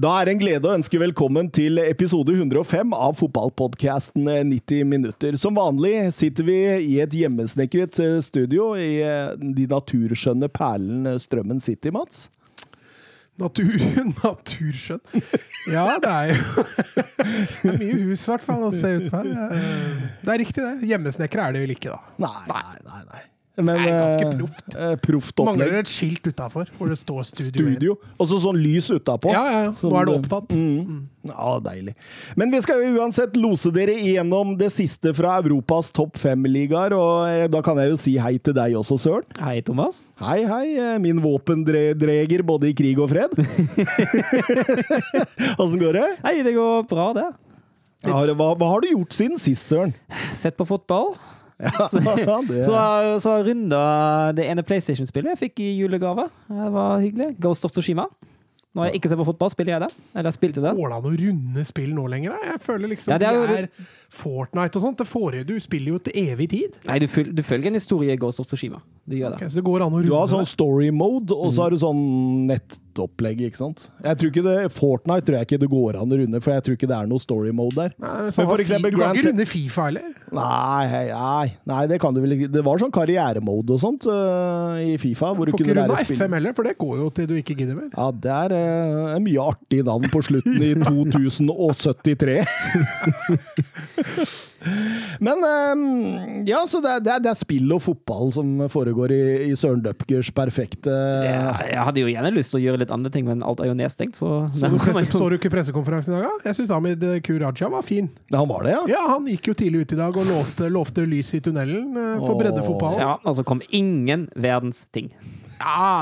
[0.00, 5.36] Da er det en glede å ønske velkommen til episode 105 av fotballpodkasten 90 minutter.
[5.36, 11.60] Som vanlig sitter vi i et hjemmesnekret eh, studio i eh, de naturskjønne perlene Strømmen
[11.60, 12.28] City, Mats.
[13.40, 13.76] Natur,
[14.22, 15.02] naturskjønn.
[15.68, 16.64] Ja, det er jo
[17.60, 19.34] det er mye hus, i hvert fall, å se ut på her.
[19.58, 20.88] Eh, Det er riktig, det.
[20.94, 22.16] Hjemmesnekre er det vel ikke, da.
[22.24, 23.02] Nei, nei, nei.
[23.10, 23.22] nei.
[23.62, 24.66] Men, Det er ganske eh, proft.
[24.76, 27.64] eh, Proft Mangler et skilt utafor hvor det står studio.
[27.68, 27.96] Studio.
[28.18, 29.28] Og så sånn lys utapå.
[29.34, 29.72] Ja, ja, ja.
[29.82, 30.48] Nå er det Sånn, opptatt.
[30.56, 31.00] Mm.
[31.28, 31.92] Ja, deilig.
[32.40, 37.26] Men vi skal jo uansett lose dere igjennom det siste fra Europas topp fem-ligaer, og
[37.28, 39.26] eh, da kan jeg jo si hei til deg også, Søren.
[39.44, 40.00] Hei, Thomas.
[40.22, 43.36] Hei, hei, eh, min våpendreger både i krig og fred.
[45.60, 46.06] Åssen går det?
[46.24, 47.28] Hei, det går bra, det.
[48.08, 49.92] Ja, hva, hva har du gjort siden sist, Søren?
[50.32, 51.12] Sett på fotball.
[52.26, 52.80] Ja, det, Så,
[53.24, 53.84] så runda
[54.36, 56.28] det ene PlayStation-spillet jeg fikk i julegave.
[56.48, 57.34] Det var hyggelig.
[57.42, 58.08] Ghost of Toshima.
[58.70, 59.88] Når jeg ikke ser på fotball, spiller jeg det.
[60.14, 60.70] Eller jeg spilte det.
[60.78, 62.36] Går det an å runde spill nå lenger?
[62.36, 62.52] da?
[62.52, 65.00] Jeg føler liksom Ja, det er det er Fortnite og sånt.
[65.00, 66.76] Det forrige du spiller jo til evig tid.
[66.86, 68.78] Nei, du, føl- du følger en historie i Ghost of Toshima.
[69.10, 69.40] Du gjør det.
[69.40, 71.74] Okay, så det går an å runde du har sånn story mode, og så har
[71.74, 72.04] du sånn
[72.90, 73.86] nettopplegg, ikke sant?
[74.04, 76.62] Jeg tror ikke det, Fortnite tror jeg ikke det går an å runde, for jeg
[76.66, 77.94] tror ikke det er noe story mode der.
[78.00, 80.08] Nei, Men sånn for eksempel Du kan ikke runde Fifa heller.
[80.30, 82.50] Nei, nei, nei, det kan du vel ikke.
[82.54, 86.04] Det var sånn karrieremode og sånt uh, i Fifa, hvor du Får kunne ikke runde.
[86.20, 87.90] FM heller, for det går jo til du ikke gidder mer.
[87.96, 92.40] Ja, det er uh, mye artig navn på slutten i 2073.
[95.20, 95.40] Men
[96.48, 99.54] ja, så det er, det, er, det er spill og fotball som foregår i, i
[99.58, 100.92] Søren Dupkers perfekte
[101.26, 103.70] Ja, jeg hadde jo gjerne lyst til å gjøre litt andre ting, men alt er
[103.70, 106.28] jo nedstengt, så Så du, presse, så du ikke pressekonferansen i dag?
[106.28, 106.50] da?
[106.50, 107.38] Jeg syns Ahmed Q.
[107.40, 108.10] Raja var fin.
[108.30, 108.82] Ja, Han var det, ja?
[108.96, 112.16] Ja, Han gikk jo tidlig ut i dag og låste, lovte lys i tunnelen eh,
[112.20, 112.40] for breddefotballen.
[112.40, 112.98] breddefotball.
[113.00, 113.10] Ja.
[113.10, 115.10] Ja, altså kom ingen verdens ting.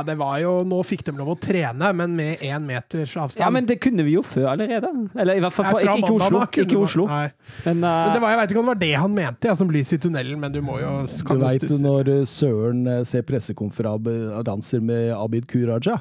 [0.07, 3.43] Det var jo Nå fikk de lov å trene, men med én meters avstand.
[3.43, 4.91] Ja, men det kunne vi jo før allerede.
[5.19, 6.39] Eller i hvert fall på, fra ikke, Oslo.
[6.39, 7.07] da Ikke man- Oslo.
[7.11, 7.25] Nei.
[7.65, 9.57] Men, Men uh, det var, jeg veit ikke om det var det han mente, ja,
[9.59, 12.87] som lys i tunnelen, men du må jo Du kan jo veit når øh, Søren
[12.87, 15.67] øh, ser pressekonferanser med Abid Q.
[15.69, 15.99] Raja,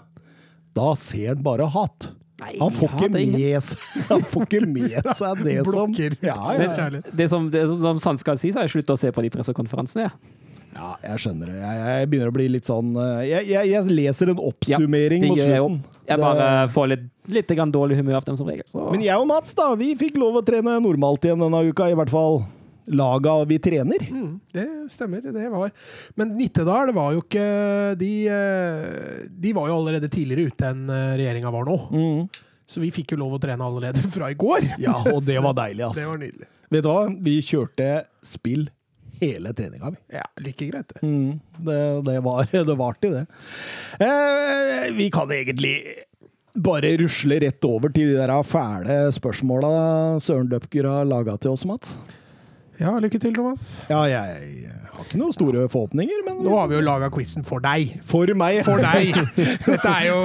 [0.77, 2.11] da ser han bare hat.
[2.41, 5.93] nei, Han får ja, ikke med seg, han får ikke med seg det som.
[6.21, 8.99] Ja, ja, Det som, det som, som sant skal si, så har jeg sluttet å
[9.01, 10.11] se på de pressekonferansene.
[10.11, 10.36] Ja.
[10.77, 11.55] Ja, jeg skjønner det.
[11.59, 15.29] Jeg, jeg begynner å bli litt sånn øh, Jeg, jeg, jeg leser en oppsummering ja,
[15.31, 16.03] mot gjør jeg slutten.
[16.11, 17.07] Jeg bare Det- får litt,
[17.37, 18.67] litt grann dårlig humør av dem som regel.
[18.69, 18.85] Så.
[18.93, 21.89] Men jeg og Mats, da, vi fikk lov å trene normalt igjen denne uka.
[21.91, 22.43] I hvert fall
[22.87, 24.05] laga vi trener.
[24.07, 25.73] Mm, det stemmer, det var
[26.15, 27.47] Men Nittedal, var jo ikke
[27.99, 30.85] De, eh, de var jo allerede tidligere ute enn
[31.19, 31.75] regjeringa var nå.
[32.67, 34.69] Så vi fikk jo lov å trene allerede fra i går.
[34.83, 36.47] Ja, og det var deilig, Det var nydelig.
[36.71, 37.03] Vet du hva?
[37.23, 37.91] Vi kjørte
[38.27, 38.65] spill
[39.21, 40.17] hele treninga, vi.
[40.17, 41.01] Ja, like greit, det.
[41.03, 41.79] Mm, det,
[42.09, 43.25] det var det var til det.
[43.99, 45.75] Eh, vi kan egentlig
[46.57, 49.69] bare rusle rett over til de der fæle spørsmåla
[50.23, 51.97] Søren Døpker har laga til oss, Mats.
[52.77, 53.63] Ja, lykke til, Thomas.
[53.89, 57.61] Ja, jeg har ikke noen store forhåpninger, men Nå har vi jo laga quizen for
[57.63, 57.95] deg.
[58.05, 59.17] for meg For deg!
[59.69, 60.19] Dette er jo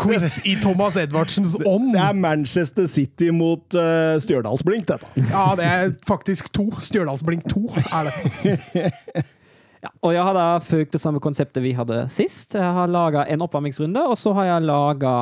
[0.00, 1.90] quiz i Thomas Edvardsens ånd.
[1.92, 5.10] Det er Manchester City mot uh, Stjørdalsblink, dette.
[5.28, 6.70] Ja, det er faktisk to.
[6.84, 8.86] Stjørdalsblink 2 er det.
[9.78, 12.56] Ja, og jeg har da fulgt det samme konseptet vi hadde sist.
[12.58, 15.12] Jeg har laga en oppvarmingsrunde, og så har jeg laga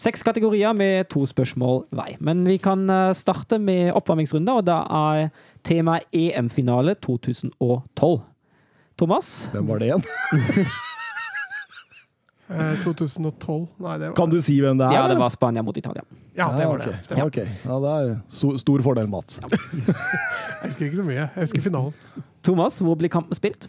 [0.00, 2.16] seks kategorier med to spørsmål hver.
[2.24, 5.30] Men vi kan eh, starte med oppvarmingsrunde, og da er
[5.66, 8.22] temaet EM-finale 2012.
[9.00, 9.50] Thomas?
[9.54, 10.08] Hvem var det igjen?
[12.50, 14.94] Eh, 2012 Nei, det var Kan du si hvem det er?
[14.96, 16.02] Ja, det var Spania mot Italia.
[16.34, 16.96] Ja, det var det.
[17.14, 17.46] Ja, okay.
[17.46, 19.38] ja, det er stor fordel, Mats.
[19.46, 21.28] Jeg husker ikke så mye.
[21.28, 21.94] Jeg husker finalen.
[22.42, 23.68] Thomas, hvor blir kampen spilt?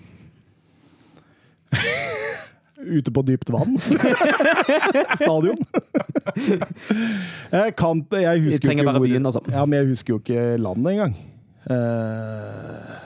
[2.81, 3.77] Ute på dypt vann.
[5.21, 5.59] Stadion.
[7.51, 9.43] jeg, Kamp Jeg husker trenger bare byen, altså.
[9.51, 11.15] Ja, men jeg husker jo ikke landet engang.
[11.69, 13.01] Uh,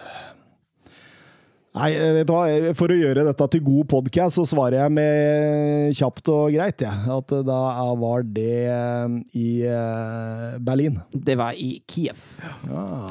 [1.75, 2.71] Nei, vet du hva?
[2.79, 6.93] For å gjøre dette til god podkast, så svarer jeg med kjapt og greit, Ja.
[7.17, 7.59] At da
[7.99, 11.01] var det eh, i eh, Berlin.
[11.11, 12.21] Det var i Kiev.
[12.69, 13.09] Ja.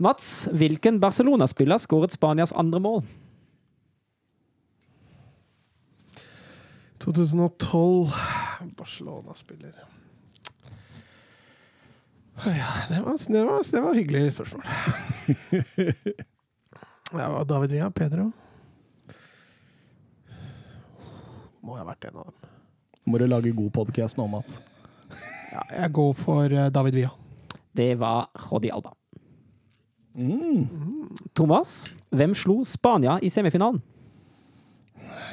[0.00, 3.04] Mats, hvilken Barcelona-spiller skåret Spanias andre mål?
[6.98, 8.12] 2012
[8.76, 9.74] Barcelona-spiller.
[12.44, 14.62] Ja, det var, det, var, det var hyggelig spørsmål.
[17.10, 17.90] Det var David Villa.
[17.90, 18.32] Pedro.
[21.62, 22.50] Må ha vært en av dem.
[23.06, 24.60] Må du lage god podkast nå, Mats.
[25.46, 27.12] Ja, jeg går for eh, David Villa.
[27.76, 28.90] Det var Rodi Alba.
[30.18, 30.66] Mm.
[31.38, 33.78] Thomas, hvem slo Spania i semifinalen?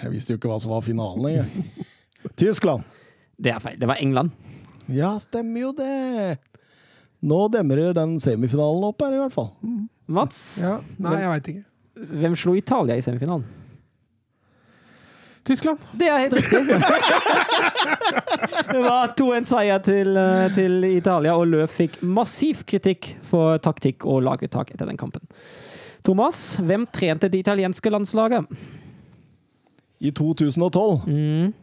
[0.03, 1.67] Jeg visste jo ikke hva som var finalen engang.
[2.39, 2.83] Tyskland.
[3.39, 3.77] Det er feil.
[3.79, 4.31] Det var England.
[4.91, 6.37] Ja, stemmer jo det!
[7.23, 9.51] Nå demrer den semifinalen opp her, i hvert fall.
[10.11, 10.77] Mats, Ja.
[10.99, 11.63] Nei, jeg veit ikke.
[12.19, 13.45] hvem slo Italia i semifinalen?
[15.47, 15.79] Tyskland.
[15.99, 16.59] Det er helt riktig.
[18.71, 24.21] det var 2-1-seier til, eh, til Italia, og Løv fikk massiv kritikk for taktikk og
[24.23, 25.23] laguttak etter den kampen.
[26.03, 28.47] Thomas, hvem trente det italienske landslaget?
[30.03, 31.05] I 2012.
[31.07, 31.53] Mm,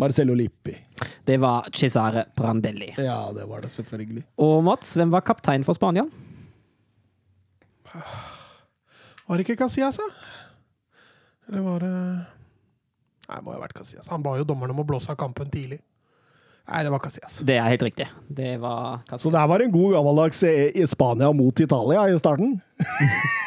[0.00, 0.74] Marcello Lippi.
[1.24, 2.94] det var Cesare Brandelli.
[2.96, 4.24] Ja, det var det selvfølgelig.
[4.40, 6.04] Og Mats, hvem var kaptein for Spania?
[9.26, 10.06] Var det ikke Casillas, da?
[11.48, 11.92] Eller var det
[13.30, 14.08] Nei, det må ha vært Casillas.
[14.10, 15.78] Han ba jo dommerne om å blåse av kampen tidlig.
[16.70, 17.40] Nei, det var Casillas.
[17.42, 18.06] Det er helt riktig.
[18.30, 22.60] Det var Så det var en god gammeldags eh, i Spania mot Italia i starten.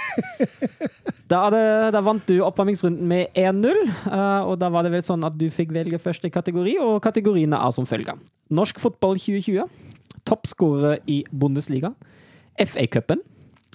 [1.31, 1.61] Da, det,
[1.95, 5.47] da vant du oppvarmingsrunden med 1-0, eh, og da var det vel sånn at du
[5.49, 8.19] fikk velge første kategori, og kategoriene er som følger.
[8.53, 9.65] Norsk fotball 2020,
[10.29, 11.93] toppskårere i Bundesliga,
[12.61, 13.23] FA-cupen,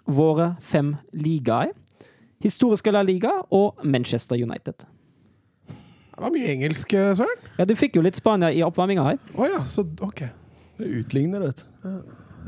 [0.07, 1.73] våre fem ligaer,
[2.45, 4.87] historiske La Liga og Manchester United.
[6.19, 7.45] Det var mye engelsk, eh, Søren.
[7.61, 9.21] Ja, du fikk jo litt Spania i oppvarminga her.
[9.39, 10.25] Å ja, så OK.
[10.79, 11.93] Det Utligner, vet du.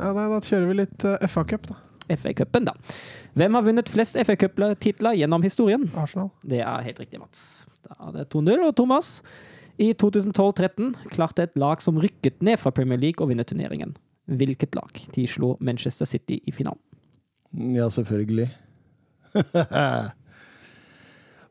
[0.00, 1.76] Ja, nei, da kjører vi litt uh, FA-cup, da.
[2.10, 2.74] FA-cupen, da.
[3.38, 5.86] Hvem har vunnet flest FA-cup-titler gjennom historien?
[5.94, 6.32] Arsenal.
[6.42, 7.46] Det er helt riktig, Mats.
[7.86, 8.58] Da er det 2-0.
[8.66, 9.20] Og Thomas,
[9.78, 13.94] i 2012-13 klarte et lag som rykket ned fra Premier League å vinne turneringen.
[14.26, 14.90] Hvilket lag?
[15.14, 16.82] De slo Manchester City i finalen.
[17.76, 18.50] Ja, selvfølgelig.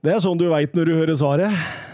[0.04, 1.88] det er sånn du veit når du hører svaret.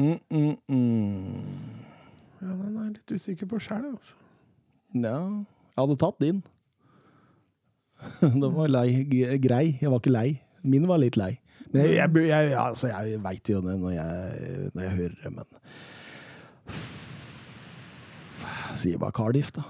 [0.00, 1.42] Mm, mm, mm.
[2.42, 4.14] Ja, den er jeg litt usikker på sjæl, altså.
[4.96, 5.18] Ja,
[5.72, 6.42] jeg hadde tatt din.
[8.34, 8.88] Den var lei,
[9.40, 9.78] grei.
[9.80, 10.28] Jeg var ikke lei.
[10.66, 11.36] Min var litt lei.
[11.70, 14.10] Men jeg, jeg, jeg, altså, jeg veit jo det når jeg,
[14.74, 15.44] når jeg hører det, men
[18.82, 19.62] sier bare Cardiff, da.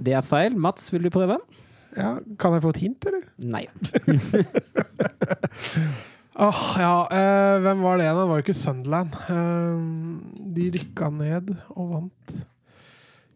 [0.00, 0.56] Det er feil.
[0.56, 1.36] Mats, vil du prøve?
[1.96, 3.22] Ja, Kan jeg få et hint, eller?
[3.38, 3.64] Nei.
[6.36, 7.08] Åh, ja.
[7.08, 8.10] eh, hvem var det?
[8.12, 9.16] Det var jo ikke Sunderland.
[9.32, 12.36] Eh, de rykka ned og vant.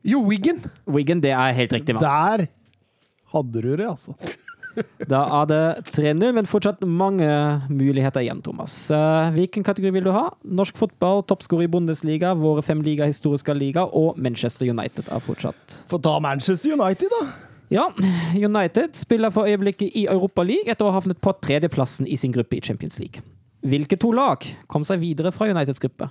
[0.05, 0.61] Jo, Wiggen!
[0.88, 2.05] Wiggen, det er helt riktig, Mats.
[2.05, 2.47] Der
[3.32, 4.14] hadde du det, altså.
[5.11, 7.26] Da er det 3-0, men fortsatt mange
[7.73, 8.75] muligheter igjen, Thomas.
[8.94, 10.29] Eh, hvilken kategori vil du ha?
[10.44, 15.81] Norsk fotball, toppskårer i Bundesliga, våre fem liga, historiske liga og Manchester United er fortsatt
[15.91, 17.50] Få ta Manchester United, da.
[17.70, 17.84] Ja,
[18.34, 22.32] United spiller for øyeblikket i Europa League etter å ha havnet på tredjeplassen i sin
[22.34, 23.22] gruppe i Champions League.
[23.62, 26.08] Hvilke to lag kom seg videre fra Uniteds gruppe?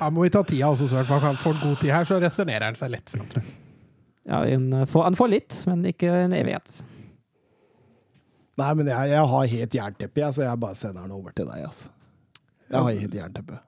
[0.00, 1.08] Ja, må vi ta tida også, Søren.
[1.08, 3.26] For han får god tid her, så resonnerer han seg lett fram.
[3.32, 3.48] tror.
[4.30, 6.78] Ja, en, får- han får litt, men ikke en evighet.
[8.60, 11.48] Nei, men jeg, jeg har helt jernteppe, jeg, så jeg bare sender den over til
[11.48, 11.66] deg.
[11.68, 11.90] altså.
[12.70, 13.60] Jeg har helt jernteppe.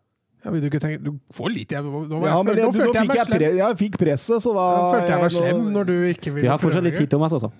[0.42, 2.74] Ja, vil du ikke tenke Du får litt jeg, Nå, Ja, men jeg, nå nå
[2.74, 3.38] følte jeg meg jeg, slem.
[3.44, 6.46] pre jeg fikk presset, så da Nå følte jeg meg slem når du ikke ville
[6.48, 7.52] Du har fortsatt litt tid, Thomas, altså.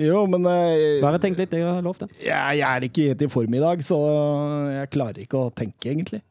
[0.00, 2.10] Jo, men eh, Bare tenk litt, jeg har lovt det.
[2.22, 3.98] jeg, jeg er ikke helt i form i dag, så
[4.76, 6.22] jeg klarer ikke å tenke, egentlig.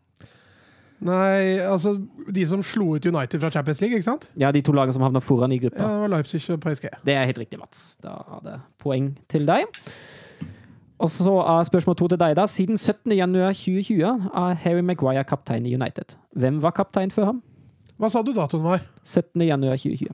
[1.00, 1.94] Nei, altså
[2.28, 4.26] De som slo ut United fra Champions League, ikke sant?
[4.40, 5.84] Ja, de to lagene som havner foran i Ja, gruppa.
[5.88, 6.90] det var Leipzig og PSG.
[7.08, 7.94] Det er helt riktig, Mats.
[8.04, 9.68] Da er det poeng til deg.
[11.00, 12.44] Og så er spørsmål to til deg, da.
[12.50, 13.14] Siden 17.
[13.16, 16.18] januar 2020 er Harry Maguire kaptein i United.
[16.36, 17.44] Hvem var kaptein før ham?
[18.00, 18.84] Hva sa du datoen var?
[19.04, 19.44] 17.
[19.48, 20.12] januar 2020.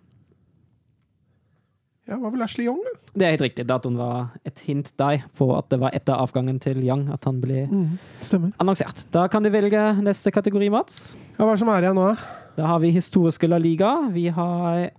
[2.05, 2.77] Ja, var vel Ashley Young?
[2.85, 2.91] da?
[3.17, 3.65] Det er helt riktig.
[3.65, 7.39] Datoen var et hint deg på at det var etter avgangen til Young at han
[7.41, 9.07] ble mm, annonsert.
[9.13, 11.15] Da kan du velge neste kategori, Mats.
[11.39, 12.11] Ja, Hva som er igjen nå?
[12.13, 12.41] da?
[12.59, 13.95] Da har vi historiske La Liga.
[14.13, 14.91] Vi har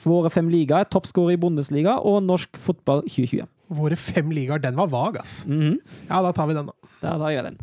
[0.00, 3.44] våre fem ligaer, toppskårer i Bundesliga og norsk fotball 2020.
[3.70, 4.62] Våre fem ligaer.
[4.62, 5.44] Den var vag, ass.
[5.46, 5.78] Mhm.
[6.08, 6.90] Ja, da tar vi den, da.
[7.00, 7.60] Da, gjør jeg den.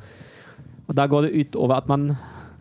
[0.88, 2.10] Og da går det ut over at man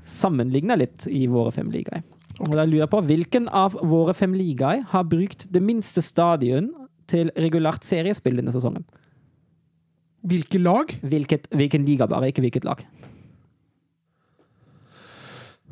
[0.07, 2.03] sammenligner litt i våre fem ligaer.
[2.43, 6.69] Og da lurer jeg på, hvilken av våre fem ligaer har brukt det minste stadion
[7.09, 8.85] til regulært seriespill denne sesongen?
[10.27, 10.91] Hvilke lag?
[11.07, 12.83] Hvilket, hvilken liga bare, ikke hvilket lag.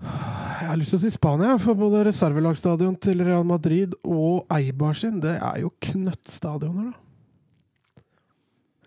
[0.04, 4.97] Jeg har lyst til å si Spania, for både reservelagstadion til Real Madrid og Eibar
[4.97, 7.00] sin, det er jo knøttstadioner, da.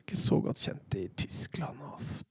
[0.07, 2.23] Det Ikke så godt kjent i Tyskland og altså.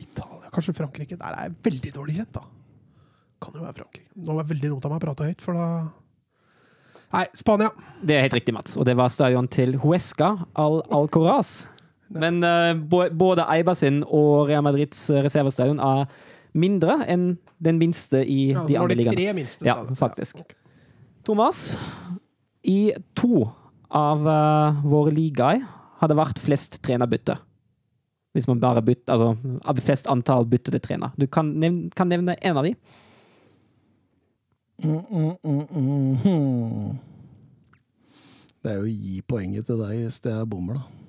[0.00, 0.50] Italia.
[0.52, 1.16] Kanskje Frankrike.
[1.16, 2.42] Der er jeg veldig dårlig kjent, da.
[3.40, 4.10] Kan jo være Frankrike.
[4.20, 5.66] Nå var veldig noe av meg prata høyt, for da
[7.10, 7.70] Nei, Spania.
[8.06, 8.76] Det er helt riktig, Mats.
[8.78, 10.28] Og det var stadion til Huesca
[10.60, 11.64] al Alcoraz.
[12.10, 12.76] Men uh,
[13.10, 16.04] både Eibar sin og Real Madrids reservestadion er
[16.54, 19.16] mindre enn den minste i Ja, de andre det ligaene.
[19.18, 19.96] tre minste Ja, okay.
[19.98, 20.54] faktisk.
[21.26, 21.78] Thomas,
[22.62, 23.48] i to
[23.90, 25.64] av uh, våre ligaer
[26.00, 27.36] hadde vært flest trenerbytte?
[28.36, 31.10] Hvis man bare bytter Altså av flest antall byttede trener.
[31.18, 32.74] Du kan nevne, kan nevne en av de.
[34.80, 36.98] Mm, mm, mm, mm, hmm.
[38.60, 41.00] Det er jo å gi poenget til deg hvis det er bommer, da.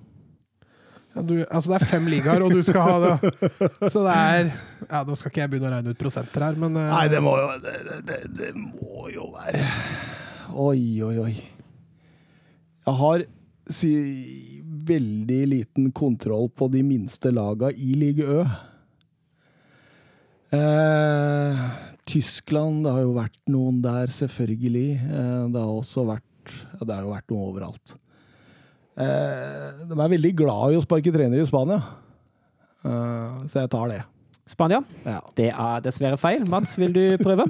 [1.12, 3.31] Ja, du, altså det er fem ligaer, og du skal ha det.
[3.91, 4.51] Så det er
[4.88, 7.19] Ja, Nå skal ikke jeg begynne å regne ut prosenter her, men uh, Nei, det
[7.24, 9.65] må jo det, det, det, det må jo være
[10.51, 11.33] Oi, oi, oi.
[12.88, 13.25] Jeg har
[13.71, 13.91] si,
[14.91, 18.43] veldig liten kontroll på de minste laga i Ligue Ø.
[20.51, 21.63] Eh,
[22.12, 24.88] Tyskland, det har jo vært noen der, selvfølgelig.
[25.00, 26.27] Eh, det har også vært
[26.81, 27.93] Det har jo vært noe overalt.
[28.98, 31.77] Eh, de er veldig glad i å sparke trenere i Spania,
[32.83, 34.01] eh, så jeg tar det.
[34.51, 34.81] Spania?
[35.08, 35.20] Ja.
[35.38, 36.43] Det er dessverre feil.
[36.51, 37.46] Mats, vil du prøve?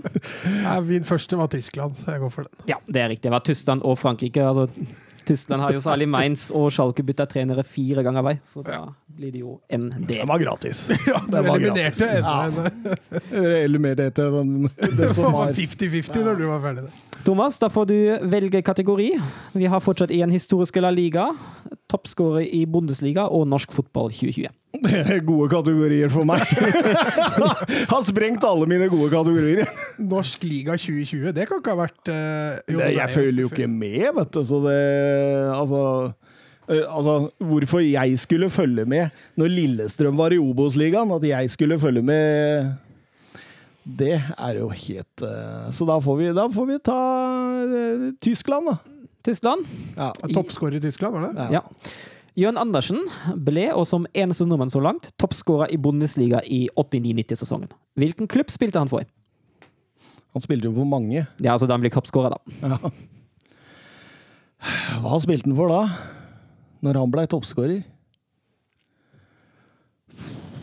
[0.63, 2.67] ja, min første var Tyskland, så jeg går for den.
[2.69, 3.27] Ja, det er riktig.
[3.29, 4.43] Det var Tyskland og Frankrike.
[4.45, 4.67] Altså,
[5.25, 8.79] Tyskland har jo særlig Mainz og Schalke bytta trenere fire ganger vei, så da
[9.17, 10.79] blir det jo en Det Den var gratis.
[11.07, 12.17] Ja, den Det var eliminerte gratis.
[12.17, 12.71] enda
[13.37, 16.63] en Eller mer det etter den, det Det som var var 50-50 når du var
[16.65, 17.07] ferdig der.
[17.21, 17.97] Thomas, da får du
[18.31, 19.11] velge kategori.
[19.53, 21.27] Vi har fortsatt igjen historiske La Liga,
[21.91, 24.49] toppskårer i Bundesliga og norsk fotball 2020.
[24.81, 26.41] Det er gode kategorier for meg.
[27.91, 29.69] Har sprengt alle mine gode kategorier.
[30.01, 33.67] Norsk liga 2020, det kan ikke ha vært uh, jo, Det, jeg følger jo ikke
[33.69, 34.77] med, vet du, så det
[35.51, 35.81] Altså
[36.71, 41.77] eh, Altså, hvorfor jeg skulle følge med når Lillestrøm var i Obos-ligaen, at jeg skulle
[41.81, 42.71] følge med
[43.83, 46.97] Det er jo helt eh, Så da får vi, da får vi ta
[47.65, 48.77] eh, Tyskland, da.
[49.25, 49.65] Tyskland.
[49.97, 50.11] Ja.
[50.33, 51.47] Toppskårer i Tyskland, var det?
[51.53, 51.61] Ja.
[52.39, 53.01] Jørn Andersen
[53.35, 57.73] ble, og som eneste nordmann så langt, toppskårer i Bundesliga i 89-90-sesongen.
[57.99, 59.05] Hvilken klubb spilte han for?
[60.31, 61.25] Han spilte jo for mange.
[61.43, 62.69] Ja, altså da han ble toppskårer, da.
[62.71, 62.93] Ja.
[65.03, 65.81] Hva spilte han for da?
[66.85, 67.81] Når han ble toppskårer?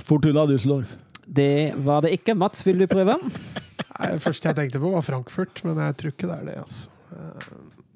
[0.08, 0.96] Fortuna Düsseldorf.
[1.28, 2.34] Det var det ikke.
[2.38, 3.16] Mats, vil du prøve?
[3.20, 6.56] Nei, det første jeg tenkte på, var Frankfurt, men jeg tror ikke det er det.
[6.62, 6.88] altså.
[7.12, 7.48] Eh,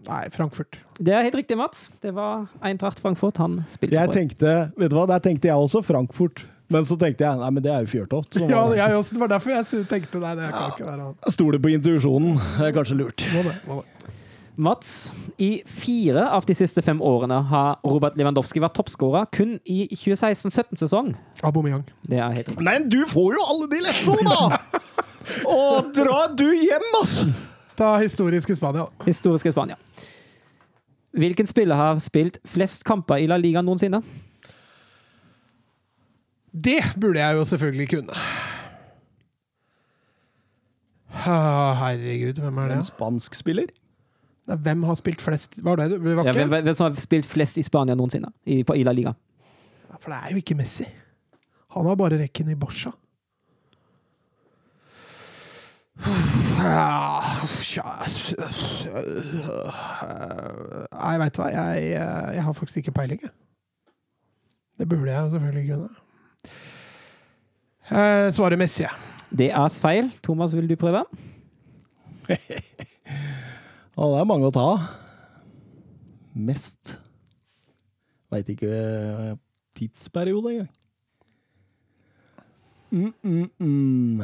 [0.02, 0.78] Nei, Frankfurt.
[0.98, 1.84] Det er helt riktig, Mats.
[2.02, 4.16] Det var Eintracht Frankfurt han spilte Jeg på.
[4.16, 6.42] tenkte, vet du hva, Der tenkte jeg også Frankfurt.
[6.72, 8.34] Men så tenkte jeg nei, men det er jo Fjørtoft.
[8.40, 11.04] Ja, Ja, var- jeg også, det var derfor jeg tenkte nei, det kan ikke være
[11.06, 11.14] han.
[11.30, 12.34] Stoler på intuisjonen.
[12.58, 13.24] Det er kanskje lurt.
[13.34, 14.14] Må det, må det.
[14.56, 19.86] Mats, i fire av de siste fem årene har Robert Lewandowski vært toppskårer, kun i
[19.94, 21.14] 2016-17-sesong.
[21.48, 21.86] Aubameyang.
[22.04, 22.64] Det er helt riktig.
[22.66, 24.60] Men du får jo alle de lette da!
[25.48, 27.30] Og dra du hjem, altså!
[27.78, 28.84] Ta historiske Spania.
[29.06, 29.78] Historiske Spania.
[31.16, 34.02] Hvilken spiller har spilt flest kamper i La Liga noensinne?
[36.52, 38.24] Det burde jeg jo selvfølgelig kunne.
[41.12, 42.76] Ah, Herregud, hvem er det?
[42.82, 43.72] En spansk spiller?
[44.46, 47.58] Hvem har spilt flest Var det det var Ja, hvem, hvem som har spilt flest
[47.58, 49.14] i Spania noensinne i, på, Ila Liga?
[49.88, 50.86] Ja, For det er jo ikke Messi.
[51.76, 52.90] Han har bare rekken i Borsa.
[56.02, 56.76] Jeg
[60.92, 61.48] Nei, veit du hva.
[61.52, 63.32] Jeg, eh, jeg har faktisk ikke peiling, jeg.
[64.80, 65.88] Det burde jeg selvfølgelig kunne.
[67.92, 68.90] Svaret svarer Messi, jeg.
[69.30, 70.10] Det er feil.
[70.24, 71.04] Thomas, vil du prøve?
[73.92, 74.84] Ja, det er mange å ta av.
[76.32, 76.94] Mest.
[78.32, 79.34] Veit ikke eh,
[79.76, 80.70] tidsperiode engang.
[82.92, 84.22] Mm, mm, mm.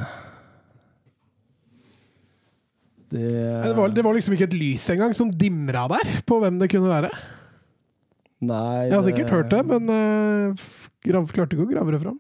[3.09, 3.25] Det,
[3.65, 6.69] Det var, det var liksom ikke et lys engang som dimra der, på hvem det
[6.73, 7.13] kunne være.
[8.45, 10.67] Nei, Jeg har sikkert hørt det, men uh,
[11.03, 12.19] grav, klarte ikke å grave det fram.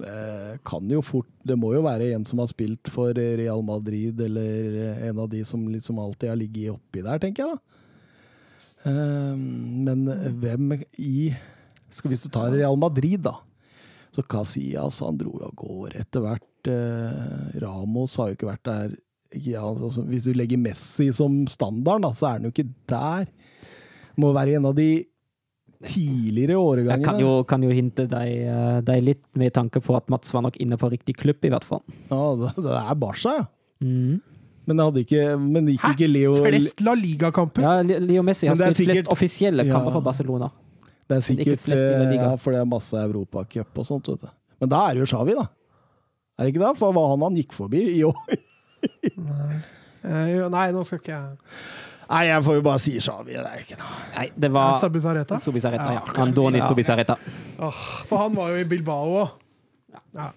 [0.00, 4.20] Det kan jo fort Det må jo være en som har spilt for Real Madrid,
[4.20, 7.70] eller en av de som liksom alltid har ligget oppi der, tenker jeg da.
[8.88, 10.06] Ehm, men
[10.40, 11.30] hvem i
[11.90, 13.40] skal Hvis du tar Real Madrid, da.
[14.14, 16.70] Så Casillas han dro av gårde etter hvert.
[16.70, 18.96] Eh, Ramos har jo ikke vært der
[19.30, 23.28] ja, altså, Hvis du legger Messi som standard, da, så er han jo ikke der.
[24.18, 25.06] Må være en av de
[25.88, 27.04] tidligere Jeg årgangene.
[27.04, 30.42] kan jo, kan jo hinte deg, eh, deg litt med tanke på at Mats var
[30.44, 31.80] nok inne på riktig klubb, i hvert fall.
[32.10, 33.46] Ja, det, det er Barca, ja.
[33.80, 34.18] Mm.
[34.68, 37.64] Men det hadde ikke Men gikk ikke Leo Flest La Liga-kamper!
[37.64, 39.72] Ja, Leo Messi har spilt det er spilt flest offisielle offisielle Ja.
[39.78, 40.50] kamper for Barcelona.
[41.08, 44.28] Det er sikkert eh, ja, for det er masse Europacup og sånt, vet du.
[44.60, 45.48] Men da er det jo Xavi, da.
[46.38, 46.74] Er det ikke det?
[46.78, 48.20] For hva han han gikk forbi i år?
[50.04, 51.38] Eh, jo, nei, nå skal ikke jeg
[52.10, 53.36] Nei, jeg får jo bare si Shawi.
[53.36, 55.38] Det er ikke noe Nei, det var Subisareta?
[55.38, 56.00] Subisareta, ja.
[56.02, 56.22] Ja.
[56.24, 56.66] Andoni Ja.
[56.66, 57.14] Subisareta.
[57.62, 59.28] Åh, for han var jo i Bilbao òg.
[60.16, 60.30] Ja.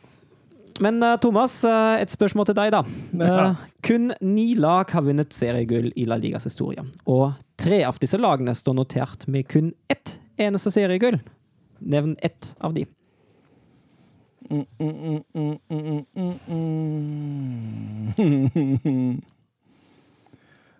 [0.81, 2.83] Men eh, Thomas, eh, et spørsmål til deg, da.
[3.19, 3.55] Ja.
[3.85, 6.81] kun ni lag har vunnet seriegull i La Ligas historie.
[7.09, 11.19] Og tre av disse lagene står notert med kun ett eneste seriegull.
[11.79, 12.85] Nevn ett av de.
[14.49, 15.23] Mm, mm,
[18.13, 19.21] mm,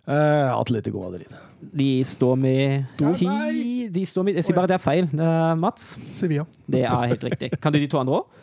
[0.07, 1.31] Eh, Atletico Madrid.
[1.74, 5.93] De står med ti De står med Jeg sier bare det er feil, uh, Mats.
[6.12, 6.43] Sevilla.
[6.67, 7.53] Det er helt riktig.
[7.63, 8.41] Kan du de to andre òg?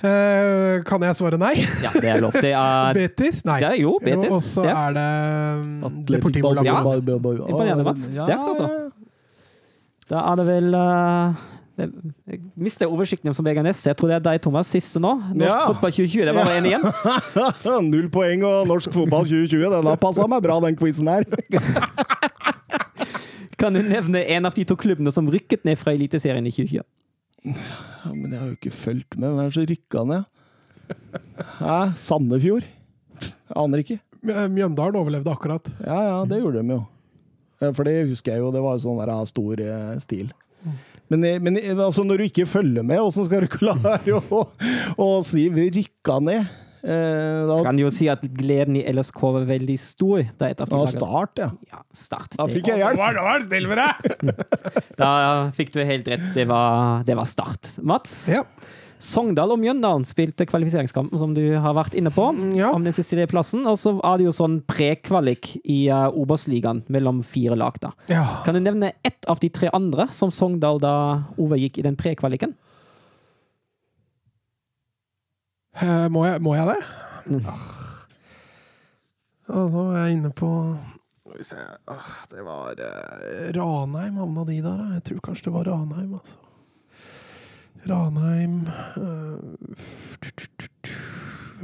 [0.00, 1.52] Uh, kan jeg svare nei?
[1.84, 2.32] Ja, det er lov.
[2.32, 3.42] Det er, Betis?
[3.44, 3.58] Nei.
[3.60, 4.32] det er jo Betis.
[4.32, 5.08] Og så er det
[5.84, 6.96] um, Deportivo Lagoa.
[6.96, 6.96] Ja.
[7.44, 8.08] Imponerende, Mats.
[8.08, 8.70] Sterkt, altså.
[10.10, 11.59] Da er det vel eh, det-
[12.30, 13.80] Jeg mister oversikten som Veganes.
[13.86, 15.12] Jeg tror det er deg, Thomas, siste nå.
[15.32, 15.58] Norsk Ja.
[15.70, 16.84] fotball 2020, det var bare én igjen.
[17.92, 19.64] Null poeng og norsk fotball 2020.
[19.76, 21.22] Den har passa meg bra, den quizen her.
[23.60, 26.80] Kan du nevne en av de to klubbene som rykket ned fra Eliteserien i 2020?
[27.44, 29.28] Ja, men jeg har jo ikke fulgt med.
[29.28, 30.22] Hvem er det som rykka ned?
[31.60, 31.76] Hæ?
[32.00, 32.64] Sandefjord?
[33.20, 33.98] Jeg aner ikke.
[34.24, 35.68] Mjøndalen overlevde akkurat.
[35.84, 36.80] Ja, ja, det gjorde de jo.
[37.76, 40.28] For det husker jeg jo, det var jo sånn der stor eh, stil.
[41.10, 44.42] Men, eh, men eh, altså, når du ikke følger med, hvordan skal du klare å,
[44.96, 46.50] å si vi rykka ned?
[46.80, 50.22] Eh, da, Kan jo si at gleden i LSK var veldig stor.
[50.40, 51.50] Da et av de da start, ja.
[51.74, 52.38] Ja, start.
[52.38, 52.96] Da fikk jeg hjelp.
[52.96, 54.34] Nå var det snill med deg!
[55.00, 55.10] Da
[55.56, 56.30] fikk du helt rett.
[56.36, 57.74] Det var, det var start.
[57.84, 58.44] Mats, Ja.
[59.00, 62.26] Sogndal og Mjøndalen spilte kvalifiseringskampen som du har vært inne på,
[62.56, 62.68] Ja.
[62.76, 63.64] om den siste plassen.
[63.66, 67.94] Og så er det jo sånn prekvalik i uh, Obos-ligaen mellom fire lag, da.
[68.12, 68.26] ja.
[68.44, 70.94] Kan du nevne ett av de tre andre som Sogndal da
[71.40, 72.52] overgikk i den prekvaliken?
[75.80, 76.80] Uh, Må jeg, må jeg det?
[77.30, 77.44] Mm.
[77.48, 77.66] Ah.
[79.50, 80.48] Ja, nå er jeg inne på
[81.90, 84.80] ah, Det var eh, Ranheim havna de der.
[84.98, 86.36] Jeg tror kanskje det var Ranheim, altså.
[87.88, 88.60] Ranheim
[88.96, 89.78] eh,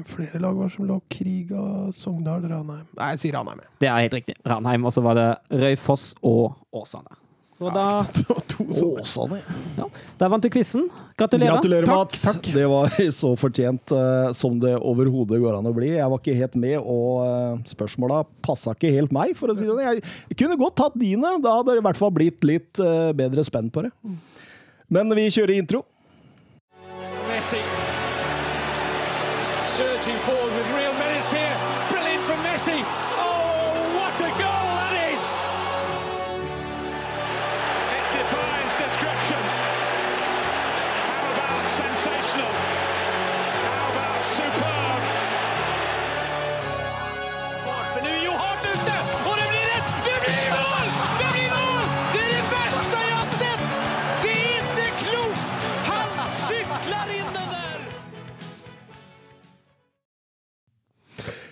[0.06, 3.62] Flere lag var som lå Kriga, Sogndal, Ranheim Nei, jeg sier Ranheim.
[3.80, 4.36] Det er helt riktig.
[4.46, 5.28] Ranheim, og så var det
[5.62, 7.16] Røyfoss og Åsane.
[7.56, 8.04] Så da.
[9.00, 9.38] Åsane.
[9.78, 9.86] ja,
[10.20, 10.90] der vant du quizen.
[11.16, 11.54] Gratulerer.
[11.56, 12.22] Gratulerer, Takk, Mats.
[12.26, 12.50] takk.
[12.52, 15.94] Det var så fortjent uh, som det overhodet går an å bli.
[15.94, 19.64] Jeg var ikke helt med, og uh, spørsmåla passa ikke helt meg, for å si
[19.64, 19.84] det sånn.
[19.86, 21.32] Jeg, jeg kunne godt tatt dine.
[21.40, 23.94] Da hadde det i hvert fall blitt litt uh, bedre spenn på det.
[24.92, 25.86] Men vi kjører intro.
[27.36, 27.60] Messi
[29.60, 30.85] surging forward with real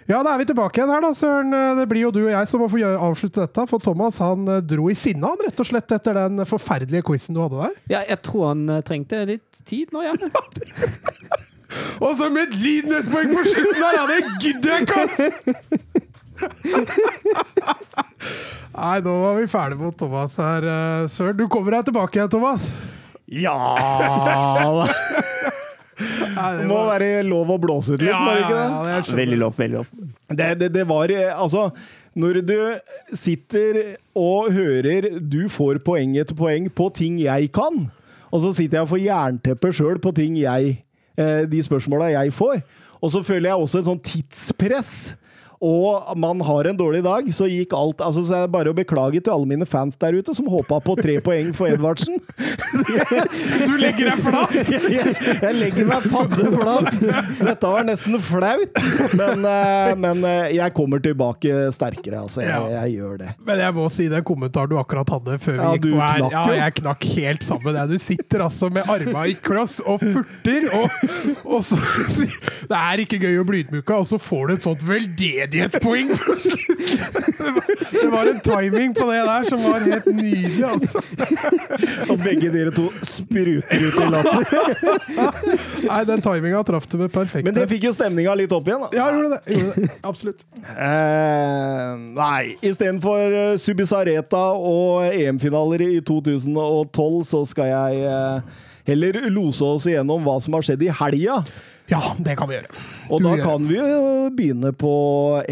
[0.04, 1.54] Ja, da er vi tilbake igjen her, da, Søren.
[1.78, 3.64] Det blir jo du og jeg som må få avslutte dette.
[3.70, 7.36] For Thomas han eh, dro i sinne, han, rett og slett, etter den forferdelige quizen
[7.36, 7.80] du hadde der.
[7.96, 10.12] Ja, jeg tror han eh, trengte litt tid nå, ja.
[12.04, 13.92] Og så med et lidenhetspoeng på slutten der!
[13.98, 15.04] Ja, det gidder jeg ikke!
[18.74, 21.38] Nei, nå var vi ferdige mot Thomas her, eh, Søren.
[21.38, 22.62] Du kommer deg tilbake igjen, Thomas.
[23.24, 23.56] Ja
[25.98, 29.18] Det må være lov å blåse ut litt, må det ikke det?
[29.20, 29.90] Veldig lov, veldig lov.
[30.30, 31.68] Det, det, det var eh, Altså,
[32.18, 32.56] når du
[33.18, 33.80] sitter
[34.18, 37.84] og hører du får poeng etter poeng på ting jeg kan,
[38.30, 40.76] og så sitter jeg og får jernteppe sjøl på ting jeg
[41.18, 42.62] eh, De spørsmåla jeg får,
[43.00, 44.94] og så føler jeg også et sånn tidspress.
[45.64, 48.76] Og man har en dårlig dag, så gikk alt altså, Så er det bare å
[48.76, 52.20] beklage til alle mine fans der ute som håpa på tre poeng for Edvardsen.
[53.64, 54.54] Du legger deg flat!
[54.92, 56.88] jeg, jeg legger meg paddeflat.
[57.38, 58.80] Dette var nesten flaut,
[59.16, 62.24] men, eh, men eh, jeg kommer tilbake sterkere.
[62.24, 63.30] Altså, jeg, jeg gjør det.
[63.46, 66.26] Men jeg må si den kommentaren du akkurat hadde før vi Ja, gikk på her.
[66.34, 67.78] Ja, jeg knakk helt sammen.
[67.90, 70.98] Du sitter altså med arma i kloss og furter, og,
[71.46, 71.78] og så
[72.70, 75.94] Det er ikke gøy å bli ydmyka, og så får du et sånt veldedighetspoeng på!
[78.04, 80.98] Det var, en timing på det der som var helt nydelig, altså.
[82.12, 84.44] Og begge dere to spruter ut i latter.
[85.88, 87.46] Nei, den timinga traff du med perfekt.
[87.46, 88.86] Men det fikk jo stemninga litt opp igjen.
[88.86, 88.90] Da.
[88.96, 89.58] Ja, gjorde det.
[89.58, 89.90] Gjorde det.
[90.04, 90.44] Absolutt.
[90.64, 99.64] Uh, nei, istedenfor uh, Subisareta og EM-finaler i 2012, så skal jeg eh, heller lose
[99.64, 101.40] oss igjennom hva som har skjedd i helga.
[101.90, 102.70] Ja, det kan vi gjøre.
[103.12, 104.92] Og Du da kan vi jo begynne på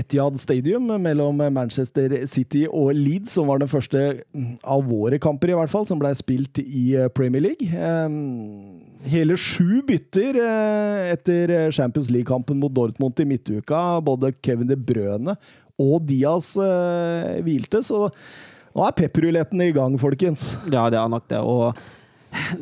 [0.01, 4.23] Etihad Stadium mellom Manchester City og Leeds, som var den første
[4.64, 7.68] av våre kamper, i hvert fall, som ble spilt i Premier League.
[7.68, 13.99] Ehm, Hele sju bytter eh, etter Champions League-kampen mot Dortmund i midtuka.
[14.07, 15.35] Både Kevin De Brøne
[15.83, 18.07] og Diaz eh, hvilte, så
[18.73, 20.53] nå er pepperuletten i gang, folkens.
[20.71, 21.40] Ja, det er nok det.
[21.42, 21.75] Og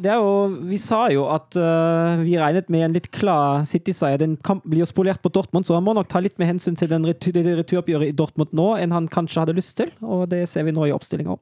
[0.02, 4.20] det er jo, vi sa jo at uh, vi regnet med en litt klar City-seier.
[4.22, 6.78] Den kamp blir jo spolert på Dortmund, så han må nok ta litt med hensyn
[6.78, 10.28] til den retur, det returoppgjøret i Dortmund nå enn han kanskje hadde lyst til, og
[10.32, 11.38] det ser vi nå i oppstillinga.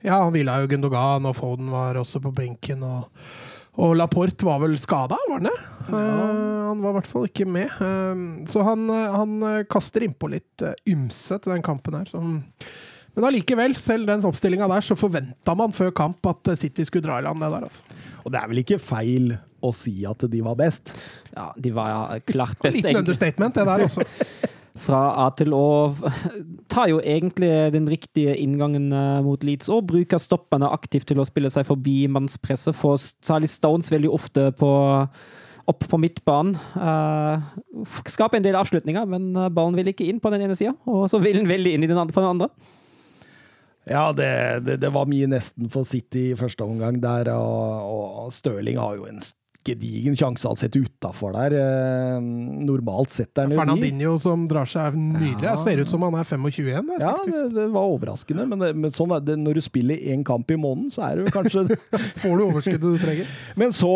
[0.00, 2.82] Ja, han hvila jo Gundogan, og Foden var også på benken.
[2.86, 3.26] Og,
[3.80, 5.56] og Laporte var vel skada, var han det?
[5.90, 7.74] Eh, han var i hvert fall ikke med.
[7.76, 9.36] Uh, så han, han
[9.70, 12.08] kaster innpå litt ymse til den kampen her.
[12.08, 12.40] Som,
[13.16, 17.08] men allikevel, selv den oppstillinga der, så forventa man før kamp at eh, City skulle
[17.08, 17.66] dra i land det der.
[17.66, 17.98] Altså.
[18.22, 20.94] Og det er vel ikke feil å si at de var best?
[21.34, 24.06] Ja, de var klart best, Liten understatement, det der også.
[24.80, 25.90] Fra A til Å.
[26.72, 31.26] Tar jo egentlig den riktige inngangen eh, mot Leeds og bruker stoppene aktivt til å
[31.26, 32.76] spille seg forbi mannspresset.
[32.78, 34.72] for særlig Stones veldig ofte på,
[35.74, 36.54] opp på midtbanen.
[36.78, 37.42] Uh,
[38.06, 41.20] skaper en del avslutninger, men ballen vil ikke inn på den ene sida, og så
[41.20, 42.78] vil den veldig inn i den andre, på den andre.
[43.90, 44.30] Ja, det,
[44.66, 48.98] det, det var mye nesten for City i første omgang der, og, og Stirling har
[49.00, 49.18] jo en
[49.66, 51.54] gedigen sjanse han setter utafor der.
[51.58, 52.20] Eh,
[52.64, 53.58] normalt setter han jo.
[53.60, 55.44] Fernandinho som drar seg er nydelig.
[55.44, 55.56] Ja.
[55.60, 56.88] Ser ut som han er 25.
[56.94, 60.24] Der, Ja, det, det var overraskende, men, det, men sånn det, når du spiller én
[60.26, 61.66] kamp i måneden, så er det jo kanskje
[62.22, 63.36] Får du overskuddet du trenger.
[63.60, 63.92] Men så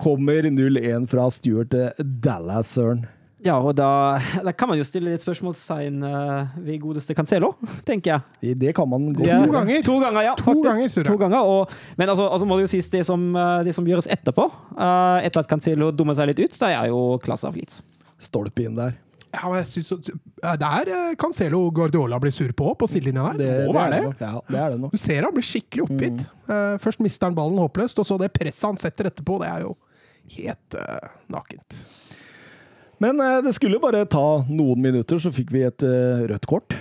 [0.00, 3.06] kommer 0-1 fra Stuart til Dallas, Søren.
[3.44, 7.52] Ja, og da, da kan man jo stille litt spørsmålstegn uh, ved godeste Cancelo,
[7.84, 8.54] tenker jeg.
[8.56, 9.82] Det kan man gå Ja, To ganger.
[9.84, 10.34] To ganger, ja.
[10.40, 13.58] To ganger, to ganger og, men altså, altså må det jo sies, det som, eh,
[13.66, 14.46] det som gjøres etterpå,
[14.78, 17.82] uh, etter at Cancelo dummer seg litt ut, det er jo klasse av Leeds.
[18.24, 18.96] Stolpe inn der.
[19.34, 20.08] Ja, men jeg synes,
[20.40, 23.42] Der Cancelo Guardiola blir sur på, på sidelinja der.
[23.42, 24.14] Det, må er være det.
[24.22, 24.96] Ja, det er det nok.
[24.96, 26.24] Du ser han blir skikkelig oppgitt.
[26.48, 29.66] Eh, først mister han ballen håpløst, og så det presset han setter etterpå, det er
[29.66, 29.76] jo
[30.38, 30.80] helt
[31.28, 31.82] nakent.
[33.02, 36.76] Men eh, det skulle bare ta noen minutter, så fikk vi et eh, rødt kort.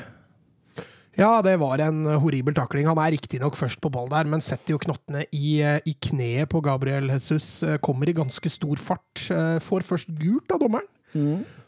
[1.16, 2.90] Ja, det var en horribel takling.
[2.90, 6.52] Han er riktignok først på ball der, men setter jo knottene i, eh, i kneet
[6.52, 7.62] på Gabriel Jesus.
[7.84, 9.28] Kommer i ganske stor fart.
[9.64, 10.92] Får først gult av dommeren.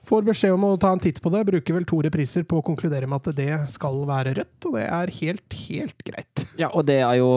[0.07, 1.45] Får beskjed om å ta en titt på det.
[1.47, 4.83] Bruker vel to repriser på å konkludere med at det skal være rødt, og det
[4.83, 6.43] er helt, helt greit.
[6.59, 7.31] Ja, og det er jo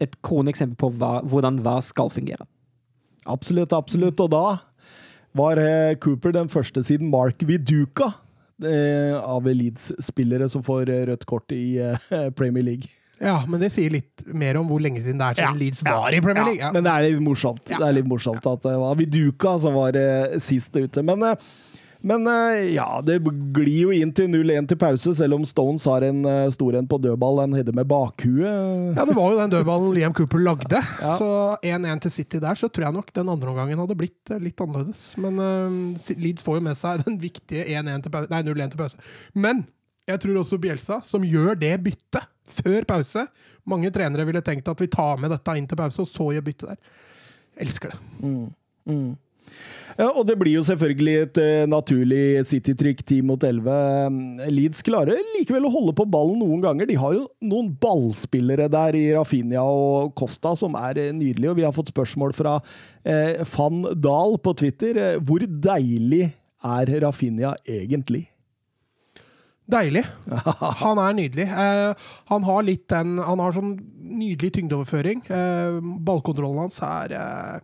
[0.00, 2.44] et kroneksempel på hva, hvordan hva skal fungere.
[3.24, 4.20] Absolutt, absolutt.
[4.20, 4.44] Og da
[5.34, 8.12] var eh, Cooper den første siden Mark Viduka
[8.64, 11.78] eh, av Leeds-spillere som får eh, rødt kort i
[12.38, 12.90] Premier League.
[13.22, 16.12] Ja, men det sier litt mer om hvor lenge siden det er siden Leeds var
[16.14, 16.58] i Premier League.
[16.62, 16.72] Ja, Ja.
[16.74, 17.62] men det er litt morsomt.
[17.70, 17.78] Ja.
[17.82, 19.98] Det er litt morsomt at det var Viduka som var
[20.42, 21.02] sist ute.
[21.06, 21.22] Men,
[22.04, 23.16] men eh, ja, det
[23.56, 26.88] glir jo inn til 0-1 til pause, selv om Stones har en uh, stor en
[26.88, 27.40] på dødball.
[27.46, 28.92] En header med bakhuet.
[28.92, 30.82] Ja, det var jo den dødballen Liam Cooper lagde.
[31.04, 31.16] Ja.
[31.20, 31.26] Så
[31.64, 34.60] 1-1 til City der, så tror jeg nok den andre omgangen hadde blitt eh, litt
[34.60, 35.02] annerledes.
[35.20, 39.00] Men uh, Leeds får jo med seg den viktige 0-1 til 0-1 til pause.
[39.36, 39.64] Men
[40.08, 43.22] jeg tror også Bjelsa, som gjør det byttet før pause
[43.64, 46.44] Mange trenere ville tenkt at vi tar med dette inn til pause, og så gjør
[46.50, 46.96] byttet der.
[47.64, 48.00] Elsker det.
[49.94, 54.50] Ja, og det blir jo selvfølgelig et eh, naturlig City-trykk 10 mot 11.
[54.50, 56.88] Leeds klarer likevel å holde på ballen noen ganger.
[56.90, 61.60] De har jo noen ballspillere der i Rafinha og Costa som er eh, nydelige, og
[61.60, 62.58] vi har fått spørsmål fra
[63.06, 65.20] eh, Van Dahl på Twitter.
[65.22, 66.26] Hvor deilig
[66.64, 68.26] er Rafinha egentlig?
[69.70, 70.02] Deilig.
[70.82, 71.46] Han er nydelig.
[71.48, 75.22] Eh, han har litt den Han har sånn nydelig tyngdeoverføring.
[75.24, 77.62] Eh, ballkontrollen hans er eh,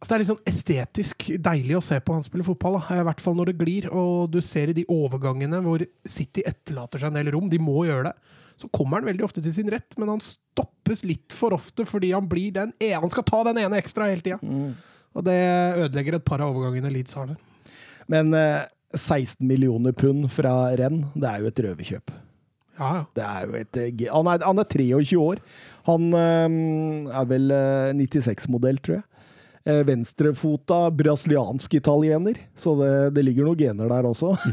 [0.00, 2.78] altså Det er litt sånn estetisk deilig å se på han spille fotball.
[2.80, 3.00] Da.
[3.02, 7.02] I hvert fall når det glir, og du ser i de overgangene hvor City etterlater
[7.02, 7.50] seg en del rom.
[7.52, 8.38] De må gjøre det.
[8.60, 12.10] Så kommer han veldig ofte til sin rett, men han stoppes litt for ofte fordi
[12.12, 14.40] han blir den ene, han skal ta den ene ekstra hele tida.
[15.16, 15.38] Og det
[15.86, 17.70] ødelegger et par av overgangene Leeds har der.
[18.10, 22.12] Men eh, 16 millioner pund fra renn, det er jo et røverkjøp.
[22.80, 23.02] Ja, ja.
[23.16, 25.42] Det er jo et eh, Han er, han er 23 år.
[25.88, 29.06] Han eh, er vel eh, 96-modell, tror jeg.
[29.68, 34.36] Eh, Venstrefota brasiliansk italiener, så det, det ligger noen gener der også.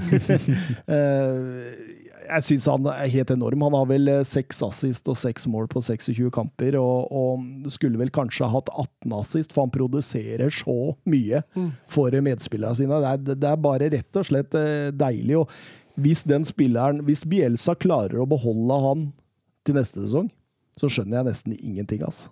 [0.87, 3.61] Eh, jeg syns han er helt enorm.
[3.63, 7.99] Han har vel eh, seks assist og seks mål på 26 kamper, og, og skulle
[7.99, 11.41] vel kanskje hatt 18 assist, for han produserer så mye
[11.91, 12.99] for medspillerne sine.
[13.03, 14.59] Det er, det er bare rett og slett
[14.99, 15.39] deilig.
[15.43, 19.07] Og hvis den spilleren, hvis Bielsa klarer å beholde han
[19.67, 20.31] til neste sesong,
[20.77, 22.31] så skjønner jeg nesten ingenting, altså.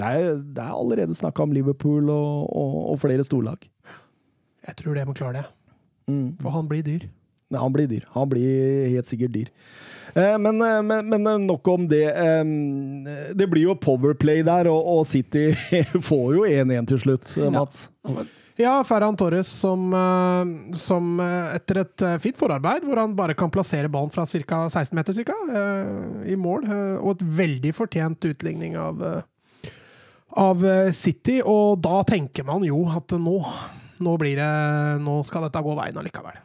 [0.00, 3.68] Det er, det er allerede snakka om Liverpool og, og, og flere storlag.
[4.66, 5.46] Jeg tror det må klare det.
[6.10, 6.28] Mm.
[6.40, 7.06] For han blir dyr.
[7.50, 8.04] Nei, han blir dyr.
[8.14, 9.48] Han blir helt sikkert dyr.
[10.14, 12.04] Eh, men, eh, men, men eh, nok om det.
[12.10, 12.44] Eh,
[13.34, 15.50] det blir jo powerplay der, og, og City
[16.10, 17.88] får jo 1-1 til slutt, eh, Mats.
[18.60, 19.86] Ja, Ferran Torres som,
[20.76, 24.58] som etter et fint forarbeid, hvor han bare kan plassere ballen fra ca.
[24.68, 26.66] 16 meter cirka, eh, i mål,
[27.00, 29.00] og et veldig fortjent utligning av,
[30.38, 31.40] av eh, City.
[31.42, 33.38] Og da tenker man jo at nå,
[34.00, 34.52] nå, blir det,
[35.04, 36.38] nå skal dette gå veien allikevel.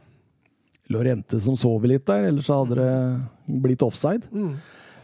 [0.93, 4.28] Lorente som sover litt der, ellers hadde det blitt offside.
[4.30, 4.56] Mm.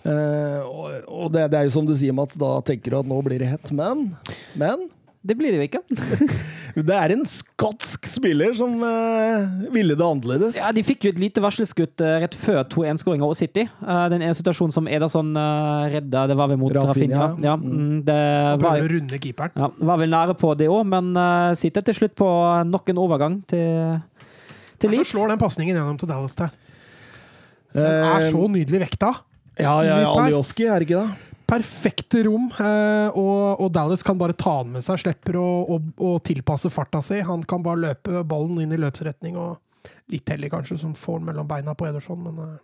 [0.02, 3.10] Eh, og og det, det er jo som du sier, Mats, da tenker du at
[3.10, 3.74] nå blir det hett.
[3.76, 4.12] Men,
[4.60, 4.88] men
[5.22, 5.82] Det blir det jo ikke.
[6.90, 10.58] det er en skotsk spiller som uh, ville det annerledes.
[10.58, 13.68] Ja, De fikk jo et lite varselskudd uh, rett før 2-1-skåringa over City.
[13.84, 17.32] Uh, den ene situasjonen som Ederson uh, redda, det var vel mot Rafinha.
[17.44, 18.22] Ja, mm, det
[18.64, 19.54] var, å runde keeperen.
[19.62, 22.32] ja, var vel nære på det òg, men uh, City til slutt på
[22.72, 24.02] nok en overgang til,
[24.82, 26.58] til Så slår den pasningen gjennom til Dallas der.
[27.76, 29.14] Den er Eh, så nydelig vekta.
[29.60, 30.10] Ja, ja, ja.
[30.24, 31.31] Alioski, er det ikke det?
[31.52, 35.02] Perfekte rom, eh, og, og Dallas kan bare ta den med seg.
[35.04, 37.20] Slipper å, å, å tilpasse farta si.
[37.28, 39.36] Han kan bare løpe ballen inn i løpsretning.
[39.36, 39.60] og
[40.12, 42.58] Litt heldig, kanskje, som får den mellom beina på Ederson, men eh,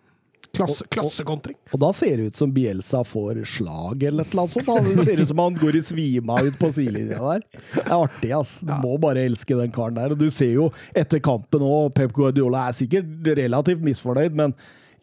[0.55, 1.57] klasse, Og- og- klassekontring.
[1.73, 4.87] Og da ser det ut som Bielsa får slag eller et eller annet sånt.
[4.87, 7.43] Det ser ut som han går i svima ut på sidelinja der.
[7.75, 8.63] Det er artig, altså.
[8.65, 8.79] Du Ja.
[8.83, 10.15] må bare elske den karen der.
[10.15, 14.55] Og du ser jo etter kampen òg, Pep Guardiola er sikkert relativt misfornøyd, men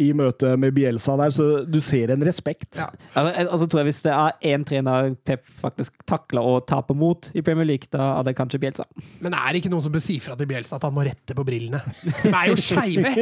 [0.03, 2.75] i møte med Bielsa der, så du ser en respekt.
[2.81, 2.89] Ja.
[3.15, 7.29] Altså, altså, tror jeg Hvis det er én trener Pep faktisk takler å tape mot
[7.35, 8.85] i Premier League, da er det kanskje Bielsa.
[9.23, 11.37] Men er det ikke noen som bør si fra til Bielsa at han må rette
[11.39, 11.81] på brillene?
[12.25, 13.15] De er jo skeive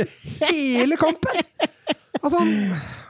[0.49, 1.43] hele kampen!
[2.23, 2.39] Altså,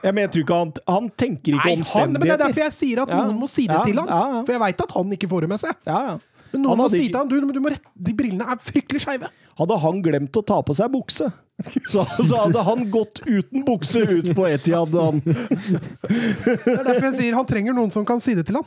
[0.03, 2.63] Ja, men jeg tror ikke han, han tenker ikke nei, han, men det er derfor
[2.65, 3.23] jeg sier at Ja.
[3.27, 4.09] noen må si det Ja, til han.
[4.09, 4.43] ja, ja.
[4.47, 5.77] For jeg veit at han ikke får det med seg.
[5.87, 6.19] Ja, ja.
[6.53, 8.57] Men noen Han må si ikke- til han du, du må rette, de brillene er
[8.61, 9.29] fryktelig skeive.
[9.59, 11.29] Hadde han glemt å ta på seg bukse,
[11.93, 14.95] så, så hadde han gått uten bukse ut på Etiad.
[14.95, 15.21] Han.
[15.25, 18.67] Det er derfor jeg sier han trenger noen som kan si det til han.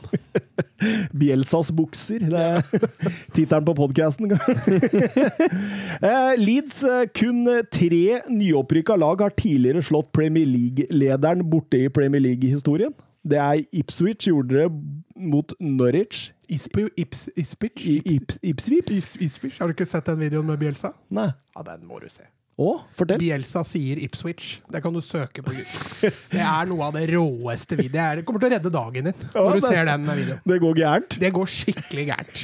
[1.20, 2.20] Bielsas bukser.
[2.30, 2.62] Det er
[3.36, 4.36] tittelen på podkasten.
[6.46, 12.94] Leeds, eh, kun tre nyopprykka lag har tidligere slått Premier League-lederen borte i Premier League-historien.
[13.26, 14.68] Det er Ipswich gjorde det
[15.18, 16.30] mot Norwich.
[16.48, 17.82] Ispi, ips, Ipswich.
[19.58, 20.94] Har du ikke sett den videoen med Bielsa?
[21.10, 21.32] Nei.
[21.56, 22.22] Ja, den må du se.
[22.56, 23.20] Å, fortell.
[23.20, 24.62] Bielsa sier Ipswich.
[24.72, 26.12] Det kan du søke på YouTube.
[26.32, 28.22] Det er noe av det råeste videoet.
[28.22, 30.40] Det kommer til å redde dagen din Ja, når du ser den videoen.
[30.48, 31.16] Det går gærent.
[31.20, 32.42] Det går skikkelig gærent.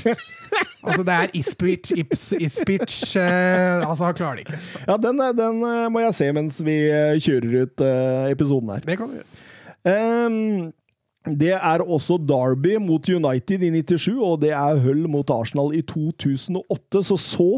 [0.82, 1.94] Altså, det er Ipswich.
[1.96, 4.60] Ips, Ispich eh, Altså, han klarer det ikke.
[4.84, 8.74] Ja, den, eh, den eh, må jeg se mens vi eh, kjører ut eh, episoden
[8.74, 8.84] her.
[8.84, 9.40] Det kan du gjøre.
[9.88, 10.72] Um,
[11.40, 15.80] det er også Derby mot United i 97, og det er Hull mot Arsenal i
[15.86, 17.02] 2008.
[17.06, 17.48] Så så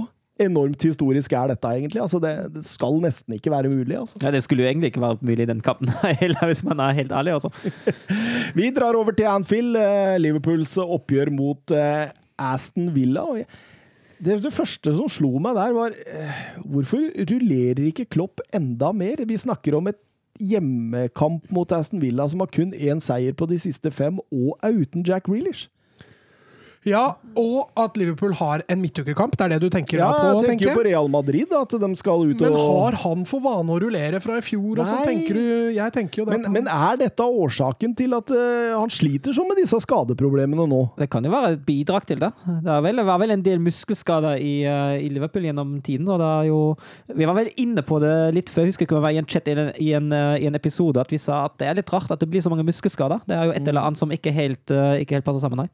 [0.41, 2.01] enormt historisk er dette, egentlig.
[2.03, 3.97] Altså, det, det skal nesten ikke være mulig.
[4.01, 4.19] Altså.
[4.23, 5.93] Ja, Det skulle jo egentlig ikke vært mulig i den kampen,
[6.51, 7.37] hvis man er helt ærlig.
[7.37, 7.51] Altså.
[8.59, 9.77] Vi drar over til Anfield.
[9.79, 13.23] eh, Liverpools oppgjør mot eh, Aston Villa.
[13.23, 13.45] og
[14.19, 19.23] Det, det første som slo meg der, var eh, hvorfor rullerer ikke Klopp enda mer?
[19.27, 20.01] Vi snakker om et
[20.43, 24.75] hjemmekamp mot Aston Villa som har kun én seier på de siste fem, og er
[24.83, 25.69] uten Jack Grealish.
[26.85, 29.33] Ja, og at Liverpool har en midtukekamp.
[29.41, 30.83] Det er det du tenker Ja, da på, jeg tenker jo på.
[30.85, 34.21] Real Madrid, da, at de skal ut og Men har han for vane å rullere
[34.21, 34.83] fra i fjor?
[34.83, 38.13] Og så tenker du, jeg tenker jo det men, han- men er dette årsaken til
[38.19, 40.83] at uh, han sliter sånn med disse skadeproblemene nå?
[41.01, 42.31] Det kan jo være et bidrag til det.
[42.69, 46.09] Det vel, var vel en del muskelskader i, uh, i Liverpool gjennom tiden.
[46.13, 46.61] og det er jo,
[47.17, 49.23] Vi var vel inne på det litt før, jeg husker ikke om det var i
[49.25, 51.67] en chat i en, i, en, uh, i en episode, at vi sa at det
[51.73, 53.25] er litt rart at det blir så mange muskelskader.
[53.27, 54.69] Det er jo et eller annet som ikke helt,
[55.01, 55.73] ikke helt passer sammen her.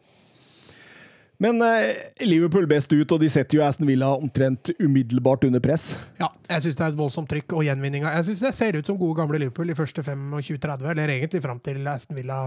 [1.40, 5.94] Men eh, Liverpool best ut, og de setter jo Aston Villa omtrent umiddelbart under press.
[6.20, 8.12] Ja, jeg syns det er et voldsomt trykk og gjenvinninga.
[8.18, 11.62] Jeg syns det ser ut som gode gamle Liverpool de første 25-30, eller egentlig fram
[11.64, 12.42] til Aston Villa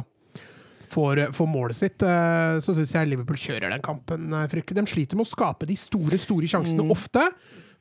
[0.94, 2.06] får, får målet sitt.
[2.06, 4.84] eh, Så syns jeg Liverpool kjører den kampen eh, fryktelig.
[4.84, 7.26] De sliter med å skape de store, store sjansene ofte.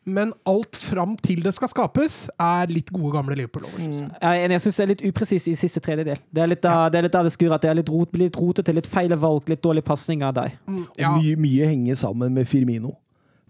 [0.05, 3.79] Men alt fram til det skal skapes, er litt gode gamle Liverpool over.
[3.79, 4.61] synes jeg.
[4.65, 6.19] Syns det er litt upresis i siste tredjedel.
[6.35, 7.55] Det er litt av det, er litt av det skurrer.
[7.55, 10.57] At det er litt, rot, litt rotete, litt feil valg, litt dårlig pasning av deg.
[10.67, 12.97] Mm, Og Ja, mye, mye henger sammen med Firmino.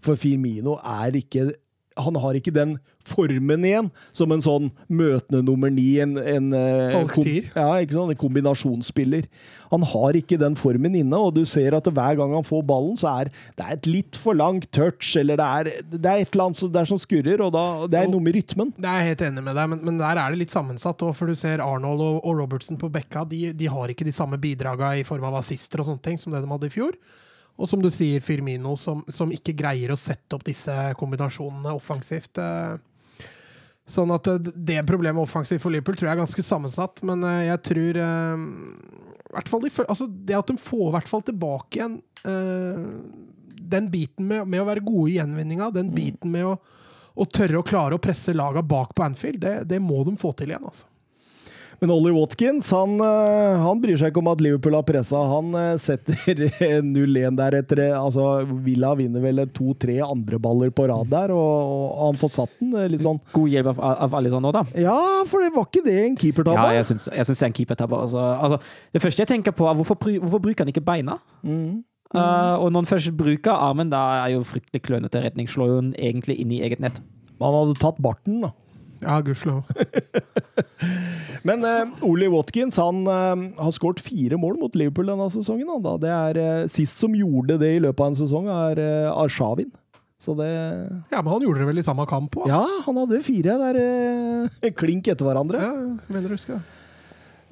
[0.03, 1.53] For Firmino er ikke
[1.97, 6.93] han har ikke den formen igjen som en sånn møtende nummer ni, en, en eh,
[7.11, 7.25] kom-
[7.55, 7.65] Ja?
[7.83, 9.25] En kombinasjonsspiller.
[9.73, 12.95] Han har ikke den formen inne, og du ser at hver gang han får ballen,
[12.99, 16.31] så er det er et litt for langt touch, eller det er, det er et
[16.35, 18.71] eller annet som, er som skurrer, og da, det er noe med rytmen.
[18.77, 21.03] Det er jeg helt enig med deg, men, men der er det litt sammensatt.
[21.03, 24.15] òg, For du ser Arnold og, og Robertson på bekka, de, de har ikke de
[24.15, 26.95] samme bidraga i form av assister og sånne ting som det de hadde i fjor.
[27.59, 32.41] Og som du sier, Firmino, som, som ikke greier å sette opp disse kombinasjonene offensivt.
[32.41, 33.29] eh.
[33.89, 37.49] Sånn at eh, det problemet offensivt for Liverpool tror jeg er ganske sammensatt, men eh,
[37.51, 42.01] jeg tror de, altså Det at de får i hvert fall tilbake igjen
[43.63, 46.55] den biten med, med å være gode i gjenvinninga, den biten med å,
[47.15, 50.33] å tørre å klare å presse laga bak på Anfield, det, det må de få
[50.37, 50.67] til igjen.
[50.69, 50.85] altså.
[51.83, 55.19] Men Ollie Watkins han, eh, han bryr seg ikke om at Liverpool har pressa.
[55.27, 56.15] Han eh, setter
[56.79, 61.73] 0-1 der etter eh, altså Villa vinner vel to-tre andre baller på rad der, og,
[61.89, 62.71] og han får satt den.
[62.93, 64.63] Litt sånn God hjelp av, av Alisson nå, da.
[64.79, 64.95] Ja,
[65.27, 66.69] for det var ikke det en keepertabbe?
[66.71, 67.99] Ja, jeg syns, jeg syns det er en keepertabbe.
[68.07, 71.19] Altså, altså, det første jeg tenker på, er hvorfor, hvorfor bruker han ikke beina?
[71.43, 75.51] Uh, og når han først bruker armen, da er jo fryktelig klønete redning.
[75.51, 77.03] Slår jo den egentlig inn i eget nett.
[77.43, 78.55] Han hadde tatt barten, da.
[79.03, 79.67] Ja, gudskjelov.
[81.47, 85.69] Men uh, Oli Watkins han uh, har skåret fire mål mot Liverpool denne sesongen.
[85.83, 85.95] Da.
[85.99, 89.71] Det er uh, Sist som gjorde det i løpet av en sesong, er uh, Arshavin.
[90.23, 90.47] Så det
[91.11, 92.47] Ja, men han gjorde det vel i samme kamp òg?
[92.47, 95.59] Ja, han hadde fire der uh, klink etter hverandre.
[95.59, 95.73] ja,
[96.07, 96.79] mener du husker det.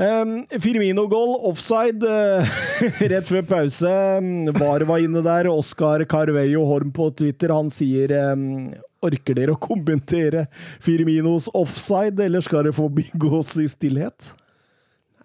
[0.02, 2.48] Um, Firmino-goal, offside, uh,
[3.12, 3.92] rett før pause.
[4.18, 5.50] Um, VAR var inne der.
[5.52, 10.46] Oscar Carvello Horm på Twitter han sier um, Orker dere å kommentere
[10.84, 14.32] Firminos offside, eller skal det forbigås i stillhet?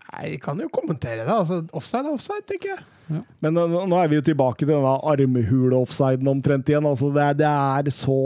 [0.07, 1.33] Nei, jeg kan jo kommentere det.
[1.33, 2.85] altså Offside er offside, tenker jeg.
[3.09, 6.87] Men nå, nå er vi jo tilbake til denne armhule-offsiden omtrent igjen.
[6.89, 8.17] Altså, det, er, det er så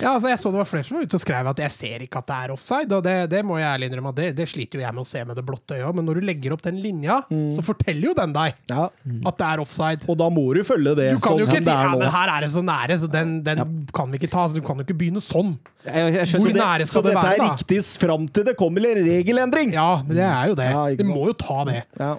[0.00, 2.04] Ja, altså Jeg så det var flere som var ute og skrev at jeg ser
[2.06, 2.88] ikke at det er offside.
[2.96, 5.10] Og det, det må jeg ærlig innrømme at det, det sliter jo jeg med å
[5.10, 5.98] se med det blotte øyet.
[5.98, 8.88] Men når du legger opp den linja, så forteller jo den deg Ja.
[8.88, 10.08] at det er offside.
[10.08, 12.14] Og da må du følge det Du kan jo sånn ikke som det ja, men
[12.16, 14.48] her er det så nære, så den, den kan vi ikke ta.
[14.48, 15.52] Så du kan jo ikke begynne sånn.
[15.84, 17.24] Jeg, jeg Hvor nære Så skal det være?
[17.24, 19.74] Så dette er riktig fram til det kommer en regelendring!
[19.76, 20.70] Ja, men det er jo det.
[20.72, 21.82] Ja, ikke Vi må jo ta det.
[22.00, 22.14] Ja.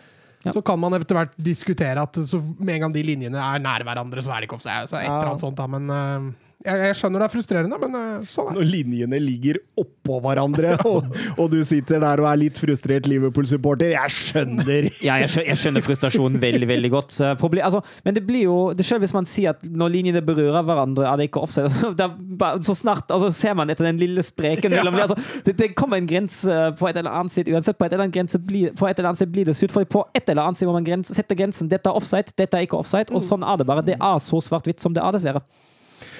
[0.45, 0.53] Ja.
[0.53, 3.85] Så kan man etter hvert diskutere at så med en gang de linjene er nær
[3.87, 4.89] hverandre, så er det ikke offside.
[4.91, 6.27] Så et eller annet sånt da, men øh,
[6.65, 8.57] jeg, jeg skjønner det er frustrerende, men øh, sånn er det.
[8.57, 13.93] Når linjene ligger oppå hverandre, og, og du sitter der og er litt frustrert Liverpool-supporter.
[13.95, 14.89] Jeg skjønner!
[15.05, 17.17] ja, jeg, skjønner, jeg skjønner frustrasjonen veldig veldig godt.
[17.41, 20.65] Problem, altså, men det blir jo det Selv hvis man sier at når linjene berører
[20.65, 21.65] hverandre, er det ikke offside.
[21.75, 25.17] Altså, det er bare, så snart altså, ser man etter den lille spreken mellom altså,
[25.45, 27.49] det, det kommer en grense på et eller annet sted.
[27.51, 29.73] Uansett, på et eller annet, grense blir, på et eller annet sted blir det sutt,
[29.73, 31.71] For på et eller annet sted må man grense, sette grensen.
[31.71, 33.11] Dette er offside, dette er ikke offside.
[33.15, 33.85] Og sånn er det bare.
[33.85, 35.43] Det er så svart-hvitt som det er, dessverre.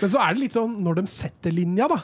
[0.02, 2.02] Men så er det litt sånn når de setter linja, da.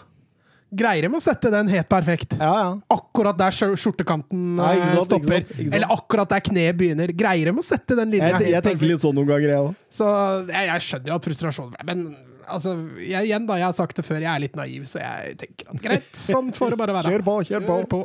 [0.72, 2.38] Greier de å sette den helt perfekt?
[2.40, 2.68] Ja, ja.
[2.96, 5.76] Akkurat der skjortekanten ikke eh, sant, ikke stopper, sant, ikke sant.
[5.76, 7.12] eller akkurat der kneet begynner.
[7.22, 9.82] Greier de å sette den linja Jeg, jeg tenker litt sånn noen ganger, jeg òg.
[9.92, 10.08] Så
[10.48, 12.06] jeg, jeg skjønner jo at frustrasjonen Men
[12.48, 15.36] altså, jeg, igjen da, jeg har sagt det før, jeg er litt naiv, så jeg
[15.44, 17.12] tenker at greit, sånn får det bare være.
[17.18, 18.02] Kjør på, kjør på.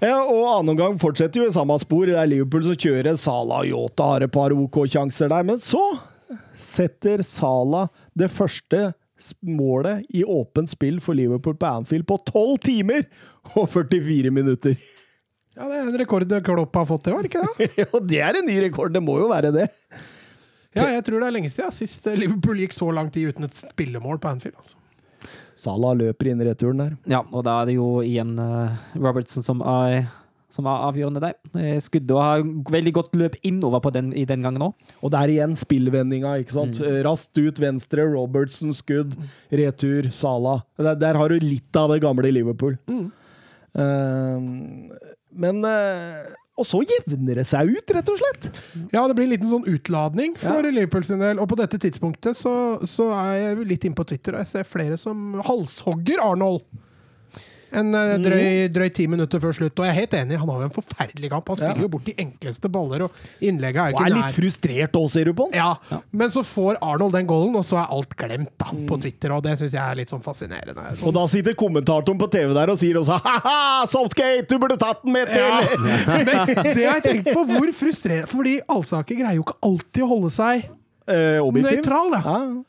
[0.00, 2.08] Ja, og annen omgang fortsetter jo i samme spor.
[2.08, 3.20] Det er Liverpool som kjører.
[3.20, 5.44] Salah og Yota har et par OK-sjanser der.
[5.44, 5.82] Men så
[6.56, 8.90] setter Salah det første
[9.44, 13.04] målet i åpent spill for Liverpool på Anfield på 12 timer
[13.52, 14.78] og 44 minutter.
[15.56, 17.70] Ja, det er en rekord Klopp har fått, det var ikke det?
[17.82, 19.68] ja, det er en ny rekord, det må jo være det.
[20.76, 23.56] Ja, jeg tror det er lenge siden sist Liverpool gikk så lang tid uten et
[23.58, 24.56] spillemål på Anfield.
[24.60, 24.76] Altså.
[25.60, 26.92] Salah løper inn i returen der.
[27.10, 30.06] Ja, og da er det jo igjen eh, Robertson som er,
[30.50, 31.36] som var avgjørende der.
[31.54, 34.90] Eh, Skuddet har veldig godt løp innover på den, i den gangen òg.
[35.00, 36.82] Og der igjen spillvendinga, ikke sant.
[37.06, 39.14] Raskt ut venstre, Robertsen skudd,
[39.54, 40.60] retur, Sala.
[40.80, 42.76] Der, der har du litt av det gamle Liverpool.
[43.78, 44.38] Eh,
[45.30, 46.26] men uh,
[46.58, 48.48] Og så jevner det seg ut, rett og slett.
[48.92, 51.38] Ja, det blir en liten sånn utladning for Liverpool sin del.
[51.40, 52.52] Og på dette tidspunktet så,
[52.84, 56.66] så er jeg litt inne på Twitter, og jeg ser flere som halshogger Arnold.
[57.72, 59.78] En eh, drøy, drøy ti minutter før slutt.
[59.78, 61.48] Og jeg er helt enig, han har jo en forferdelig kamp.
[61.52, 61.86] Han spiller Ja.
[61.86, 65.30] jo bort de enkleste baller, og innlegget er jo Og er litt frustrert òg, ser
[65.30, 65.54] du på han.
[65.60, 69.34] Ja, men så får Arnold den goalen, og så er alt glemt da, på Twitter.
[69.36, 70.88] Og det syns jeg er litt sånn fascinerende.
[71.06, 75.04] Og da sitter kommentatoren på TV der og sier også ha-ha, Softgate, du burde tatt
[75.04, 75.40] den med til!
[75.40, 75.62] Ja.
[76.10, 76.34] Men det
[76.86, 80.68] har jeg tenkt på, hvor frustrerende Fordi Alsaker greier jo ikke alltid å holde seg
[81.10, 82.12] Eh, nøytral.
[82.14, 82.20] Ja.
[82.22, 82.62] Ja,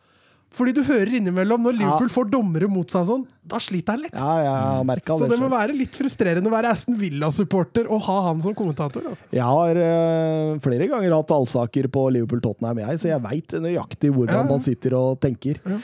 [0.52, 4.16] Fordi du hører innimellom når Liverpool får dommere mot seg sånn, da sliter han litt.
[4.18, 5.30] ja, jeg har merka Så det.
[5.32, 9.06] det må være litt frustrerende å være Aston Villa-supporter og ha han som kommentator.
[9.14, 9.30] Altså.
[9.32, 14.42] Jeg har eh, flere ganger hatt allsaker på Liverpool-Tottenham, jeg, så jeg veit nøyaktig hvordan
[14.42, 14.50] Ja, ja.
[14.52, 15.62] man sitter og tenker.
[15.64, 15.80] Ja.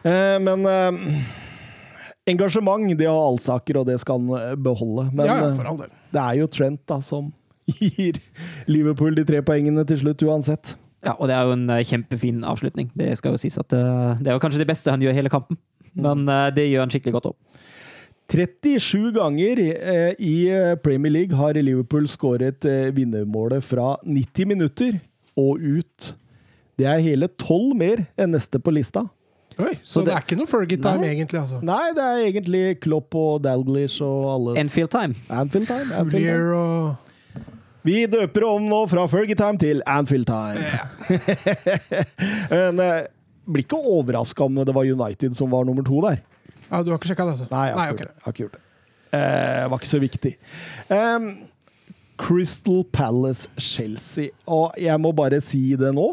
[0.00, 1.04] Eh, men eh,
[2.32, 5.10] engasjement, det har allsaker, og det skal han eh, beholde.
[5.12, 5.76] Men ja, ja,
[6.16, 7.28] det er jo Trent da, som
[7.80, 8.16] gir
[8.70, 10.72] Liverpool de tre poengene til slutt, uansett.
[11.04, 12.90] Ja, og det er jo en eh, kjempefin avslutning.
[12.98, 15.32] Det skal jo sies at eh, det er jo kanskje det beste han gjør hele
[15.32, 15.56] kampen.
[15.96, 17.38] Men eh, det gjør han skikkelig godt opp.
[18.30, 19.58] 37 ganger
[20.22, 20.34] i
[20.84, 22.62] Premier League har Liverpool skåret
[22.94, 25.00] vinnermålet fra 90 minutter
[25.40, 26.12] og ut.
[26.78, 29.02] Det er hele tolv mer enn neste på lista.
[29.58, 31.40] Oi, så, Så det, det- er ikke noe Fergie-time, egentlig.
[31.40, 31.58] altså.
[31.66, 35.14] Nei, det er egentlig Klopp og Dalglish og alle Enfield time.
[35.28, 35.90] Anfield time.
[35.90, 36.96] Anfield time.
[37.86, 40.68] Vi døper om nå fra Fergie time til Anfield time.
[42.52, 43.06] Men eh,
[43.50, 46.20] blir ikke overraska om det var United som var nummer to der.
[46.70, 47.48] Ja, Du har ikke sjekka det, altså?
[47.50, 48.16] Nei, jeg har, Nei, ikke, gjort det.
[48.16, 48.66] jeg har ikke gjort det.
[49.18, 50.32] Eh, var ikke så viktig.
[50.94, 51.30] Um,
[52.20, 54.28] Crystal Palace-Chelsea.
[54.46, 56.10] Og jeg må bare si det nå.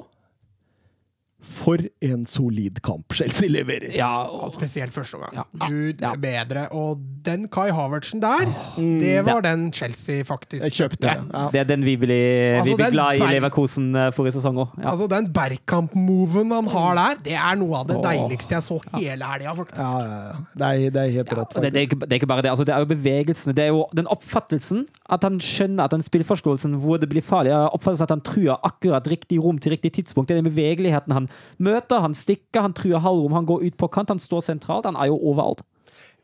[1.43, 3.91] For en solid kamp Chelsea leverer.
[3.93, 5.35] Ja, Ja, og, spesielt første omgang.
[5.35, 5.67] Ja.
[5.67, 6.15] Gud Ja.
[6.15, 6.67] bedre.
[6.73, 8.45] Og den Kai Havertsen der,
[8.77, 11.05] det var den Chelsea faktisk Jeg kjøpte.
[11.05, 11.49] ja, Ja.
[11.51, 14.57] det er den vi blir, Altså, vi blir den glad i Leverkosen eh, forrige sesong
[14.57, 14.69] òg.
[14.81, 14.91] Ja.
[14.91, 19.25] Altså, den Bergkamp-moven han har der, det er noe av det deiligste jeg så hele
[19.25, 19.77] helga, faktisk.
[19.81, 20.33] Ja, ja, ja.
[20.55, 21.55] Det, er, det er helt rått.
[21.55, 22.49] Og det, det, er ikke, det er ikke bare det.
[22.51, 23.53] Altså, det er jo bevegelsene.
[23.57, 24.85] Det er jo den oppfattelsen.
[25.09, 29.07] At han skjønner at den spillforståelsen hvor det blir farlig, oppfattelsen at han truer akkurat
[29.07, 30.27] riktig rom til riktig tidspunkt.
[30.29, 31.26] Det er den bevegeligheten han
[31.63, 32.03] møter.
[32.03, 34.87] Han stikker, han truer halvrom, han går ut på kant, han står sentralt.
[34.89, 35.63] Han er jo overalt.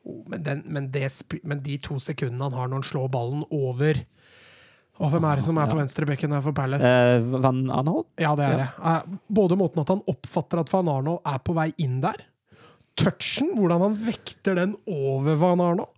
[0.04, 1.08] Oh, Men, den, men, det,
[1.47, 4.04] men de to sekundene han har når han slår ballen over
[5.01, 6.86] og Hvem er det som er på venstrebekken her for Palace?
[6.86, 8.06] Eh, Van Arnold?
[8.22, 8.68] Ja, det er det.
[8.78, 12.22] Eh, Både måten at han oppfatter at Van Arnold er på vei inn der,
[12.99, 15.89] touchen, hvordan han vekter den over Van Arnold.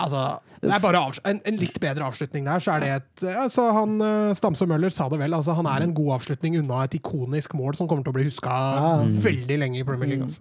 [0.00, 3.66] Altså, det er bare en, en litt bedre avslutning der, så er det et altså
[3.76, 6.94] han, eh, Stamse Møller sa det vel, altså han er en god avslutning unna et
[6.96, 8.54] ikonisk mål som kommer til å bli huska
[9.22, 10.24] veldig lenge i Premier League.
[10.30, 10.40] Altså.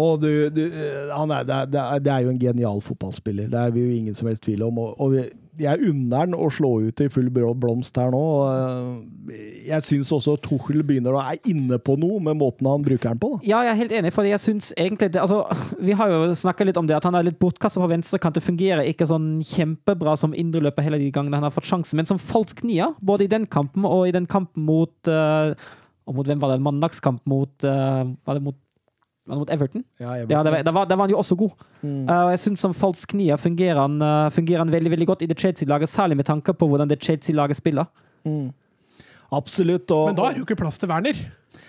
[0.00, 3.48] Og du, du, eh, han det, er, det er- det er jo en genial fotballspiller.
[3.50, 4.78] Det er vi jo ingen som helst tvil om.
[4.78, 8.22] Og, og vi- jeg unner han å slå ut i full blomst her nå.
[8.50, 9.40] eh,
[9.70, 13.22] Jeg syns også Tuchel begynner å er inne på noe med måten han bruker den
[13.22, 13.32] på.
[13.46, 15.42] Ja, jeg er helt enig, for jeg syns egentlig det, altså,
[15.80, 18.38] Vi har jo snakka litt om det, at han er litt bortkasta på venstrekant.
[18.38, 22.08] Det fungerer ikke sånn kjempebra som indreløper hele de gangene han har fått sjansen, men
[22.08, 25.52] som falsk nier, både i den kampen og i den kampen mot uh,
[26.08, 26.62] og mot hvem var det?
[26.64, 28.56] Mandagskamp mot uh, Var det mot,
[29.38, 29.84] mot Everton?
[30.00, 30.34] Ja, Everton.
[30.34, 31.50] Ja, det var, da, var, det var han jo også god.
[31.82, 32.08] Mm.
[32.08, 35.30] Uh, jeg syns som falsk nia fungerer han, uh, fungerer han veldig veldig godt i
[35.30, 37.86] det Chelsea-laget, særlig med tanke på hvordan det Chelsea-laget spiller.
[39.30, 39.90] Absolutt.
[39.90, 41.20] Og, Men da er det jo ikke plass til Werner.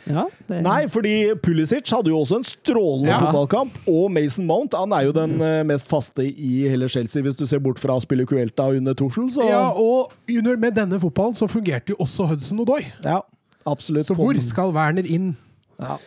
[0.10, 3.20] Ja, det, Nei, fordi Pulisic hadde jo også en strålende Ja.
[3.22, 3.78] fotballkamp.
[3.88, 5.68] Og Mason Mount han er jo den mm.
[5.70, 9.30] mest faste i hele Chelsea, hvis du ser bort fra å spille Cuelta under Tuchel.
[9.32, 12.82] Så Ja, og under, med denne fotballen så fungerte jo også Hudson Odoi.
[13.04, 13.22] ja,
[13.66, 14.08] absolutt.
[14.08, 15.36] Så hvor skal Werner inn?
[15.80, 15.98] Ja.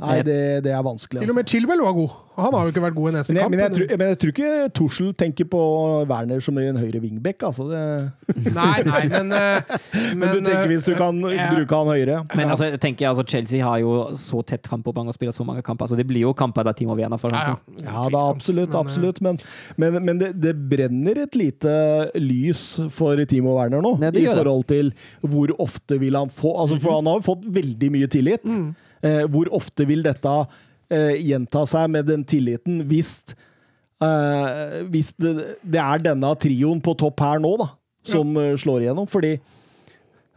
[0.00, 1.20] Nei, det, det er vanskelig.
[1.20, 1.38] Til og Altså.
[1.40, 2.18] med Chilwell var god.
[2.40, 3.52] Han har jo ikke vært god i neste Men jeg, kamp.
[3.52, 5.60] men, jeg tror, men jeg tror ikke Tussel tenker på
[6.08, 7.44] Werner som en høyre wingback.
[7.48, 7.82] Altså det,
[8.58, 9.80] Nei, nei, men, men,
[10.20, 11.50] men, du tenker hvis du kan ja.
[11.52, 15.16] bruke han høyre Men altså, jeg tenker, altså, Chelsea har jo så tett kampoppgang og
[15.16, 15.88] spiller så mange kamper.
[15.88, 17.84] Altså, det blir jo kamper der Timo Werner får ja, ja.
[17.84, 18.72] Ja da, absolutt.
[18.72, 19.20] Eh, absolutt.
[19.24, 19.40] Men,
[19.80, 21.72] men, men det, det brenner et lite
[22.20, 26.78] lys for Timo Werner nå, Ja, i forhold til hvor ofte vil han få altså
[26.80, 28.46] For han har jo fått veldig mye tillit.
[28.46, 28.70] Mm.
[29.00, 30.32] Eh, hvor ofte vil dette
[30.92, 33.14] eh, gjenta seg med den tilliten hvis
[34.04, 35.32] eh, Hvis det,
[35.64, 37.70] det er denne trioen på topp her nå, da,
[38.04, 38.52] som ja.
[38.60, 39.08] slår igjennom?
[39.08, 39.38] Fordi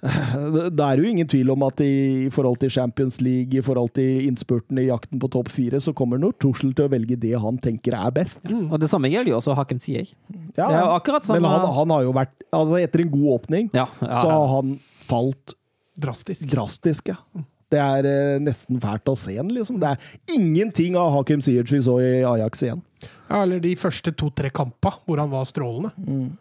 [0.03, 4.25] det er jo ingen tvil om at i, forhold til Champions League, i forhold til
[4.27, 7.55] innspurten i jakten på topp fire, så kommer nok Tuchel til å velge det han
[7.63, 8.41] tenker er best.
[8.51, 10.11] Og det samme gjelder jo også Hakem Ziyech.
[10.57, 13.13] Ja, Det er jo akkurat samme Men han, han har jo vært altså Etter en
[13.15, 14.75] god åpning, ja, ja, så har han
[15.07, 15.55] falt
[16.03, 16.47] Drastisk.
[16.49, 17.43] drastisk, ja.
[17.73, 19.79] Det er eh, nesten fælt å se den, liksom.
[19.81, 22.83] Det er ingenting av Hakim Ziyech vi så i Ajax igjen.
[23.27, 25.91] Ja, eller de første to-tre kampa hvor han var strålende.
[26.05, 26.31] Mm.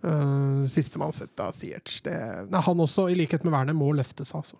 [0.00, 1.98] Uh, Sistemann sett av Siertz.
[2.06, 4.56] Han også, i likhet med Werner, må løftes, altså.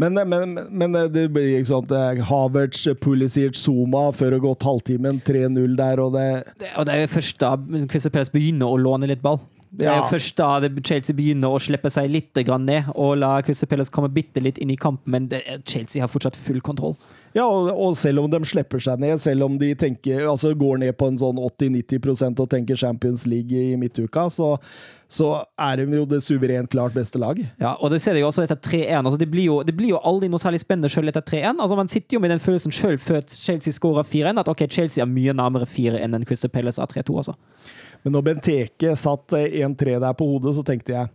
[0.00, 4.64] Men, men, men det blir ikke sånn at Havertz, Pulisic, Zuma før det har gått
[4.64, 6.26] halvtimen, 3-0 der, og det
[6.60, 7.54] Det- Og det er jo først da
[7.90, 9.40] Christer Palace begynner å låne litt ball.
[9.70, 10.08] Det er Ja.
[10.10, 14.42] først da Chelsea begynner å slippe seg litt grann ned og la Palace komme bitte
[14.42, 16.96] litt inn i kampen, men det, Chelsea har fortsatt full kontroll.
[17.32, 20.80] Ja, og, og selv om de slipper seg ned, selv om de tenker, altså går
[20.82, 24.56] ned på en sånn 80-90% og tenker Champions League i midtuka, så,
[25.06, 27.52] så er de jo det suverent klart beste laget.
[27.62, 29.04] Ja, og det ser de jo også etter 3-1.
[29.04, 31.62] Altså, det, blir jo, det blir jo aldri noe særlig spennende selv etter 3-1.
[31.62, 35.04] Altså, man sitter jo med den følelsen selv før Chelsea skårer 4-1, at ok, Chelsea
[35.04, 37.14] er mye nærmere 4 enn Christer Palace av 3-2.
[37.22, 37.38] Altså.
[38.04, 41.10] Men når Benteke satt eh, 1-3 der på hodet, så tenkte jeg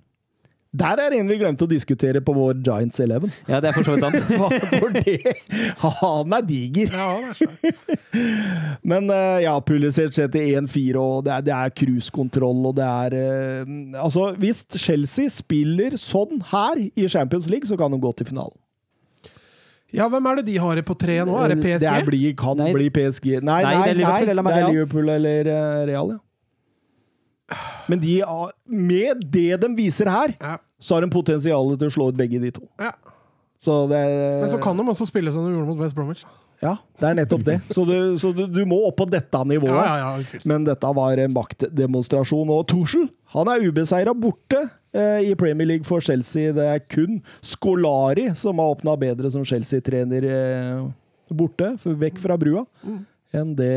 [0.75, 3.29] Der er en vi glemte å diskutere på vår Giants 11.
[3.47, 4.17] Ja, det er for så vidt sant.
[4.41, 5.35] Hva for det?
[5.81, 6.91] Han er diger.
[6.91, 7.95] Ja, det er så.
[8.91, 13.15] Men eh, ja, Pulisic setter 1-4, og det er, det er cruisekontroll, og det er
[13.21, 13.71] eh,
[14.03, 18.57] Altså, hvis Chelsea spiller sånn her i Champions League, så kan de gå til finalen.
[19.95, 21.39] ja, hvem er det de har på tre nå?
[21.39, 21.85] Er det PSG?
[21.87, 22.73] Det er bli, kan Nei.
[22.75, 23.37] bli PSG.
[23.39, 26.19] Nei, Nei, nei, det er nei, Liverpool eller det er Liverpool eller eh, Real, ja.
[27.91, 28.15] Men de,
[28.65, 30.55] med det de viser her, Ja.
[30.81, 32.65] så har de potensial til å slå ut begge de to.
[32.81, 32.93] ja.
[33.65, 33.99] Så det
[34.41, 36.25] Men så kan de også spille som de gjorde mot West Bromwich.
[36.61, 37.55] Ja, det er nettopp det.
[37.73, 39.71] Så du, så du, du må opp på dette nivået.
[39.73, 40.45] Ja, ja, ja, utvilsomt.
[40.51, 42.51] Men dette var en maktdemonstrasjon.
[42.51, 44.59] Og Tuchel han er ubeseira borte
[44.93, 46.51] eh, i Premier League for Chelsea.
[46.55, 50.85] Det er kun Skolari som har åpna bedre som Chelsea-trener eh,
[51.33, 52.65] borte, vekk fra brua,
[53.33, 53.71] enn det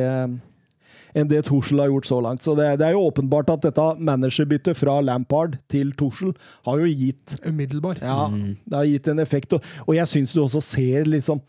[1.15, 2.45] enn det Tuchel har gjort så langt.
[2.45, 6.35] Så det, det er jo åpenbart at dette managerbyttet fra Lampard til Tuchel
[6.69, 8.01] har jo gitt Umiddelbar.
[8.03, 8.29] ja,
[8.65, 9.57] det har gitt en effekt.
[9.57, 11.41] Og, og jeg syns du også ser liksom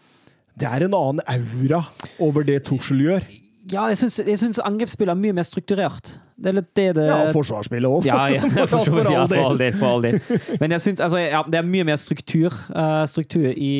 [0.60, 1.86] Det er en annen aura
[2.20, 3.24] over det Tuchel gjør.
[3.70, 6.15] Ja, jeg syns, jeg syns angrepsspillet er mye mer strukturert.
[6.39, 8.05] Det er litt det det Ja, forsvarsspillet òg.
[8.07, 8.41] Ja, ja,
[8.72, 9.38] for, for, ja, all del.
[9.38, 9.74] for all del.
[9.76, 10.57] For all del.
[10.61, 13.74] Men jeg synes, altså, ja, det er mye mer struktur, uh, struktur i,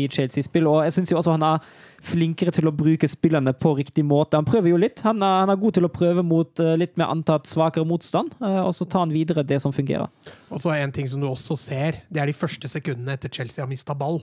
[0.00, 0.66] i Chelsea-spill.
[0.70, 1.68] Og jeg syns jo også han er
[2.06, 4.40] flinkere til å bruke spillerne på riktig måte.
[4.40, 5.04] Han prøver jo litt.
[5.06, 8.34] Han er, han er god til å prøve mot uh, litt mer antatt svakere motstand,
[8.40, 10.08] uh, og så tar han videre det som fungerer.
[10.48, 13.32] Og så er en ting som du også ser, det er de første sekundene etter
[13.32, 14.22] Chelsea har mista ball.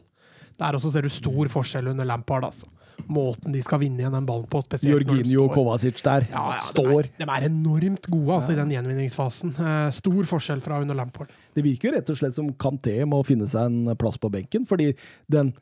[0.59, 2.49] Der også ser du stor forskjell under Lampard.
[2.49, 2.67] altså.
[3.12, 4.62] Måten de skal vinne igjen den ballen på.
[4.84, 5.54] Jorginho og.
[5.56, 7.10] Kovacic der Ja, ja, står.
[7.18, 9.54] De er, de er enormt gode altså, i den gjenvinningsfasen.
[9.60, 11.32] Eh, stor forskjell fra under Lampard.
[11.54, 14.66] Det virker jo rett og slett som Kanté må finne seg en plass på benken,
[14.70, 14.94] fordi
[15.32, 15.54] den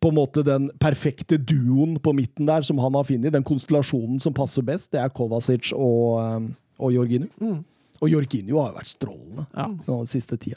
[0.00, 4.20] på en måte den perfekte duoen på midten der som han har funnet, den konstellasjonen
[4.22, 6.46] som passer best, det er Kovacic og, um,
[6.80, 7.28] og Jorginho.
[7.40, 7.58] Mm.
[8.00, 9.66] Og Jorginho har jo vært strålende Ja.
[9.86, 10.56] den siste tida.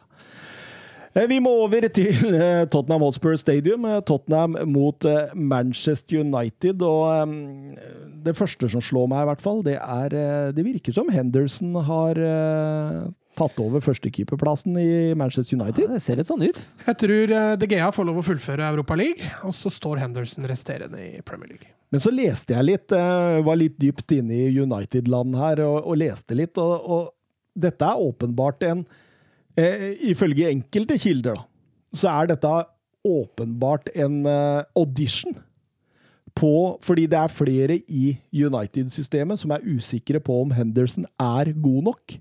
[1.15, 3.85] Eh, Vi må over til eh, Tottenham Hotspur Stadium.
[3.85, 5.05] eh, Tottenham mot
[5.35, 6.81] Manchester United.
[6.81, 7.35] Og
[8.25, 10.09] det første som slår meg, i hvert fall, det er
[10.55, 12.15] Det virker som Henderson har
[13.33, 15.89] tatt over førstekeeperplassen i Manchester Ja, United.
[15.89, 16.67] det ser litt sånn ut.
[16.85, 21.01] Jeg tror De Gea får lov å fullføre Europa League, og så står Henderson resterende
[21.01, 21.67] i Premier League.
[21.91, 26.37] Men så leste jeg litt, var litt dypt inne i United-land her og, og leste
[26.37, 27.09] litt, og, og
[27.57, 28.85] dette er åpenbart en
[29.59, 31.47] eh, Ifølge enkelte kilder, da,
[31.93, 32.53] så er dette
[33.03, 35.35] åpenbart en eh, audition.
[36.33, 41.83] På, fordi det er flere i United-systemet som er usikre på om Henderson er god
[41.91, 42.15] nok.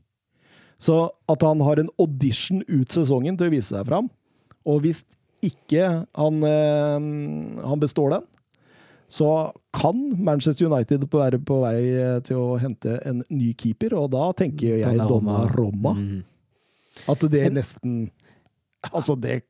[0.82, 0.98] Så
[1.32, 4.10] at han har en audition ut sesongen til å vise seg fram,
[4.68, 5.00] og hvis
[5.42, 8.28] ikke han, eh, han består den,
[9.12, 14.12] så kan Manchester United være på vei eh, til å hente en ny keeper, og
[14.14, 15.40] da tenker jeg Donnarumma.
[15.42, 15.94] Donnarumma.
[15.98, 16.20] Mm.
[17.08, 18.10] At det nesten
[18.90, 19.42] Altså, det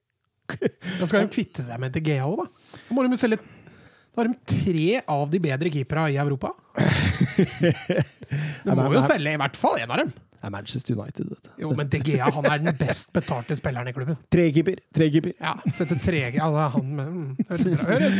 [1.00, 2.80] Da skal de kvitte seg med til GA òg, da.
[2.88, 6.52] Da må de selge Da har de tre av de bedre keepere i Europa.
[8.66, 10.12] De må jo selge i hvert fall én av dem.
[10.12, 11.50] Det er Manchester United, vet du.
[11.62, 14.16] Jo, men De Gea han er den best betalte spilleren i klubben.
[14.32, 14.80] Tre keeper.
[14.92, 15.36] Tre keeper.
[15.38, 18.16] Ja, Sette tre altså, han mm, høres,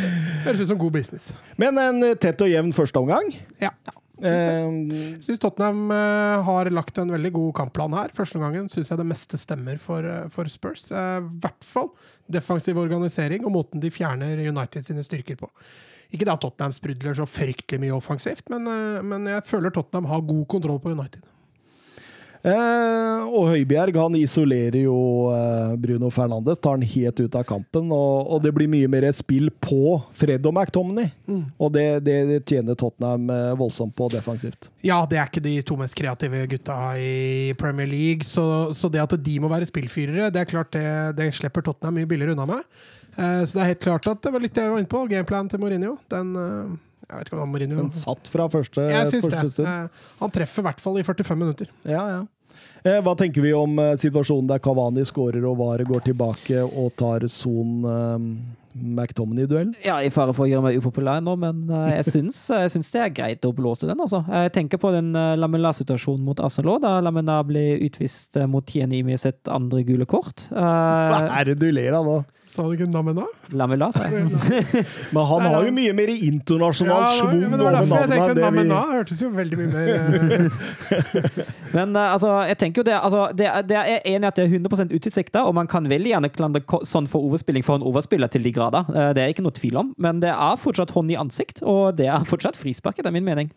[0.47, 1.33] høres, ut som god business.
[1.59, 3.35] Men en tett og jevn første omgang.
[3.59, 3.73] Ja.
[3.89, 3.97] Ja.
[4.23, 8.13] Eh, Syns Tottenham eh, har lagt en veldig god kampplan her.
[8.15, 10.91] Første gangen syns jeg det meste stemmer for, eh, for Spurs.
[10.93, 11.91] I hvert fall
[12.33, 15.51] defensiv organisering og måten de fjerner United sine styrker på.
[16.13, 20.11] Ikke det at Tottenham sprudler så fryktelig mye offensivt, men, eh, men jeg føler Tottenham
[20.11, 21.25] har god kontroll på United.
[22.43, 24.97] Eh, og Høibjerg han isolerer jo
[25.31, 27.91] eh, Bruno Fernandes, tar han helt ut av kampen.
[27.95, 31.13] Og, og det blir mye mer et spill på Fred og McTominay.
[31.31, 31.45] Mm.
[31.57, 34.71] Og det, det, det tjener Tottenham eh, voldsomt på defensivt.
[34.83, 39.05] Ja, det er ikke de to mest kreative gutta i Premier League, så, så det
[39.05, 40.87] at de må være spillfyrere, det er klart det,
[41.19, 42.67] det slipper Tottenham mye billigere unna med.
[43.17, 45.05] Eh, så det er helt klart at det var litt det jeg var inne på.
[45.11, 45.97] Gameplanen til Mourinho.
[46.11, 46.75] Den eh,
[47.13, 49.43] Jeg vet ikke om Mourinho Han satt fra første, første det.
[49.53, 49.69] stund.
[49.69, 51.69] Eh, han treffer i hvert fall i 45 minutter.
[51.85, 52.23] Ja, ja.
[52.83, 56.91] Eh, hva tenker vi om eh, situasjonen der Kavani skårer og Vare går tilbake og
[56.99, 58.27] tar Son eh,
[58.97, 59.75] McTominay-duellen?
[59.85, 62.91] Ja, i fare for å gjøre meg upopulær nå, men eh, jeg syns, jeg syns
[62.95, 64.01] det er greit å blåse den.
[64.03, 64.23] altså.
[64.33, 69.21] Jeg tenker på den Lamela-situasjonen mot Arsenal, da Lamela ble utvist eh, mot Tieni med
[69.23, 70.47] sitt andre gule kort.
[70.51, 70.57] Eh,
[71.13, 72.21] Hva er det du ler av nå?
[72.53, 73.25] Sa du ikke Namena?
[73.57, 74.27] Lamela, sa jeg.
[75.15, 78.51] Men han har jo mye mer internasjonal schwung men det var over navnet enn det
[78.59, 81.39] vi Hørtes jo veldig mye mer eh,
[81.77, 84.59] Men eh, altså, jeg tenker jo det, altså, det, det er enig at det er
[84.59, 88.45] 100% utilsikta, og man kan veldig gjerne klandre sånn for overspilling for en overspiller til
[88.45, 88.93] de grader.
[88.93, 91.97] Eh, Det er ikke noe tvil om, men det er fortsatt hånd i ansikt, og
[92.03, 93.49] det er fortsatt frispark, etter min mening.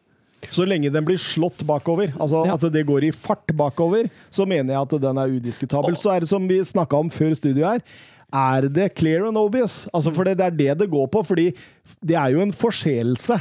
[0.51, 2.53] Så lenge den blir slått bakover, altså Ja.
[2.55, 5.95] at det går i fart bakover, så mener jeg at den er udiskutabel.
[5.97, 7.81] Så er det som vi snakka om før studioet her.
[8.35, 9.85] Er det clear and obvious?
[9.95, 11.49] Altså, for det, det er det det går på, fordi
[12.03, 13.37] det er jo en forseelse.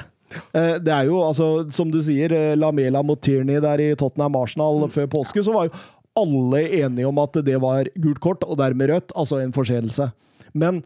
[0.55, 4.36] Eh, Det er jo, altså, som du sier, eh, Lamela mot Tierney der i Tottenham
[4.40, 5.76] Arsenal før påske, så var jo
[6.16, 10.12] alle enige om at det var gult kort, og dermed rødt, altså en forseelse.
[10.55, 10.84] Men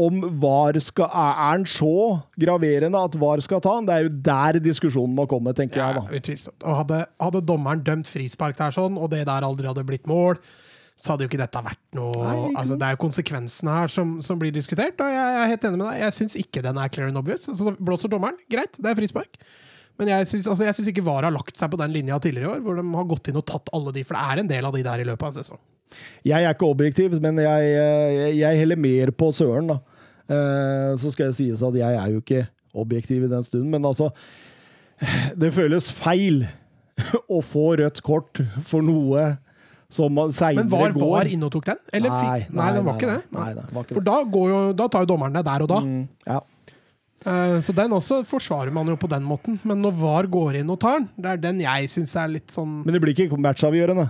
[0.00, 3.86] om VAR skal Er han så graverende at VAR skal ta den?
[3.90, 5.98] Det er jo der diskusjonen må komme, tenker jeg.
[5.98, 6.16] Da.
[6.16, 6.64] utvilsomt.
[6.64, 10.40] Og hadde, hadde dommeren dømt frispark der sånn, og det der aldri hadde blitt mål,
[11.02, 12.76] så hadde jo ikke dette vært noe Nei, altså.
[12.78, 15.88] Det er jo konsekvensene her som, som blir diskutert, og jeg, er helt enig med
[15.88, 15.98] deg.
[16.04, 17.48] Jeg syns ikke den er clear and obvious.
[17.50, 19.34] Altså, blåser dommeren, greit, det er frispark.
[19.98, 22.62] Men jeg syns altså, ikke VAR har lagt seg på den linja tidligere i år,
[22.62, 24.78] hvor de har gått inn og tatt alle de, for det er en del av
[24.78, 25.62] de der i løpet av en sesong.
[26.24, 29.80] Jeg er ikke objektiv, men jeg, jeg, jeg heller mer på Søren, da.
[30.30, 32.46] Uh, Så skal det sies at jeg er jo ikke
[32.78, 34.12] objektiv i den stunden, men altså
[35.36, 36.44] Det føles feil
[37.36, 38.38] å få rødt kort
[38.68, 39.32] for noe
[39.92, 40.94] som man Men var.
[40.96, 41.80] VAR inne og tok den?
[41.92, 43.20] Eller nei, nei, den var ikke det.
[43.36, 45.64] Nei, nei, det var ikke For da, går jo, da tar jo dommeren det der
[45.66, 45.80] og da.
[45.84, 46.40] Mm, ja.
[47.22, 49.60] Eh, Så den også forsvarer man jo på den måten.
[49.68, 52.50] Men når VAR går inn og tar den, det er den jeg syns er litt
[52.56, 54.08] sånn Men det blir ikke matchavgjørende.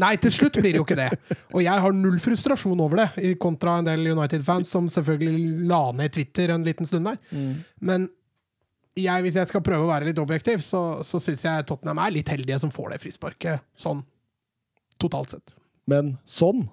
[0.00, 1.08] Nei, til slutt blir det jo ikke det.
[1.50, 6.12] Og jeg har null frustrasjon over det, kontra en del United-fans som selvfølgelig la ned
[6.14, 7.18] Twitter en liten stund der.
[7.82, 8.06] Men
[8.98, 12.14] jeg, hvis jeg skal prøve å være litt objektiv, så, så syns jeg Tottenham er
[12.14, 14.04] litt heldige som får det frisparket, sånn
[15.00, 15.56] totalt sett.
[15.90, 16.68] Men sånn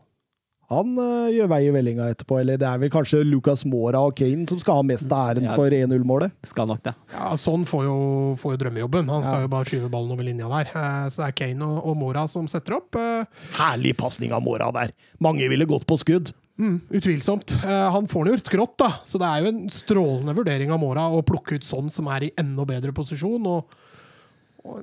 [0.68, 2.42] han øh, gjør vei i vellinga etterpå.
[2.42, 5.46] Eller det er vel kanskje Lucas Mora og Kane som skal ha mest av æren
[5.48, 5.54] Ja.
[5.56, 6.34] for 1-0-målet.
[6.44, 6.92] Skal nok det.
[7.14, 7.94] Ja, Sånn får jo,
[8.42, 9.08] får jo drømmejobben.
[9.08, 9.46] Han skal Ja.
[9.46, 10.68] jo bare skyve ballen over linja der.
[10.76, 12.96] Eh, Så det er Kane og, og Mora som setter opp.
[13.00, 13.24] Eh,
[13.56, 14.92] Herlig pasning av Mora der!
[15.24, 16.34] Mange ville gått på skudd.
[16.60, 17.54] Mm, utvilsomt.
[17.64, 20.80] Eh, han får den jo skrått, da, så det er jo en strålende vurdering av
[20.82, 23.46] Mora å plukke ut sånn som er i enda bedre posisjon.
[23.48, 23.72] Og,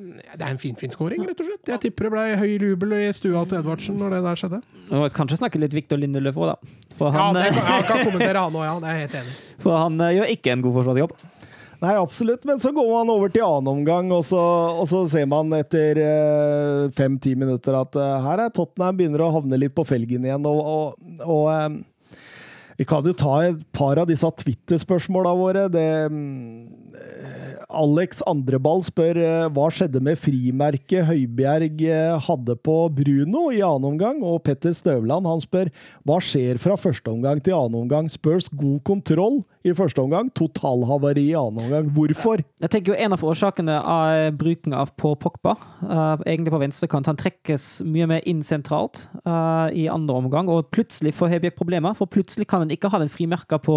[0.01, 1.71] det er en finfin skåring, rett og slett.
[1.71, 4.61] Jeg tipper det ble høy jubel i stua til Edvardsen når det der skjedde.
[4.91, 6.91] Og kanskje snakke litt Victor Lindeløf òg, da.
[6.99, 8.75] For Ja, han, det eh, kan, jeg kan kommentere han òg, ja.
[8.83, 9.39] Det er jeg helt enig.
[9.65, 11.17] for han eh, gjør ikke en god forsvarsjobb.
[11.85, 14.41] Nei, absolutt, men så går man over til annen omgang, og så,
[14.79, 19.33] og så ser man etter eh, fem-ti minutter at eh, her er Tottenham begynner å
[19.35, 20.47] havne litt på felgen igjen.
[20.49, 21.83] Og, og, og eh,
[22.79, 25.67] vi kan jo ta et par av disse Twitter-spørsmåla våre.
[25.73, 27.44] Det, mm, eh,
[27.75, 33.89] Alex Andreball spør eh, hva skjedde med frimerket Høibjerg eh, hadde på Bruno i annen
[33.93, 35.71] omgang, og Petter Støvland han spør
[36.07, 38.11] hva skjer fra første omgang til annen omgang.
[38.13, 41.91] Spurs god kontroll i første omgang, totalhavari i annen omgang.
[41.97, 42.45] Hvorfor?
[42.63, 47.11] Jeg tenker jo En av årsakene av bruken av på Pogba, eh, egentlig på venstrekant,
[47.11, 51.97] han trekkes mye mer inn sentralt i andre omgang, og plutselig får Høibjerg problemer.
[51.97, 53.77] For plutselig kan han ikke ha den frimerka på,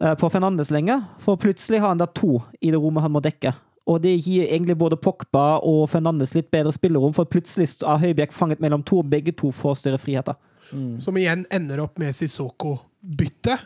[0.00, 1.02] på Fernandes lenger.
[1.20, 3.52] For plutselig har han da to i det rommet han må dekke.
[3.90, 8.32] Og det gir egentlig både Pogba og Fernandes litt bedre spillerom, for plutselig er Høibjerk
[8.36, 10.38] fanget mellom to, og begge to får større friheter.
[11.02, 13.56] Som igjen ender opp med Sissoko-bytte,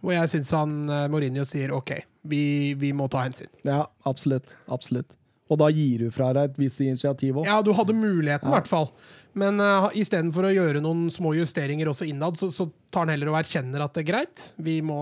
[0.00, 1.92] hvor jeg syns han eh, Mourinho sier OK,
[2.30, 2.40] vi,
[2.80, 3.50] vi må ta hensyn.
[3.68, 4.56] Ja, absolutt.
[4.72, 5.18] Absolutt.
[5.52, 7.46] Og da gir du fra deg et visst initiativ òg.
[7.46, 8.88] Ja, du hadde muligheten, i hvert fall.
[9.36, 13.34] Men uh, istedenfor å gjøre noen små justeringer også innad, så, så tar han heller
[13.34, 14.46] og erkjenner at det er greit.
[14.56, 14.96] Vi må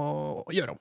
[0.53, 0.80] gjøre om.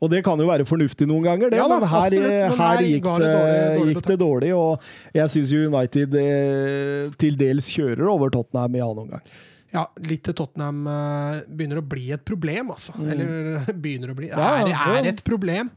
[0.00, 2.54] Og det kan jo være fornuftig noen ganger, det, Ja da, men her, absolutt, men
[2.56, 4.50] her her gikk, det, det dårlig- dårlig gikk det dårlig.
[4.56, 9.26] Og jeg syns United eh, til dels kjører over Tottenham i annen omgang.
[9.74, 12.94] Ja, litt til Tottenham eh, begynner å bli et problem, altså.
[13.02, 15.68] Eller begynner å bli Ja, er, er et problem.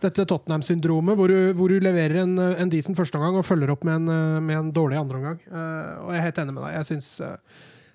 [0.00, 4.00] Dette Tottenham-syndromet, hvor, du- hvor du leverer en, en decent førsteomgang og følger opp med
[4.00, 5.38] en, eh, med en dårlig andreomgang.
[5.50, 6.74] Uh, og jeg er helt enig med deg.
[6.78, 7.36] Jeg synes, uh,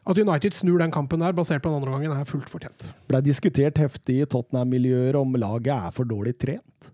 [0.05, 2.85] at United snur den kampen der, basert på den andre gangen, er fullt fortjent.
[3.09, 6.91] Blei diskutert heftig i Tottenham-miljøer om laget er for dårlig trent.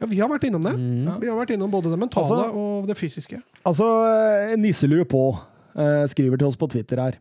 [0.00, 0.72] Ja, vi har vært innom det.
[1.20, 3.42] Vi har vært innom både det mentale Altså- og det fysiske.
[3.68, 3.84] Altså,
[4.56, 7.18] nisselue på uh, skriver til oss på Twitter her.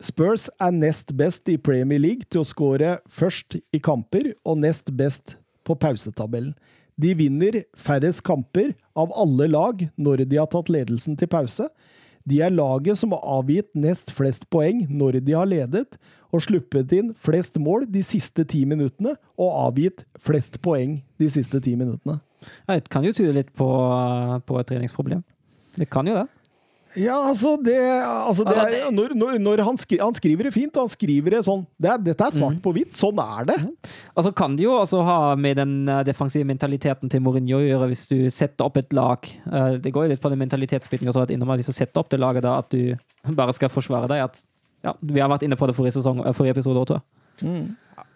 [0.00, 4.88] Spurs er nest best i Premier League til å skåre først i kamper og nest
[4.96, 5.36] best
[5.70, 6.52] på pausetabellen.
[7.00, 11.70] De vinner færrest kamper av alle lag når de har tatt ledelsen til pause.
[12.28, 15.96] De er laget som har avgitt nest flest poeng når de har ledet,
[16.30, 21.58] og sluppet inn flest mål de siste ti minuttene, og avgitt flest poeng de siste
[21.64, 22.20] ti minuttene.
[22.68, 23.68] Det kan jo tyde litt på,
[24.46, 25.24] på et treningsproblem.
[25.76, 26.28] Det kan jo det.
[26.98, 30.88] Ja, altså det, altså det er, når, når, han, skri, han skriver det fint, og
[30.88, 32.96] han skriver det sånn det er, Dette er svart på hvitt.
[32.98, 33.58] Sånn er det.
[34.18, 37.90] Altså kan det jo også ha med den eh, defensive mentaliteten til Mourinho å gjøre,
[37.92, 39.30] hvis du setter opp et lag.
[39.46, 42.02] Eh, Det går jo litt på den mentalitetsbiten vi har vært innom, hvis du setter
[42.02, 42.96] opp det laget da, at du
[43.38, 44.26] bare skal forsvare deg.
[44.26, 44.42] At,
[44.82, 47.06] ja, vi har vært inne på det forrige, sesong, eh, forrige episode òg, tror jeg.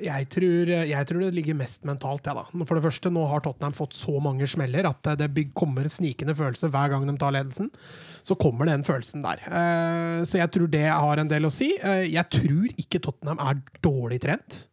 [0.00, 2.64] Jeg tror, jeg tror det ligger mest mentalt, jeg, da.
[2.66, 6.72] For det første, nå har Tottenham fått så mange smeller at det kommer snikende følelser
[6.72, 7.68] hver gang de tar ledelsen.
[8.24, 9.42] Så kommer den følelsen der.
[9.44, 11.74] Eh, Så jeg tror det har en del å si.
[11.76, 14.66] Eh, Jeg tror ikke Tottenham er dårlig trent.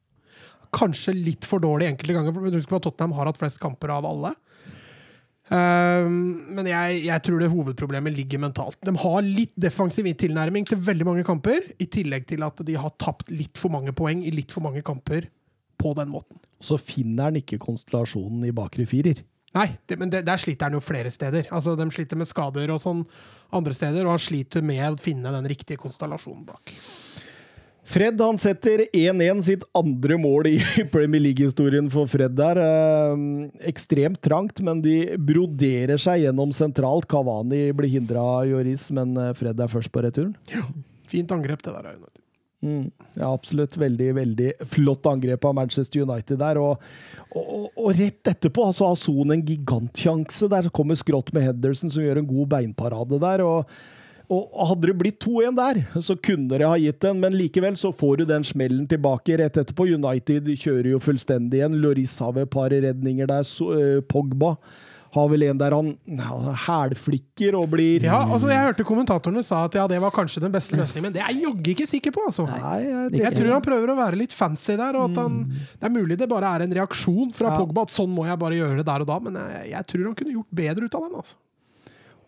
[0.72, 4.34] Kanskje litt for dårlig enkelte ganger, husk at Tottenham har hatt flest kamper av alle.
[5.52, 8.78] Eh, Men jeg, jeg tror det hovedproblemet ligger mentalt.
[8.88, 12.96] De har litt defensiv tilnærming til veldig mange kamper, i tillegg til at de har
[13.02, 15.28] tapt litt for mange poeng i litt for mange kamper
[15.82, 16.40] på den måten.
[16.62, 19.24] Så finner han ikke konstellasjonen i bakre firer.
[19.52, 21.50] Nei, det, men det, der sliter han jo flere steder.
[21.52, 23.02] Altså, De sliter med skader og sånn
[23.52, 26.72] andre steder, og han sliter med å finne den riktige konstellasjonen bak.
[27.84, 30.56] Fred han setter 1-1, sitt andre mål i
[30.94, 32.62] Premier League-historien for Fred der.
[32.62, 33.26] Eh,
[33.72, 37.10] ekstremt trangt, men de broderer seg gjennom sentralt.
[37.10, 40.36] Kavani blir hindra av Joris, men eh, Fred er først på returen.
[40.54, 40.66] Ja,
[41.12, 41.96] Fint angrep, det der.
[42.62, 43.74] Mm, ja, absolutt.
[43.78, 46.60] Veldig, veldig flott angrep av Manchester United der.
[46.62, 46.84] Og,
[47.34, 50.48] og, og, rett etterpå altså, har Son en gigantsjanse.
[50.54, 53.44] Der Så kommer skrått med Henderson, som gjør en god beinparade der.
[53.44, 53.66] og
[54.32, 57.90] og Hadde det blitt 2-1 der, så kunne det ha gitt den, men likevel så
[57.92, 59.90] får du den smellen tilbake rett etterpå.
[59.98, 61.76] United kjører jo fullstendig igjen.
[61.84, 63.44] Loris har vel et par redninger der.
[63.44, 64.54] Så, eh, Pogba
[65.12, 69.66] har vel en der han ja, hælflikker og blir Ja, altså Jeg hørte kommentatorene sa
[69.68, 72.14] at ja, det var kanskje den beste løsningen, men det er jeg jaggu ikke sikker
[72.16, 72.24] på.
[72.30, 72.46] altså.
[72.48, 75.90] Nei, jeg Jeg tror han prøver å være litt fancy der, og at han, det
[75.90, 77.60] er mulig det bare er en reaksjon fra Ja.
[77.60, 80.08] Pogba at sånn må jeg bare gjøre det der og da, men jeg, jeg tror
[80.08, 81.16] han kunne gjort bedre ut av den.
[81.20, 81.36] altså.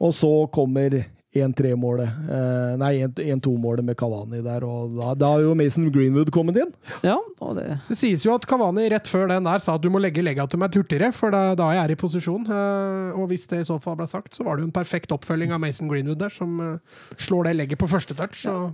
[0.03, 0.99] Og så kommer
[1.33, 2.17] 1-3-målet.
[2.29, 6.71] Eh, nei, 1-2-målet med Kavani der, og da, da har jo Mason Greenwood kommet inn.
[7.05, 9.89] Ja, og det Det sies jo at Kavani rett før den der sa at du
[9.93, 12.45] må legge legga til meg hurtigere, for da, da jeg er i posisjon.
[12.45, 15.13] Eh, og hvis det i så fall ble sagt, så var det jo en perfekt
[15.15, 18.45] oppfølging av Mason Greenwood der, som eh, slår det legget på første touch.
[18.45, 18.71] Så.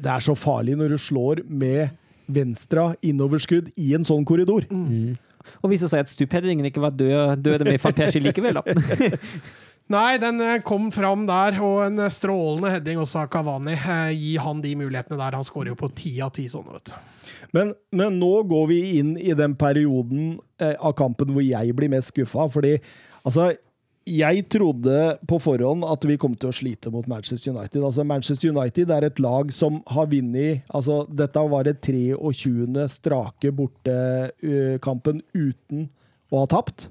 [0.00, 1.96] Det er så farlig når du slår med
[2.28, 4.66] venstra innoverskudd i en sånn korridor.
[5.62, 8.76] Og viser seg at stupheadingen ikke var død, døde med van Persie likevel, da.
[9.88, 13.72] Nei, den eh, kom fram der, og en eh, strålende heading også av Kavani.
[13.72, 15.36] Eh, Gi han de mulighetene der.
[15.38, 17.38] Han skårer jo på ti av ti sånne, vet du.
[17.56, 22.12] Men, men nå går vi inn i den perioden av kampen hvor jeg blir mest
[22.12, 22.44] skuffa.
[22.52, 22.74] Fordi
[23.22, 23.48] altså
[24.08, 27.80] jeg trodde på forhånd at vi kom til å slite mot Manchester United.
[27.80, 32.86] Altså Manchester United er et lag som har vunnet altså Dette var det 23.
[32.92, 35.88] strake bortekampen uten
[36.28, 36.88] å ha tapt.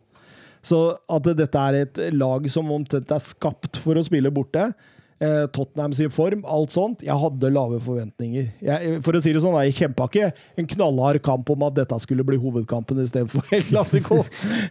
[0.67, 4.69] Så at dette er et lag som omtrent er skapt for å spille borte.
[5.17, 7.01] Eh, Tottenham sin form, alt sånt.
[7.01, 8.51] Jeg hadde lave forventninger.
[8.61, 10.27] Jeg, for å si det sånn, jeg kjempa ikke
[10.61, 14.19] en knallhard kamp om at dette skulle bli hovedkampen istedenfor El Clásico.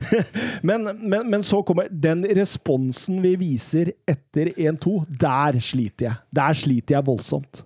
[0.68, 5.01] men, men, men så kommer den responsen vi viser etter 1-2.
[5.18, 6.22] Der sliter jeg.
[6.38, 7.64] Der sliter jeg voldsomt.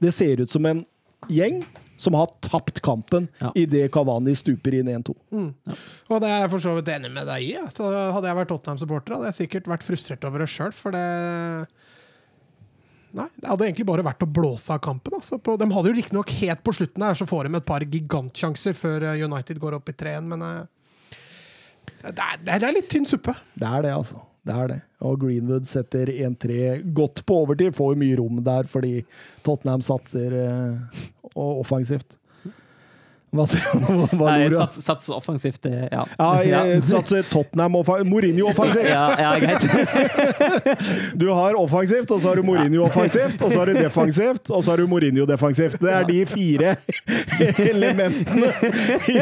[0.00, 0.84] Det ser ut som en
[1.28, 1.64] gjeng
[2.00, 3.50] som har tapt kampen Ja.
[3.60, 5.12] idet Kavani stuper inn 1-2.
[5.36, 7.52] Og det er jeg for så vidt enig med deg i.
[7.58, 7.66] ja.
[7.76, 11.04] Så hadde jeg vært Tottenham-supporter, hadde jeg sikkert vært frustrert over det sjøl, for det
[13.10, 15.16] Nei, det hadde egentlig bare vært å blåse av kampen.
[15.18, 15.34] Altså.
[15.42, 18.76] På, de hadde jo riktignok helt på slutten her, så får de et par gigantsjanser
[18.78, 21.08] før eh, United går opp i 3-1, men eh,
[22.06, 23.34] det, er, det er litt tynn suppe.
[23.58, 24.22] Det er det, altså.
[24.46, 24.78] Det er det.
[25.04, 27.74] Og Greenwood setter 1-3 godt på overtid.
[27.76, 29.02] Får jo mye rom der fordi
[29.44, 31.02] Tottenham satser eh,
[31.36, 32.16] offensivt.
[33.30, 33.44] Hva,
[34.18, 34.80] hva Nei, gjorde du?
[34.82, 36.04] sats, offensivt, det Ja,
[36.42, 38.88] Ja, sats Tottenham offa- Mourinho offensivt.
[38.88, 39.62] ja, ja, greit.
[41.20, 44.64] Du har offensivt, og så har du Mourinho offensivt, og så har du defensivt, og
[44.64, 45.78] så har du Mourinho defensivt.
[45.80, 46.74] Det er de fire
[47.70, 48.50] elementene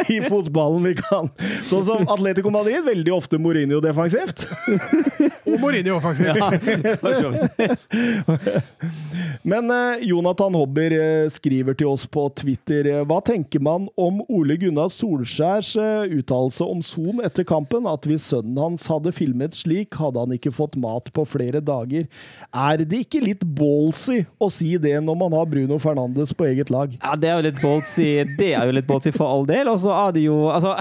[0.08, 1.28] i fotballen vi kan.
[1.68, 4.46] Sånn som Atletico Madrid, veldig ofte Mourinho defensivt.
[5.44, 6.36] Og Mourinho, offensivt!
[6.38, 6.48] Ja,
[6.96, 7.48] for så vidt.
[9.48, 14.20] Men eh, Jonathan Hobber eh, skriver til oss på Twitter eh, Hva tenker man om
[14.30, 17.88] Ole Gunnar Solskjærs eh, uttalelse om Son etter kampen?
[17.90, 22.06] At hvis sønnen hans hadde filmet slik, hadde han ikke fått mat på flere dager.
[22.54, 26.70] Er det ikke litt ballsy å si det når man har Bruno Fernandes på eget
[26.74, 26.94] lag?
[27.00, 29.70] Ja, det er jo litt ballsy, det er jo litt ballsy for all del.
[29.72, 30.72] Og så er det jo Altså,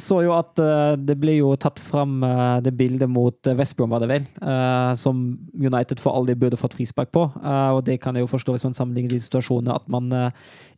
[0.00, 3.76] så jo at eh, det ble jo tatt fram eh, det bildet mot uh, West
[3.76, 4.26] var det vel,
[4.96, 5.22] som
[5.58, 7.24] United for all del burde fått frispark på.
[7.34, 10.12] Og det kan jeg jo forstå hvis man sammenligner de situasjonene, at man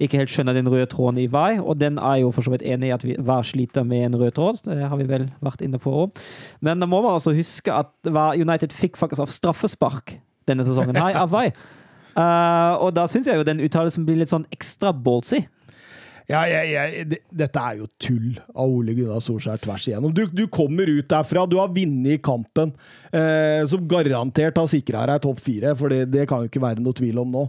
[0.02, 1.58] ikke helt skjønner den røde tråden i vei.
[1.60, 4.18] Og den er jo for så vidt enig i at vi hver sliter med en
[4.20, 4.62] rød tråd.
[4.66, 6.22] Det har vi vel vært inne på òg.
[6.64, 7.92] Men da må man altså huske at
[8.36, 10.16] United fikk faktisk av straffespark
[10.48, 11.48] denne sesongen Hei, av vei.
[12.16, 15.44] Eh, og da syns jeg jo den uttalelsen blir litt sånn ekstra ballsy.
[16.26, 20.14] Ja, jeg, jeg, dette er jo tull av Ole Gunnar Solskjær tvers igjennom.
[20.14, 22.72] Du, du kommer ut derfra, du har vunnet kampen,
[23.14, 26.82] eh, som garantert har sikra deg topp fire, for det, det kan jo ikke være
[26.82, 27.44] noe tvil om nå.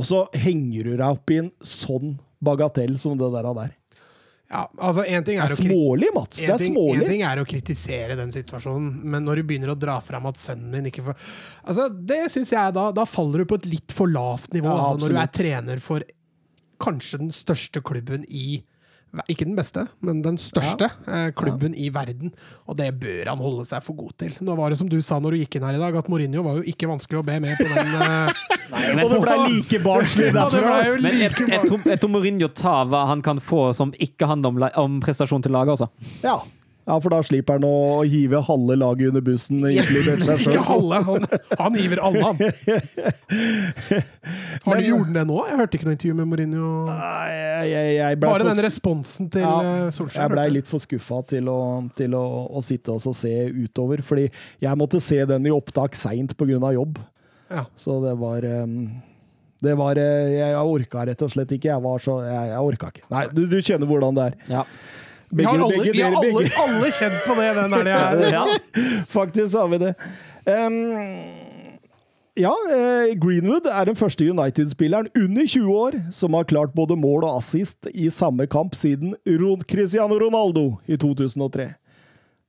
[0.00, 3.48] Og så henger du deg opp i en sånn bagatell som det der.
[3.56, 3.72] der.
[4.54, 6.36] Ja, altså, en ting Det er er å kri- smålig, Mats.
[6.38, 9.72] Det En er ting, en ting er å kritisere den situasjonen, men når du begynner
[9.72, 11.16] å dra fram at sønnen din ikke får
[11.66, 14.68] Altså, Det synes jeg da Da faller du på et litt for lavt nivå.
[14.68, 16.04] Ja, altså, når du er trener for
[16.84, 18.62] kanskje den største klubben i
[19.30, 22.32] ikke den beste, men den største eh, klubben i verden.
[22.68, 24.34] Og det bør han holde seg for god til.
[24.44, 26.44] Nå var det som du sa når du gikk inn her i dag, at Mourinho
[26.46, 27.94] var jo ikke vanskelig å be med på den.
[27.94, 28.44] Eh,
[29.04, 30.74] Og det ble like barnslig Ja, derfra.
[30.82, 34.28] ble Men jeg, jeg, tror, jeg tror Mourinho tar hva han kan få som ikke
[34.30, 35.90] handler om, om prestasjon til laget også.
[36.24, 36.40] Ja.
[36.84, 40.98] Ja, for da slipper han å hive halve laget under bussen, inkludert seg Ikke halve,
[41.06, 41.22] han,
[41.60, 42.36] han hiver alle, han.
[44.66, 45.38] Har du gjort det nå?
[45.48, 46.72] Jeg hørte ikke noe intervju med Mourinho.
[46.90, 50.22] Jeg, jeg, jeg Bare den responsen til Ja, eh, Solskjær.
[50.26, 51.58] Jeg blei litt for skuffa til, å,
[51.96, 53.98] til å, å sitte og se utover.
[54.04, 56.72] Fordi jeg måtte se den i opptak seint pga.
[56.76, 57.00] jobb.
[57.48, 57.64] Ja.
[57.76, 58.76] Så det var um,
[59.64, 61.72] Det var eh, jeg orka rett og slett ikke.
[61.72, 63.06] Jeg var så Jeg, jeg orka ikke.
[63.14, 64.34] Nei, du, du kjenner hvordan det er.
[64.58, 64.64] Ja.
[65.34, 68.24] Vi har alle, begge vi har alle, begge- alle kjent på det den helga her.
[68.36, 68.44] Ja.
[69.08, 69.94] Faktisk har vi det.
[70.46, 70.80] Um,
[72.36, 77.24] ja, eh, Greenwood er den første United-spilleren under 20 år som har klart både mål
[77.28, 79.14] og assist i samme kamp siden
[79.70, 81.68] Cristiano Ronaldo i 2003.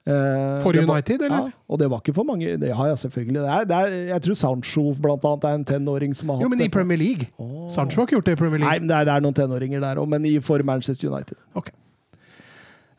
[0.08, 1.46] Eh, For United, var- eller?
[1.50, 2.58] Ja, og det var ikke for mange.
[2.62, 3.42] Det har jeg selvfølgelig.
[3.42, 6.44] Det er, det er, jeg tror Sancho blant annet er en tenåring som har hatt
[6.44, 6.46] det.
[6.46, 6.70] Jo, men i.
[6.70, 7.26] Premier League.
[7.74, 8.80] Sancho har ikke gjort det i Premier Nei, League.
[8.82, 11.38] men det er, det er noen tenåringer der òg, men i, for Manchester United.
[11.56, 11.70] Ok.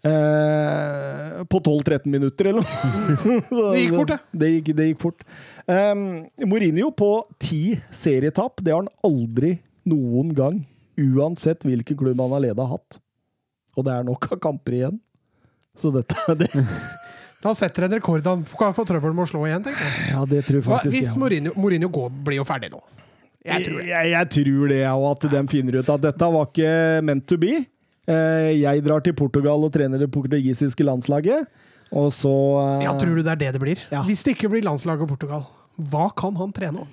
[0.07, 3.72] Eh, på 12-13 minutter, eller noe.
[3.74, 4.18] Det gikk fort, det.
[4.32, 5.24] Det gikk, det gikk fort.
[5.66, 6.04] Um,
[6.46, 7.11] Mourinho på
[7.42, 9.57] ti serietap, det har han aldri
[9.88, 10.61] noen gang.
[10.96, 13.00] Uansett hvilken klubb han har leda hatt.
[13.76, 15.00] Og det er nok av kamper igjen.
[15.76, 16.48] Så dette det,
[17.44, 20.07] Han setter en rekord han kan få trøbbel med å slå igjen, tenker jeg.
[20.11, 21.16] Ja, det tror jeg faktisk Hvis.
[21.20, 22.80] Mourinho, Mourinho går, blir jo ferdig nå.
[23.46, 23.86] Jeg tror det.
[23.92, 26.72] Jeg, jeg tror det, og at de finner ut at dette var ikke
[27.07, 27.61] meant to be.
[28.07, 31.46] Eh, Jeg drar til Portugal og trener det portugisiske landslaget.
[31.94, 32.32] Og så
[32.62, 33.82] eh, Ja, tror du det er det det blir?
[33.92, 34.02] Ja.
[34.07, 35.46] Hvis det ikke blir landslaget Portugal,
[35.76, 36.90] hva kan han trene om?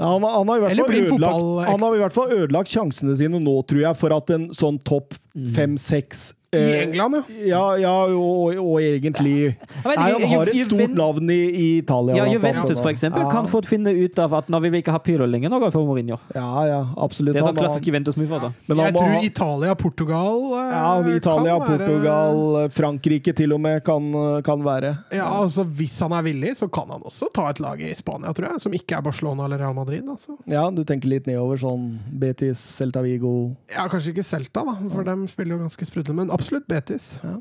[0.00, 3.36] Han, han, har i hvert fall ødelagt, han har i hvert fall ødelagt sjansene sine
[3.42, 5.18] nå, tror jeg, for at en sånn topp
[5.54, 7.44] fem-seks I England, ja.
[7.46, 11.36] Ja, ja og, og egentlig Jeg vet Nei, Han har et stort Juven- navn i,
[11.46, 12.16] i Italia.
[12.18, 12.24] Ja.
[12.26, 13.28] Juventus for eksempel Ja.
[13.30, 15.70] kan fort finne ut av at når vi vil ikke ha Pirlo lenger, nå går
[15.70, 16.16] vi for Mourinho.
[16.34, 17.36] Ja, ja, absolutt.
[17.36, 18.32] Det er sånn klassisk Juventus-move.
[18.40, 18.50] Altså.
[18.66, 23.60] men Jeg tror ha- Italia, Portugal eh, ja, Italia, kan være- Portugal, Frankrike til og
[23.60, 24.10] med kan,
[24.42, 24.90] kan være.
[25.14, 28.32] Ja, altså Hvis han er villig, så kan han også ta et lag i Spania,
[28.34, 28.60] tror jeg.
[28.66, 30.02] Som ikke er Barcelona eller Real Madrid.
[30.02, 30.34] Altså.
[30.50, 35.04] Ja, du tenker litt nedover, sånn Betis, Celta Vigo Ja, Kanskje ikke Celta, da, for
[35.24, 36.18] de spiller jo ganske sprudlende.
[36.24, 37.14] Men absolutt Betis.
[37.24, 37.36] ja.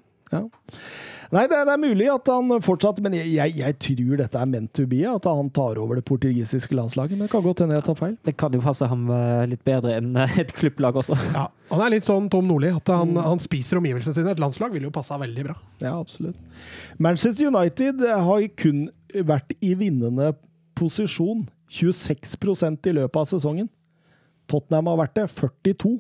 [1.34, 4.38] Nei, det, er- det er mulig at han fortsatt Men jeg, jeg, jeg tror dette
[4.38, 7.18] er meant to be, at han tar over det portugisiske landslaget.
[7.18, 8.14] Men det kan godt hende jeg tar feil.
[8.28, 11.18] Det kan jo passe ham eh, litt bedre enn eh, et klubblag også.
[11.34, 14.36] Ja, Han er litt sånn Tom Nordli, at han, han spiser omgivelsene sine.
[14.38, 15.58] Et landslag ville jo passa veldig bra.
[15.82, 16.38] Ja, absolutt.
[17.02, 18.86] Manchester United har kun
[19.26, 20.36] vært i vinnende
[20.78, 23.70] posisjon 26% i løpet av sesongen.
[24.50, 25.96] Tottenham har vært det 42,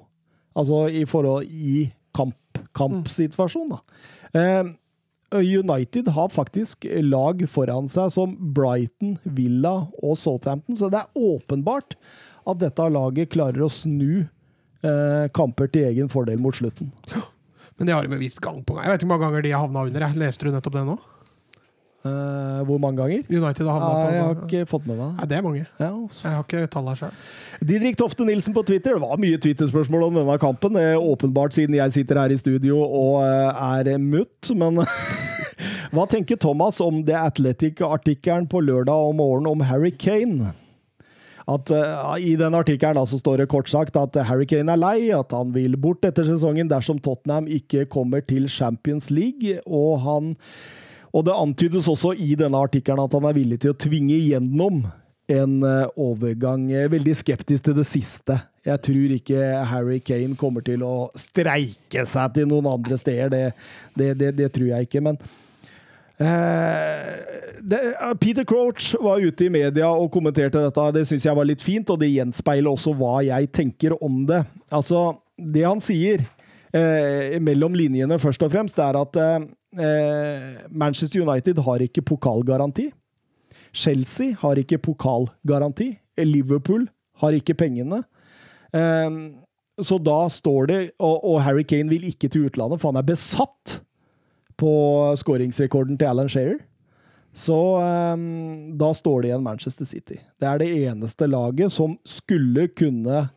[0.59, 1.87] altså i forhold i
[2.17, 3.79] kamp, kampsituasjon, da.
[4.37, 4.75] Eh,
[5.39, 11.95] United har faktisk lag foran seg som Brighton, Villa og Southampton, så det er åpenbart
[12.49, 16.89] at dette laget klarer å snu eh, kamper til egen fordel mot slutten.
[17.77, 18.87] Men det har de vist gang på gang.
[18.87, 20.07] Jeg vet ikke hvor mange ganger de har havna under.
[20.07, 20.19] Jeg.
[20.19, 20.97] Leste du nettopp det nå?
[21.99, 23.23] Eh, hvor mange ganger?
[23.27, 25.15] United har havna Nei, jeg har på ikke fått med meg det.
[25.17, 25.63] Nei, det er mange.
[25.81, 25.89] Ja,
[26.23, 27.17] Jeg har ikke tallene sjøl.
[27.71, 28.95] Didrik Tofte Nilsen på Twitter.
[28.95, 30.79] Det var mye Twitter-spørsmål om denne kampen.
[30.79, 34.79] eh, Åpenbart siden jeg sitter her i studio og eh, er mutt, men
[35.93, 40.53] Hva tenker Thomas om det Athletic-artikkelen på lørdag om morgenen om Harry Kane?
[41.49, 45.09] At, uh, I den artikkelen altså, står det kort sagt at Harry Kane er lei,
[45.15, 49.57] at han vil bort etter sesongen dersom Tottenham ikke kommer til Champions League.
[49.65, 50.35] Og, han,
[51.13, 54.83] og det antydes også i denne artikkelen at han er villig til å tvinge igjennom
[55.29, 56.69] en eh, overgang.
[56.73, 58.39] Er Veldig skeptisk til det siste.
[58.65, 63.29] Jeg tror ikke Harry Kane kommer til å streike seg til noen andre steder.
[63.33, 63.45] Det,
[63.97, 65.05] det, det, det tror jeg ikke.
[65.05, 65.21] Men
[66.19, 67.15] Eh,
[67.61, 67.79] det,
[68.19, 70.87] Peter Crouch var ute i media og kommenterte dette.
[70.97, 74.41] Det syns jeg var litt fint, og det gjenspeiler også hva jeg tenker om det.
[74.67, 76.25] Altså, det han sier,
[76.75, 79.47] eh, mellom linjene først og fremst, er at eh,
[80.69, 82.87] Manchester United har ikke pokalgaranti.
[83.73, 85.91] Chelsea har ikke pokalgaranti.
[86.25, 86.87] Liverpool
[87.21, 88.01] har ikke pengene.
[88.73, 89.19] Eh,
[89.79, 93.79] så da står det og, Harry Kane vil ikke til utlandet, for han er besatt
[94.59, 94.71] på
[95.19, 96.59] skåringsrekorden til Alan Shearer.
[97.35, 100.17] Så ehm, da står det igjen Manchester City.
[100.41, 103.27] Det er det eneste laget som skulle kunne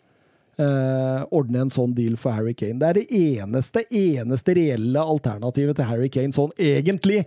[0.63, 2.79] eh, ordne en sånn deal for Harry Kane.
[2.81, 7.25] Det er det eneste, eneste reelle alternativet til Harry Kane, sånn egentlig.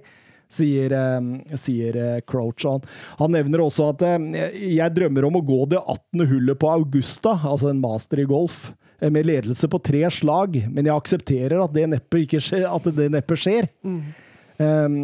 [0.56, 2.66] Sier, eh, sier eh, Crouch.
[2.70, 2.84] Han,
[3.20, 6.26] han nevner også at eh, jeg drømmer om å gå det 18.
[6.32, 8.70] hullet på Augusta, altså en master i golf,
[9.02, 13.10] med ledelse på tre slag, men jeg aksepterer at det neppe, ikke skjer, at det
[13.12, 13.68] neppe skjer.
[13.84, 14.96] Um,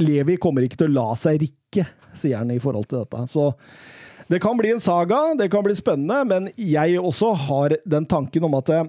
[0.00, 1.84] Levi kommer ikke til å la seg rikke,
[2.16, 3.20] sier han i forhold til dette.
[3.28, 3.50] Så
[4.28, 8.46] det kan bli en saga, det kan bli spennende, men jeg også har den tanken
[8.48, 8.86] om at eh,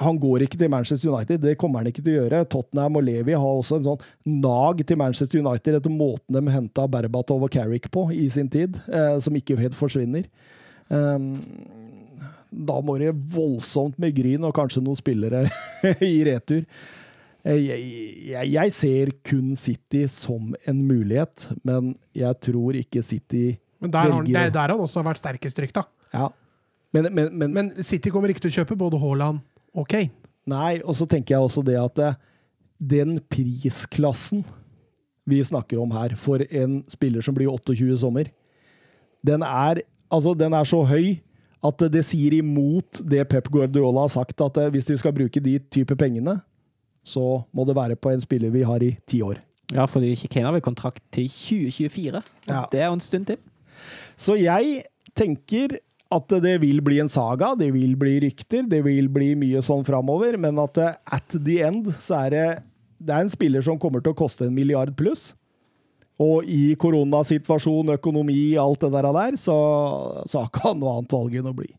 [0.00, 1.42] han går ikke til Manchester United.
[1.42, 2.44] Det kommer han ikke til å gjøre.
[2.48, 4.04] Tottenham og Levi har også en sånn
[4.40, 8.78] nag til Manchester United etter måten de henta Berbatov og Carrick på i sin tid,
[8.88, 10.24] eh, som ikke helt forsvinner.
[10.88, 11.34] Um,
[12.50, 15.44] da må det voldsomt med Gryn og kanskje noen spillere
[16.02, 16.64] i retur.
[17.44, 17.84] Eh, Jeg,
[18.32, 24.10] jeg, jeg ser kun City som en mulighet, men jeg tror ikke City Men der
[24.10, 25.84] har er å- der han også har vært sterkest rykta.
[26.12, 26.28] Ja.
[26.92, 29.40] Men, men, men, Men City kommer ikke til å kjøpe både Haaland
[29.74, 30.10] og Kane.
[30.50, 32.14] Nei, og så tenker jeg også det at eh,
[32.80, 34.44] den prisklassen
[35.30, 38.30] vi snakker om her, for en spiller som blir 28 i sommer,
[39.24, 41.20] den er, altså, den er så høy
[41.62, 45.42] at det sier imot det Pep Guardiola har sagt, at eh, hvis vi skal bruke
[45.44, 46.38] de type pengene,
[47.04, 49.38] så må det være på en spiller vi har i ti år.
[49.70, 52.22] Ja, fordi Kane har vel kontrakt til 2024.
[52.48, 52.64] Ja.
[52.72, 53.38] Det er jo en stund til.
[54.20, 54.82] Så jeg
[55.16, 55.78] tenker
[56.10, 59.84] at det vil bli en saga, det vil bli rykter, det vil bli mye sånn
[59.86, 62.46] framover, men at eh, at the end så er det,
[62.98, 65.30] det er en spiller som kommer til å koste en milliard pluss.
[66.20, 69.56] Og i koronasituasjon, økonomi, alt det der, der så,
[70.28, 71.70] så har ikke han noe annet valg enn å bli.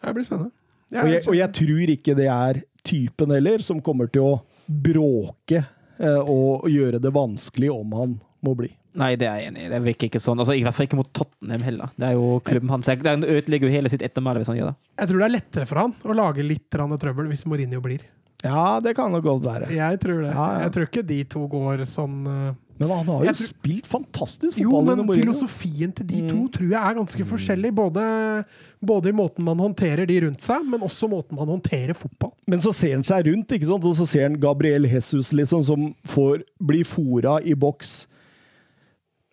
[0.00, 0.54] Det blir spennende.
[0.90, 4.36] Det Og jeg, og jeg tror ikke det er typen heller som kommer til å
[4.66, 8.14] bråke eh, og gjøre det vanskelig om han
[8.46, 8.70] må bli.
[8.98, 9.68] Nei, det er jeg enig i.
[9.70, 10.40] Det virker ikke sånn.
[10.42, 11.90] Altså, I hvert fall ikke mot Tottenham heller.
[11.96, 12.86] Det er jo klubben hans.
[12.90, 14.76] Han ødelegger jo hele sitt ettermæle hvis han gjør det.
[14.98, 18.02] Jeg tror det er lettere for han å lage litt trøbbel hvis Mourinho blir.
[18.42, 19.68] Ja, det kan nok godt være.
[19.76, 20.32] Jeg tror det.
[20.32, 20.60] Ja, ja.
[20.64, 24.56] Jeg tror ikke de to går sånn eh, Men han har jo tror- spilt fantastisk
[24.56, 24.64] fotball.
[24.64, 26.48] Jo, men filosofien til de to Mm.
[26.50, 27.74] tror jeg er ganske forskjellig.
[27.76, 28.44] Både,
[28.82, 32.32] både i måten man håndterer de rundt seg, men også måten man håndterer fotball.
[32.48, 33.84] Men så ser han seg rundt, ikke sant?
[33.84, 38.06] og så ser han Gabriel Jesus liksom, som får bli fora i boks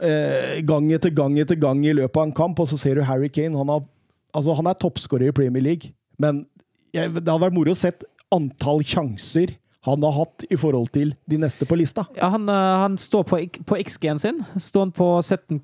[0.02, 3.06] eh, gang etter gang etter gang i løpet av en kamp, og så ser du
[3.08, 3.58] Harry Kane.
[3.58, 3.86] Han, har,
[4.34, 6.46] altså, han er toppskårer i Premier League, men
[6.96, 9.56] jeg, det hadde vært moro å sett antall sjanser
[9.88, 12.04] han har hatt i forhold til de neste på lista.
[12.18, 13.40] Ja, han, eh, han står på,
[13.70, 14.42] på X-G-en sin.
[14.60, 15.62] Står han på 17,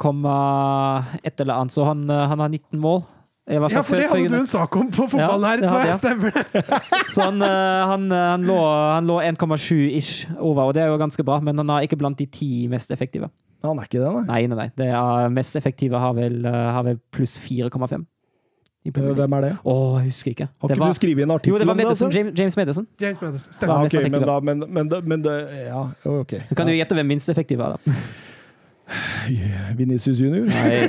[1.23, 3.03] et eller annet, så han, eh, han har 19 mål.
[3.51, 5.89] Ja, for det hadde du en sak om på fotballen Ja, her, det så jeg
[5.89, 5.97] jeg.
[5.99, 6.77] stemmer det.
[7.17, 8.59] Så han, eh, han, han lå,
[9.03, 12.29] lå 1,7-ish over, og det er jo ganske bra, men han er ikke blant de
[12.31, 13.27] ti mest effektive.
[13.63, 14.23] Han er ikke det, nei.
[14.27, 14.69] Nei, nei, nei.
[14.75, 18.03] Det er mest effektive har vel, eh, har vel pluss 4,5.
[18.83, 19.21] i Premier League.
[19.23, 19.51] Hvem er det?
[19.63, 20.47] Å, jeg husker ikke.
[20.59, 22.19] Har ikke var, du skrevet en artikkel jo, det var Madison, det?
[22.19, 22.19] Altså?
[22.19, 22.87] James, James Madison.
[22.99, 23.83] James Madison, Ja, stemmer.
[23.85, 25.35] mest ok, men da, men, men, men det,
[25.69, 26.33] ja, ok.
[26.51, 27.97] Kan du gjette hvem minst effektiv er, da?
[29.79, 30.43] Vinicius junior?
[30.51, 30.83] Nei.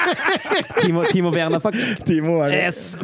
[0.84, 2.04] Timo, Timo Werner, faktisk.
[2.06, 2.54] Timo Werner.
[2.54, 2.94] Yes!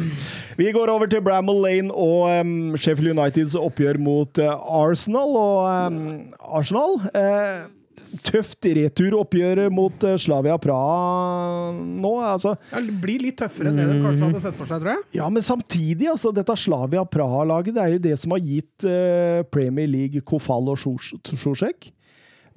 [0.57, 5.35] Vi går over til Bramall Lane og um, Sheffield Uniteds oppgjør mot uh, Arsenal.
[5.35, 5.99] Og um,
[6.39, 7.65] Arsenal eh,
[8.01, 12.13] Tøft returoppgjør mot uh, Slavia Praha nå.
[12.23, 15.07] Altså, Det blir litt tøffere enn det de kanskje hadde sett for seg, tror jeg.
[15.19, 19.43] ja, men samtidig, altså, dette Slavia Praha-laget det er jo det som har gitt uh,
[19.53, 21.93] Premier League Kofal og Sjosjek.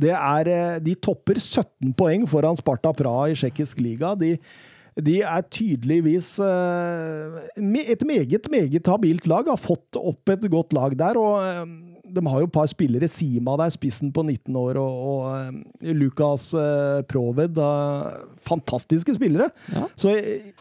[0.01, 4.13] Det er, eh, de topper 17 poeng foran Sparta Praha i tsjekkisk liga.
[4.19, 4.35] De,
[4.97, 9.49] de er tydeligvis eh, et meget, meget habilt lag.
[9.49, 11.17] Har fått opp et godt lag der.
[11.21, 11.65] og eh,
[12.17, 13.09] De har jo et par spillere.
[13.13, 17.57] Sima der, spissen på 19 år, og, og eh, Lukas eh, Proved.
[17.61, 19.51] eh, fantastiske spillere.
[19.75, 19.87] Ja.
[20.01, 20.53] Så eh,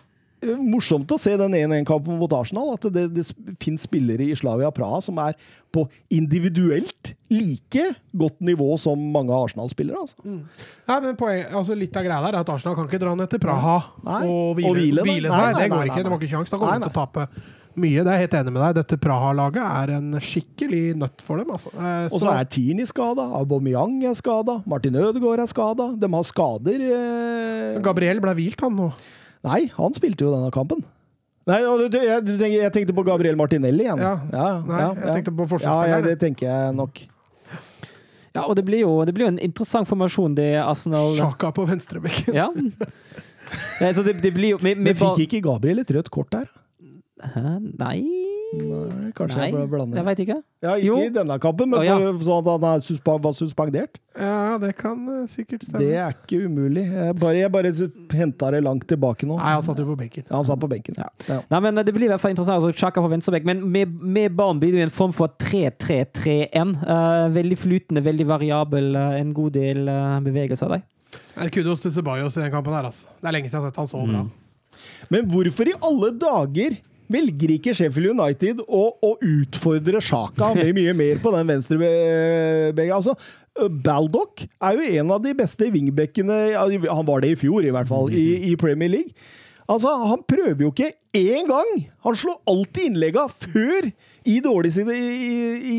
[0.62, 2.76] morsomt å se den 1-1-kampen mot Arsenal.
[2.76, 3.24] At det, det
[3.64, 5.34] finnes spillere i Slavia Praha som er
[5.74, 10.04] på individuelt like godt nivå som mange Arsenal-spillere.
[10.06, 10.22] Altså.
[10.92, 13.32] Nei, men poeng, altså Litt av greia der er at Arsenal kan ikke dra ned
[13.32, 14.22] til Praha Nei.
[14.30, 15.42] og hvile, Og hvile, hvile, nei.
[15.50, 16.04] Nei, Det går ikke.
[16.06, 16.54] De har ikke kjangs.
[16.54, 17.28] Da kommer de til å tape
[17.82, 18.04] mye.
[18.04, 18.78] Det er jeg helt enig med deg.
[18.80, 21.52] Dette Praha-laget er en skikkelig nøtt for dem.
[21.56, 21.72] Altså.
[21.76, 25.92] Eh, Og så er Tini skada, Aubameyang er skada, Martin Ødegaard er skada.
[26.00, 26.86] De har skader.
[26.90, 27.80] Eh...
[27.86, 28.92] Gabriel ble hvilt, han nå.
[29.46, 30.84] Nei, han spilte jo denne kampen.
[31.46, 34.02] Nei, jeg, jeg tenkte på Gabriel Martinelli igjen.
[34.02, 34.16] Ja.
[34.66, 37.04] Nei, jeg tenkte på Ja, ja, det tenker jeg nok.
[38.36, 41.68] Ja, og det blir jo det blir jo en interessant formasjon, det Arsenal Sjaka på
[41.70, 42.36] venstrebekken.
[42.36, 42.50] Ja.
[43.80, 46.32] Ja, så det, det blir jo med, Men med fikk ikke Gabriel et rødt kort
[46.34, 46.48] der?
[47.24, 47.60] Hæ?
[47.80, 49.98] Nei Nei, kanskje Nei, jeg bare blander.
[49.98, 50.36] jeg veit ikke.
[50.64, 50.98] Ja, ikke Jo.
[51.02, 51.96] i denne kampen, men oh, ja.
[51.98, 54.00] for, sånn at han er suspa var suspendert.
[54.16, 55.82] Ja, det kan uh, sikkert stemme.
[55.82, 56.86] Det er ikke umulig.
[56.86, 57.74] Jeg bare, jeg bare
[58.14, 59.40] henta det langt tilbake nå.
[59.42, 60.28] Nei, han satt jo på benken.
[60.30, 61.02] Ja, han satt på benken.
[61.02, 61.42] Ja.
[61.52, 62.62] Nei, men Det blir i hvert fall interessant.
[62.62, 63.50] altså Xhaka på venstrebekk.
[63.50, 66.76] Men med, med Barn blir det jo en form for 3-3-3-1.
[66.86, 68.92] Uh, veldig flytende, veldig variabel.
[68.96, 70.88] Uh, en god del uh, bevegelser der.
[71.36, 73.10] Det er Kudos til Ceballos i den kampen her, altså.
[73.20, 74.26] Det er lenge siden jeg har sett han så bra.
[75.12, 76.78] Men hvorfor i alle dager
[77.12, 82.92] velger ikke Sheffield United å, å utfordre Sjaka mye, mye mer på den venstre begge?
[82.96, 83.16] Altså,
[83.56, 87.88] Baldock er jo en av de beste wingbackene Han var det i fjor, i hvert
[87.88, 89.16] fall, i, i Premier League.
[89.72, 91.72] Altså, Han prøver jo ikke én gang!
[92.06, 93.90] Han slår alltid innlegga før
[94.26, 94.98] i dårlige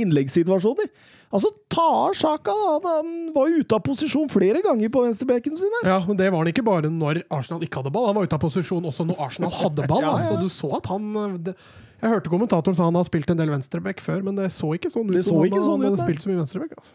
[0.01, 0.89] innleggssituasjoner.
[1.35, 2.53] Altså, ta av Sjaka!
[2.55, 2.93] da.
[3.01, 5.75] Han var jo ute av posisjon flere ganger på venstrebekken sin.
[5.85, 8.07] Ja, men det var han ikke bare når Arsenal ikke hadde ball.
[8.07, 10.05] Han var ute av posisjon også når Arsenal hadde ball.
[10.07, 10.29] Ja, ja.
[10.31, 11.57] Så du så at han eh, det,
[12.03, 14.93] Jeg hørte kommentatoren sa han har spilt en del venstreback før, men det så ikke
[14.95, 15.17] sånn ut.
[15.19, 16.77] Det så som han- ikke sånn han ut, hadde spilt så mye venstreback.
[16.79, 16.95] Altså.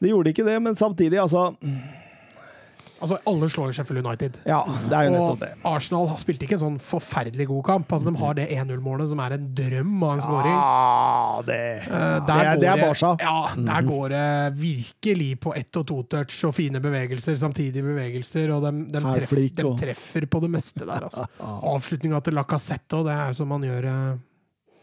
[0.00, 1.50] Det gjorde ikke det, men samtidig, altså
[3.00, 4.38] altså, alle slår jo Sheffield United.
[4.46, 5.66] Ja, det er jo nettopp Og.
[5.74, 7.92] Arsenal har- spilte ikke en sånn forferdelig god kamp.
[7.96, 10.54] Altså, de har det 1-0-målet som er en drøm av en scoring.
[10.54, 13.12] Ja, det, Eh, det, er, det er Barca.
[13.20, 14.24] Ja, der går det
[14.60, 19.54] virkelig på ett og to-touch og fine bevegelser, samtidige bevegelser, og de, de, treff, Hælflik
[19.56, 21.26] de treffer på det meste der, altså.
[21.74, 24.18] Avslutninga til Lacassette, og det er jo som man gjør eh,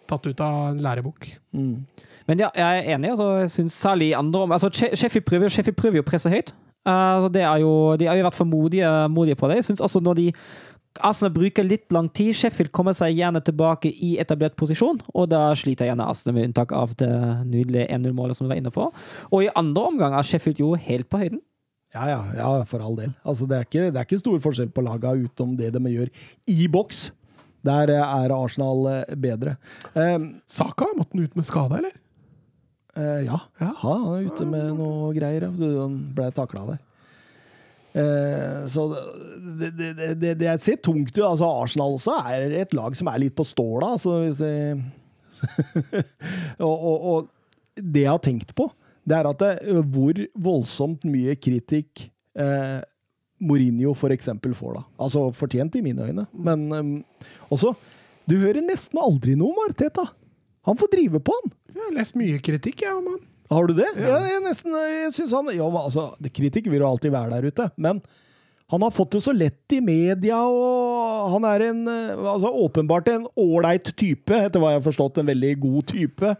[0.07, 1.27] tatt ut av en lærebok.
[1.53, 1.85] Mm.
[2.27, 3.09] Men ja, jeg er enig.
[3.11, 6.53] altså Jeg synes særlig andre om altså Sheffield prøver, prøver jo å presse høyt.
[6.87, 9.59] Altså det er jo, de har jo vært for modige, modige på det.
[9.59, 10.27] Jeg synes også når de
[11.05, 12.33] Arsenal bruker litt lang tid.
[12.37, 16.73] Sheffield kommer seg gjerne tilbake i etablert posisjon, og da sliter gjerne Arsenal, med unntak
[16.75, 17.11] av det
[17.45, 18.87] nydelige 1-0-målet som vi var inne på.
[19.29, 21.43] Og i andre omgang er Sheffield jo helt på høyden.
[21.95, 23.13] Ja, ja, ja, for all del.
[23.23, 26.11] Altså, det, er ikke, det er ikke stor forskjell på laga utenom det de gjør
[26.51, 27.07] i boks.
[27.67, 29.55] Der eh, er Arsenal eh, bedre.
[29.95, 31.95] Um, Saka, måtte han ut med skade, eller?
[32.97, 33.39] Eh, ja.
[33.61, 33.71] Ja.
[33.83, 35.47] han er ute med noe greier.
[35.49, 36.83] Han ble takla der.
[37.97, 41.23] Eh, så det, det, det, det, ser tungt ut.
[41.23, 43.95] Altså, Arsenal også er et lag som er litt på ståla.
[43.95, 44.81] Altså, jeg,
[46.67, 47.31] og, og, og
[47.77, 48.69] det jeg har tenkt på,
[49.07, 50.19] det er at det, hvor
[50.49, 52.79] voldsomt mye kritikk eh,
[53.37, 54.85] Mourinho for eksempel får, da.
[55.05, 56.25] Altså fortjent i mine øyne.
[56.33, 56.95] Men um,
[57.53, 57.75] også
[58.27, 60.03] Du hører nesten aldri noe om Arteta.
[60.67, 61.53] Han får drive på, han.
[61.77, 63.19] Jeg har lest mye kritikk, jeg, om han.
[63.53, 63.87] Har du det?
[63.95, 64.17] Ja.
[64.27, 68.01] Jeg, nesten, jeg synes han ja, altså, Kritikk vil jo alltid være der ute, men
[68.67, 73.07] han har fått det så lett i media, og han er en eh, altså, åpenbart
[73.13, 75.21] en ålreit type, etter hva jeg har forstått.
[75.21, 76.33] En veldig god type.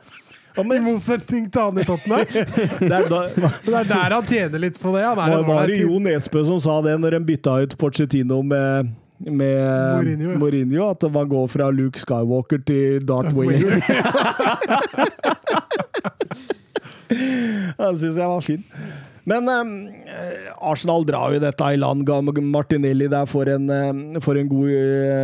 [0.57, 2.25] Ja, I men, motsetning til han i Tottenham.
[2.89, 3.21] det er, da,
[3.63, 5.05] Det er der han tjener litt på det.
[5.05, 5.79] Han er en var det.
[5.85, 10.37] Jo Nesbø som sa det når de bytta ut Porcetino med med Mourinho, ja.
[10.37, 13.81] Mourinho, at man går fra Luke Skywalker til Darth, Darth Vader.
[17.77, 18.63] Den syns jeg var fin.
[19.27, 19.71] Men um,
[20.69, 22.07] Arsenal drar jo dette i land.
[22.47, 23.67] Martinelli der får en,
[24.21, 24.69] for får en god,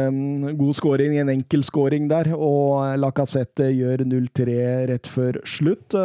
[0.10, 2.34] um, god scoring, en enkel scoring der.
[2.36, 4.60] Og Lacassette gjør 0-3
[4.92, 5.96] rett før slutt.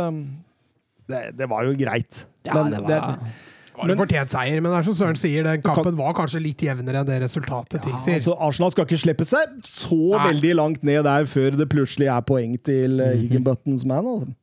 [1.08, 2.26] Det, det var jo greit.
[2.46, 5.44] Ja, Men det var Det var en fortjent seier, men det er som Søren sier,
[5.46, 8.18] den kampen var kanskje litt jevnere enn det resultatet Ja, tilsier.
[8.18, 10.24] altså Arsenal skal ikke slippe seg så Nei.
[10.32, 14.06] veldig langt ned der før det plutselig er poeng til uh, Higginbuttons man.
[14.06, 14.34] Altså.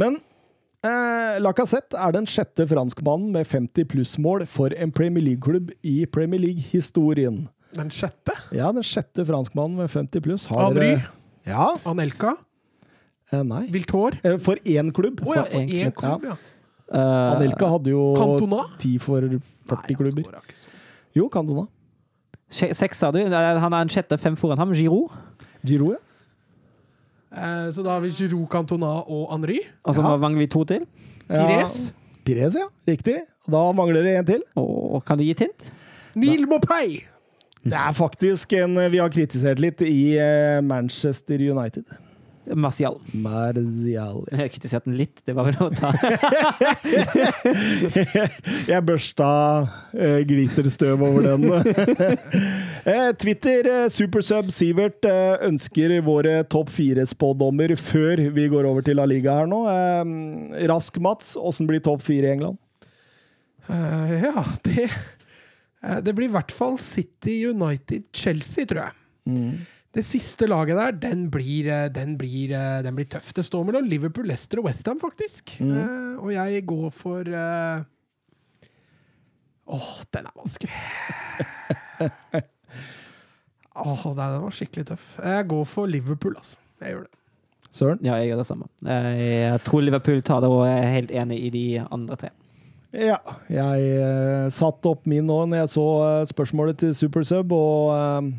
[0.00, 0.18] Men
[0.86, 6.40] eh, Lacassette er den sjette franskmannen med 50 plussmål for en Premier League-klubb i Premier
[6.40, 7.48] League-historien.
[7.76, 10.46] Den sjette, Ja, den sjette franskmannen med 50 pluss.
[10.50, 10.96] Har Henry.
[11.46, 11.72] Ja.
[11.86, 12.36] Anelka,
[13.32, 13.68] Eh, nei.
[13.70, 15.20] Viltor Eh, for én klubb.
[15.22, 16.34] Oh, ja, For én klubb, klubb, ja.
[16.90, 18.64] Eh, Anelka hadde jo Cantona?
[18.78, 19.38] ti for 40
[19.88, 20.40] Nei, klubber.
[21.14, 21.66] Jo, Cantona.
[22.50, 23.18] Seks, sa du?
[23.20, 23.30] Eh,
[23.60, 24.72] Han er en sjette, fem foran ham.
[24.74, 25.10] Giroud.
[25.64, 25.98] Giro, ja.
[27.32, 29.60] Eh, Så da har vi Giroud, Cantona og Henry.
[29.84, 30.16] Og så Ja.
[30.16, 30.86] mangler vi to til.
[31.28, 31.46] Ja.
[31.46, 31.92] Pires.
[32.24, 32.66] Pires, ja.
[32.88, 33.20] Riktig.
[33.48, 34.42] Da mangler det en til.
[34.56, 35.72] Og kan du gi et hint?
[36.16, 37.04] Neil Mopay!
[37.62, 41.84] Det er faktisk en vi har kritisert litt i eh, Manchester United.
[42.46, 43.00] Martial.
[43.12, 44.26] Martial.
[44.30, 45.90] Jeg har kritisert den litt, det var vel å ta
[48.70, 49.28] Jeg børsta
[49.92, 51.42] eh, glitterstøv over den.
[52.90, 58.96] eh, Twitter, eh, Supersub Sivert, eh, ønsker våre topp fire-spådommer før vi går over til
[59.00, 59.60] La Liga her nå.
[60.70, 61.26] Rask, Mats.
[61.36, 62.58] Åssen blir topp fire i England?
[63.70, 64.88] Uh, ja, det
[66.02, 68.94] Det blir i hvert fall City, United, Chelsea, tror jeg.
[69.90, 73.32] Det siste laget der, den blir, eh, den blir, eh, den blir tøff.
[73.34, 75.56] Det står mellom Liverpool, Leicester og Westham, faktisk.
[75.60, 77.82] Eh, og jeg går for eh,
[79.70, 80.70] Åh, den er vanskelig.
[83.80, 85.06] Åh, oh, den var skikkelig tøff.
[85.22, 86.56] Jeg går for Liverpool, altså.
[86.80, 87.16] Jeg gjør det.
[87.70, 88.00] Søren?
[88.02, 88.66] Ja, jeg gjør det samme.
[88.82, 92.30] Jeg tror Liverpool tar det, og jeg er helt enig i de andre tre.
[92.90, 95.86] Ja, jeg eh, satte opp min nå når jeg så
[96.30, 98.32] spørsmålet til Supersub, og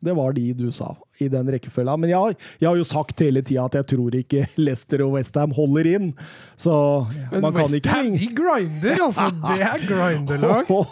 [0.00, 1.96] det var de du sa i den rekkefølga.
[2.00, 5.14] Men jeg, har- jeg har jo sagt hele tida at jeg tror ikke Leicester og
[5.16, 6.08] Westham holder inn,
[6.56, 9.28] så Men man kan ikke Men Westham, de grinder, altså.
[9.42, 10.70] Det er grinderlag.
[10.76, 10.86] og,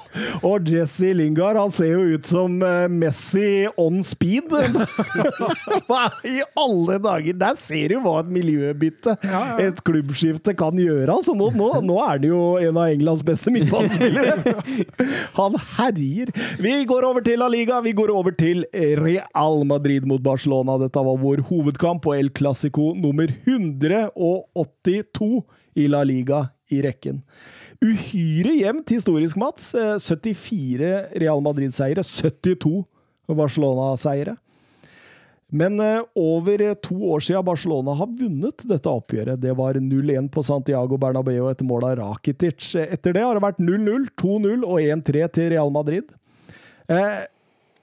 [0.45, 4.51] og Jesse Lingard, han ser jo ut som eh, Messi on speed.
[5.89, 7.37] Hva i alle dager?
[7.41, 9.69] Der ser du hva et miljøbytte, Ja, ja.
[9.69, 11.09] et klubbskifte, kan gjøre.
[11.15, 14.55] Altså, nå, nå, nå er han jo en av Englands beste midtbanespillere.
[15.39, 16.31] Han herjer.
[16.63, 17.81] Vi går over til La Liga.
[17.85, 20.79] Vi går over til Real Madrid mot Barcelona.
[20.79, 25.43] Dette var vår hovedkamp og El Clásico nummer 182
[25.75, 27.23] i La Liga i rekken.
[27.83, 29.75] Uhyre jevnt historisk, Mats.
[29.75, 32.85] Eh, 74 Real Madrid-seire, 72
[33.27, 34.37] Barcelona-seire.
[35.55, 39.39] Men eh, over eh, to år siden Barcelona har vunnet dette oppgjøret.
[39.41, 42.73] Det var 0-1 på Santiago Bernabeu etter mål av Rakitic.
[42.83, 46.11] Etter det har det vært 0-0, 2-0 og 1-3 til Real Madrid.
[46.89, 47.23] Eh, eh,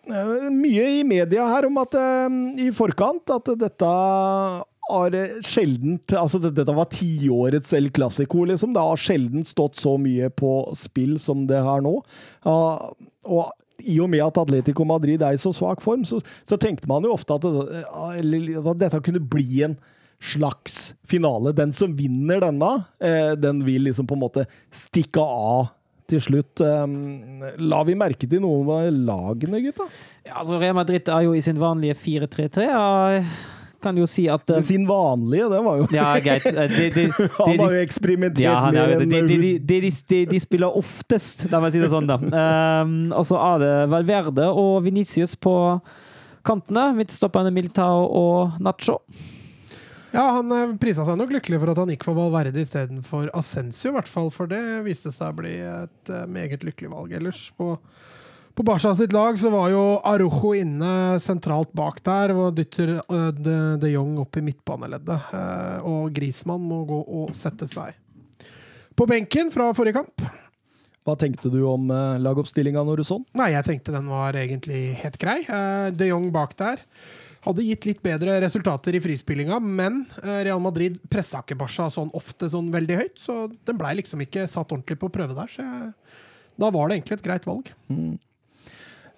[0.10, 6.41] mye i media her om at eh, i forkant at dette har eh, sjeldent Altså,
[6.41, 8.73] dette var tiårets El Clásico, liksom.
[8.73, 11.99] Det har sjelden stått så mye på spill som det har nå.
[12.49, 13.52] Og
[13.82, 17.06] i og med at Atletico Madrid er i så svak form, så, så tenkte man
[17.06, 17.82] jo ofte at, det,
[18.61, 19.78] at dette kunne bli en
[20.22, 21.53] slags finale.
[21.57, 22.72] Den som vinner denne,
[23.02, 25.72] eh, den vil liksom på en måte stikke av
[26.12, 26.62] til slutt.
[26.62, 29.88] Um, la vi merke til noe med lagene, gutta?
[30.28, 32.68] Ja, altså Real Madrid er jo i sin vanlige 4-3-3.
[32.68, 33.26] Jeg
[33.82, 36.46] kan jo si at Men sin vanlige, det var jo Ja, greit.
[36.46, 36.76] Eh,
[37.40, 39.08] Han har jo eksperimentert ja, er mer det.
[39.08, 42.20] enn de, de, de, de, de spiller oftest, la meg si det sånn, da.
[42.22, 45.56] Um, og så er det Valverde og Venitius på
[46.46, 46.92] kantene.
[46.98, 49.00] Midtstopperne Militao og Nacho.
[50.12, 53.94] Ja, han eh, prisa seg nok lykkelig for at han gikk for Valverde istedenfor Ascensio,
[53.94, 54.28] i hvert fall.
[54.34, 57.14] For det viste seg å bli et eh, meget lykkelig valg.
[57.16, 57.78] Ellers på,
[58.58, 63.32] på Barca sitt lag så var jo Arojo inne sentralt bak der og dytter eh,
[63.40, 65.32] de, de Jong opp i midtbaneleddet.
[65.88, 67.96] Og Grismann må gå og sette seg
[69.00, 70.28] på benken fra forrige kamp.
[71.08, 71.88] Hva tenkte du om
[72.22, 73.30] lagoppstillinga når du så den?
[73.40, 75.40] Nei, jeg tenkte den var egentlig helt grei.
[75.96, 76.84] De Jong bak der
[77.45, 82.11] hadde gitt litt bedre resultater i frispillinga, men eh, Real Madrid pressa ikke Barca sånn
[82.18, 85.49] ofte sånn veldig høyt, så den blei liksom ikke satt ordentlig på prøve der.
[85.49, 85.93] Så jeg,
[86.61, 87.72] da var det egentlig et greit valg.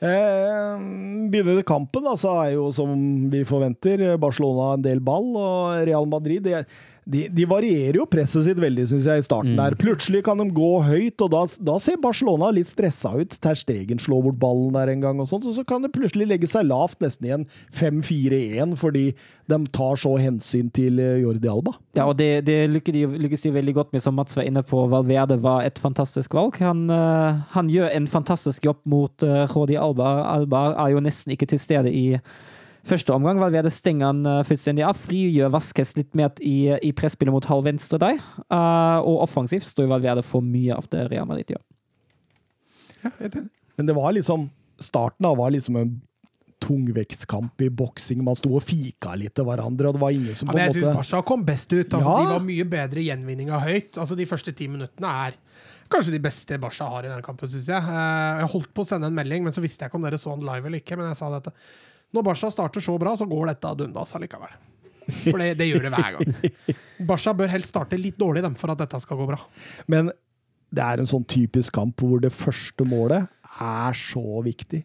[0.03, 0.87] Eh,
[1.31, 2.95] begynner kampen, da, så er jo som
[3.31, 6.63] vi forventer Barcelona en del ball, og Real Madrid de,
[7.05, 9.75] de, de varierer jo presset sitt veldig, syns jeg, i starten der.
[9.79, 13.35] Plutselig kan de gå høyt, og da, da ser Barcelona litt stressa ut.
[13.43, 16.29] Ter Stegen slår bort ballen der en gang, og sånt, og så kan det plutselig
[16.29, 19.09] legge seg lavt, nesten i en 5-4-1, fordi
[19.51, 21.75] de tar så hensyn til eh, Jordi Alba.
[21.97, 24.63] Ja, og det, det lykkes, de, lykkes de veldig godt med, som Mats var inne
[24.65, 24.85] på.
[24.91, 26.57] Valverde var et fantastisk valg.
[26.63, 30.15] Han, eh, han gjør en fantastisk jobb mot uh, Rodi Alba.
[30.37, 32.07] Alba er jo nesten ikke til stede i
[32.87, 33.39] første omgang.
[33.41, 34.99] Valverde stenger han eh, fullstendig av.
[34.99, 38.19] Frigjør Vasques litt mer i, i presspillet mot halv venstre der.
[38.47, 41.63] Uh, og offensivt står Valverde for mye av det Real Madrid gjør.
[43.03, 43.11] Ja.
[43.75, 44.49] Men det var liksom
[44.83, 45.91] Starten av var liksom en
[46.63, 48.23] tungvektskamp i boksing.
[48.25, 50.63] Man sto og fika litt til hverandre, og det var ingen som Ja, på men
[50.63, 51.93] jeg en syns Barca kom best ut.
[51.93, 52.15] Altså, Ja.
[52.19, 53.97] De var mye bedre i gjenvinning av høyt.
[53.99, 55.37] Altså, de første ti minuttene er
[55.93, 57.77] kanskje de beste Barca har i denne kampen, syns jeg.
[57.83, 60.19] Eh, Jeg holdt på å sende en melding, men så visste jeg ikke om dere
[60.19, 60.97] så han live eller ikke.
[60.97, 61.53] Men jeg sa dette.
[62.13, 64.53] Når Barca starter så bra, så går dette ad undas allikevel.
[65.03, 66.51] For det, det gjør det hver gang.
[67.09, 69.39] Barca bør helst starte litt dårlig dem for at dette skal gå bra.
[69.91, 70.11] Men
[70.73, 73.27] det er en sånn typisk kamp hvor det første målet
[73.61, 74.83] er så viktig.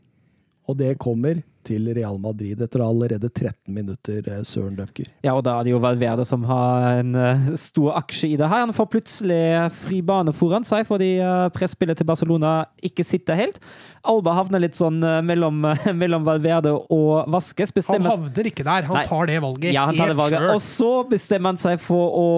[0.68, 5.08] Og det kommer til Real Madrid etter allerede 13 minutter, eh, Søren Døpker.
[5.24, 8.48] Ja, og da er det jo Valverde som har en eh, stor aksje i det
[8.48, 8.64] her.
[8.66, 9.42] Han får plutselig
[9.76, 12.52] fri bane foran seg fordi uh, presspillet til Barcelona
[12.84, 13.60] ikke sitter helt.
[14.08, 15.64] Alba havner litt sånn eh, mellom,
[16.02, 17.72] mellom Valverde og Vaskes.
[17.88, 18.86] Han havner ikke der.
[18.88, 19.04] Han Nei.
[19.08, 20.46] tar det valget ja, han tar det valget.
[20.54, 22.28] Og så bestemmer han seg for å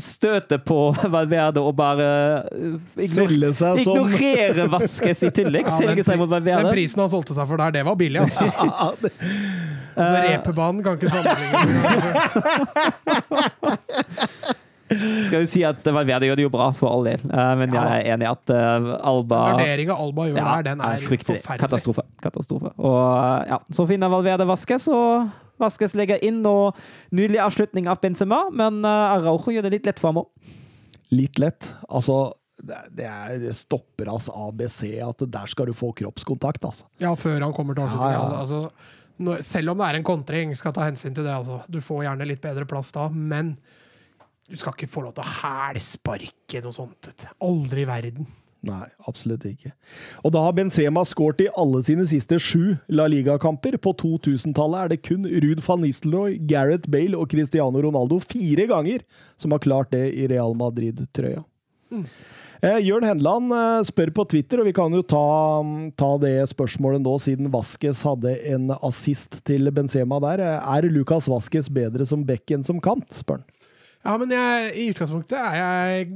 [0.00, 2.08] støte på Valverde og bare
[2.50, 5.58] eh, Selge seg som ignorere Vaskes i tillegg.
[5.70, 6.64] Ja, Selge seg mot Valverde.
[6.66, 8.46] Den prisen han solgte seg for der, det var billig, altså.
[8.80, 9.10] Altså
[9.94, 12.80] Så repebanen kan ikke sammenligne.
[15.28, 17.20] Skal vi si at Valverde gjør det jo bra, for all del.
[17.30, 20.80] Eh, men jeg er enig i at eh, Alba Vurderinga Alba gjør Ja, der, den
[20.82, 21.36] er fryktelig.
[21.44, 21.62] forferdelig.
[21.62, 22.02] Katastrofe.
[22.24, 22.72] Katastrofe.
[22.80, 25.28] Og ja, så finner Valverde Vaskes, og
[25.62, 26.74] Vaskes legger inn, og
[27.14, 30.28] nydelig avslutning av Benzema, men Araujo gjør det litt lett for ham òg.
[31.14, 31.70] litt lett.
[31.90, 32.32] Altså,
[32.66, 36.88] det er stopperas ABC at der skal du få kroppskontakt, altså.
[37.02, 38.16] Ja, før han kommer til avslutningen.
[38.16, 38.40] Ja, ja.
[38.40, 38.62] Altså,
[39.20, 41.32] altså, selv om det er en kontring, skal ta hensyn til det.
[41.34, 41.60] Altså.
[41.68, 43.56] Du får gjerne litt bedre plass da, men
[44.50, 47.10] du skal ikke få lov til å hælsparke noe sånt.
[47.44, 48.30] Aldri i verden.
[48.66, 49.70] Nei, absolutt ikke.
[50.20, 53.78] Og da har Benzema skåret i alle sine siste sju La Liga-kamper.
[53.80, 59.06] På 2000-tallet er det kun Ruud van Nistelrooy, Gareth Bale og Cristiano Ronaldo fire ganger
[59.40, 61.40] som har klart det i Real Madrid-trøya.
[62.60, 65.20] Eh, Jørn Henland eh, spør på Twitter, og vi kan jo ta,
[65.96, 70.42] ta det spørsmålet nå, siden Vaskes hadde en assist til Benzema der.
[70.44, 73.46] Eh, Er Lucas Vaskes bedre som back enn som kant, spør han.
[74.04, 76.06] Ja, men jeg, i utgangspunktet er jeg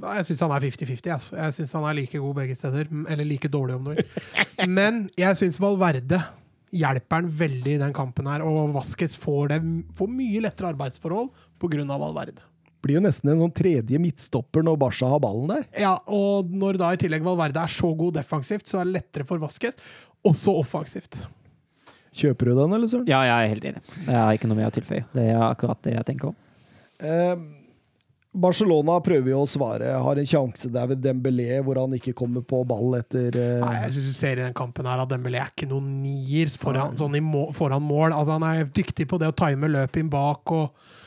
[0.00, 1.10] Jeg syns han er 50-50.
[1.12, 1.34] Altså.
[1.36, 2.86] Jeg syns han er like god begge steder.
[3.12, 4.68] Eller like dårlig, om du vil.
[4.68, 6.22] Men jeg syns Valverde
[6.72, 8.44] hjelper han veldig i den kampen her.
[8.48, 9.60] Og Vaskes får, det,
[9.98, 11.28] får mye lettere arbeidsforhold
[11.60, 11.84] pga.
[11.90, 12.40] Valverde.
[12.80, 15.66] Blir jo nesten en sånn tredje midtstopper når Barca har ballen der.
[15.82, 19.28] Ja, og når da i tillegg Valverde er så god defensivt, så er det lettere
[19.28, 19.76] for Vasques.
[20.26, 21.20] Også offensivt.
[22.16, 23.06] Kjøper du den, eller Søren?
[23.08, 23.82] Ja, jeg er helt enig.
[24.02, 25.06] Jeg har ikke noe mer å tilføye.
[25.14, 26.38] Det er akkurat det jeg tenker om.
[27.00, 27.34] Eh,
[28.30, 29.92] Barcelona prøver jo å svare.
[30.04, 33.76] Har en sjanse der ved Dembélé, hvor han ikke kommer på ball etter eh, Nei,
[33.84, 36.96] jeg synes du ser i den kampen her at Dembélé er ikke noen nier foran,
[36.98, 38.14] sånn i må, foran mål.
[38.14, 40.98] Altså, han er dyktig på det å time løpet inn bak, og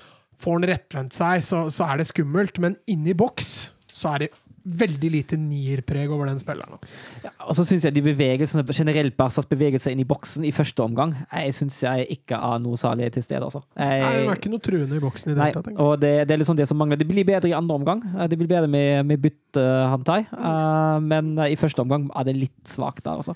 [0.44, 2.60] får han rettvendt seg, så, så er det skummelt.
[2.64, 3.53] Men inni boks
[3.94, 4.34] så er det
[4.64, 6.80] veldig lite nierpreg over den spilleren.
[7.44, 11.11] Og så syns jeg de bevegelsene, generelt Barcas bevegelser inn i boksen i første omgang,
[11.28, 13.44] jeg syns jeg ikke er noe særlig til stede.
[13.44, 13.64] Altså.
[13.76, 15.84] Nei, det er ikke noe truende i boksen i det Nei, hele tatt.
[15.84, 17.02] og det, det er liksom det som mangler.
[17.02, 18.02] Det blir bedre i andre omgang.
[18.32, 20.22] Det blir bedre med, med byttehantai.
[20.32, 23.36] Uh, men eh, i første omgang er det litt svakt der, altså.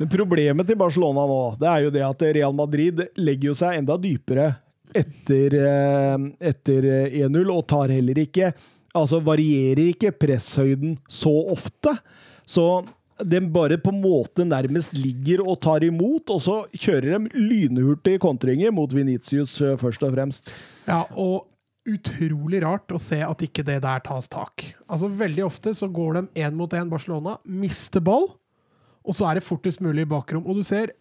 [0.00, 3.82] Men problemet til Barcelona nå, det er jo det at Real Madrid legger jo seg
[3.82, 4.54] enda dypere
[4.94, 8.52] etter, eh, etter eh, 1-0, og tar heller ikke
[8.92, 11.94] Altså varierer ikke presshøyden så ofte.
[12.44, 12.82] Så
[13.24, 18.20] den bare på en måte nærmest ligger og tar imot, og så kjører de lynhurtige
[18.22, 20.52] kontringer mot Venitius eh, først og fremst.
[20.88, 21.48] Ja, og
[21.88, 24.68] utrolig rart å se at ikke det der tas tak.
[24.86, 28.28] Altså Veldig ofte så går de én mot én Barcelona, mister ball,
[29.02, 30.44] og så er det fortest mulig i bakrom.
[30.46, 30.92] Og du ser,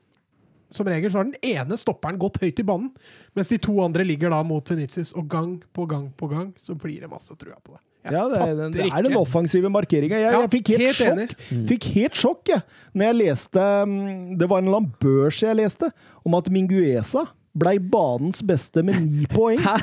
[0.76, 2.92] som regel så har den ene stopperen gått høyt i banen,
[3.38, 6.76] mens de to andre ligger da mot Venitius, og gang på gang på gang så
[6.80, 7.82] blir det masse trua på det.
[8.02, 10.18] Jeg Ja, det er, den, det er den offensive markeringa.
[10.18, 11.68] Jeg, Ja, jeg fikk helt, helt enig.
[11.70, 12.64] Fikk helt sjokk, jeg.
[12.98, 15.92] Når jeg leste mm, Det var en eller annen børs jeg leste,
[16.26, 19.60] om at Minguesa blei banens beste med ni poeng.
[19.62, 19.76] Hæ?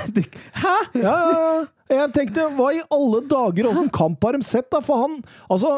[0.57, 0.75] Hæ?
[0.99, 1.19] Ja.
[1.89, 4.83] Jeg tenkte, hva i alle dager, åssen kamp har de sett, da?
[4.85, 5.77] For han Altså,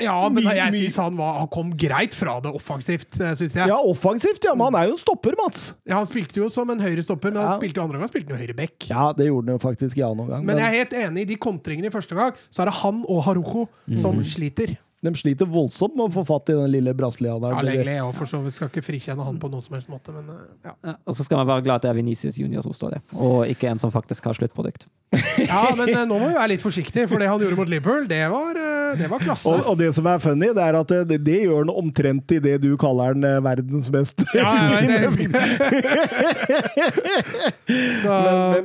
[0.00, 3.68] Ja, men jeg syns han, han kom greit fra det offensivt, syns jeg.
[3.68, 5.66] ja, offensivt, ja, men han er jo en stopper, Mats.
[5.84, 8.32] Ja, han spilte jo som en høyre stopper, men han spilte jo andre gang spilte
[8.32, 8.88] han jo høyre back.
[8.88, 10.46] Ja, det gjorde han jo faktisk i annen omgang.
[10.48, 13.04] Men jeg er helt enig i de kontringene i første gang, så er det han
[13.04, 13.66] og Harujo
[14.00, 14.78] som sliter.
[15.02, 17.66] De sliter voldsomt med å få fatt i den lille brasilianeren.
[17.66, 20.14] Ja, jeg også, for så vidt skal ikke frikjenne han på noen som helst måte,
[20.14, 20.74] men eh, ja.
[20.86, 23.02] Ja, Og så skal man være glad at det er Venicius Junior som står der,
[23.18, 24.86] og ikke en som faktisk har sluttprodukt.
[25.42, 28.06] ja, men eh, nå må vi være litt forsiktige, for det han gjorde mot Liverpool,
[28.08, 29.50] det var, eh, det var klasse.
[29.50, 32.40] Og, og det som er funny, det er at det, det gjør han omtrent i
[32.46, 34.22] det du kaller han verdens best.
[34.38, 35.10] Ja, ja, det.
[38.02, 38.12] Så,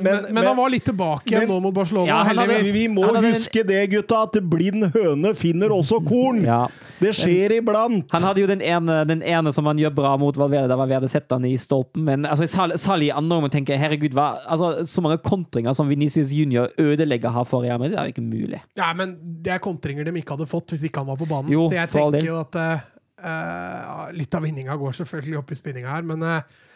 [0.02, 3.06] men- men, han var litt tilbake igjen nå mot Barcelona, Ja, hadde- vi, Vi må
[3.08, 6.27] hadde huske det, gutta, at blind høne finner også korn.
[6.44, 6.58] Ja.
[6.98, 8.08] Det skjer iblant.
[8.12, 11.08] Han hadde jo den ene, den ene som han gjør bra mot Valverde, der Valverde
[11.10, 12.04] setter han i stolpen.
[12.08, 15.88] Men altså, Sal- Sali i andre omgang tenker herregud, hva, altså, så mange kontringer som
[15.90, 18.62] Venicius Junior ødelegger her for Real Madrid, det er jo ikke mulig.
[18.78, 21.52] Ja, men det er kontringer de ikke hadde fått hvis ikke han var på banen.
[21.54, 22.88] Jo, så jeg tenker jo at eh,
[23.24, 26.66] eh, Litt av vinninga går selvfølgelig opp i spinninga her, men uh,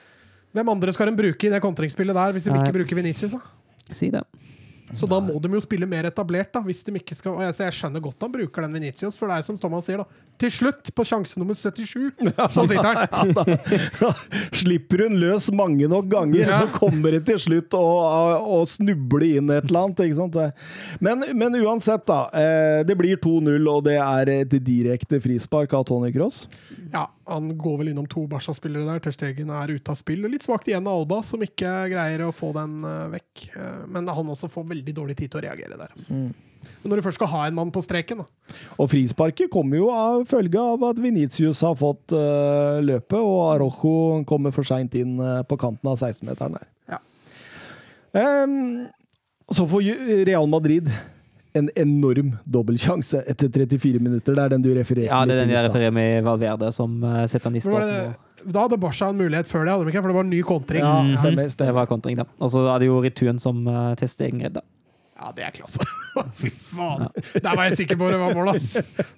[0.53, 2.61] hvem andre skal de bruke i det kontringsspillet der, hvis de Nei.
[2.63, 3.33] ikke bruker Venitius?
[3.35, 3.41] da?
[3.93, 4.23] Si det.
[4.93, 7.55] Så da må de jo spille mer etablert, da, hvis de ikke skal og jeg,
[7.65, 10.27] jeg skjønner godt han bruker den Venitius, for det er som Thomas sier, da.
[10.43, 12.13] Til slutt, på sjanse nummer 77,
[12.53, 13.33] så sitter han.
[14.63, 16.59] Slipper hun løs mange nok ganger, Ja.
[16.63, 20.03] så kommer det til slutt å, å, å snuble inn et eller annet.
[20.09, 20.37] Ikke sant?
[21.05, 22.27] Men, men uansett, da.
[22.37, 26.45] eh, Det blir 2-0, og det er et direkte frispark av Tony Cross.
[26.93, 29.01] Ja, han går vel innom to Barca-spillere der.
[29.07, 30.27] Terstegen er ute av spill.
[30.29, 33.47] Litt svakt igjen av Alba, som ikke greier å få den eh, vekk.
[33.57, 35.93] Eh, men han også får veldig dårlig tid til å reagere der.
[36.11, 36.33] Mm.
[36.83, 38.57] Men når du først skal ha en mann på streken, da.
[38.77, 43.95] Og frisparket kommer jo av følge av at Venitius har fått uh, løpet, og Arojo
[44.29, 46.69] kommer for seint inn uh, på kanten av 16-meteren der.
[46.97, 47.01] Ja.
[48.45, 48.87] Um,
[49.53, 49.87] så får
[50.27, 50.91] Real Madrid
[51.53, 54.37] en enorm dobbeltsjanse etter 34 minutter.
[54.37, 57.25] Det er den du refererte Ja, det er den jeg refererer med Valverde, som eh,
[57.29, 57.59] setter han
[58.45, 60.03] da hadde Barca en mulighet før det, hadde de ikke?
[60.03, 60.83] For det var en ny kontring.
[60.85, 61.17] Ja, Mhm.
[61.21, 61.57] stemmer.
[61.57, 62.25] Det var kontring, da.
[62.41, 64.63] Og så er det jo returen som uh, tester egen redd, da.
[65.23, 65.85] Ja, det er klasse.
[66.41, 67.05] Fy faen!
[67.45, 68.73] Der var jeg sikker på det var mål, ass!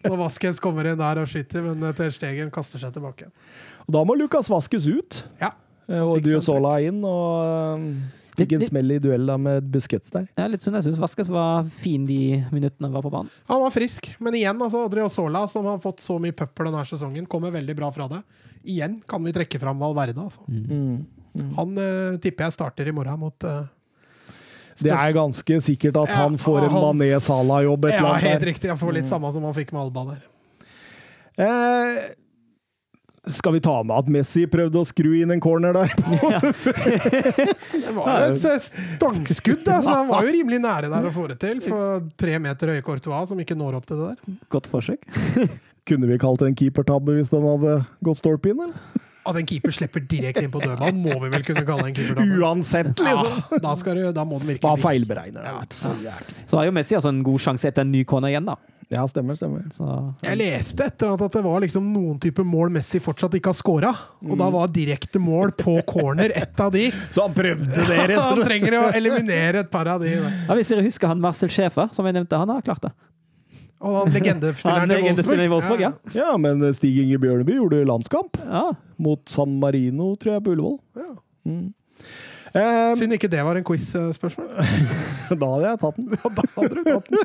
[0.05, 3.30] Når Vasquez kommer inn der og skyter, men eh, Ter Stegen kaster seg tilbake.
[3.86, 5.52] Og da må Lukas Vaskes ut, Ja.
[5.88, 7.01] eh, og du og Sola Duesola inn.
[7.09, 10.26] Og eh, fikk en smell i duell da med Busquets der.
[10.36, 12.20] Ja, litt sånn, jeg syns Vaskes var fin de
[12.52, 13.30] minuttene han var på banen.
[13.48, 17.24] Han var frisk, men igjen, altså, Odriozola, som har fått så mye pøppel denne sesongen,
[17.30, 18.20] kommer veldig bra fra det.
[18.65, 20.24] Igjen kan vi trekke fram Valverde.
[20.24, 20.41] Altså.
[20.49, 21.05] Mm.
[21.59, 23.65] Han uh, tipper jeg starter i morgen mot uh,
[24.81, 28.47] Det er ganske sikkert at Ja, han får en Mané Salah-jobb Ja, helt der.
[28.53, 28.70] riktig.
[28.70, 30.23] Jeg får litt samme som han fikk med Alba der.
[31.36, 31.99] Eh,
[33.27, 35.91] skal vi ta med at Messi prøvde å skru inn en corner der?
[37.85, 39.65] Det var jo et eh, stangskudd.
[39.65, 39.91] Altså.
[39.91, 41.62] Han var jo rimelig nære der å få det til.
[41.65, 44.41] For tre meter høye Courtois som ikke når opp til det der.
[44.53, 45.09] Godt forsøk.
[45.89, 47.74] Kunne vi kalt det en keepertabbe hvis den hadde
[48.06, 49.02] gått stolpe inn, eller?
[49.24, 52.20] At en keeper slipper direkte inn på dørmannen, må vi vel kunne kalle en keeper.
[52.40, 53.39] Uansett, liksom!
[53.52, 55.77] Ja, da, skal du, da må den Bare virkelig Bare feilberegner vet du.
[55.78, 55.93] Så.
[56.48, 58.56] Så har jo Messi altså en god sjanse etter en ny corner igjen, da.
[58.93, 59.65] Ja, stemmer, stemmer.
[59.73, 59.86] Så,
[60.27, 63.94] Jeg leste etter at det var liksom noen type mål Messi fortsatt ikke har scora.
[64.24, 66.90] Og da var direkte mål på corner et av de.
[67.12, 68.20] Så han prøvde dere!
[68.20, 70.12] Han trenger å eliminere et par av de.
[70.20, 72.93] ja, hvis dere husker han Marcel Schäfer, som jeg nevnte, han har klart det.
[73.84, 75.90] Og han legendespilleren Han i Wolfsburg, ja.
[76.16, 78.68] Ja, men Stig Inge Bjørneby gjorde landskamp ja.
[79.02, 80.78] mot San Marino, tror jeg, på Ullevål.
[81.01, 81.10] Ja.
[82.55, 84.46] Eh, Synd ikke det var en quiz-spørsmål.
[85.40, 86.06] da hadde jeg tatt den.
[86.22, 87.18] Da hadde du tatt den.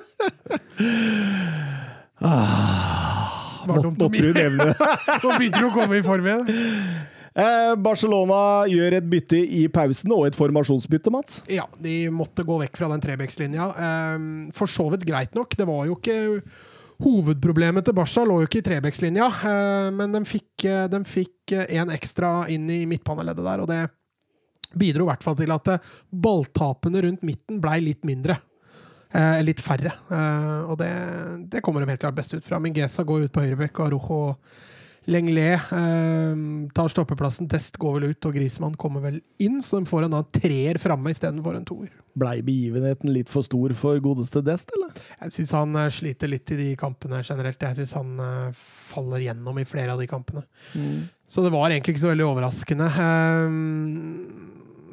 [3.60, 4.68] Var Måtte, dumt å måtte du nevne.
[5.24, 6.46] Nå begynner du å komme i form igjen.
[7.36, 11.44] Eh, Barcelona gjør et bytte i pausen, og et formasjonsbytte, Mats.
[11.52, 13.70] Ja, de måtte gå vekk fra den trebekslinja.
[14.16, 15.54] Um, for så vidt greit nok.
[15.58, 16.20] Det var jo ikke
[17.00, 21.54] Hovedproblemet til Barca lå jo ikke i trebekslinja, eh, men de fikk, eh, de fikk
[21.56, 23.86] eh, en ekstra inn i midtpaneleddet der, og det
[24.76, 28.36] bidro i hvert fall til at eh, balltapene rundt midten blei litt mindre.
[29.16, 29.94] Eh, litt færre.
[30.12, 30.92] Eh, og det,
[31.50, 32.60] det kommer de helt klart best ut fra.
[32.62, 34.20] Mingesa går ut på høyrebekk, og Arojo
[35.10, 36.42] Lenglet eh,
[36.76, 37.50] tar stoppeplassen.
[37.50, 40.78] Test går vel ut, og Grismann kommer vel inn, så de får en da treer
[40.82, 41.90] framme istedenfor en toer.
[42.20, 44.94] Blei begivenheten litt for stor for godeste Dest, eller?
[45.24, 47.66] Jeg syns han eh, sliter litt i de kampene generelt.
[47.70, 50.46] Jeg syns han eh, faller gjennom i flere av de kampene.
[51.30, 52.90] Så det var egentlig ikke så veldig overraskende.
[53.06, 53.56] Eh,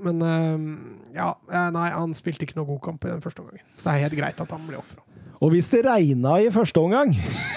[0.06, 0.70] men ehm,
[1.16, 1.32] ja,
[1.72, 3.64] nei, han spilte ikke noe god kamp i den første omgangen.
[3.78, 5.05] Så det er helt greit at han ble ofra.
[5.42, 7.12] Og hvis det regna i første omgang,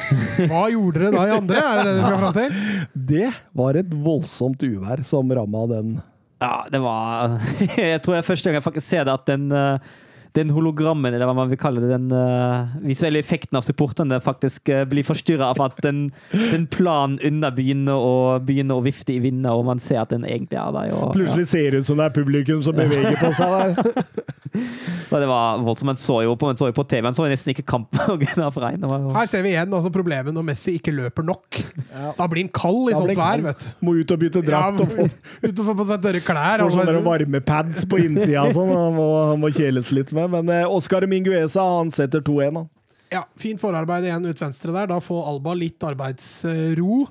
[0.50, 1.64] Hva gjorde dere da i andre?
[1.64, 2.60] Er det det du skal fram til?
[3.14, 3.32] det
[3.62, 5.96] var et voldsomt uvær som ramma den.
[6.40, 7.40] Ja, det var
[7.78, 9.98] Jeg tror jeg første gang jeg faktisk ser det, at den, eh,
[10.38, 14.72] den hologrammen, eller hva man vil kalle det, den eh, visuelle effekten av supporterne faktisk
[14.72, 19.22] eh, blir forstyrra av at den, den planen under begynner å, begynner å vifte i
[19.24, 20.94] vinden, og man ser at den egentlig er der.
[20.96, 24.38] Og, Plutselig ser det ut som det er publikum som beveger på seg der.
[24.60, 25.88] Ja, det var voldsomt.
[25.90, 28.62] Man så jo på, man så jo på TV, man så nesten ikke kampen på
[28.64, 28.80] regn.
[28.84, 31.60] Det var jo- Her ser vi igjen altså problemet når Messi ikke løper nok.
[31.90, 32.14] Ja.
[32.18, 33.70] Da blir han kald i Da sånt vær, vet du.
[33.88, 35.10] Må ut og bytte drakt Ja, og få,
[35.50, 36.64] Ut og få på seg tørre klær.
[36.66, 38.74] får sånne varmepads på innsida og sånn.
[38.76, 40.30] Han må, han må kjeles litt med.
[40.38, 42.68] Men eh, Oscar Mingueza han setter 2-1.
[43.10, 44.86] Ja, fint forarbeid igjen ut venstre der.
[44.92, 47.08] Da får Alba litt arbeidsro.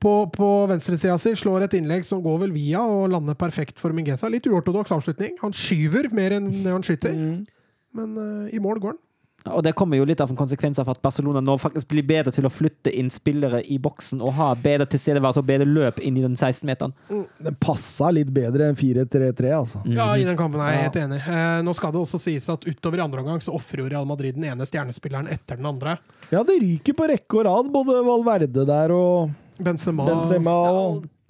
[0.00, 3.92] På, på venstresida si slår et innlegg som går vel via og lander perfekt for
[3.92, 4.30] Mingesa.
[4.32, 5.36] Litt uortodoks avslutning.
[5.42, 7.12] Han skyver mer enn det han skyter,
[7.96, 9.00] men uh, i mål går han.
[9.48, 12.32] Og det kommer jo litt av en konsekvens av at Barcelona nå faktisk blir bedre
[12.34, 16.18] til å flytte inn spillere i boksen og ha bedre tilstedeværelse og bedre løp inn
[16.20, 16.92] i den 16-meteren.
[17.40, 19.82] Den passa litt bedre enn 4-3-3, altså.
[19.88, 21.20] Ja, i den kampen er jeg helt enig.
[21.24, 24.08] Eh, nå skal det også sies at utover i andre omgang så ofrer jo Real
[24.08, 25.96] Madrid den ene stjernespilleren etter den andre.
[26.28, 27.72] Ja, det ryker på rekke og rad.
[27.72, 29.32] Både Valverde der og
[29.64, 30.06] Benzema.
[30.08, 30.54] Benzema.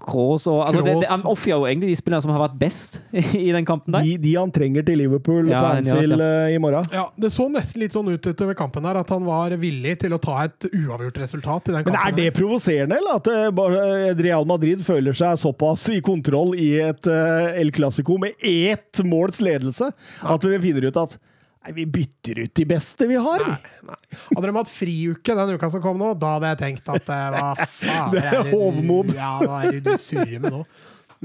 [0.01, 1.09] Kroos og altså det, det.
[1.11, 2.94] Han ofrer jo egentlig de spillerne som har vært best
[3.36, 4.07] i den kampen der.
[4.07, 6.86] de, de han trenger til Liverpool Ja, på Anfield ja, eh, i morgen.
[6.94, 10.16] Ja, Det så nesten litt sånn ut utover kampen der, at han var villig til
[10.16, 11.98] å ta et uavgjort resultat i den kampen.
[11.98, 13.20] Men er det provoserende, eller?
[13.20, 18.40] At eh, eh, Real Madrid føler seg såpass i kontroll i et El Clásico med
[18.40, 21.19] ett måls ledelse at vi finner ut at
[21.65, 23.45] nei, vi bytter ut de beste vi har.
[23.47, 23.99] Nei, nei.
[24.31, 27.20] Hadde de hatt friuke den uka som kom nå, da hadde jeg tenkt at det
[27.37, 29.15] hva faen Det er hovmod.
[29.16, 30.65] Ja, hva er det du surrer med nå?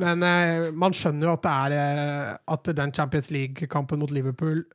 [0.02, 4.66] Men eh, man skjønner jo at det er eh, at den Champions League-kampen mot Liverpool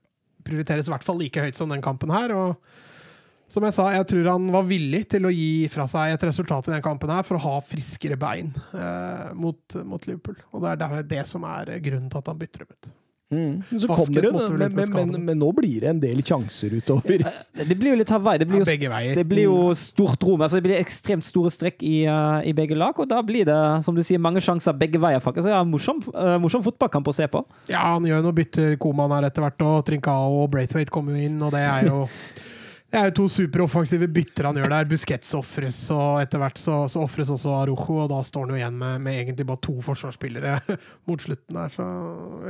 [0.47, 2.33] prioriteres i hvert fall like høyt som den kampen her.
[2.33, 6.25] Og som jeg sa, jeg tror han var villig til å gi fra seg et
[6.31, 10.39] resultat i den kampen her for å ha friskere bein eh, mot, mot Liverpool.
[10.55, 12.93] Og det er det som er grunnen til at han bytter dem ut.
[13.31, 17.23] Så Vasquez kommer det, men, men, men, men nå blir det en del sjanser utover.
[17.55, 18.41] Det blir jo litt Hawaii.
[18.43, 20.43] Det blir jo, ja, det blir jo stort rom.
[20.43, 23.61] Altså det blir ekstremt store strekk i, uh, i begge lag, og da blir det
[23.87, 25.23] som du sier, mange sjanser begge veier.
[25.23, 25.47] faktisk.
[25.47, 27.45] Så ja, morsom, uh, morsom fotballkamp å se på.
[27.71, 31.31] Ja, han gjør noe bytter Koman her etter hvert, og Trincao og Braithwaite kommer jo
[31.31, 32.03] inn, og det er jo
[32.91, 34.89] det er jo to superoffensive bytter han gjør der.
[34.91, 38.59] Busquets ofres, og etter hvert så, så ofres også Arojo, og da står han jo
[38.59, 40.57] igjen med, med egentlig bare to forsvarsspillere
[41.11, 41.71] mot slutten der.
[41.71, 41.87] Så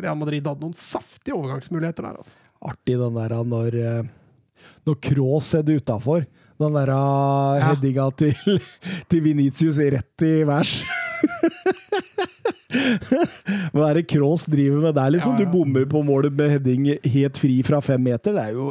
[0.01, 2.39] Real Madrid hadde noen saftige overgangsmuligheter der, altså.
[2.71, 4.09] Artig den der når, eh,
[4.89, 6.25] når Kroos er utafor.
[6.61, 7.71] Den der uh, Ja.
[7.71, 8.35] headinga til,
[9.13, 10.75] til Venitius rett i værs.
[13.75, 15.37] Hva er det Krohs driver med der, liksom?
[15.37, 15.49] Ja, ja.
[15.49, 18.37] Du bommer på målet med heading helt fri fra fem meter.
[18.37, 18.71] Det er jo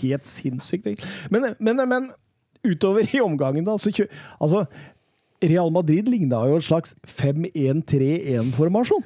[0.00, 1.04] helt sinnssykt.
[1.32, 2.10] Men, men, men
[2.66, 3.90] utover i omgangen, da så
[4.40, 4.64] Altså,
[5.40, 9.04] Real Madrid ligna jo en slags 5-1-3-1-formasjon.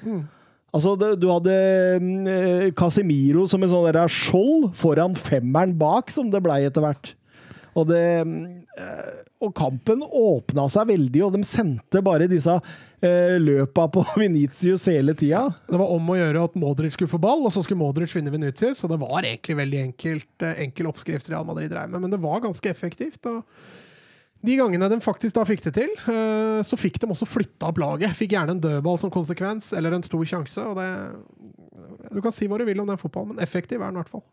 [0.74, 1.54] Altså, du hadde
[2.02, 7.14] mm, eh, Casemiro som en sånn skjold foran femmeren bak, som det blei etter hvert.
[7.74, 8.02] Og, det,
[8.78, 14.86] eh, og kampen åpna seg veldig, og de sendte bare disse eh, løpa på Venitius
[14.90, 15.48] hele tida.
[15.68, 18.32] Det var om å gjøre at Modric skulle få ball, og så skulle Modric vinne
[18.34, 18.84] Venitius.
[18.86, 22.22] Og det var egentlig veldig enkelt, eh, enkel oppskrift Real Madrid drev med, men det
[22.22, 23.24] var ganske effektivt.
[23.30, 23.42] og
[24.44, 25.92] de gangene de faktisk da fikk det til,
[26.68, 28.12] så fikk de også flytta opp laget.
[28.12, 30.60] Fikk gjerne en dødball som konsekvens, eller en stor sjanse.
[30.60, 33.96] og det Du kan si hva du vil om den fotballen, men effektiv er den
[33.96, 34.26] i hvert fall.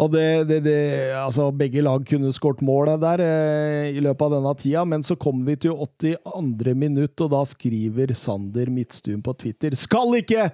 [0.00, 0.76] Og det, det, det,
[1.14, 5.18] altså begge lag kunne skåret mål der eh, i løpet av denne tida, men så
[5.20, 6.72] kommer vi til 82.
[6.72, 10.48] minutt, og da skriver Sander Midtstuen på Twitter Skal ikke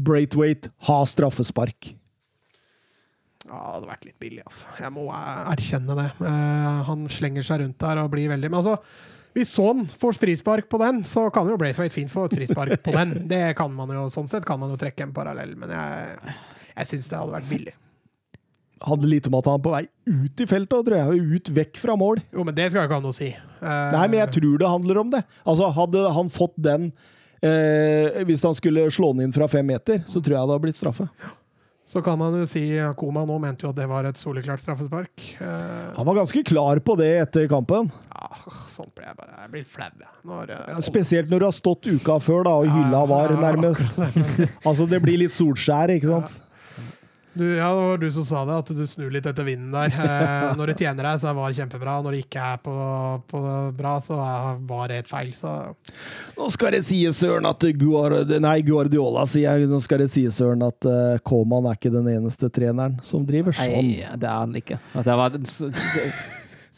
[0.00, 1.96] Braithwaite ha straffespark?
[3.50, 4.70] Ja, det hadde vært litt billig, altså.
[4.78, 6.08] Jeg må eh, erkjenne det.
[6.30, 8.78] Eh, han slenger seg rundt der og blir veldig Men altså,
[9.34, 12.94] hvis sånn får frispark på den, så kan jo Braithwaite fint få et frispark på
[12.94, 13.18] den.
[13.32, 16.34] Det kan man jo, Sånn sett kan man jo trekke en parallell, men jeg,
[16.76, 17.79] jeg syns det hadde vært billig.
[18.80, 21.24] Handler litt om at han er på vei ut i feltet, tror jeg.
[21.36, 22.22] Ut vekk fra mål.
[22.32, 23.28] Jo, men det skal ikke ha noe å si.
[23.60, 23.68] Uh...
[23.94, 25.24] Nei, men jeg tror det handler om det.
[25.44, 26.88] Altså, hadde han fått den
[27.44, 30.64] eh, Hvis han skulle slå den inn fra fem meter, så tror jeg det hadde
[30.64, 31.10] blitt straffe.
[31.90, 32.62] Så kan man jo si
[32.98, 35.24] Koma nå mente jo at det var et soleklart straffespark.
[35.42, 35.90] Uh...
[35.96, 37.88] Han var ganske klar på det etter kampen.
[38.14, 38.28] Ja,
[38.70, 39.88] sånn blir jeg bare Jeg blir flau.
[40.30, 43.98] Når, eh, Spesielt når du har stått uka før da, og hylla var, Ja, nærmest.
[44.68, 46.38] Altså, det blir litt solskjær, ikke sant?
[47.40, 49.94] Du, ja, det var du som sa det, at du snur litt etter vinden der.
[49.96, 51.94] Eh, når det tjener deg, så er VAR kjempebra.
[52.04, 52.74] Når det ikke er på,
[53.30, 53.40] på
[53.78, 55.30] bra, så er VAR helt feil.
[55.36, 55.54] Så
[56.36, 59.70] Nå skal det sies, Søren, at Guard, Nei, Guardiola sier jeg.
[59.70, 63.56] Nå skal det sies, Søren, at uh, Koman er ikke den eneste treneren som driver
[63.56, 63.72] sånn.
[63.72, 64.80] Nei, det er han ikke.
[64.92, 65.40] At det var,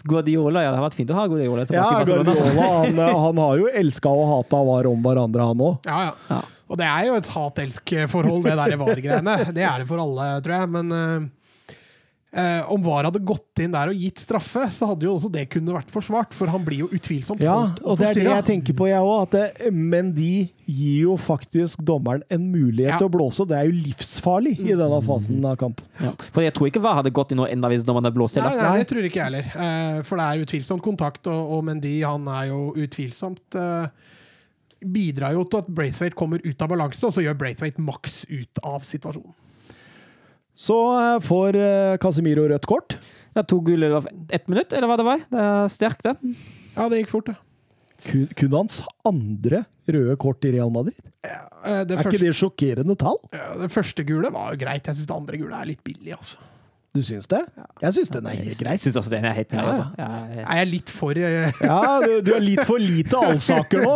[0.02, 1.98] Guardiola, ja, det har vært fint å ha Guardiola tilbake.
[1.98, 2.22] Ja.
[2.22, 5.78] Guardiola han, eh, han har jo elska og hata VAR om hverandre, han òg.
[5.90, 6.16] ja, ja.
[6.32, 6.42] Ja.
[6.72, 9.36] Og det er jo et hat-elsk-forhold, det der VAR-greiene.
[9.52, 10.70] Det er det for alle, tror jeg.
[10.72, 11.26] Men eh,
[12.40, 15.42] eh, om VAR hadde gått inn der og gitt straffe, så hadde jo også det
[15.52, 16.32] kunne vært forsvart.
[16.36, 19.04] For han blir jo utvilsomt Ja, holdt og det er det jeg tenker på, jeg
[19.04, 19.36] òg.
[19.76, 20.30] Men de
[20.64, 23.02] gir jo faktisk dommeren en mulighet Ja.
[23.02, 23.44] til å blåse.
[23.48, 25.84] Det er jo livsfarlig i denne fasen av kampen.
[26.00, 26.14] Ja.
[26.32, 28.62] For jeg tror ikke VAR hadde gått inn og enda hvis dommeren hadde Nei, heller.
[28.70, 29.52] nei, det tror ikke jeg heller.
[29.68, 33.86] Eh, for det er utvilsomt kontakt, og, og Mendy han er jo utvilsomt eh,
[34.82, 38.62] Bidrar jo til at Braithwaite kommer ut av balanse, og så gjør Braithwaite maks ut
[38.66, 39.34] av situasjonen.
[40.62, 42.98] Så eh, får eh, Casemiro rødt kort.
[43.32, 45.22] Ja, to gule i løpet av ett minutt, eller hva det var.
[45.32, 46.34] Det er sterkt, det.
[46.74, 47.38] Ja, det gikk fort, det.
[48.02, 50.98] Kun, kun hans andre røde kort i Real Madrid.
[51.22, 53.20] Ja, det, Er ikke det sjokkerende tall?
[53.34, 54.88] ja, det første gule var jo greit.
[54.90, 56.42] Jeg syns det andre gule er litt billig, altså.
[56.92, 57.38] Du syns det?
[57.80, 58.72] Jeg syns den er helt grei.
[58.76, 59.62] Jeg syns også den er helt grei.
[59.64, 59.84] Altså.
[59.96, 60.42] Ja, ja.
[60.44, 63.94] Er jeg litt for eh, Ja, du, du er litt for lite allsaker nå.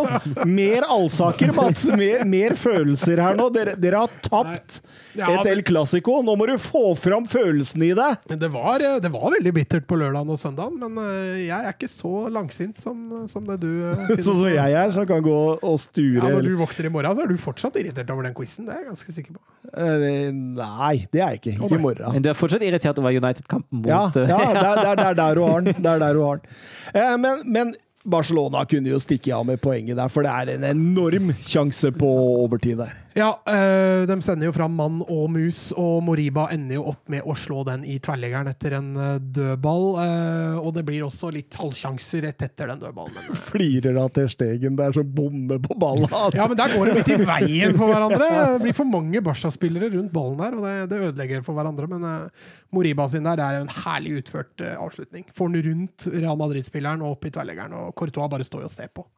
[0.48, 1.82] Mer allsaker, Mats.
[1.93, 3.51] Mer, mer følelser her nå.
[3.52, 4.78] Dere, dere har tapt
[5.12, 6.23] Ja, et El Clásico.
[6.24, 8.24] Nå må du få fram følelsene i deg.
[8.32, 11.77] det var, eh, det var veldig bittert på lørdagen og søndagen, men eh, jeg er
[11.77, 13.70] ikke så langsint som, som det du.
[14.24, 16.16] Sånn som jeg er, som kan gå og sture.
[16.23, 18.64] Ja, når du våkner i morgen, så er du fortsatt irritert over den quizen.
[18.64, 19.44] Det er jeg ganske sikker på.
[19.77, 21.56] Nei, det er jeg ikke.
[21.60, 22.12] Ikke i morgen.
[22.16, 25.01] Men du er fortsatt irritert over United-kampen mot Ja, eh, ja det, er, det, er,
[25.01, 25.83] det er der du har den.
[25.83, 26.61] Det er der du har den.
[26.95, 27.75] Eh, men, men
[28.07, 32.13] Barcelona kunne jo stikke av med poenget der, for det er en enorm sjanse på
[32.47, 32.95] overtid der.
[33.17, 37.25] Ja, øh, de sender jo fram mann og mus, og Moriba ender jo opp med
[37.25, 39.87] å slå den i tverrleggeren etter en øh, dødball.
[40.03, 43.17] øh, og det blir også litt halvsjanser rett etter den dødballen.
[43.17, 46.13] Men, Flirer av til Stegen der som bommer på ballen.
[46.37, 48.29] ja, men der går de litt i veien for hverandre.
[48.29, 51.89] Det blir for mange Barca-spillere rundt ballen der, og det, det ødelegger for hverandre.
[51.97, 55.25] Men øh, Moriba sin der det er en herlig utført avslutning.
[55.33, 58.93] Får den rundt Real Madrid-spilleren og opp i tverrleggeren, og Courtois bare står og ser
[58.93, 59.09] på.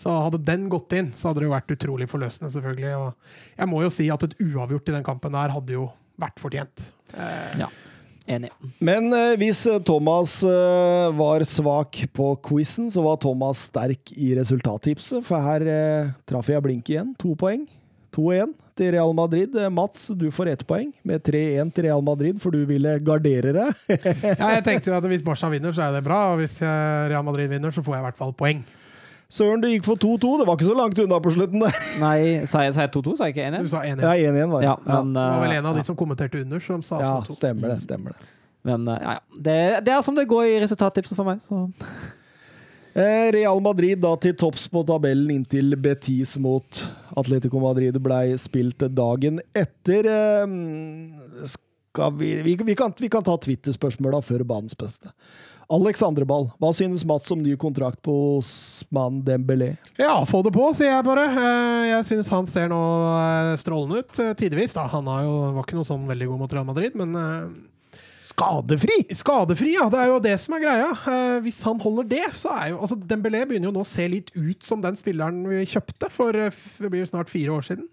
[0.00, 2.92] Så hadde den gått inn, så hadde det jo vært utrolig forløsende, selvfølgelig.
[2.96, 5.90] Og jeg må jo si at et uavgjort i den kampen der hadde jo
[6.20, 6.88] vært fortjent.
[7.12, 7.68] Eh, Ja.
[8.30, 8.50] Enig.
[8.84, 14.28] Men eh, hvis eh, Thomas eh, var svak på quizen, så var Thomas sterk i
[14.38, 15.24] resultattipset.
[15.26, 17.10] For her eh, traff jeg blink igjen.
[17.18, 17.64] To poeng.
[18.14, 19.56] 2-1 til Real Madrid.
[19.58, 23.56] Eh, Mats, du får ett poeng med 3-1 til Real Madrid, for du ville gardere
[23.56, 23.82] deg.
[23.90, 26.20] ja, jeg tenkte jo at hvis Barca vinner, så er det bra.
[26.36, 28.62] Og hvis Real Madrid vinner, så får jeg i hvert fall poeng.
[29.30, 30.32] Søren, du gikk for 2-2.
[30.40, 31.76] Det var ikke så langt unna på slutten der.
[32.02, 32.18] Nei,
[32.50, 33.14] sa jeg, 2-2?
[33.18, 33.66] Sa jeg ikke 1-1?
[33.68, 34.02] Du sa 1-1.
[34.02, 34.66] Ja, 1-1 var det.
[34.66, 37.12] Ja, men, Det var vel eh, en av de som kommenterte under, som sa Ja,
[37.28, 37.36] 2-2.
[37.38, 37.76] stemmer det.
[37.86, 38.30] Stemmer det.
[38.66, 39.42] Men eh, ja, ja.
[39.48, 41.44] Det, det er som det går i resultattipset for meg.
[41.46, 41.68] Så.
[42.90, 46.80] Eh, Real Madrid da til topps på tabellen inntil Betis mot
[47.20, 50.08] Atletico Madrid blei spilt dagen etter.
[51.46, 55.14] Skal vi, vi, vi, kan, vi kan ta Twitter-spørsmåla før banens beste.
[55.70, 59.76] Alex Andreball, hva synes Mats om ny kontrakt på Osman Dembélé?
[60.00, 61.28] Ja, få det på, sier jeg bare.
[61.30, 62.78] Eh, Jeg synes han ser nå
[63.14, 64.74] eh, strålende ut, eh, tidvis.
[64.74, 64.88] da.
[64.90, 67.14] Han har jo, var ikke noe sånn veldig god mot Real Madrid, men
[68.30, 68.98] Skadefri!
[69.16, 69.86] skadefri, ja.
[69.90, 70.90] Det er jo det som er greia.
[71.42, 74.30] Hvis han holder det, så er jo altså Dembélé begynner jo nå å se litt
[74.36, 77.86] ut som den spilleren vi kjøpte for det blir jo snart fire år siden.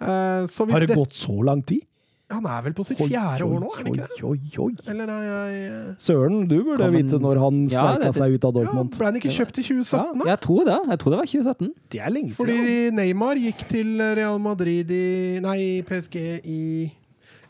[0.00, 1.84] Har det det, gått så lang tid?
[2.32, 4.22] Han er vel på sitt fjerde år nå, er han ikke det?
[4.24, 4.72] Oi, oi, oi.
[4.90, 8.44] Eller er jeg Søren, du burde man- vite når han Ja, streika det- seg ut
[8.44, 8.96] av ja, Dortmund.
[8.98, 10.24] Ble han ikke kjøpt i 2017, da?
[10.30, 10.78] Jeg tror det.
[10.88, 11.74] Jeg tror det var 2017.
[11.90, 12.94] Det er lenge Fordi siden.
[12.96, 16.92] Neymar gikk til Real Madrid i Nei, PSG i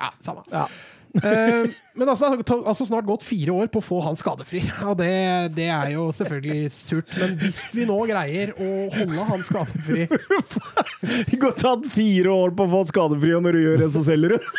[0.01, 0.43] Ja, samme.
[0.51, 0.67] Ja.
[1.15, 4.65] Eh, men altså, det har altså snart gått fire år på å få han skadefri.
[4.89, 5.11] Og det,
[5.55, 7.15] det er jo selvfølgelig surt.
[7.21, 12.67] Men hvis vi nå greier å holde han skadefri Det har tatt fire år på
[12.67, 14.41] å få han skadefri, og når du gjør det, så selger du.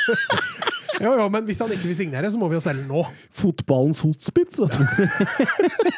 [0.95, 3.01] Jo, jo, men hvis han ikke vil signere, så må vi jo selge nå.
[3.35, 4.61] Fotballens hotspits.
[4.63, 4.85] vet du.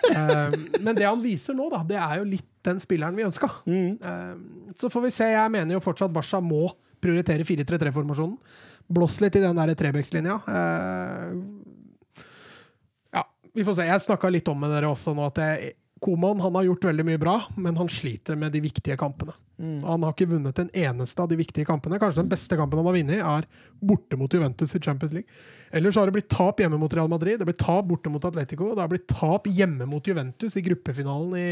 [0.08, 3.50] Eh, men det han viser nå, da, det er jo litt den spilleren vi ønska.
[3.70, 4.72] Mm.
[4.80, 5.28] så får vi se.
[5.36, 6.72] Jeg mener jo fortsatt Barca må
[7.04, 8.38] prioritere 4-3-3-formasjonen.
[8.88, 10.38] Blås litt i den der Trebekslinja.
[10.48, 11.34] Eh,
[13.18, 13.90] ja, vi får se.
[13.90, 17.04] Jeg snakka litt om med dere også nå at jeg, Koman han har gjort veldig
[17.08, 19.34] mye bra, men han sliter med de viktige kampene.
[19.58, 21.98] Han har ikke vunnet en eneste av de viktige kampene.
[21.98, 23.48] Kanskje den beste kampen han har vunnet, er
[23.82, 25.40] borte mot Juventus i Champions League.
[25.74, 28.70] Ellers har det blitt tap hjemme mot Real Madrid, det blir tap borte mot Atletico,
[28.76, 31.48] det har blitt tap hjemme mot Juventus i gruppefinalen i,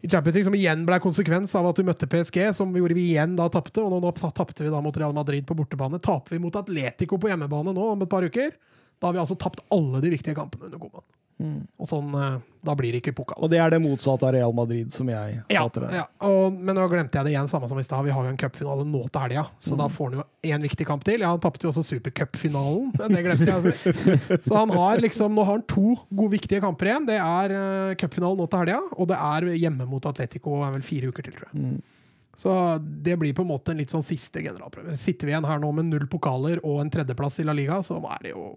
[0.00, 2.98] i Champions League, som igjen ble konsekvens av at vi møtte PSG, som vi gjorde
[2.98, 3.82] vi igjen da tapte.
[3.82, 6.00] Og nå, nå tapte vi da mot Real Madrid på bortebane.
[6.02, 8.52] Taper vi mot Atletico på hjemmebane nå om et par uker,
[9.00, 11.04] da har vi altså tapt alle de viktige kampene under Koman.
[11.36, 13.36] Og sånn, eh, Da blir det ikke pokal.
[13.44, 15.84] Og det er det motsatte av Real Madrid, som jeg Ja, deg.
[15.92, 16.06] ja.
[16.24, 18.02] Og, men nå glemte jeg det igjen, samme som i stad.
[18.06, 20.86] Vi har jo en cupfinale nå til helga, så da får han jo én viktig
[20.88, 21.20] kamp til.
[21.20, 23.54] Ja, han tapte jo også supercupfinalen, det glemte jeg.
[23.54, 24.40] Altså.
[24.48, 27.06] Så han har liksom, nå har han to gode, viktige kamper igjen.
[27.06, 30.82] Det er uh, cupfinalen nå til helga, og det er hjemme mot Atletico er vel
[30.88, 31.76] fire uker til, tror jeg.
[32.36, 32.52] Så
[32.82, 34.96] det blir på en måte en litt sånn siste generalprøve.
[35.00, 37.96] Sitter vi igjen her nå med null pokaler og en tredjeplass i La Liga, så
[38.02, 38.50] er det jo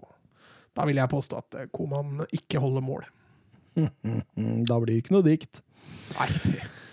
[0.77, 3.07] Da vil jeg påstå at eh, Koman ikke holder mål.
[4.69, 5.61] Da blir det ikke noe dikt.
[6.17, 6.29] Nei,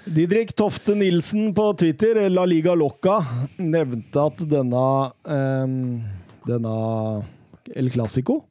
[0.06, 3.16] Didrik Tofte Nilsen på Twitter, La Liga Locca,
[3.58, 4.82] nevnte at denne
[5.26, 5.80] um,
[6.46, 6.74] denne
[7.74, 8.44] El Clásico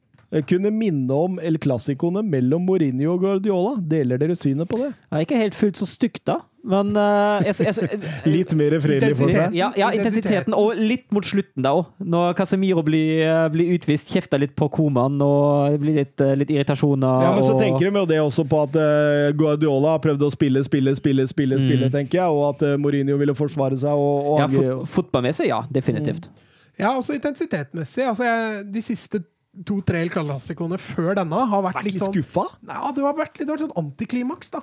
[0.48, 3.76] kunne minne om El Clásicoene mellom Mourinho og Guardiola.
[3.78, 4.92] Deler dere synet på det?
[5.10, 6.40] Ja, ikke helt fullt så stygt, da.
[6.66, 7.98] Men uh, jeg, jeg, jeg,
[8.36, 9.54] Litt mer fredelig for seg?
[9.54, 10.54] ja, ja, intensiteten.
[10.56, 11.92] Og litt mot slutten, da òg.
[12.02, 16.34] Når Casemiro blir, eh, blir utvist, kjefter litt på Koman, og det blir litt, eh,
[16.40, 17.22] litt irritasjoner.
[17.22, 20.32] Ja, men så tenker de jo det også på at uh, Guardiola har prøvd å
[20.34, 23.94] spille, spille, spille, spille, spille, tenker jeg, og at uh, Mourinho ville forsvare seg.
[23.94, 25.62] Og, og ja, fot, Fotballmessig, ja.
[25.70, 26.28] Definitivt.
[26.76, 28.04] Ja, også intensitetmessig.
[28.10, 29.22] Altså, jeg, de siste
[29.64, 32.46] to-tre El før denne har vært litt sånn skuffa.
[32.66, 34.62] Ja, det har vært litt det har vært sånn antiklimaks, da.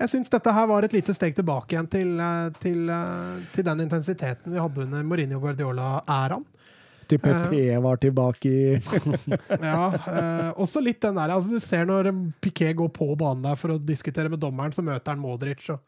[0.00, 3.66] Jeg syns dette her var et lite steg tilbake igjen til, eh, til, eh, til
[3.66, 6.44] den intensiteten vi hadde under Mourinho Guardiola-æraen.
[7.06, 8.80] Til PP var tilbake i
[9.60, 12.08] Ja, eh, også litt den der altså Du ser når
[12.40, 15.80] Piquet går på banen der for å diskutere med dommeren, så møter han Modric, og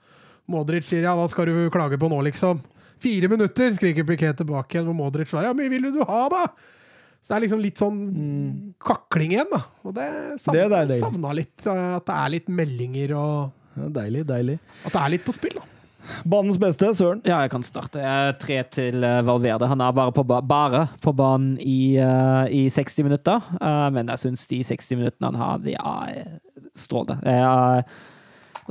[0.46, 2.60] Modric sier ja, hva skal du klage på nå, liksom?
[3.02, 6.44] Fire minutter, skriker Piquet tilbake igjen, hvor Modric svarer ja, mye vil du ha, da?
[7.26, 8.02] Så det er liksom litt sånn
[8.86, 9.58] kakling igjen, da.
[9.82, 10.98] Og det Det er savna, deilig.
[11.00, 11.66] savna litt.
[11.66, 14.58] eh, At det er litt meldinger, og Ja, Deilig, deilig.
[14.86, 15.64] at det er litt på spill, da.
[16.24, 17.20] Banens beste, Søren.
[17.26, 17.98] Ja, jeg kan starte.
[17.98, 19.66] Jeg er tre til eh, Valverde.
[19.66, 24.06] Han er bare på, ba bare på banen i, uh, i 60 minutter, uh, men
[24.14, 26.38] jeg syns de 60 minuttene han har, de er
[26.78, 27.18] strålende.
[27.26, 27.82] Jeg er,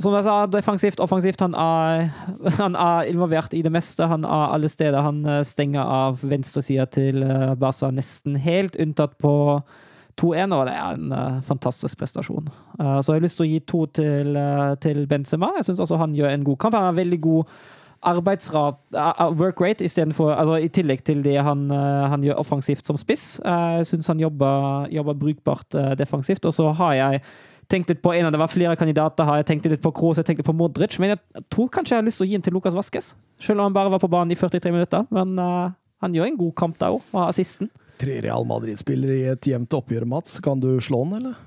[0.02, 1.40] som jeg sa, defensivt, offensivt.
[1.40, 2.06] Han er,
[2.60, 4.06] han er involvert i det meste.
[4.06, 5.00] Han er alle steder.
[5.04, 9.34] Han eh, stenger av venstresida til eh, Barca nesten helt, unntatt på
[10.20, 12.46] 2-1, og det er en uh, fantastisk prestasjon.
[12.80, 15.52] Uh, så jeg har lyst til å gi to til, uh, til Benzema.
[15.58, 16.76] Jeg syns han gjør en god kamp.
[16.78, 17.58] Han har veldig god
[18.06, 18.78] arbeidsrat,
[19.34, 23.40] work rate, for, altså, i tillegg til det han, han gjør offensivt som spiss.
[23.40, 26.44] Jeg syns han jobber, jobber brukbart defensivt.
[26.46, 27.22] Og så har jeg
[27.70, 30.28] tenkt litt på en av det var flere kandidater, jeg tenkt litt på Kroos, jeg
[30.28, 32.56] tenkte på Modric, men jeg tror kanskje jeg har lyst til å gi den til
[32.56, 33.14] Lukas Vaskes.
[33.42, 35.06] Selv om han bare var på banen i 43 minutter.
[35.14, 35.74] Men uh,
[36.04, 37.70] han gjør en god kamp der òg, og har assisten.
[38.00, 40.38] Tre Real Madrid-spillere i et jevnt oppgjør, Mats.
[40.44, 41.38] Kan du slå den, eller?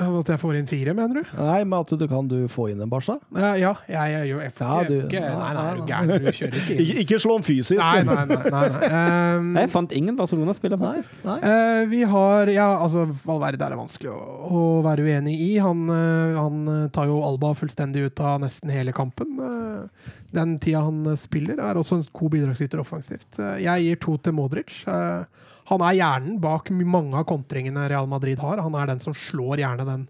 [0.00, 1.30] At jeg får inn fire, mener du?
[1.36, 3.18] Nei, men at du kan du få inn en Barca?
[3.36, 6.12] Ja, ja jeg, jeg, gjør- jeg får Ja, ikke, Nei, nei, er du gæren?
[6.24, 6.82] Du kjører ikke inn.
[6.84, 7.80] Ikke, ikke slå om fysisk.
[7.80, 8.38] Nei, nei, nei.
[8.54, 8.90] nei, nei.
[9.36, 11.18] Um, Jeg fant ingen Barcelona-spiller, faktisk.
[11.26, 11.38] nei.
[11.44, 14.20] uh, vi har Ja, altså, Valverde er det vanskelig å,
[14.50, 15.50] å være uenig i.
[15.62, 19.36] Han, uh, han eh, tar jo Alba fullstendig ut av nesten hele kampen.
[19.36, 23.40] Uh, den tida han spiller, er også en god bidragsyter offensivt.
[23.60, 24.76] Jeg gir to til Modric.
[24.86, 25.24] Eh,
[25.70, 28.62] han er hjernen bak mange av kontringene Real Madrid har.
[28.64, 30.08] Han er den som slår gjerne den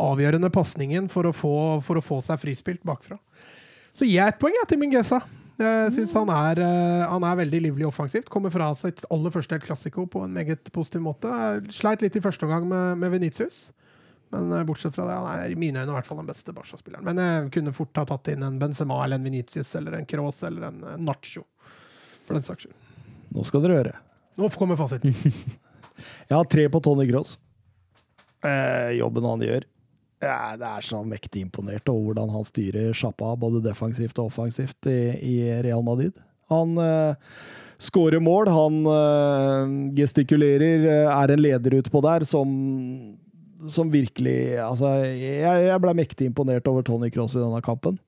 [0.00, 3.18] avgjørende pasningen for, for å få seg frispilt bakfra.
[3.96, 5.22] Så gir jeg et poeng jeg, til Mingesa.
[5.56, 8.28] Jeg syns han, eh, han er veldig livlig offensivt.
[8.32, 11.30] Kommer fra sitt aller første El Clásico på en meget positiv måte.
[11.72, 13.70] Sleit litt i første omgang med, med Venitius.
[14.34, 16.52] Men eh, bortsett fra det, han er i mine øyne i hvert fall den beste
[16.56, 17.06] Barca-spilleren.
[17.08, 20.42] Men jeg kunne fort ha tatt inn en Benzema eller en Venitius eller en Cross
[20.48, 21.46] eller en eh, Nacho.
[22.26, 22.76] For den saks skyld.
[23.32, 23.96] Nå skal dere høre.
[24.36, 25.14] Nå kommer fasiten.
[26.28, 27.36] Jeg har tre på Tony Gross.
[28.44, 29.64] Eh, jobben han gjør.
[30.24, 34.88] Ja, det er så mektig imponert over hvordan han styrer sjappa, både defensivt og offensivt,
[34.88, 36.16] i, i Real Madrid.
[36.52, 37.34] Han eh,
[37.82, 42.48] skårer mål, han eh, gestikulerer, eh, er en leder utpå der som,
[43.68, 48.00] som virkelig Altså, jeg, jeg ble mektig imponert over Tony Cross i denne kampen.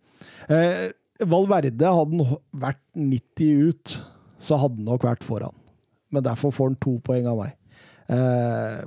[0.48, 0.88] Eh,
[1.28, 3.96] Valverde hadde han vært 90 ut,
[4.38, 5.57] så hadde han nok vært foran.
[6.14, 7.55] Men derfor får han to poeng av meg.
[8.09, 8.85] Eh,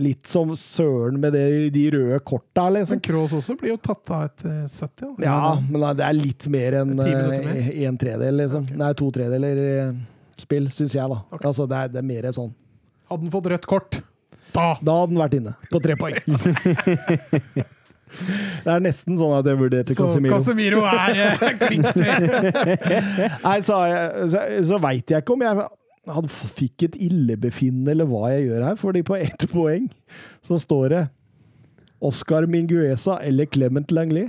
[0.00, 1.44] litt som søren med det,
[1.74, 2.96] de røde korta, liksom.
[2.96, 5.10] Men Kroos også blir jo tatt av etter 70.
[5.10, 5.26] Eller?
[5.28, 8.66] Ja, men det er litt mer enn eh, en tredel, liksom.
[8.80, 9.94] Nei, to tredeler eh,
[10.40, 11.20] spill, syns jeg, da.
[11.30, 11.46] Okay.
[11.52, 12.52] Altså, det er, det er mer sånn.
[13.12, 14.00] Hadde han fått rødt kort,
[14.54, 16.18] da Da hadde han vært inne, på tre poeng.
[18.64, 20.38] det er nesten sånn at jeg vurderte Casemiro.
[20.38, 20.82] Så Casemiro.
[20.88, 22.12] Er eh, klink tre.
[23.46, 23.80] Nei, så,
[24.32, 25.66] så, så veit jeg ikke om jeg
[26.28, 29.86] f- fikk et illebefinnende eller hva jeg gjør her, fordi på ett poeng
[30.44, 31.02] så står det
[32.04, 34.28] Oscar Minguesa eller Clement Langley.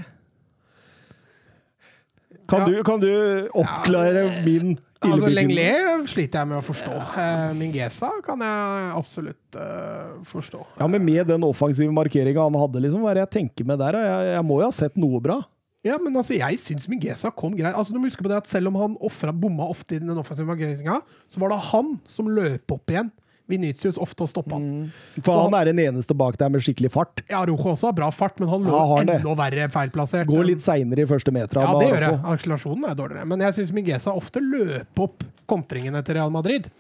[2.48, 2.66] Kan, Ja.
[2.70, 3.10] du, kan du
[3.58, 4.76] oppklare min
[5.06, 6.94] Altså, Langley sliter jeg med å forstå.
[6.96, 10.62] Minguesa Mingesa kan jeg absolutt uh, forstå.
[10.80, 13.78] Ja, men med den offensive markeringa han hadde, liksom, hva er det jeg tenker med
[13.84, 13.98] der?
[14.02, 15.38] Jeg, jeg må jo ha sett noe bra.
[15.86, 17.76] Ja, men altså, jeg syns Mingesa kom greit.
[17.78, 20.18] Altså, du må huske på det at Selv om han offra bomma ofte i den
[20.18, 21.00] offensive markeringa,
[21.30, 23.12] så var det han som løp opp igjen.
[23.46, 24.88] Vinicius ofte og stoppa han.
[25.20, 27.22] For Så han er den eneste bak der med skikkelig fart.
[27.30, 30.26] Ja, Rojo også har bra fart, men han lå Ja, enda verre feilplassert.
[30.30, 31.62] Går litt seinere i første meter.
[31.62, 32.20] Ja, det gjør jeg.
[32.34, 33.28] Akselerasjonen er dårligere.
[33.30, 36.72] Men jeg syns Mingesa ofte løp opp kontringene til Real Madrid.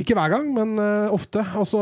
[0.00, 1.42] Ikke hver gang, men eh, ofte.
[1.60, 1.80] Og så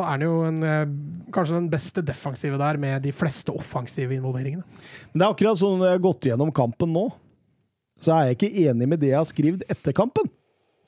[0.00, 0.92] er han jo en, eh,
[1.34, 4.64] kanskje den beste defensive der, med de fleste offensive involveringene.
[5.12, 7.06] Men det er akkurat sånn når jeg har gått gjennom kampen nå,
[8.00, 10.30] så er jeg ikke enig med det jeg har skrevet etter kampen.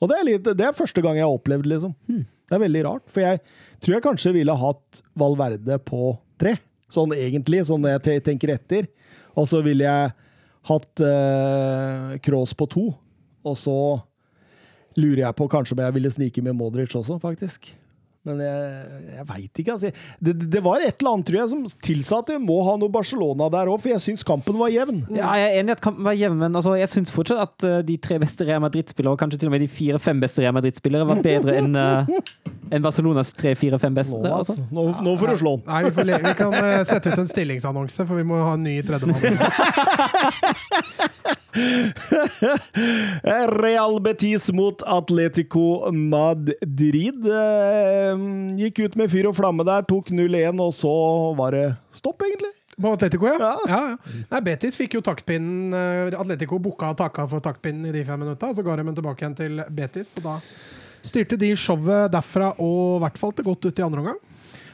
[0.01, 1.93] Og det er, litt, det er første gang jeg har opplevd, liksom.
[2.09, 3.05] Det er veldig rart.
[3.13, 3.39] For jeg
[3.79, 6.57] tror jeg kanskje ville hatt Valverde på tre.
[6.91, 8.89] Sånn egentlig, sånn når jeg tenker etter.
[9.39, 10.11] Og så ville jeg
[10.69, 12.83] hatt uh, Kroos på to.
[13.47, 13.77] Og så
[14.99, 17.73] lurer jeg på kanskje om jeg ville snike med Modric også, faktisk.
[18.23, 19.73] Men jeg, jeg veit ikke.
[19.73, 19.89] Altså.
[20.23, 22.91] Det, det var et eller annet tror jeg, som tilsa at jeg må ha noe
[22.91, 25.01] Barcelona der òg, for jeg syns kampen var jevn.
[25.11, 27.67] Ja, jeg er enig i at kampen var jevn, men altså, jeg syns fortsatt at
[27.67, 30.55] uh, de tre beste Real Madrid-spillere, og kanskje til og med de fire-fem beste Real
[30.55, 32.07] Madrid-spillere, var bedre enn uh,
[32.71, 34.15] en Barcelonas tre-fire-fem beste.
[34.23, 34.55] Nå, Altså.
[34.55, 34.71] altså.
[34.71, 35.67] nå, nå får du slå den.
[35.67, 38.55] Nei, vi, får le vi kan uh, sette ut en stillingsannonse, for vi må ha
[38.55, 39.19] en ny tredjemann.
[43.63, 47.25] Real Betis mot Atletico Madrid.
[47.25, 48.17] Eh,
[48.63, 50.93] Gikk ut med fyr og flamme der, tok 0-1, og så
[51.37, 51.65] var det
[51.95, 52.51] stopp, egentlig.
[52.81, 53.37] På Atletico, ja.
[53.37, 53.53] Ja.
[53.69, 53.81] ja.
[53.93, 54.23] ja.
[54.31, 55.73] Nei, Betis fikk jo taktpinnen.
[55.77, 58.97] eh, Atletico booka og taka for taktpinnen i de fem minutta, så ga de den
[58.97, 60.15] tilbake igjen til Betis.
[60.17, 60.39] Og da
[61.03, 64.21] styrte de showet derfra og i hvert fall til godt ut i andre omgang.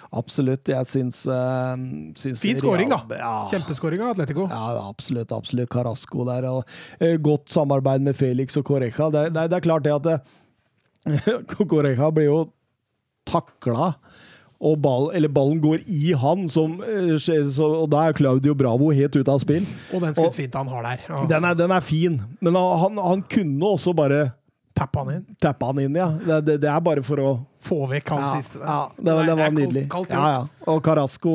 [0.10, 0.69] Absolutt.
[0.72, 1.76] Jeg syns, uh,
[2.18, 3.03] syns Fin skåring, da.
[3.19, 3.34] Ja.
[3.52, 4.48] Kjempeskåring av Atletico.
[4.49, 5.31] Ja, absolutt.
[5.36, 5.69] absolutt.
[5.69, 6.48] Carasco der.
[6.49, 9.11] Og, uh, godt samarbeid med Felix og Correja.
[9.14, 12.40] Det, det, det er klart det at uh, Correja blir jo
[13.30, 13.94] takla,
[14.60, 16.73] og ball, eller ballen går i han, som,
[17.23, 19.64] så, og da er Claudio Bravo helt ute av spill.
[19.95, 21.06] Og den skuddfinta han har der.
[21.07, 21.19] Ja.
[21.30, 24.26] Den er, den er fin, men han, han kunne også bare
[24.80, 25.26] Tappa han inn.
[25.44, 26.08] Tappa han inn, ja.
[26.24, 27.30] Det, det, det er bare for å
[27.68, 29.82] Få vekk han Ja, siste ja det, var- det var kaldt- nydelig.
[29.92, 30.44] kaldt ja, ja.
[30.72, 31.34] Og Carasco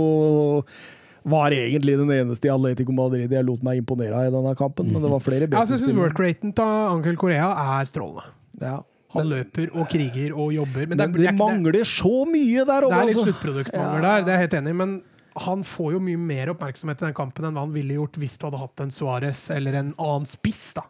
[1.25, 4.89] var egentlig den eneste i Atletico Madrid jeg lot meg imponere av i denne kampen,
[4.93, 6.65] men det var flere Ja, altså, jeg syns work-raten til
[6.95, 7.47] Ankel Korea
[7.79, 8.25] er strålende.
[8.61, 8.79] Ja.
[9.15, 10.89] Han løper og kriger og jobber.
[10.91, 11.85] Men det, Men det det, mangler det.
[11.87, 13.27] så mye der det er litt altså.
[13.29, 14.79] sluttproduktmangel der, det er jeg helt enig i.
[14.81, 14.97] Men
[15.45, 18.37] han får jo mye mer oppmerksomhet i den kampen enn hva han ville gjort hvis
[18.41, 20.73] du hadde hatt en Suárez eller en annen spiss.
[20.77, 20.83] da.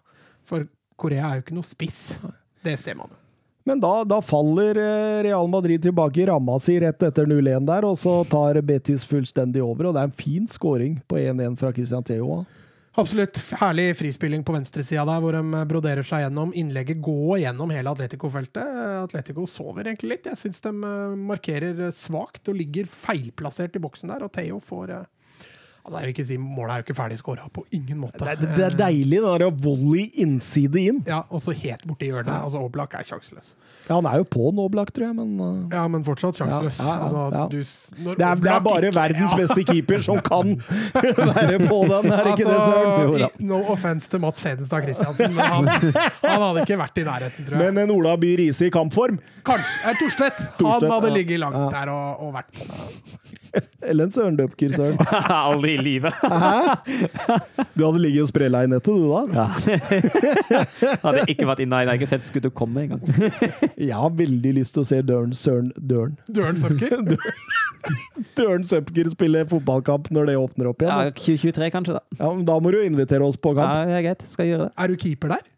[0.48, 0.66] For
[0.96, 2.00] Korea er jo ikke noe spiss.
[2.64, 3.12] Det ser man.
[3.64, 7.86] Men da, da faller eh, Real Madrid tilbake i ramma si rett etter 0-1 der,
[7.88, 11.72] og så tar Betis fullstendig over, og det er en fin scoring på 1-1 fra
[11.72, 12.42] Christian Theo.
[13.00, 16.52] Absolutt herlig frispilling på venstresida der, hvor de broderer seg gjennom.
[16.54, 18.76] Innlegget går gjennom hele Atletico-feltet.
[19.00, 20.28] Atletico sover egentlig litt.
[20.30, 24.92] Jeg syns de eh, markerer svakt og ligger feilplassert i boksen der, og Theo får
[24.92, 25.08] eh,
[25.84, 28.16] Altså, jeg vil ikke si Målet er jo ikke ferdig skåra, på ingen måte.
[28.18, 31.02] Det, er- det er deilig, Det er volley innside inn.
[31.06, 32.32] Ja, og så helt borti hjørnet.
[32.38, 33.50] Altså, Oblak er sjanseløs.
[33.84, 35.68] Ja, han er jo på en Oblak, tror jeg, men uh...
[35.74, 36.78] Ja, men fortsatt sjanseløs.
[36.80, 37.44] Ja, ja, ja, Altså, ja.
[37.52, 39.40] du det er, det er bare verdens Ja.
[39.42, 40.54] beste keeper som kan
[41.36, 43.12] være på den, er ikke det, Søren?
[43.12, 45.68] Altså, No offense til Mats Hedenstad Christiansen, men han,
[46.24, 47.74] han hadde ikke vært i nærheten, tror jeg.
[47.74, 50.40] Men en Ola By Riise i kampform, Kanskje eh, Torstvedt.
[50.64, 51.14] Han hadde ja.
[51.14, 51.68] ligget langt Ja.
[51.72, 52.64] der og, og vært på.
[53.88, 54.96] eller en Søren Døpker, Søren.
[55.30, 56.16] Aldri i livet.
[57.74, 59.22] Du hadde ligget og sprella i nettet, du da?
[59.34, 59.46] Ja.
[61.04, 63.04] Hadde ikke vært inne, jeg har ikke sett skuddet komme engang.
[63.76, 66.16] Jeg har veldig lyst til å se Dørn Søren Dørn.
[66.34, 67.04] Døren Søpker?
[68.38, 70.94] Dørn Søpker spille fotballkamp når det åpner opp igjen.
[70.94, 71.36] Ja, altså.
[71.36, 72.20] 2023 kanskje, da.
[72.20, 73.68] Ja, men da må du invitere oss på kamp.
[73.68, 74.24] Ja, det er greit.
[74.28, 74.72] Skal gjøre det.
[74.80, 75.50] Er du keeper der?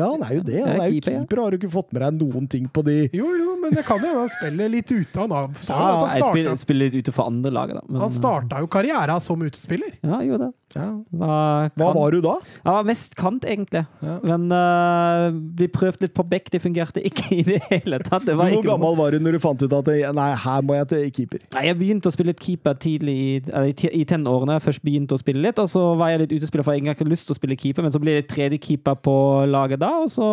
[0.00, 0.58] Ja, han er jo det.
[0.64, 1.42] Han Ja, er jo keeper, keeper.
[1.44, 4.00] Har du ikke fått med deg noen ting på de Jo, jo, men det kan
[4.00, 5.20] jo hende han spiller litt ute.
[5.20, 7.82] Han har- jo Ja, at Jeg spiller, spiller litt ute for andre laget, da.
[7.88, 9.92] Men, han starta jo karriera som utespiller.
[10.02, 10.52] Ja, gjorde det.
[10.76, 10.86] Ja.
[11.10, 12.36] Var, Hva var du da?
[12.60, 13.82] Jeg var mest kant, egentlig.
[14.04, 14.16] Ja.
[14.22, 18.26] Men uh, vi prøvde litt på bekk, det fungerte ikke i det hele tatt.
[18.28, 20.78] Det var Hvor gammel var du når du fant ut at det, Nei, her må
[20.78, 21.44] jeg til keeper?
[21.56, 24.60] Nei, Jeg begynte å spille litt keeper tidlig i, eller i, tenårene.
[24.62, 27.10] Først begynte å spille litt, og så var jeg litt utespiller, for jeg hadde ikke
[27.10, 29.14] lyst til å spille keeper, men så ble jeg tredje keeper på
[29.50, 30.30] laget da, og så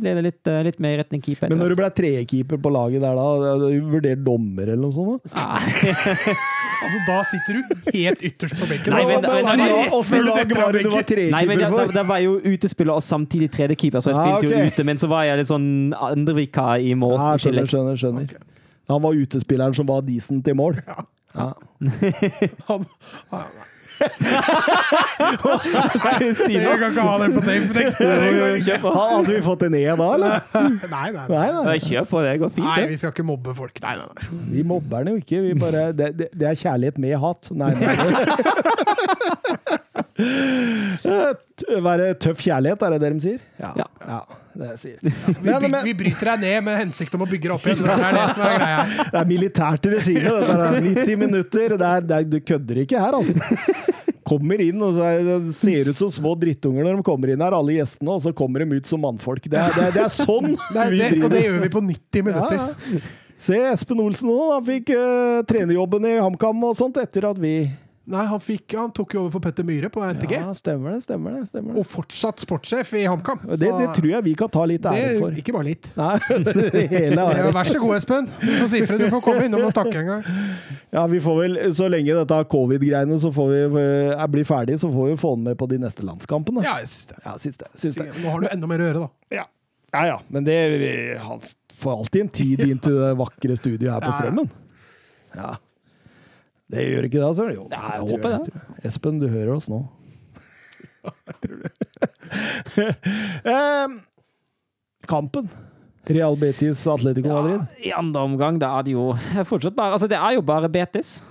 [0.00, 1.50] ble det litt, eh, litt mer i retning keeper.
[1.52, 3.26] Men når du ble tredjekeeper på laget der, da?
[3.54, 5.28] hadde du Vurdert dommer eller noe sånt?
[5.30, 5.60] da?
[6.82, 8.90] Altså, da sitter du helt ytterst på benken.
[8.92, 11.44] Nei, Altså, men- da men- men, men- det men- lag var det du var Nei,
[11.46, 11.92] men da, tredjekeeper da, for?
[11.92, 14.96] da var jeg jo utespiller og samtidig tredjekeeper, så jeg Ah, spilte jo ute, men
[14.96, 17.96] så var jeg litt sånn andrevikar i mål Ja, i skjønner, skjønner.
[17.96, 18.36] skjønner.
[18.88, 20.76] Han var utespilleren som var decent i mål.
[20.86, 21.04] Ja.
[22.68, 22.86] Han,
[23.30, 23.44] han,
[25.94, 27.68] Skal jeg si jeg kan ikke ha det på tape.
[27.74, 28.78] Det, det går ikke.
[28.84, 30.34] Hadde vi fått en E da, eller?
[30.54, 31.26] Nei, nei, nei.
[31.28, 31.64] Nei, nei.
[31.68, 32.66] Nei, Kjør på, det går fint.
[32.68, 33.80] Nei, vi skal ikke mobbe folk.
[33.84, 34.42] Nei, nei, nei.
[34.56, 35.42] Vi mobber den jo ikke.
[35.48, 37.50] Vi bare, det, det, det er kjærlighet med hat.
[37.54, 37.94] Nei, nei.
[41.84, 43.40] Være tøff kjærlighet, er det det de sier?
[43.58, 43.72] Ja.
[43.80, 44.18] ja
[44.54, 47.66] det sier Vi, Men, vi bryter deg ned med hensikt om å bygge deg opp
[47.66, 47.82] igjen.
[47.82, 48.84] Det er det som er greia.
[49.10, 50.36] det er militært regime.
[50.38, 51.74] Det er 90 minutter.
[51.74, 53.90] Det er, det er, du kødder ikke her, altså.
[54.24, 57.74] Kommer inn og er- ser ut som små drittunger når de kommer inn her, alle
[57.80, 59.50] gjestene, og så kommer de ut som mannfolk.
[59.50, 61.26] Det er, det er, det er sånn Det er vi driver.
[61.26, 62.58] og det gjør vi på 90 minutter.
[62.62, 63.20] Ja, ja.
[63.44, 67.56] Se Espen Olsen nå, han fikk uh, trenerjobben i HamKam og sånt etter at vi
[68.04, 70.34] Nei, han, fikk, han tok jo over for Petter Myhre på NTG.
[70.36, 71.46] Ja, stemmer det, stemmer det.
[71.48, 71.80] stemmer det.
[71.80, 73.40] Og fortsatt sportssjef i HamKam.
[73.48, 75.38] Det, det tror jeg vi kan ta litt ære for.
[75.40, 75.88] Ikke bare litt.
[75.96, 76.18] Nei,
[76.92, 78.28] hele Ja, vær så god, Espen.
[78.42, 78.98] Du får sifre.
[79.00, 80.28] Du får komme innom og takke en gang.
[80.92, 83.84] Ja, vi får vel, Så lenge dette covid-greiene så får vi,
[84.18, 86.64] er blir ferdig, så får vi få den med på de neste landskampene.
[86.66, 87.20] Ja, jeg syns det.
[87.24, 87.72] Ja, syns det.
[87.86, 88.10] Syns det.
[88.20, 89.38] Nå har du enda mer å gjøre, da.
[89.40, 89.48] Ja.
[89.96, 90.94] ja ja, men det vi-
[91.24, 91.40] Han
[91.80, 94.12] får alltid en tid inn til det vakre studioet her på.
[94.20, 94.52] Strømmen.
[95.34, 95.54] Ja.
[96.72, 97.54] Det gjør ikke det, Søren?
[97.58, 98.54] Jo, Nei, jeg tror håper det.
[98.54, 98.88] jeg.
[98.88, 99.82] Espen, du hører oss nå.
[103.54, 103.88] eh,
[105.10, 105.50] kampen.
[106.04, 107.60] Real Betis Atletico Madrid.
[107.84, 109.12] I andre omgang, da er det jo
[109.48, 111.22] fortsatt bare Altså, det er jo bare Betis.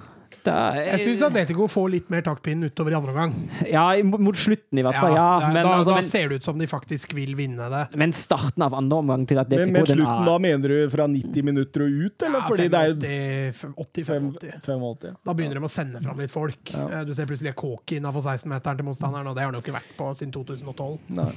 [0.51, 3.35] Er, Jeg syns Atletico får litt mer taktpinn utover i andre omgang.
[3.69, 5.27] Ja, mot, slutten i hvert fall, ja.
[5.39, 7.83] da, Men, da, altså, da ser det ut som de faktisk vil vinne det.
[7.99, 11.07] men starten av andre omgang til Atletico, men men slutten, er da mener du fra
[11.07, 12.39] 90 minutter og ut, eller?
[12.39, 14.59] Ja, Fordi det er jo 85-80.
[14.65, 15.07] 85.
[15.07, 15.15] ja.
[15.23, 16.73] Da begynner de å sende fram litt folk.
[16.73, 16.87] Ja.
[16.99, 19.75] Eh, Du ser plutselig Kåki innafor 16-meteren til motstanderen, og det har han jo ikke
[19.75, 20.99] vært på siden 2012.
[21.19, 21.31] Nei.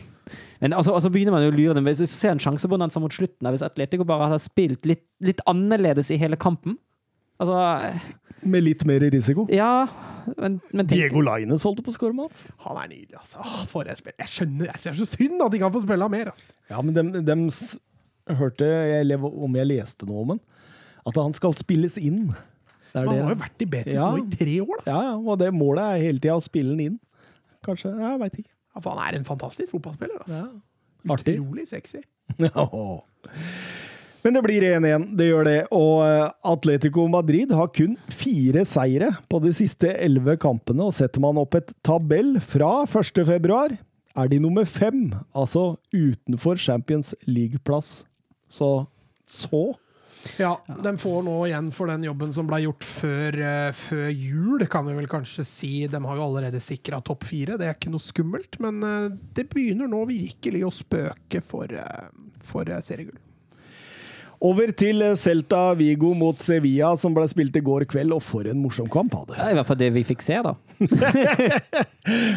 [0.60, 1.86] Men altså, altså begynner man jo å lure dem.
[1.86, 6.10] Hvis du ser en sjansebonanza mot slutten, hvis Atletico bare hadde spilt litt, litt annerledes
[6.10, 6.78] i hele kampen
[7.40, 7.56] Altså,
[8.48, 9.46] Med litt mer risiko.
[9.52, 9.86] ja
[10.38, 12.46] Men, men tenk- Diego Laines holdt på å skåre, Mats.
[12.64, 13.38] Han er nydelig, altså.
[13.44, 14.16] Åh, for en spiller.
[14.24, 16.30] Jeg skjønner, jeg synes det er så synd at de kan få spille mer.
[16.32, 16.52] Altså.
[16.70, 17.78] Ja, men dem, dem s-
[18.26, 20.40] hørte jeg, eller om jeg leste noe om han,
[21.06, 22.26] at han skal spilles inn.
[22.92, 23.22] Det er Han det.
[23.22, 24.10] har jo vært i Betis Ja.
[24.10, 24.90] nå i tre år, da.
[24.90, 27.00] Ja, ja, og det målet er hele tida å spille den inn.
[27.62, 27.92] Kanskje.
[28.00, 28.50] Jeg veit ikke.
[28.74, 30.18] Ja, for han er en fantastisk fotballspiller.
[30.26, 30.40] Altså.
[30.42, 31.12] Ja.
[31.14, 31.36] Artig.
[31.38, 32.02] Utrolig sexy.
[34.26, 35.58] Men det blir 1-1, det gjør det.
[35.70, 40.82] Og eh, Atletico Madrid har kun fire seire på de siste elleve kampene.
[40.82, 43.20] Og setter man opp et tabell fra 1.
[43.28, 43.76] februar,
[44.18, 45.12] er de nummer fem.
[45.30, 48.00] Altså utenfor Champions League-plass.
[48.50, 48.88] Så
[49.30, 49.76] så
[50.40, 54.64] Ja, de får nå igjen for den jobben som ble gjort før, eh, før jul,
[54.66, 55.70] kan vi vel kanskje si.
[55.86, 58.58] De har jo allerede sikra topp fire, det er ikke noe skummelt.
[58.58, 61.78] Men eh, det begynner nå virkelig å spøke for,
[62.42, 63.22] for seriegull.
[64.46, 68.12] Over til Celta Vigo mot Sevilla, som ble spilt i går kveld.
[68.14, 69.36] Og for en morsom kamp, hadde.
[69.40, 70.54] Ja, i hvert fall det vi fikk se, da.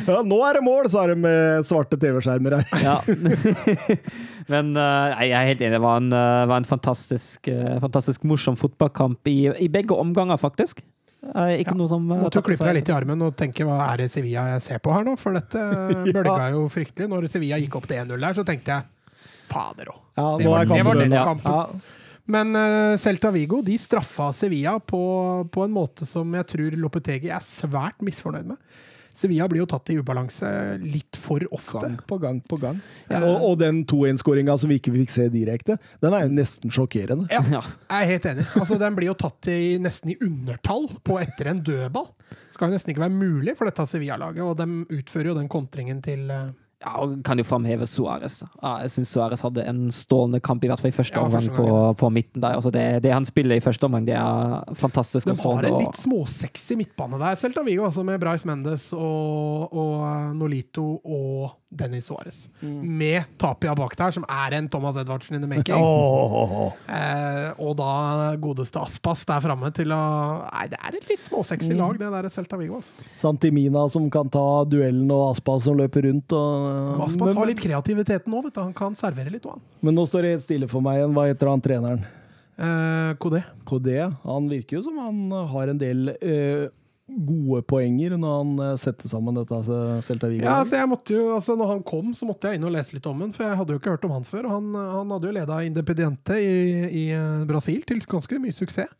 [0.10, 2.80] Ja, nå er det mål, sa de med svarte TV-skjermer her.
[2.82, 2.96] Ja.
[4.54, 5.76] Men uh, jeg er helt enig.
[5.76, 10.40] Det var en, uh, var en fantastisk, uh, fantastisk morsom fotballkamp i, i begge omganger,
[10.42, 10.82] faktisk.
[11.20, 14.00] Eh, ikke noe som eh, Måtte klippe deg litt i armen og tenke hva er
[14.00, 15.18] det Sevilla jeg ser på her nå?
[15.20, 15.60] For dette
[16.16, 17.10] bølga jo fryktelig.
[17.12, 19.98] Når Sevilla gikk opp til 1-0 der, så tenkte jeg fader òg.
[20.16, 21.52] Ja, Det var- det var kampen den kampen.
[21.52, 21.99] Ja.
[22.30, 25.02] Men uh, Celta Vigo de straffa Sevilla på,
[25.52, 28.62] på en måte som jeg tror Lopetegi er svært misfornøyd med.
[29.20, 30.48] Sevilla blir jo tatt i ubalanse
[30.80, 31.82] litt for ofte.
[31.82, 32.78] Gang på gang på gang.
[33.18, 37.26] Og, og den 2-1-skåringa som vi ikke fikk se direkte, den er jo nesten sjokkerende.
[37.34, 37.60] Ja, Ja.
[37.66, 38.46] jeg er helt enig.
[38.62, 42.08] Altså, Den blir jo tatt i, nesten i undertall på etter en dødball.
[42.54, 46.00] Skal jo nesten ikke være mulig for dette Sevilla-laget, og de utfører jo den kontringen
[46.06, 46.48] til eh,
[46.80, 48.38] Ja, kan jo framheve Suárez.
[48.62, 51.50] Ja, jeg syns Suárez hadde en stålende kamp, i hvert fall i første Ja, omgang
[51.52, 51.68] på,
[52.00, 52.56] på midten der.
[52.56, 55.28] Altså det, det han spiller i første omgang, det er fantastisk.
[55.28, 59.74] De strålende, har en litt småsexy midtbane der, Celta Vigo, altså med Brais Mendes og,
[59.76, 62.48] og eh, Nolito og Dennis Suárez.
[62.82, 65.76] Med Tapia bak der, som er en Thomas Edvardsen in the making.
[65.78, 66.74] Åh.
[66.90, 70.00] Eh, og da godeste Aspas der framme til å
[70.50, 72.80] Nei, det er et litt småsexy lag, det der Celta Vigo.
[72.82, 73.06] Altså.
[73.20, 76.34] Santimina som kan ta duellen, og Aspas som løper rundt.
[76.34, 78.64] Og, Aspas men, har litt kreativiteten nå, vet du.
[78.64, 79.68] Han kan servere litt, og han.
[79.86, 81.14] men nå står det helt stille for meg igjen.
[81.14, 82.08] Hva heter han treneren?
[82.60, 83.46] Eh, Kodé.
[83.64, 84.02] Kodé.
[84.26, 85.22] Han virker jo som han
[85.54, 86.66] har en del eh,
[87.10, 90.46] gode poenger når han eh, setter sammen dette eh, Celta Vigo.
[90.46, 92.96] Ja, altså jeg måtte jo, altså når han kom, så måtte jeg inn og lese
[92.96, 94.50] litt om han, for jeg hadde jo ikke hørt om han før.
[94.54, 96.56] Han, han hadde jo leda Independiente i,
[96.88, 98.96] i eh, Brasil til ganske mye suksess.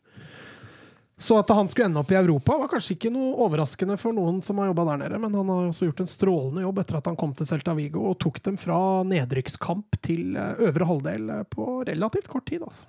[1.20, 4.38] Så at han skulle ende opp i Europa, var kanskje ikke noe overraskende for noen
[4.40, 7.10] som har jobba der nede, men han har også gjort en strålende jobb etter at
[7.10, 11.82] han kom til Celta Vigo og tok dem fra nedrykkskamp til eh, øvre halvdel på
[11.90, 12.64] relativt kort tid.
[12.64, 12.88] altså.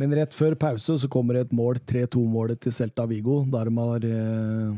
[0.00, 3.76] Men rett før pause så kommer det et mål, 3-2-målet til Celta Vigo, der de
[3.76, 4.70] har eh,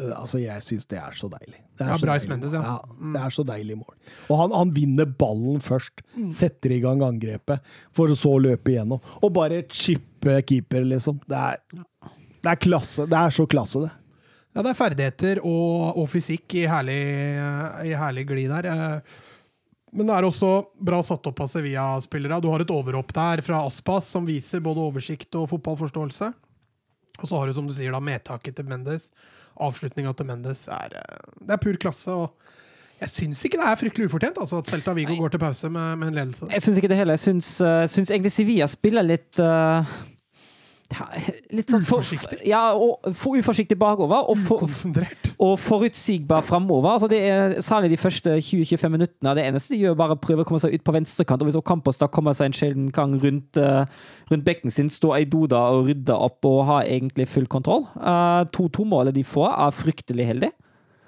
[0.00, 1.58] eh, Altså, jeg syns det er så deilig.
[1.76, 2.30] Det er Ja, så deilig.
[2.30, 2.60] Mendes, ja.
[2.64, 2.76] Ja,
[3.16, 3.94] Det er så deilig mål.
[4.30, 6.04] Og han, han vinner ballen først,
[6.36, 7.60] setter i gang angrepet,
[7.96, 9.02] for å så løpe igjennom.
[9.20, 11.18] Og bare chippe keeper, liksom.
[11.28, 11.58] Det er,
[12.40, 13.08] det er klasse.
[13.10, 13.92] Det er så klasse, det.
[14.50, 17.00] Ja, det er ferdigheter og, og fysikk i herlig,
[17.86, 19.02] i herlig glid der.
[19.90, 20.50] Men det er også
[20.86, 22.38] bra satt opp av Sevilla-spillere.
[22.42, 26.30] Du har et overhopp der fra Aspas som viser både oversikt og fotballforståelse.
[27.20, 29.10] Og så har du, som du sier, da, medtaket til Mendes.
[29.60, 32.14] Avslutninga til Mendes er, eh, det er pur klasse.
[32.14, 32.30] og
[33.00, 35.98] Jeg syns ikke det er fryktelig ufortjent altså, at Celta Vigo går til pause med,
[35.98, 36.48] med en ledelse.
[36.52, 37.18] Jeg syns ikke det heller.
[37.18, 37.84] Jeg syns, eh,
[38.14, 39.94] egentlig Sevilla spiller litt eh,
[41.54, 42.40] Litt sånn for, Uforsiktig?
[42.48, 44.64] ja, og for uforsiktig bakover og, for,
[45.40, 46.96] og forutsigbar framover.
[46.96, 49.34] Altså det er særlig de første 20-25 minuttene.
[49.38, 51.42] Det eneste de gjør, bare å prøve å komme seg ut på venstrekant.
[51.42, 53.84] Og hvis Ocampos da kommer seg en sjelden gang rundt, uh,
[54.32, 57.86] rundt bekken sin, stå i Doda og rydde opp og ha egentlig full kontroll.
[57.96, 60.50] Eh, 2-2-målet de får, er fryktelig heldig.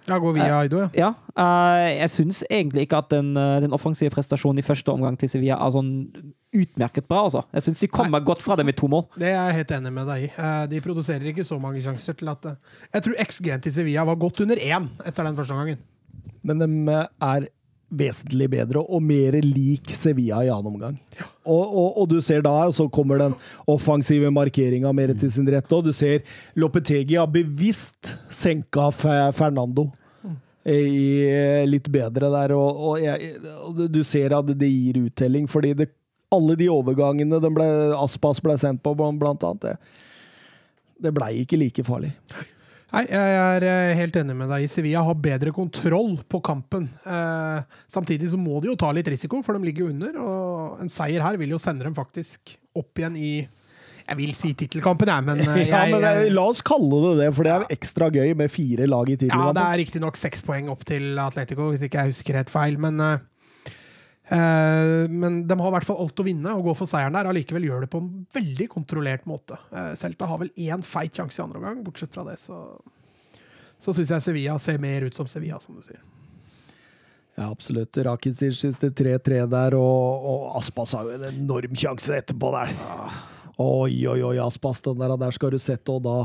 [0.09, 0.89] Ja, Gå via Aido, ja.
[0.99, 5.17] Ja, eh, jeg syns egentlig ikke at den, eh, den offensive prestasjonen i første omgang
[5.19, 5.93] til Sevilla er sånn
[6.53, 7.23] utmerket bra.
[7.29, 7.45] Altså.
[7.55, 9.07] Jeg syns de kommer godt fra det med to mål.
[9.17, 10.31] Det er jeg helt enig med deg i.
[10.37, 12.43] Eh, De produserer ikke så mange sjanser til at
[12.93, 15.79] Jeg tror XG-en til Sevilla var godt under én etter den første omgangen.
[16.43, 16.69] Men de
[17.23, 17.47] er
[17.93, 20.95] vesentlig bedre og mer lik Sevilla i annen omgang.
[21.45, 23.35] Og, og, og du ser da, og så kommer den
[23.69, 26.23] offensive markeringa mer til sin rette, og du ser
[26.57, 29.91] Lopetegi har bevisst senka Fernando
[30.63, 33.33] i litt bedre der, og, og, jeg,
[33.91, 35.89] du- ser at det gir uttelling, fordi det,
[36.33, 37.67] alle de overgangene ble,
[37.99, 39.75] Aspas ble sendt på, blant annet, det,
[41.03, 42.13] det blei ikke like farlig.
[42.93, 44.67] Nei, jeg er eh, helt enig med deg.
[44.69, 46.91] Sevilla har bedre kontroll på kampen.
[47.09, 50.19] Eh, samtidig så må de jo ta litt risiko, for de ligger under.
[50.21, 53.33] Og en seier her vil jo sende dem faktisk opp igjen i
[54.03, 57.15] Jeg vil si tittelkampen, jeg, men eh, jeg, Ja, men jeg, La oss kalle det
[57.23, 59.63] det, for det er ekstra gøy med fire lag i Ja, det tittelkampen.
[59.65, 62.77] er riktignok seks poeng opp til Atletico, hvis ikke jeg husker helt feil.
[62.83, 63.25] Men, eh,
[64.33, 67.29] men de har i hvert fall alt å vinne og gå for seieren der.
[67.29, 69.59] Allikevel gjør det på en veldig kontrollert måte.
[69.73, 71.83] Eh, Celta har vel én feit sjanse i andre omgang.
[71.85, 72.63] Bortsett fra det, så,
[73.83, 76.01] så syns jeg Sevilla ser mer ut som Sevilla, som du sier.
[77.35, 77.97] Ja, absolutt.
[77.97, 82.75] Rakitic sitter 3-3 der, og, og Aspas har jo en enorm sjanse etterpå der.
[83.63, 86.17] Oi, oi, oi, Aspas, den der, der skal du sette, og da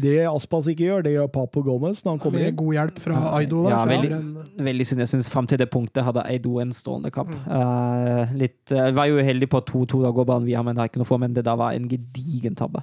[0.00, 2.56] Det Aspas ikke gjør, det gjør Papo Gomez når han kommer inn.
[2.56, 3.62] god hjelp fra Aido.
[3.64, 5.00] Da, Ja, er veldig, en- veldig synd.
[5.04, 7.34] Jeg syns fram til det punktet hadde Aido en stående kamp.
[7.34, 7.50] Mm.
[7.50, 10.88] Uh, litt, jeg var jo heldig på 2-2, da går ballen via, men det er
[10.92, 12.82] ikke noe for, men det da var en gedigen tabbe.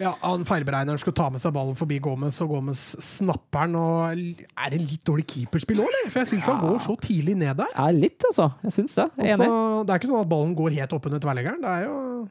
[0.00, 3.74] Ja, han feilberegneren skulle ta med seg ballen forbi Gomez, og Gomez snapper den.
[3.76, 6.08] og Er det litt dårlig keeperspill òg, eller?
[6.10, 7.66] For jeg syns han går så tidlig ned der.
[7.76, 8.46] Ja, litt, altså.
[8.64, 9.10] Jeg syns det.
[9.18, 9.86] Jeg er Også, Enig.
[9.86, 11.60] det er ikke sånn at ballen går helt oppunder tverrleggeren.
[11.60, 12.28] Det er jo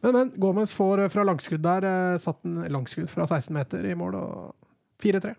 [0.00, 0.32] Men, men.
[0.36, 4.18] Gomez får eh, fra langskudd der eh, satt en langskudd fra 16 meter i mål,
[4.18, 5.34] og 4-3.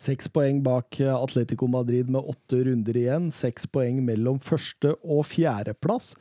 [0.00, 3.28] Seks poeng bak eh, Atletico Madrid med åtte runder igjen.
[3.34, 6.14] Seks poeng mellom første- og fjerdeplass.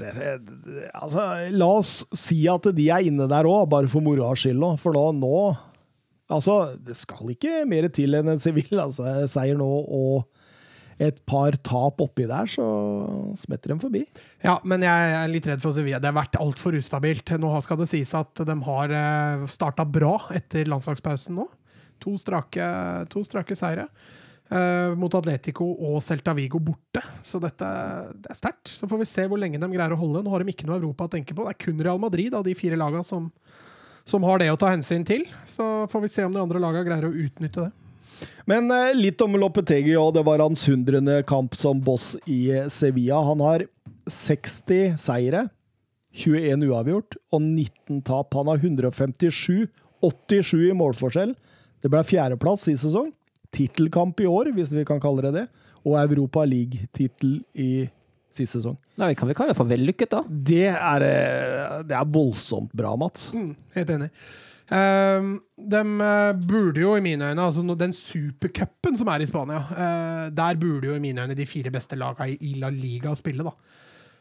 [0.00, 4.32] Det, det, altså, la oss si at de er inne der òg, bare for moroa
[4.38, 4.64] skyld.
[4.80, 5.34] For nå, nå
[6.30, 10.28] Altså, det skal ikke mer til enn en Sevilla-seier nå og
[11.00, 12.64] et par tap oppi der, så
[13.40, 14.02] smetter de forbi.
[14.44, 16.00] Ja, men jeg er litt redd for Sevilla.
[16.02, 17.32] Det har vært altfor ustabilt.
[17.40, 18.92] Nå skal det sies at de har
[19.48, 21.46] starta bra etter landslagspausen nå.
[22.04, 22.66] To strake,
[23.12, 23.88] to strake seire.
[24.50, 27.04] Uh, mot Atletico og Celta Vigo borte.
[27.22, 27.66] Så dette
[28.18, 28.66] det er sterkt.
[28.66, 30.24] Så får vi se hvor lenge de greier å holde.
[30.26, 31.46] Nå har de ikke noe Europa å tenke på.
[31.46, 33.28] Det er kun Real Madrid av de fire lagene som,
[34.08, 35.22] som har det å ta hensyn til.
[35.46, 37.79] Så får vi se om de andre lagene greier å utnytte det.
[38.50, 40.14] Men eh, litt om Lopetegi òg.
[40.16, 43.20] Det var hans hundrende kamp som boss i eh, Sevilla.
[43.26, 43.66] Han har
[44.10, 45.46] 60 seire,
[46.16, 48.34] 21 uavgjort og 19 tap.
[48.38, 49.68] Han har 157,
[50.02, 51.36] 87 i målforskjell.
[51.80, 53.12] Det ble fjerdeplass i sesong.
[53.54, 55.46] Tittelkamp i år, hvis vi kan kalle det det.
[55.86, 57.88] Og Europa League-tittel i
[58.30, 58.76] sist sesong.
[59.00, 60.20] Nei, kan vi kalle det for vellykket, da.
[60.28, 63.30] Det er, eh, det er voldsomt bra, Mats.
[63.34, 64.10] Mm, helt enig.
[64.70, 69.64] Um, de eh, burde jo i mine øyne, altså den supercupen som er i Spania,
[69.74, 73.42] eh, der burde jo i mine øyne de fire beste lagene i, La Liga spille,
[73.42, 73.50] da.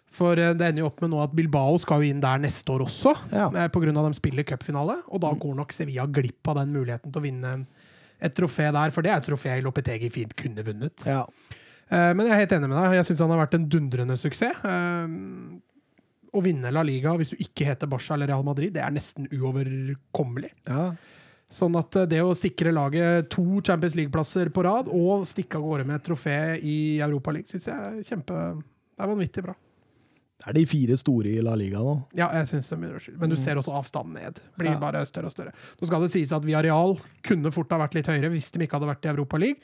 [0.09, 2.73] For eh, det ender jo opp med nå at Bilbao skal jo inn der neste
[2.73, 3.45] år også, Ja.
[3.51, 3.61] pga.
[3.69, 5.03] at de spiller cupfinale.
[5.13, 7.67] Og da går nok Sevilla glipp av den muligheten til å vinne en,
[8.19, 11.05] et trofé der, for det er et trofé Lopetegi fint kunne vunnet.
[11.05, 11.27] Ja.
[11.89, 12.97] Men jeg er helt enig med deg.
[12.99, 14.59] Jeg syns han har vært en dundrende suksess.
[16.34, 19.27] Å vinne La Liga hvis du ikke heter Barca eller Real Madrid, det er nesten
[19.34, 20.51] uoverkommelig.
[20.69, 20.91] ja.
[21.49, 25.64] Sånn at eh, det å sikre laget to Champions League-plasser på rad og stikke av
[25.65, 29.56] gårde med et trofé i Europa League, syns jeg er kjempe Det er vanvittig bra.
[30.39, 31.95] Det er de fire store i La Liga nå.
[32.15, 33.15] Ja, jeg synes det begynner å.
[33.23, 34.38] Men du ser også avstanden ned.
[34.61, 34.77] Blir Ja.
[34.80, 35.51] bare større og større.
[35.81, 38.77] Nå skal det sies at Viareal kunne fort ha vært litt høyere hvis de ikke
[38.77, 39.57] hadde vært i Europa League.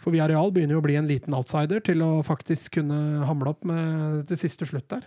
[0.00, 3.62] For Viareal begynner jo å bli en liten outsider til å faktisk kunne hamle opp
[3.68, 5.04] med det siste slutt der.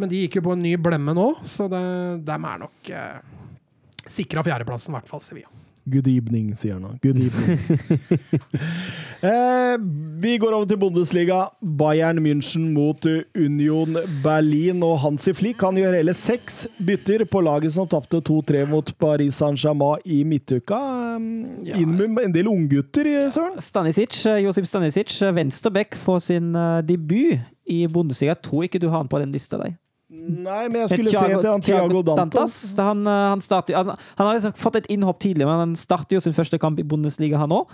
[0.00, 1.82] Men de gikk jo på en ny blemme nå, så de,
[2.24, 3.18] de er nok eh,
[4.08, 5.61] sikra fjerdeplassen, i hvert fall Sevilla.
[5.90, 6.92] Good evening, sier han da.
[7.02, 7.58] Good evening.
[9.26, 9.74] eh,
[10.22, 11.40] vi går over til Bundesliga.
[11.58, 13.02] Bayern München mot
[13.34, 14.82] Union Berlin.
[14.86, 19.40] Og Hansi Flick kan gjøre hele seks bytter på laget som tapte 2-3 mot Paris
[19.42, 20.78] Saint-Germain i midtuka.
[21.18, 21.28] Eh,
[21.62, 21.76] Ja.
[21.78, 23.58] Inn med en del unggutter, eh, Søren.
[23.62, 26.52] Stanisic, eh, Josip Stanisic, eh, venstreback, får sin
[26.86, 28.32] debut i Bundesliga.
[28.34, 29.76] Jeg tror ikke du har han på den lista der.
[30.32, 32.58] Nei, men jeg skulle se til han Thiago Dantas.
[32.78, 36.22] Han, han, starter, altså, han har liksom fått et innhopp tidlig, men han starter jo
[36.24, 37.72] sin første kamp i Bundesliga, han òg.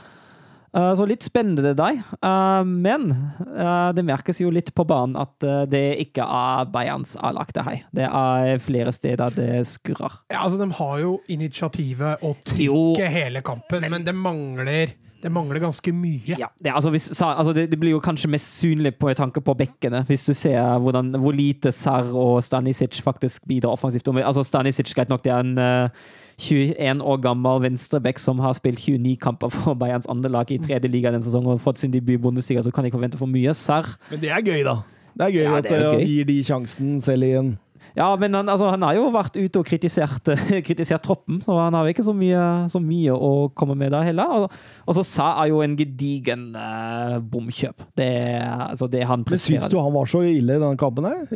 [0.68, 2.00] så litt spennende det der.
[2.20, 3.08] Uh, men
[3.40, 7.64] uh, det merkes jo litt på banen at eh, det ikke er Bayerns A-lag, det
[7.64, 7.82] her.
[7.94, 10.20] Det er flere steder det skurrer.
[10.30, 15.58] Ja, altså De har jo initiativet og trykket hele kampen, men det mangler, det mangler
[15.58, 16.36] ganske mye.
[16.38, 19.40] Ja, det, altså, hvis, altså, det, det blir jo kanskje mest synlig på i tanke
[19.42, 24.08] på bekkene, hvis du ser hvordan, hvor lite Sar og Stanisic faktisk bidrar offensivt.
[24.22, 25.90] Altså, Stanisic greit nok, det er en uh,
[26.38, 30.90] 21 år gammel venstreback som har spilt 29 kamper for Bayerns andre lag i tredje
[30.90, 33.30] liga denne sesongen og fått sin debut i Bundesliga, så kan de ikke forvente for
[33.30, 33.54] mye.
[33.58, 34.78] Sar Men det er gøy, da.
[35.18, 37.56] Det er gøy Ja, det er at de gir de sjansen selv i en
[37.96, 40.30] Ja, men han, altså, han har jo vært ute og kritisert,
[40.68, 44.06] kritisert troppen, så han har jo ikke så mye, så mye å komme med der
[44.10, 44.34] heller.
[44.38, 47.86] Og, og så sa han jo en gedigen uh, bomkjøp.
[47.98, 48.10] Det,
[48.44, 49.64] altså, det han Men presterer.
[49.64, 51.26] syns du han var så ille i denne kampen her?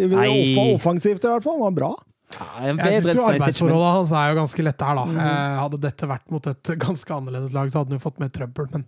[0.77, 1.59] Offensivt, i hvert fall.
[1.61, 1.93] Han var bra.
[2.33, 5.05] Ja, Jeg syns arbeidsforholdet hans er jo ganske lette her, da.
[5.09, 8.21] Mm Eh, hadde dette vært mot et ganske annerledes lag, så hadde han jo fått
[8.23, 8.69] mer trøbbel.
[8.73, 8.87] Men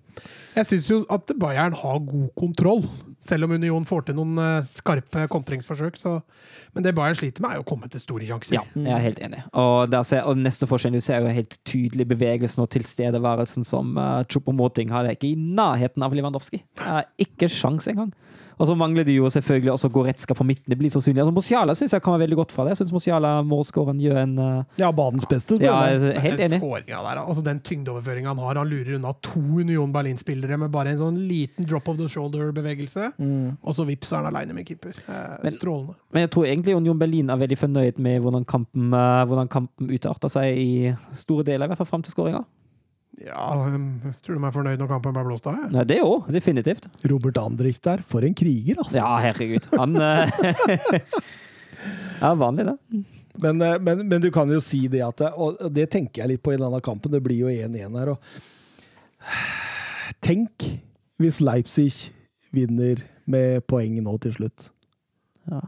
[0.56, 2.84] jeg syns jo at Bayern har god kontroll.
[3.24, 5.96] Selv om Union får til noen eh, skarpe kontringsforsøk.
[6.00, 6.18] Så.
[6.76, 8.58] Men det Bayern sliter med, er jo å komme til store sjanser.
[8.58, 9.42] Ja, jeg er helt enig.
[9.52, 14.22] Og, ser, og neste forskjell du ser jo helt tydelig bevegelsen og tilstedeværelsen som uh,
[14.28, 16.64] Choupo-Moting hadde ikke i nærheten av Lewandowski.
[16.82, 18.12] Uh, ikke sjans engang.
[18.59, 20.68] Og så mangler de jo selvfølgelig også Goretzka på midten.
[20.70, 21.22] Det blir så synlig.
[21.24, 22.74] Altså, Mosiala syns jeg kommer veldig godt fra det.
[22.74, 25.59] Jeg syns Mosiala målskåren, gjør en uh, Ja, banens beste.
[25.62, 26.01] Ja, jeg.
[26.01, 26.60] jeg er helt enig.
[26.86, 28.60] der, altså den tyngdeoverføringa han har.
[28.62, 33.12] Han lurer unna to Union Berlin-spillere med bare en sånn liten drop of the shoulder-bevegelse.
[33.18, 33.56] Mm.
[33.62, 34.94] Og så vips er han aleine med keeper.
[35.09, 35.94] Eh, Men- strålende.
[36.12, 39.90] Men jeg tror egentlig Union Berlin er veldig fornøyd med hvordan kampen, uh, hvordan kampen
[39.90, 42.44] utarta seg i store deler, i hvert fall fram til skåringa.
[43.23, 45.61] Ja, um, tror du de er fornøyd når kampen ble blåst av?
[45.61, 45.86] jeg?
[45.93, 46.89] Det òg, definitivt.
[47.11, 48.97] Robert Andrich der, for en kriger, altså.
[48.99, 49.69] Ja, herregud.
[49.78, 50.27] Han uh,
[52.20, 53.05] Ja, vanlig, det.
[53.43, 56.43] Men, eh, men, men du kan jo si det at Og det tenker jeg litt
[56.45, 57.12] på i denne kampen.
[57.12, 58.12] Det blir jo 1-1 her.
[58.15, 58.19] Og
[60.24, 60.69] tenk
[61.20, 62.11] hvis Leipzig
[62.55, 64.69] vinner med poeng nå til slutt.
[65.51, 65.61] Ja.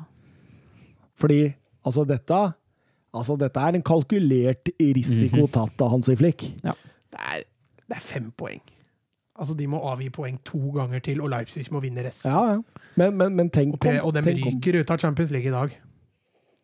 [1.17, 1.41] Fordi
[1.87, 2.45] altså dette
[3.17, 6.43] Altså dette er en kalkulert risiko tatt av Hansi Flick.
[7.13, 7.45] Det er,
[7.87, 8.63] det er fem poeng.
[9.39, 12.33] Altså, De må avgi poeng to ganger til, og Leipzig må vinne resten.
[12.33, 12.87] Ja, ja.
[12.97, 15.75] Men, men, men tenk Og, og de om- ryker ut av Champions League i dag.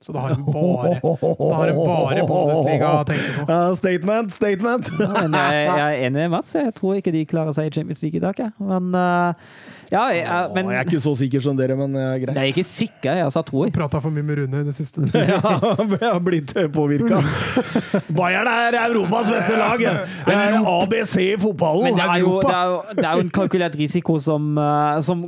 [0.03, 3.45] Så da har de bare, har de bare Bundesliga å tenke på.
[3.53, 4.89] Ja, statement, statement!
[4.99, 6.57] Men jeg, jeg er enig med Mats.
[6.59, 8.41] Jeg tror ikke de klarer seg i Champions League i dag.
[8.43, 8.49] Ja.
[8.59, 9.53] Men uh,
[9.93, 12.33] ja, jeg, jeg, men jeg er ikke så sikker som dere, men uh, greit.
[12.33, 13.73] jeg er ikke sikker, jeg sa jeg.
[13.77, 15.05] Prata for mye med Rune i det siste.
[15.33, 17.21] Ja, jeg har blitt påvirka.
[18.17, 19.83] Bayern er Europas beste lag!
[19.83, 21.91] Det er ABC i fotballen!
[21.91, 24.99] Men det er, jo, det, er jo, det er jo en kalkulert risiko som, eh,
[25.05, 25.23] som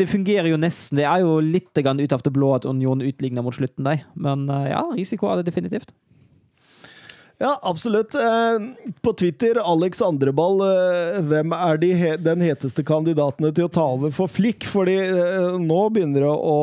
[0.00, 1.00] Det fungerer jo nesten.
[1.00, 4.04] Det er jo litt ut av det blå at Union utligner mot slutten der.
[4.16, 5.92] Men eh, ja, risiko er det definitivt.
[7.38, 8.14] Ja, absolutt.
[8.14, 13.84] Eh, På Twitter, Alex Andreball, eh, hvem er de den heteste kandidatene til å ta
[13.92, 14.64] over for Flick?
[14.64, 16.56] Fordi eh, nå begynner det å,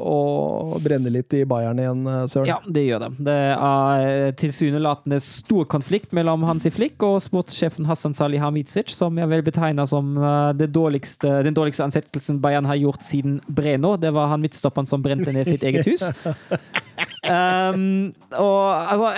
[0.00, 2.48] å brenne litt i Bayern igjen, Søren.
[2.48, 3.10] Ja, det gjør det.
[3.28, 9.44] Det er tilsynelatende stor konflikt mellom Hansi Flick og sportssjefen Hassan Salihamidzic, som jeg vil
[9.44, 10.16] betegne som
[10.56, 13.98] det dårligste, den dårligste ansettelsen Bayern har gjort siden Breno.
[14.00, 16.08] Det var han midtstopperen som brente ned sitt eget hus.
[17.26, 19.08] Um, og altså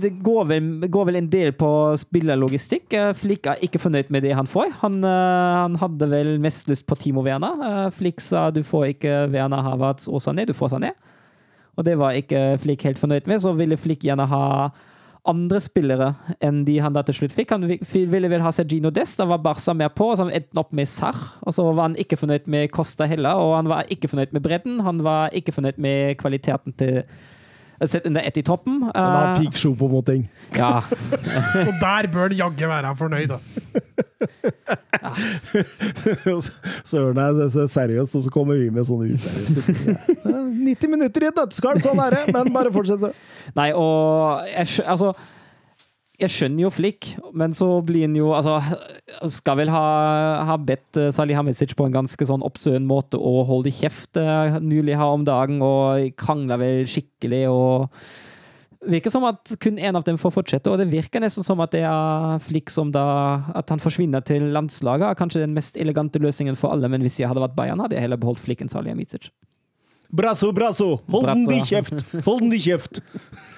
[0.00, 1.70] Det går vel, går vel en del på
[2.00, 2.96] spillerlogistikk.
[3.20, 4.70] Flik Flick er ikke fornøyd med det han får.
[4.80, 7.60] Han, eh, han hadde vel mest lyst på Timo Werner.
[7.60, 10.92] Eh, Flick sa du får ikke Werner Havertz og Sané, du får Sané.
[11.76, 13.40] Og det var ikke Flick helt fornøyd med.
[13.40, 14.70] Så ville Flick gjerne ha
[15.26, 16.14] andre spillere
[16.44, 17.50] enn de han da til slutt fikk.
[17.50, 20.62] Han ville vel ha Sergino Dest, da var Barca mer på, og så endte han
[20.62, 21.16] opp med Sarr.
[21.42, 24.44] Og så var han ikke fornøyd med Costa heller, og han var ikke fornøyd med
[24.44, 24.80] bredden.
[24.84, 27.02] Han var ikke fornøyd med kvaliteten til
[27.84, 28.78] Sett under ett i toppen.
[28.80, 30.28] Men han Eh, fikk på mot ting.
[30.56, 30.80] ja.
[31.64, 33.58] Så der bør han jaggu være fornøyd, ass.
[36.84, 39.98] Søren er så seriøst, og så kommer vi med sånne useriøse ting.
[40.64, 42.22] 90 minutter i et nøtteskall, sånn er det!
[42.34, 43.02] Men bare fortsett.
[43.02, 43.10] så.
[43.58, 45.12] Nei, og jeg, altså,
[46.22, 48.60] jeg skjønner jo Flick, men så blir han jo altså,
[49.34, 49.86] Skal vel ha,
[50.46, 54.94] ha bedt Salih Salihamidzic på en ganske sånn oppsøkende måte å holde kjeft uh, nylig
[55.00, 57.42] her om dagen, og krangla vel skikkelig.
[57.50, 57.90] og
[58.84, 61.72] virker som at kun én av dem får fortsette, og det virker nesten som at
[61.74, 63.06] det er Flick som da
[63.56, 67.18] At han forsvinner til landslaget, er kanskje den mest elegante løsningen for alle, men hvis
[67.22, 69.32] jeg hadde vært Bayern, hadde jeg heller beholdt Flick enn Salihamidzic.
[70.14, 71.00] Brasso, brasso!
[71.10, 72.06] Hold den i kjeft!
[72.22, 73.02] Hold den i kjeft!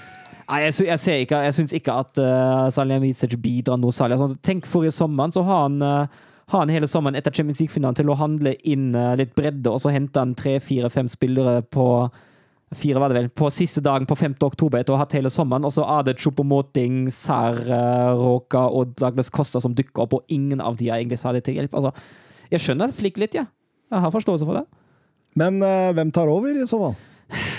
[0.46, 4.18] Nei, jeg, jeg, ser ikke, jeg syns ikke at uh, Salihamidzic bidrar noe særlig.
[4.20, 7.98] Altså, tenk forrige sommeren, så har han, uh, har han hele sommeren etter Champions League-finalen
[7.98, 11.60] til å handle inn uh, litt bredde, og så henter han tre, fire, fem spillere
[11.66, 11.88] på
[12.74, 14.32] Fire var det vel, på siste dagen på 5.
[14.42, 17.60] oktober etter å ha hatt hele sommeren, og så er det Chupomoting, Sær,
[18.18, 21.60] Råka og Douglas Costa som dukker opp, og ingen av de er egentlig særlig til
[21.60, 21.76] hjelp.
[21.78, 21.92] Altså,
[22.50, 23.38] jeg skjønner Flikk litt.
[23.38, 23.46] Ja.
[23.94, 24.64] Jeg har forståelse for det.
[25.38, 26.96] Men eh, hvem tar over, i så fall?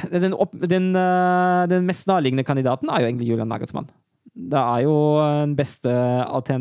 [0.08, 3.90] Den, opp, den, eh, den mest nærliggende kandidaten er jo egentlig Julian Nagelsmann.
[4.38, 5.92] Det er jo den beste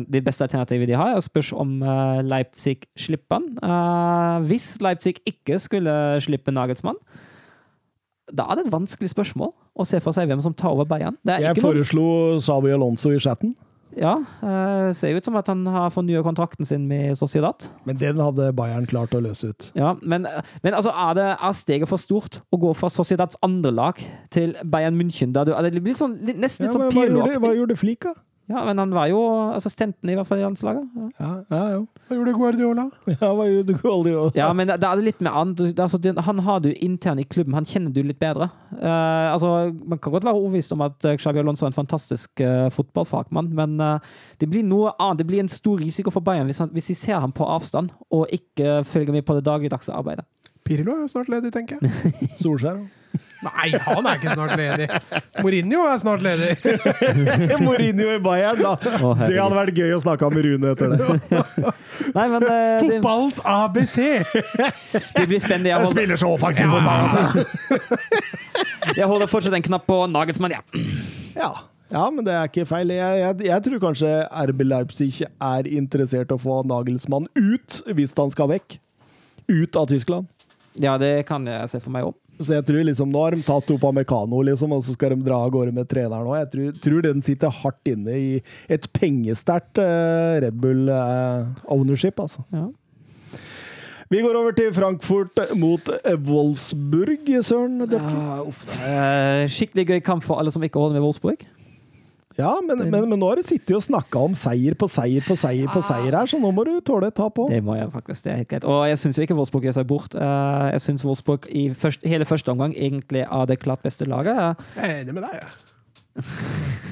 [0.09, 1.13] det beste alternativet de har.
[1.13, 3.47] Jeg spørs om eh, Leipzig slipper han.
[3.61, 5.93] Eh, hvis Leipzig ikke skulle
[6.25, 6.97] slippe Nagelsmann,
[8.33, 11.15] da er det et vanskelig spørsmål å se for seg hvem som tar over Bayern.
[11.23, 13.53] Det er Jeg foreslo Sabi Alonso i chatten,
[13.97, 17.67] ja, det ser ut som at han har fornya kontrakten sin med Sociedad.
[17.85, 19.71] men den hadde Bayern klart å løse ut.
[19.75, 20.27] Ja, men,
[20.63, 23.99] men altså, er, det, er steget for stort å gå fra Sociedads andre lag
[24.33, 25.33] til Bayern München?
[25.33, 27.53] Da du, er det blir sånn, litt- nesten Ja, litt sånn men hva, gjorde, hva
[27.57, 28.13] gjorde Flick, da?
[28.47, 29.19] Ja, men han var jo
[29.51, 30.85] assistenten i hvert fall i landslaget.
[30.95, 31.07] Ja.
[31.19, 31.81] Ja, ja, jo.
[32.07, 32.85] Hva gjorde Guardiola?
[33.11, 34.31] ja hva gjorde Guardiola?
[34.39, 35.81] Ja, men det er litt med annet.
[35.83, 38.47] Altså, han har du intern i klubben, han kjenner du litt bedre.
[38.71, 39.51] Uh, altså,
[39.83, 43.51] man kan godt være overbevist om at eh, Xabi Alonso er en fantastisk uh, fotballfagmann,
[43.57, 45.19] men uh, det blir noe annet.
[45.19, 47.91] Det blir en stor risiko for Bayern hvis, han, hvis de ser ham på avstand
[48.15, 50.23] og ikke følger med på det dagligdagse arbeidet.
[50.67, 52.15] Pirlo er jo snart ledig, tenker jeg.
[52.41, 52.79] Solskjær.
[53.45, 54.87] Nei, han er ikke snart ledig.
[55.43, 56.55] Mourinho er snart ledig.
[57.65, 58.71] Mourinho i Bayern, da.
[58.97, 61.43] Å, Det hadde vært gøy å snakke med Rune etter det.
[62.17, 63.97] Nei, men eh, Fotballens ABC!
[65.13, 65.69] det blir spennende.
[65.69, 67.45] Jeg holder, så offensivt fotball.
[68.99, 70.63] jeg holder fortsatt en knapp på Nagelsmann, ja.
[71.37, 71.51] Ja.
[71.93, 72.95] ja, men det er ikke feil.
[72.97, 74.13] Jeg, jeg, jeg tror kanskje
[74.49, 78.79] RB Leipzig er interessert å få Nagelsmann ut, hvis han skal vekk.
[79.47, 80.25] Ut av Tyskland.
[80.81, 82.17] Ja, det kan jeg se for meg òg.
[82.37, 85.25] Så jeg tror liksom, Nå har de tatt opp Americano, liksom, og så skal de
[85.25, 86.37] dra av gårde med treneren òg.
[86.43, 88.27] Jeg tror, tror den sitter hardt inne i
[88.69, 92.45] et pengesterkt uh, Red Bull-ownership, altså.
[92.53, 92.67] Ja.
[94.07, 95.89] Vi går over til Frankfurt mot
[96.29, 98.13] Wolfsburg, Søren Døpke.
[98.13, 98.61] Ja, uff.
[98.79, 101.43] Eh, skikkelig gøy kamp for alle som ikke holder med Wolfsburg.
[102.37, 105.33] Ja, men, men, men nå har du sittet og snakka om seier på seier på
[105.39, 107.49] seier på seier her, så nå må du tåle et tap òg.
[107.49, 108.67] Det må jeg faktisk, det er helt greit.
[108.69, 110.17] Og jeg syns jo ikke Wolfsburg gjør seg bort.
[110.17, 114.37] Eh, jeg syns Wolfsburg i først, hele første omgang egentlig er det klart beste laget.
[114.77, 116.27] Jeg er enig med deg, jeg.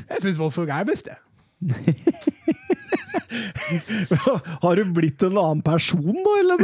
[0.09, 1.21] Jeg syns Wolfsburg er best, jeg.
[4.61, 6.57] Har du blitt en annen person nå, eller?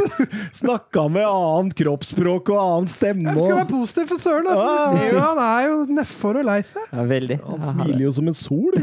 [0.54, 3.30] Snakka med annet kroppsspråk og annen stemme.
[3.32, 4.50] Jeg skal være positiv for Søren, da.
[4.56, 6.82] For du ser jo, han er jo nedfor og lei seg.
[6.92, 7.36] Ja, veldig.
[7.48, 8.74] Han smiler jo som en sol.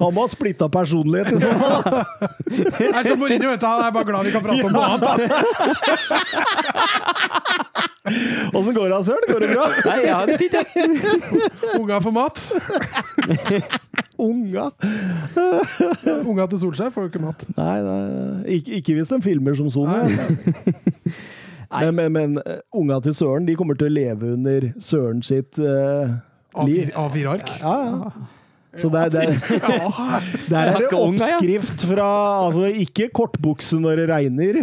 [0.00, 1.74] Han må ha splitta personlighet i så fall.
[1.78, 2.02] Altså.
[2.44, 3.66] Det er som Mourinho, vet du.
[3.68, 5.20] Han er bare glad vi kan prate om noe annet.
[8.54, 9.24] Åssen går det, Søren?
[9.30, 9.64] Går det bra?
[9.88, 10.62] Nei, ja, det er fint, ja.
[11.78, 12.36] Unga får mat.
[14.20, 14.66] Unga?
[16.30, 17.46] Unga til Solskjær får jo ikke mat.
[17.56, 20.08] Nei, nei ikke, ikke hvis de filmer som Sony.
[21.74, 25.58] Men, men, men eh, unga til Søren de kommer til å leve under Søren sitt
[25.58, 26.12] uh,
[26.68, 26.92] liv.
[26.92, 27.48] A4 A4-ark.
[27.58, 28.43] Ja, ja.
[28.80, 30.20] Så der, der, Ja.
[30.50, 32.08] der er det oppskrift fra
[32.46, 34.60] altså, Ikke kortbukse når det regner.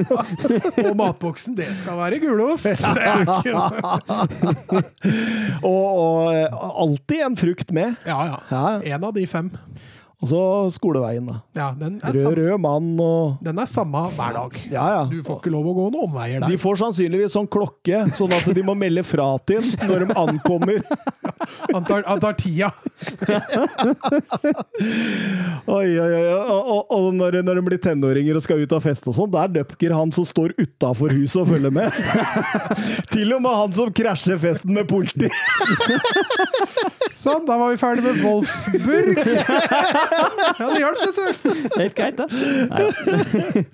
[0.88, 2.66] Og matboksen, det skal være gulost.
[5.62, 7.94] Og, og eh, alltid en frukt med.
[8.06, 8.38] Ja, ja.
[8.52, 9.50] Ja, En av de fem.
[10.22, 10.40] Og så
[10.70, 11.40] skoleveien, da.
[11.58, 14.54] Ja, den Rød, rød mann og den er samme hver dag.
[14.70, 15.00] Ja, ja.
[15.10, 18.46] Du får ikke lov å gå noen omveier De får sannsynligvis sånn klokke, sånn at
[18.54, 20.78] de må melde fra til den når de ankommer.
[21.72, 22.70] Han tar, tida.
[25.72, 26.22] Oi, oi, oi.
[26.52, 29.48] Og, og, når, når de blir tenåringer og skal ut og feste og sånn, der
[29.58, 31.90] døpker han som står utafor huset og følger med.
[33.14, 35.28] Til og med han som krasjer festen med politi.
[37.18, 39.16] Sånn, da var vi ferdig med Wolfsburg.
[40.12, 41.70] Ja, det hjalp, det, Søren.
[41.78, 42.26] Helt greit, da.
[42.72, 43.64] Nei,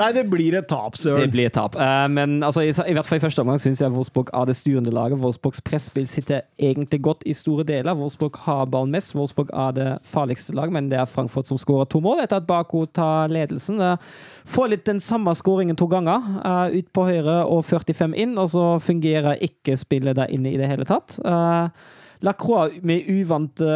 [0.00, 1.76] Nei, det blir et tap, det blir et tap.
[1.80, 4.94] Eh, men altså, i, hvert fall i første omgang syns jeg Wolfsburg er det styrende
[4.94, 5.20] laget.
[5.22, 7.96] Wolfsburgs presspill sitter egentlig godt i store deler.
[7.98, 9.14] Wolfsburg har ballen mest.
[9.18, 12.48] Wolfsburg er det farligste laget, men det er Frankfurt som skårer to mål etter at
[12.48, 13.80] Baku tar ledelsen.
[13.84, 14.10] Eh,
[14.50, 16.20] får litt den samme skåringen to ganger.
[16.44, 20.58] eh, ut på høyre og 45 inn, og så fungerer ikke spillet der inne i
[20.60, 21.18] det hele tatt.
[21.24, 21.68] Uh,
[22.20, 23.68] Lacroix med uvante,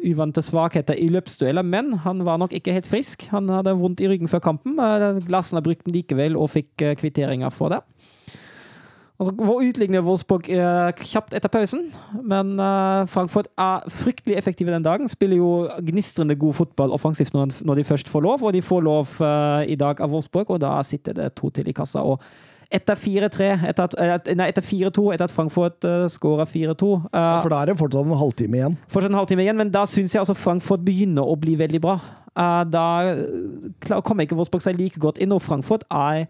[0.00, 3.26] uvante svakheter i løpsdueller, men han var nok ikke helt frisk.
[3.34, 4.78] Han hadde vondt i ryggen før kampen.
[4.80, 7.82] Eh, Glassene brukte han likevel og fikk eh, kvitteringer for det.
[9.20, 11.90] Vår utligner Wolfsburg eh, kjapt etter pausen,
[12.24, 15.10] men eh, Frankfurt er fryktelig effektive den dagen.
[15.12, 15.50] Spiller jo
[15.84, 19.76] gnistrende god fotball offensivt når, de først får lov, og de får lov eh, i
[19.76, 22.00] dag av Wolfsburg, og da sitter det to til i kassa.
[22.00, 22.24] og
[22.70, 27.40] etter 4-3, etter, at- eh, nei, etter 4-2, etter at Frankfurt uh, skåra 4-2 eh,
[27.42, 28.76] For da er det fortsatt en halvtime igjen.
[28.88, 31.96] Fortsatt en halvtime igjen, men da syns jeg altså Frankfurt begynner å bli veldig bra.
[32.38, 32.84] Uh, da
[33.82, 36.28] klar- kommer ikke Wolfsburg seg like godt inn, og Frankfurt er,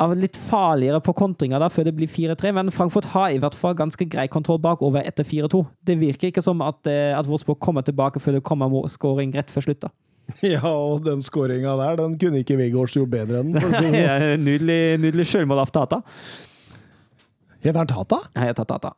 [0.00, 3.54] er litt farligere på kontringer da, før det blir 4-3, men Frankfurt har i hvert
[3.58, 5.66] fall ganske grei kontroll bakover etter 4-2.
[5.84, 9.52] Det virker ikke som at, eh, at Wolfsburg kommer tilbake før det kommer skåring rett
[9.52, 9.84] før slutt.
[9.84, 9.92] da.
[10.54, 13.62] Ja, og den skåringa der, den kunne ikke Vigårds gjort bedre enn den.
[13.74, 14.44] sånn.
[14.44, 16.00] nydelig nydelig sjølmål av Tata.
[17.60, 18.20] Heter han Tata?
[18.36, 18.94] Jeg heter Tata.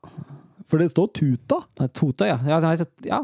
[0.70, 1.58] For det står Tuta.
[1.80, 2.36] Nei, Tota, ja.
[2.46, 3.18] Ja, han heter, ja.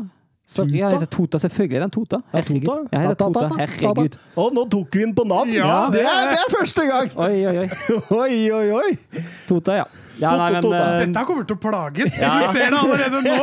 [0.48, 0.76] Så, Tuta?
[0.76, 1.80] jeg heter Tota, selvfølgelig.
[1.84, 2.18] Den Tota.
[2.24, 2.66] Ja, Herregud.
[2.66, 2.88] Tota.
[2.92, 3.60] Jeg heter Ta, ta, ta, Tota.
[3.62, 4.18] Herregud.
[4.34, 5.52] Å, nå tok vi den på navn!
[5.54, 7.14] Ja, det, det er, det er første gang!
[7.16, 7.68] Oi, oi, oi.
[8.22, 9.22] Oi, oi, oi!
[9.48, 9.86] Tota, ja.
[10.18, 12.10] Ja, nei, men eh, Dette kommer til å plage ham!
[12.18, 12.30] Ja.
[12.42, 13.36] Du ser det allerede nå.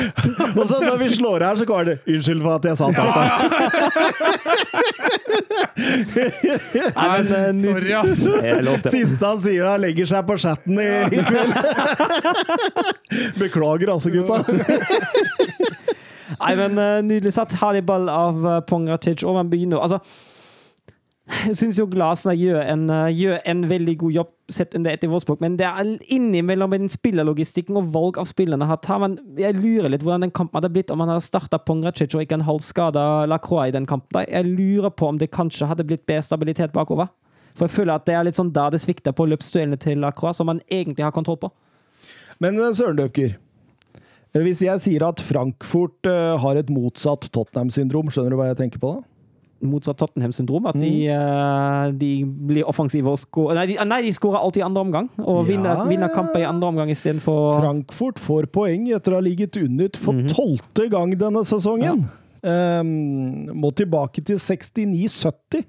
[0.58, 3.24] Og så når vi slår her, så kommer det 'Unnskyld for at jeg sa Tata'.
[6.96, 8.92] Nei, men, eh, Sorry, ass.
[8.96, 11.52] Siste han sier, han legger seg på chatten i, i kveld.
[13.38, 14.42] Beklager altså, gutta.
[16.36, 17.54] Nei, men eh, Nydelig satt.
[17.60, 20.02] Herlig ball av uh, Pongratic, og man begynner Altså
[21.26, 25.40] jeg syns jo Glasner gjør eh, gjør en veldig god jobb sett under etter Wolfsburg,
[25.42, 29.02] men det er innimellom den spillerlogistikken og valg av spillerne har tatt.
[29.02, 32.22] Men jeg lurer litt hvordan den kampen hadde blitt om han hadde starta Pongracic og
[32.22, 34.22] ikke en halvskada Lacroix i den kampen.
[34.22, 37.10] Jeg lurer på om det kanskje hadde blitt bedre stabilitet bakover.
[37.56, 40.38] For jeg føler at det er litt sånn da det svikter på løpsduellene til Lacroix,
[40.38, 41.50] som man egentlig har kontroll på.
[42.38, 48.36] Men eh, Søren Døpker, eh, hvis jeg sier at Frankfurt har et motsatt Tottenham-syndrom, skjønner
[48.36, 49.04] du hva jeg tenker på da?
[49.64, 50.66] Motsatt Tottenham-syndrom.
[50.68, 54.66] At de, eh, de blir offensive og skårer Nei, de, nei, de skårer alltid i
[54.66, 55.48] andre omgang, og Ja.
[55.52, 59.88] vinner, vinner kamper i andre omgang istedenfor Frankfurt får poeng etter å ha ligget under
[59.96, 62.04] for tolvte gang denne sesongen.
[62.44, 65.64] Ehm, må tilbake til 69-70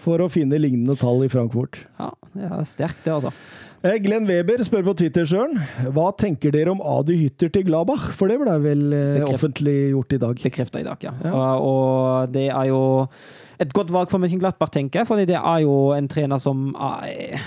[0.00, 1.84] for å finne lignende tall i Frankfurt.
[1.98, 3.32] Ja, det er sterkt, det, altså.
[3.80, 5.54] Eh, Glenn Weber spør på Twitter, Søren.
[5.96, 8.10] Hva tenker dere om Adi Hytter til Gladbach?
[8.12, 9.38] For det ble vel eh, Bekreft.
[9.38, 10.42] offentliggjort i dag.
[10.44, 11.14] Bekrefta i dag, ja.
[11.30, 12.80] Og, og det er jo
[13.60, 15.08] et godt valg for Mönchenglattbach, tenker jeg.
[15.08, 17.40] For det er jo en trener som er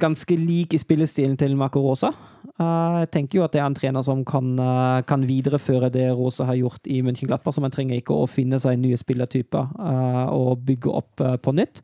[0.00, 2.12] ganske lik i spillestilen til Marco Rosa.
[2.60, 6.10] Eh, Jeg tenker jo at det er en trener som kan, eh, kan videreføre det
[6.12, 10.26] Rosa har gjort i Mönchenglattbach, så man trenger ikke å finne seg nye spillertyper eh,
[10.28, 11.80] og bygge opp eh, på nytt.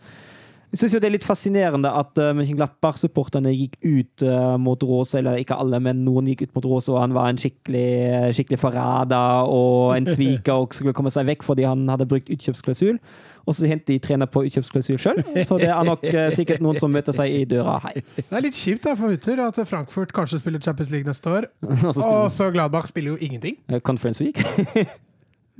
[0.70, 5.40] Jeg syns det er litt fascinerende at uh, Mönchenglattbach-supporterne gikk ut uh, mot Rosa, eller
[5.42, 9.50] ikke alle, men noen gikk ut mot Rosa, og han var en skikkelig, skikkelig forræder
[9.50, 13.00] og en sviker og skulle komme seg vekk fordi han hadde brukt utkjøpsklausul.
[13.48, 15.18] Og så hentet de trener på utkjøpsklausul sjøl,
[15.48, 17.80] så det er nok uh, sikkert noen som møter seg i døra.
[17.88, 17.96] Hei.
[18.20, 21.50] Det er litt kjipt da for Hutter at Frankfurt kanskje spiller Champions League neste år.
[21.88, 23.58] Og så Og så Gladbach spiller jo ingenting.
[23.66, 24.38] Uh, Conference Week,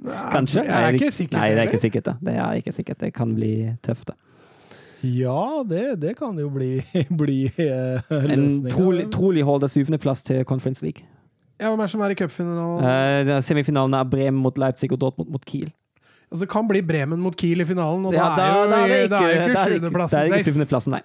[0.07, 0.63] kanskje?
[0.63, 1.41] Jeg er Nei, ikke sikkert.
[1.41, 2.11] Nei, det er ikke sikkert.
[2.13, 3.07] Det, det er ikke sikkert.
[3.09, 4.13] Det kan bli tøft.
[4.15, 4.30] da.
[5.07, 6.83] Ja, det, det kan jo bli,
[7.23, 11.07] bli eh, En trolig, trolig holder syvendeplass til Conference League.
[11.61, 13.29] Ja, Hvem er det som er i cupfinalen?
[13.29, 15.69] Uh, semifinalen er Bremen mot Leipzig og Dortmund mot Kiel.
[16.31, 18.81] Altså, det kan bli Bremen mot Kiel i finalen, og Ja, da, er jo, da
[18.81, 21.03] er det da er ikke er det er ikke syvendeplassen, nei.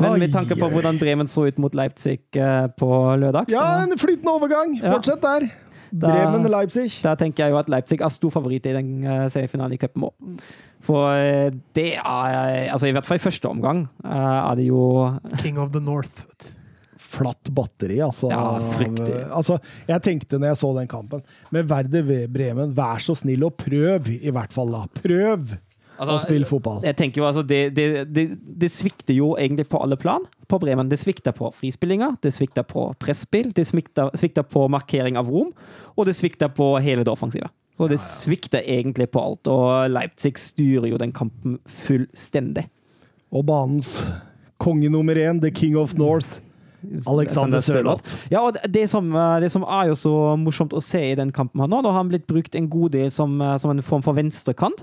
[0.00, 2.88] Men med tanke på hvordan Bremen så ut mot Leipzig eh, på
[3.20, 4.78] lørdag, Ja, en flytende overgang.
[4.78, 4.94] Ja.
[4.94, 5.50] Fortsett der.
[5.92, 7.02] Da- Bremen-Leipzig.
[7.04, 10.06] da tenker jeg jo at Leipzig er stor favoritt i den eh, semifinalen i cupen
[10.08, 10.40] òg.
[10.82, 14.82] For eh, det er Altså, i hvert fall i første omgang eh, er det jo
[15.42, 16.24] King of the North.
[17.12, 18.30] Flatt batteri, altså.
[18.32, 19.18] Ja, fryktelig.
[19.36, 19.58] altså.
[19.90, 21.20] Jeg tenkte når jeg så den kampen
[21.52, 24.86] Med Werder Bremen, vær så snill og prøv, i hvert fall, da.
[25.02, 25.52] Prøv
[26.02, 26.80] Altså, å spille fotball.
[26.86, 28.26] Jeg tenker jo altså, det, det, det,
[28.62, 30.90] det svikter jo egentlig på alle plan på Bremen.
[30.90, 35.52] Det svikter på frispillinga, det svikter på presspill, det svikter, svikter på markering av rom,
[35.94, 37.48] og det svikter på hele det offensive.
[37.78, 42.66] Så det svikter egentlig på alt, og Leipzig styrer jo den kampen fullstendig.
[43.32, 44.00] Og banens
[44.60, 46.42] konge nummer én, the king of north,
[47.06, 48.16] Alexander Sørloth.
[48.32, 51.30] Ja, og det som, eh, det som er jo så morsomt å se i den
[51.32, 53.82] kampen her nå, da har han blitt brukt en god del som, eh, som en
[53.82, 54.82] form for venstrekant.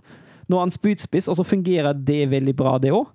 [0.49, 3.07] Nå er han spydspiss, og så fungerer det veldig bra, det òg.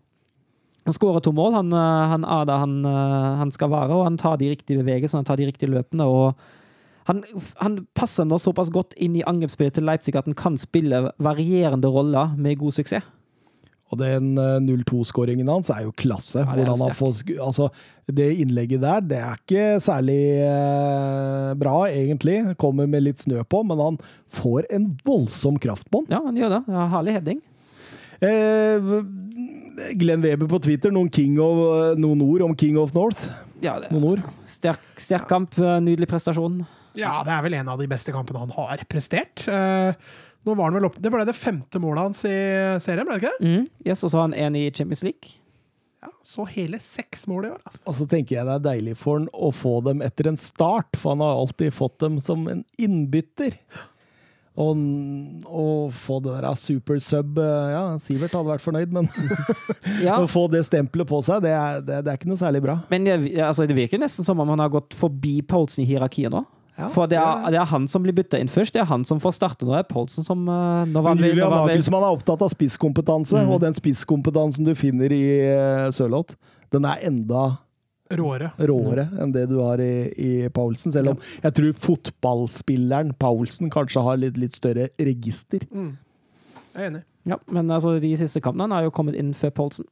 [0.85, 1.55] Han skårer to mål.
[1.56, 4.82] Han, eh, han er der han, eh, han skal være, og han tar de riktige
[4.82, 6.05] bevegelsene, han tar de riktige løpene.
[6.05, 6.35] og
[7.05, 7.20] han,
[7.61, 11.90] han passer nå såpass godt inn i angrepsspillet til Leipzig at han kan spille varierende
[11.93, 13.05] roller med god suksess.
[13.94, 16.42] Og den eh, 0-2-skåringen hans er jo klasse.
[16.42, 17.70] Ja, det er får, altså,
[18.10, 22.40] det innlegget der, det er ikke særlig eh, bra, egentlig.
[22.60, 23.98] Kommer med litt snø på, men han
[24.34, 26.16] får en voldsom kraft på den.
[26.16, 26.62] Ja, han gjør det.
[26.74, 27.42] Ja, herlig heading.
[28.24, 28.92] Eh,
[29.98, 33.28] Glenn Weber på Twitter, noen, king of, noen ord om King of North?
[33.64, 34.24] Ja, det, Noen ord?
[34.48, 36.60] sterk, sterk kamp, eh, nydelig prestasjon.
[36.98, 39.46] Ja, det er vel en av de beste kampene han har prestert.
[39.50, 39.96] Eh,
[40.44, 42.34] nå var han vel opp, Det ble det femte målet hans i
[42.84, 43.48] serien, ble det ikke det?
[43.54, 43.64] Mm.
[43.88, 45.32] Yes, og så har han en i Champions League.
[46.04, 47.62] Ja, Så hele seks mål i år.
[47.64, 47.80] Altså.
[47.88, 50.96] Og så tenker jeg det er deilig for han å få dem etter en start,
[51.00, 53.56] for han har alltid fått dem som en innbytter.
[54.54, 54.78] Og
[55.50, 59.08] å få det der super sub eh, Ja, Sivert hadde vært fornøyd, men
[60.06, 60.20] Ja.
[60.22, 62.76] å få det stempelet på seg, det er, det, det er ikke noe særlig bra.
[62.92, 66.30] Men det, altså, det virker nesten som om han har gått forbi Poulsen i hierarkiet
[66.36, 66.44] nå.
[66.76, 68.72] Ja, For det er, det- det er han som blir bytta inn først.
[68.74, 69.62] Det er han som får starte.
[69.66, 70.52] Nå er Poulsen som nå
[71.02, 73.51] var Men vel, Julian Nagelsmann er opptatt av spisskompetanse, mm.
[73.55, 76.34] og den spisskompetansen du finner i uh, Sørloth,
[76.74, 77.44] den er enda
[78.14, 78.51] Råere.
[78.59, 80.92] råere enn det du har i, i Paulsen.
[80.92, 85.62] Selv om jeg tror fotballspilleren Paulsen kanskje har litt, litt større register.
[85.72, 85.92] Mm.
[86.74, 87.02] Jeg er enig.
[87.30, 89.86] ja, Men altså, de siste kampene han har jo kommet inn før Poulsen.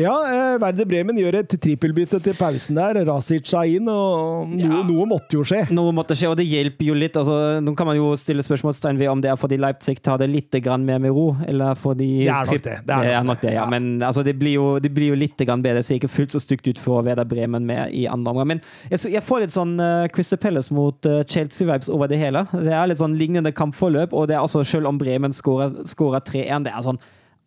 [0.00, 3.02] Ja, eh, Werder Bremen gjør et trippelbytte til pausen der.
[3.04, 5.66] Rasic sa inn, og noe, noe måtte jo skje.
[5.76, 7.18] Noe måtte skje, og det hjelper jo litt.
[7.20, 10.30] Altså, nå kan man jo stille spørsmålstegn ved om det er fordi Leipzig tar det
[10.32, 13.44] litt grann mer med ro, eller fordi Det er nok tripp- det, det er nok
[13.44, 13.60] det, ja.
[13.60, 13.68] Ja.
[13.68, 15.82] Men altså, det, blir jo, det blir jo litt grann bedre.
[15.82, 18.54] Det ser ikke fullt så stygt ut for Werder Bremen med i andre omgang.
[18.54, 22.46] Men jeg, jeg får litt sånn uh, Crystal Palace mot uh, Chelsea-vibes over det hele.
[22.56, 26.64] Det er litt sånn lignende kampforløp, og det er altså, selv om Bremen skårer 3-1,
[26.64, 27.00] det er sånn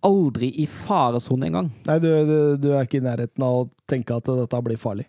[0.08, 1.72] aldri i faresone engang.
[1.88, 5.08] Nei, du, du, du er ikke i nærheten av å tenke at dette blir farlig.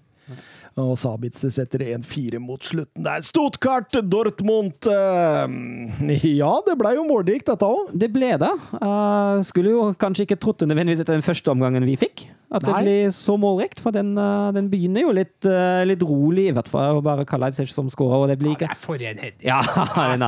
[0.74, 3.22] Og Sabitzer setter 1-4 mot slutten der.
[3.22, 7.92] Stuttgart, Dortmund eh, Ja, det ble jo målrikt, dette òg.
[7.94, 8.50] Det ble det.
[8.80, 12.26] Uh, skulle jo kanskje ikke trodd det nødvendigvis etter den første omgangen vi fikk.
[12.54, 16.48] At det blir så målrikt, for den, uh, den begynner jo litt, uh, litt rolig,
[16.50, 16.98] i hvert fall.
[16.98, 19.46] Og bare Kalajdzic som skårer, og det blir ikke for en heading!
[19.46, 20.18] Ja, er.
[20.18, 20.26] Ja, han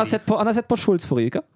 [0.00, 1.48] har sett på, han har sett på Schultz forrige uke.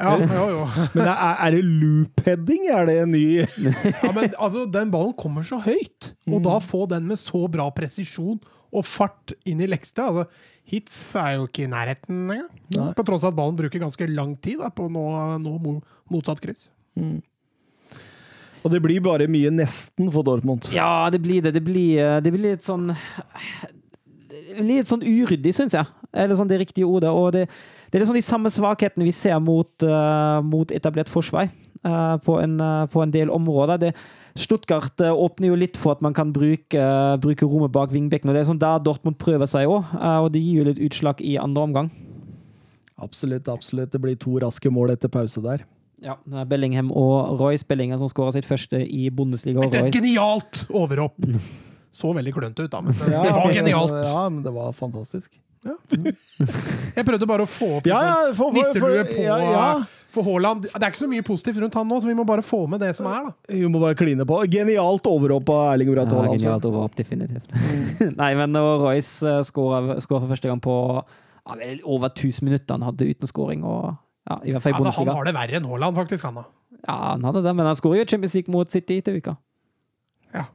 [0.00, 0.62] Ja, jo, jo.
[0.96, 2.62] Men er, er det loop-heading?
[2.72, 3.24] Er det en ny
[4.04, 6.44] Ja, men altså, den ballen kommer så høyt, og Mm.
[6.46, 8.38] da få den med så bra presisjon
[8.70, 10.26] og fart inn i lekste altså,
[10.70, 12.92] Hits er jo ikke i nærheten engang.
[12.94, 15.02] På tross av at ballen bruker ganske lang tid da, på å nå,
[15.42, 15.54] nå
[16.14, 16.68] motsatt kryss.
[18.60, 20.68] Og det blir bare mye nesten for Dortmund.
[20.74, 21.54] Ja, det blir det.
[21.56, 25.86] Det blir, uh, det blir litt sånn det blir Litt sånn uryddig, syns jeg.
[26.12, 27.10] Eller sånn det riktige ordet.
[27.14, 27.44] Og det,
[27.90, 31.48] det er liksom de samme svakhetene vi ser mot, uh, mot etablert forsvar
[31.86, 33.80] uh, på, en, uh, på en del områder.
[33.82, 33.92] Det,
[34.38, 38.30] Stuttgart uh, åpner jo litt for at man kan bruke, uh, bruke rommet bak vingbekken.
[38.30, 39.90] og Det er sånn der Dortmund prøver seg òg,
[40.22, 41.90] og det gir jo litt utslag i andre omgang.
[43.00, 43.90] Absolutt, absolutt.
[43.94, 45.64] Det blir to raske mål etter pause der.
[46.00, 49.60] Ja, det er Bellingham og Royce Bellingham som skårer sitt første i Bundesliga.
[49.60, 51.18] og Det er et genialt overhopp!
[51.92, 53.96] Så veldig klønete ut, da, men det Ja, var genialt.
[54.06, 55.32] Ja, men det var fantastisk.
[56.96, 59.64] Jeg prøvde bare å få opp Ja, ja, for- for- nisselue på ja, ja.
[60.10, 62.42] For Haaland Det er ikke så mye positivt rundt han nå, så vi må bare
[62.42, 63.32] få med det som er, da.
[63.52, 64.38] Vi må bare kline på.
[64.50, 66.32] Genialt overhopp av Erling Braut Haaland.
[66.34, 67.52] Ja, genialt overhopp, definitivt.
[68.22, 70.74] Nei, men Royce skårer skårer for første gang på
[71.04, 73.62] ja, vel over 1000 minutter han hadde uten skåring.
[73.62, 73.92] Og,
[74.30, 76.46] ja, I hvert fall i Altså, han har det verre enn Haaland, faktisk, han da.
[76.88, 79.36] Ja, han hadde det, men han skårer jo Champions League mot City til uka.
[80.34, 80.46] Ja,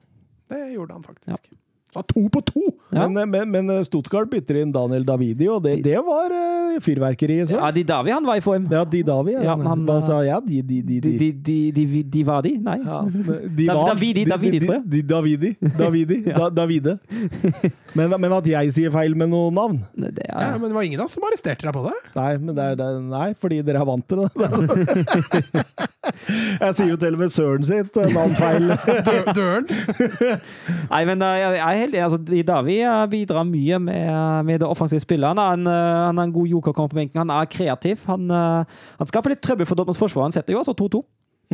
[0.52, 1.56] det gjorde han faktisk.
[1.96, 2.02] Ja.
[2.02, 2.62] Det var to på to!
[2.96, 3.08] Ja.
[3.10, 7.38] Men, men, men Stuttgart bytter inn Daniel Davidi, og det, det var uh, fyrverkeri.
[7.48, 7.56] Så.
[7.56, 8.66] Ja, de Davi han var i form.
[8.72, 9.32] Ja, de Davi.
[9.38, 10.42] Ja, Ja, han, Hva sa jeg?
[10.48, 11.32] De, de, de, De, de.
[11.32, 12.52] de, de, de, de var de?
[12.66, 12.78] Nei.
[12.84, 14.84] Ja, de var- Davidi, Davidi, tror jeg.
[14.92, 15.54] de- Davidi.
[15.80, 16.20] Davidi.
[16.40, 16.98] da, Davide.
[17.96, 19.78] Men, men at jeg sier feil med noe navn?
[19.96, 21.94] Det Ja, er, men det var ingen av oss som arresterte deg på det.
[22.18, 25.64] Nei, men det er, det er, nei fordi dere er vant til det.
[26.60, 28.68] Jeg sier jo til og med søren sitt eh, navn feil.
[29.38, 29.66] Døren.
[30.92, 32.03] nei, men uh, jeg er helt enig.
[32.06, 32.78] Altså, Davi
[33.12, 34.10] bidrar mye med,
[34.49, 35.28] med det offensive spillet.
[35.32, 37.22] Han er en, uh, han er en god joker på benken.
[37.24, 38.03] Han er kreativ.
[38.10, 40.28] Han, uh, han skaper litt trøbbel for Dortmunds forsvar.
[40.28, 41.03] Han setter jo altså 2-2.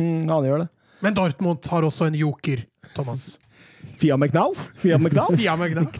[0.00, 0.68] Mm, han gjør det.
[1.02, 2.64] Men Dortmund har også en joker,
[2.96, 3.34] Thomas.
[4.00, 4.54] Fia McNow?
[4.82, 5.34] Fia McNow?
[5.36, 5.86] Fia McNow.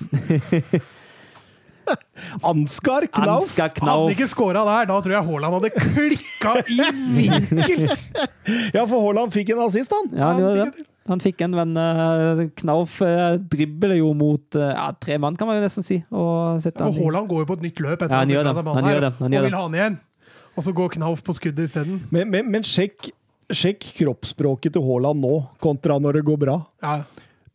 [2.43, 3.41] Ansgar Knau?
[3.41, 4.05] Ansgar Hadde Knauf.
[4.07, 6.79] han ikke skåra der, da tror jeg Haaland hadde klikka i
[7.17, 7.83] vinkel!
[8.77, 10.09] Ja, for Haaland fikk en assist, han.
[10.15, 10.87] Ja, han han gjorde fikk det.
[11.11, 15.49] Han fikk en, men uh, Knauf uh, dribler jo mot uh, ja, tre mann, kan
[15.49, 15.99] man jo nesten si.
[16.15, 18.61] Og ja, For Haaland går jo på et nytt løp etter Ja, han gjør av
[18.61, 19.13] ballen Han gjør det.
[19.19, 19.99] Han og vil ha han igjen.
[20.53, 21.99] Og så går Knauf på skuddet isteden.
[22.13, 23.11] Men, men, men sjekk,
[23.51, 25.35] sjekk kroppsspråket til Haaland nå,
[25.65, 26.59] kontra når det går bra.
[26.85, 27.01] Ja.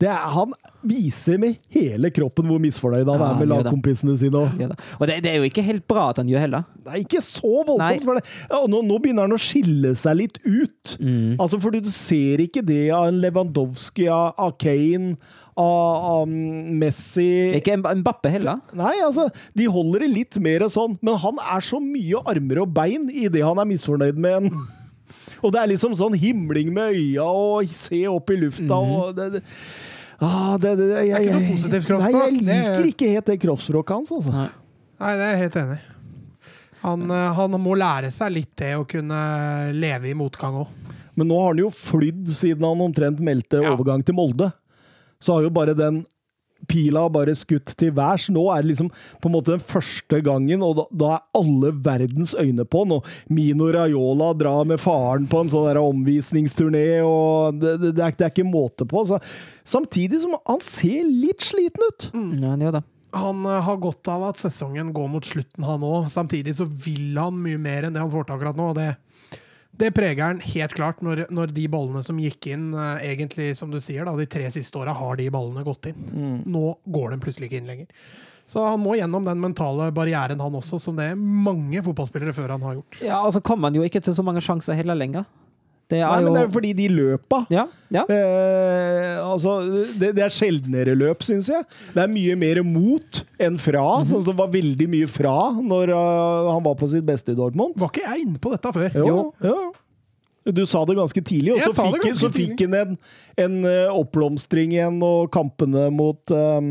[0.05, 0.51] Er, han
[0.85, 4.43] viser med hele kroppen hvor misfornøyd han Ja, er med lagkompisene sine.
[4.59, 4.67] Det.
[4.99, 6.67] Og det, det er jo ikke helt bra at han gjør heller.
[6.85, 8.05] det er ikke så voldsomt.
[8.51, 10.93] Ja, nå, nå begynner han å skille seg litt ut.
[11.01, 11.33] Mm.
[11.41, 15.15] Altså, fordi du ser ikke det av Lewandowski, av, Kane,
[15.57, 18.61] av, av Messi Ikke Mb- Mbappe heller.
[18.77, 22.75] Nei, altså, de holder det litt mer sånn, men han er så mye armer og
[22.77, 24.51] bein i det han er misfornøyd med.
[25.45, 29.27] Og det er liksom sånn himling med øya og se opp i lufta og det,
[29.35, 29.41] det,
[30.21, 32.31] ah, det, det, jeg, er ikke noe positivt kroppsspråk.
[32.31, 34.33] Nei, jeg er- liker ikke helt det kroppsspråket hans, altså.
[34.33, 34.49] Nei.
[34.97, 35.93] Nei, det er jeg helt enig i.
[36.81, 39.21] Han, eh, han må lære seg litt det å kunne
[39.73, 40.67] leve i motgang òg.
[41.17, 43.73] Men nå har han jo flydd siden han omtrent meldte Ja.
[43.73, 44.51] overgang til Molde.
[45.19, 46.03] Så har jo bare den
[46.67, 48.29] pila bare skutt til værs.
[48.33, 48.89] Nå er det liksom
[49.21, 52.95] på en måte den første gangen, og da, da er alle verdens øyne på han.
[52.97, 58.03] Og Mino Raiola drar med faren på en sånn der omvisningsturné, og det, det, det,
[58.05, 59.05] er, det er ikke måte på.
[59.09, 59.19] Så,
[59.67, 62.09] samtidig som han ser litt sliten ut.
[62.13, 62.83] Ja, han gjør det.
[63.17, 66.09] Han eh, har godt av at sesongen går mot slutten, han òg.
[66.13, 68.71] Samtidig så vil han mye mer enn det han får til akkurat nå.
[68.73, 68.93] og det
[69.77, 73.69] det preger han helt klart når, når de ballene som gikk inn, eh, egentlig som
[73.69, 76.07] du sier, da, de tre siste åra har de ballene gått inn.
[76.49, 77.91] Nå går de plutselig ikke inn lenger.
[78.47, 82.55] Så han må gjennom den mentale barrieren, han også, som det er mange fotballspillere før
[82.55, 82.99] han har gjort.
[83.03, 85.27] Ja, og så kommer han jo ikke til så mange sjanser heller lenger.
[85.87, 87.63] Det Nei, er jo men det er fordi de løpa Ja,
[87.95, 88.01] ja.
[88.11, 89.53] Eh, altså,
[90.01, 91.63] det, det er sjeldnere løp, syns jeg.
[91.93, 94.09] Det er mye mer mot enn fra, Mhm.
[94.11, 97.77] sånn som var veldig mye fra når uh, han var på sitt beste i Dortmund.
[97.79, 98.97] Var ikke jeg inne på dette før?
[98.99, 99.57] Jo, jo.
[100.51, 102.91] Du sa det ganske tidlig, og så fikk, ganske så fikk han en,
[103.43, 106.69] en eh, oppblomstring igjen, og kampene mot eh,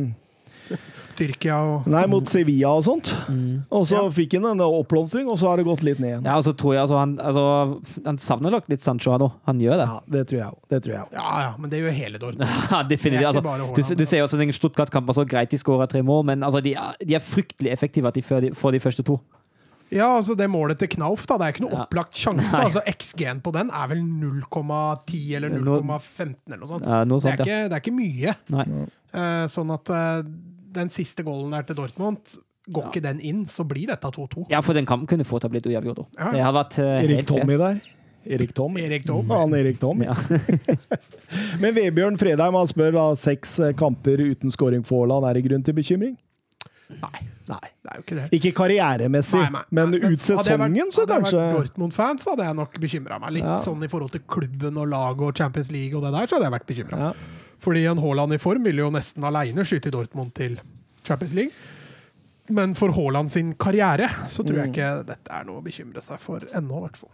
[1.17, 3.11] Tyrkia og Nei, mot Sevilla og sånt.
[3.73, 4.09] Og så Ja.
[4.13, 6.25] fikk han en oppblomstring, og så har det gått litt ned igjen.
[6.29, 7.45] ja og så tror jeg altså han, altså,
[8.05, 9.31] han savner nok litt Sancho nå.
[9.47, 9.87] Han gjør det.
[9.89, 10.59] Ja, det tror jeg òg.
[10.69, 11.15] Det tror jeg også.
[11.15, 12.49] Ja ja, men det gjør hele Dortmund.
[12.71, 13.27] Ja, definitivt.
[13.27, 16.43] Altså, du, du ser jo også den Stuttgart-kampen så greit de skårer tre mål, men
[16.43, 19.21] altså, de, er, de er fryktelig effektive at de får de, får de første to.
[19.95, 21.37] Ja, altså det målet til Knauf, da.
[21.39, 21.85] Det er ikke noe Ja.
[21.87, 22.51] opplagt sjanse.
[22.51, 22.65] Nei.
[22.67, 26.87] Altså XG-en på den er vel 0,10 eller 0,15 eller noe sånt.
[26.91, 27.45] Ja, noe Det er, sånt, ja.
[27.47, 28.35] ikke, det er ikke mye.
[28.51, 28.67] Nei.
[29.15, 30.23] Eh, sånn at eh,
[30.77, 32.37] den siste goalen der til Dortmund,
[32.67, 32.91] går Ja.
[32.91, 34.47] ikke den inn, så blir dette 2-2.
[34.51, 36.07] Ja, for den kampen kunne fort ha blitt uavgjort.
[36.19, 36.33] Ja.
[36.35, 37.27] Det har vært uh, Erik.
[37.29, 37.81] Tommy der.
[38.27, 38.75] Erik Tom.
[38.83, 39.29] Erik Tom.
[39.31, 40.01] Han Erik Tom.
[40.03, 40.17] Ja.
[41.63, 45.29] Men Vebjørn Fredheim han spør da seks eh, kamper uten scoring for Haaland.
[45.31, 46.17] Er det grunn til bekymring?
[46.91, 47.21] Nei,
[47.51, 47.63] Nei.
[47.83, 48.27] det er jo ikke det.
[48.39, 51.01] Ikke karrieremessig, Nei, nei, men nei, ut hadde jeg sesongen, vært- kanskje.
[51.07, 53.47] Hadde jeg vært Dortmund-fan, så hadde jeg nok bekymra meg litt.
[53.47, 53.57] Ja.
[53.65, 56.47] Sånn i forhold til klubben og laget og Champions League og det der, så hadde
[56.51, 57.01] jeg vært bekymra.
[57.09, 57.13] ja.
[57.65, 60.59] Fordi en Haaland i form ville jo nesten aleine skyte Dortmund til
[61.07, 61.53] Champions League.
[62.53, 64.61] Men for Haaland sin karriere så tror Mm.
[64.61, 67.11] jeg ikke dette er noe å bekymre seg for ennå, i hvert fall.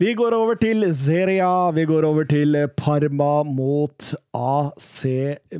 [0.00, 1.70] Vi går over til Serie A.
[1.70, 5.04] Vi går over til Parma mot AC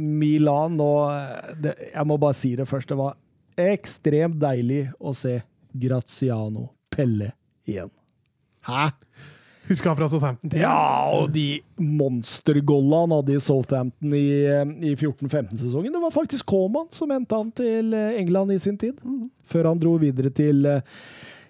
[0.01, 0.81] Milan.
[0.81, 2.89] Og eh, det, jeg må bare si det først.
[2.91, 3.15] Det var
[3.61, 5.37] ekstremt deilig å se
[5.79, 7.33] Graziano Pelle
[7.69, 7.93] igjen.
[8.67, 8.89] Hæ?
[9.73, 10.63] Husker han fra Southampton-tida?
[10.63, 11.47] Ja, og de
[11.81, 15.93] monstergolla han hadde i Southampton i, eh, i 14-15-sesongen.
[15.95, 19.01] Det var faktisk Coman som hentet han til eh, England i sin tid,
[19.49, 20.85] før han dro videre til eh,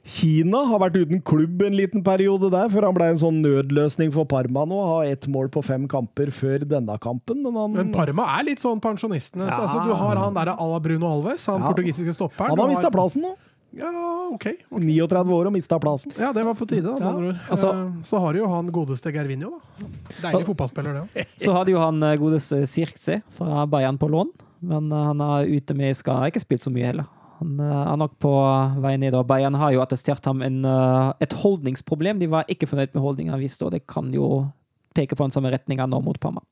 [0.02, 0.64] Kina.
[0.70, 4.26] Har vært uten klubb en liten periode der, før han ble en sånn nødløsning for
[4.30, 4.80] Parma nå.
[4.88, 8.62] Har ett mål på fem kamper før denne kampen, men han, Men Parma er litt
[8.62, 9.46] sånn pensjonistene.
[9.50, 9.60] Ja.
[9.62, 11.70] Altså, du har han der à la Bruno Alves, han Ja.
[11.70, 12.50] portugisiske stopperen.
[12.54, 13.34] han har mista plassen nå.
[13.74, 13.88] Ja,
[14.34, 14.46] ok.
[14.70, 16.12] 39 år og mista plassen.
[16.18, 16.82] Ja, det var på tide.
[16.82, 17.08] da, med Ja.
[17.08, 17.38] andre ord.
[17.50, 19.50] Altså- Eh, så har jo han godeste Gervinho,
[19.80, 19.86] da.
[20.30, 21.26] Deilig fotballspiller, det òg.
[21.38, 24.30] Så hadde jo han eh, godeste Sirkse fra Bayern på lån,
[24.62, 26.18] men eh, han er ute med skade.
[26.18, 27.06] Har ikke spilt så mye heller.
[27.40, 28.30] Han er nok på
[28.82, 29.14] vei ned.
[29.14, 30.64] og Bayern har jo attestert ham en,
[31.20, 32.18] et holdningsproblem.
[32.20, 34.52] De var ikke fornøyd med holdninga han viste, og det kan jo
[34.94, 36.42] peke på den samme retninga nå mot Parma.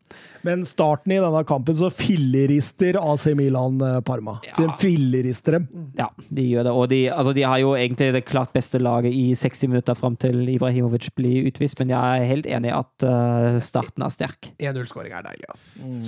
[0.46, 4.38] Men starten i denne kampen så fillerister AC Milan eh, Parma.
[4.48, 4.56] Ja.
[4.58, 5.68] De fillerister dem.
[5.98, 6.74] Ja, de gjør det.
[6.76, 10.18] Og de, altså, de har jo egentlig det klart beste laget i 60 minutter fram
[10.20, 14.52] til Ibrahimovic blir utvist, men jeg er helt enig i at eh, starten er sterk.
[14.58, 15.68] 1-0-skåring er deilig, ass.
[15.84, 16.02] Mm.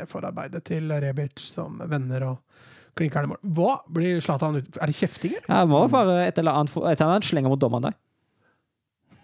[0.00, 2.38] Er forarbeidet til Rebic som venner og
[2.98, 3.40] klinkerne mål.
[3.56, 4.70] Hva blir Zlatan ut...
[4.80, 5.44] Er det kjeftinger?
[5.46, 7.98] Jeg må være et eller annet, et eller annet slenger mot dommeren der.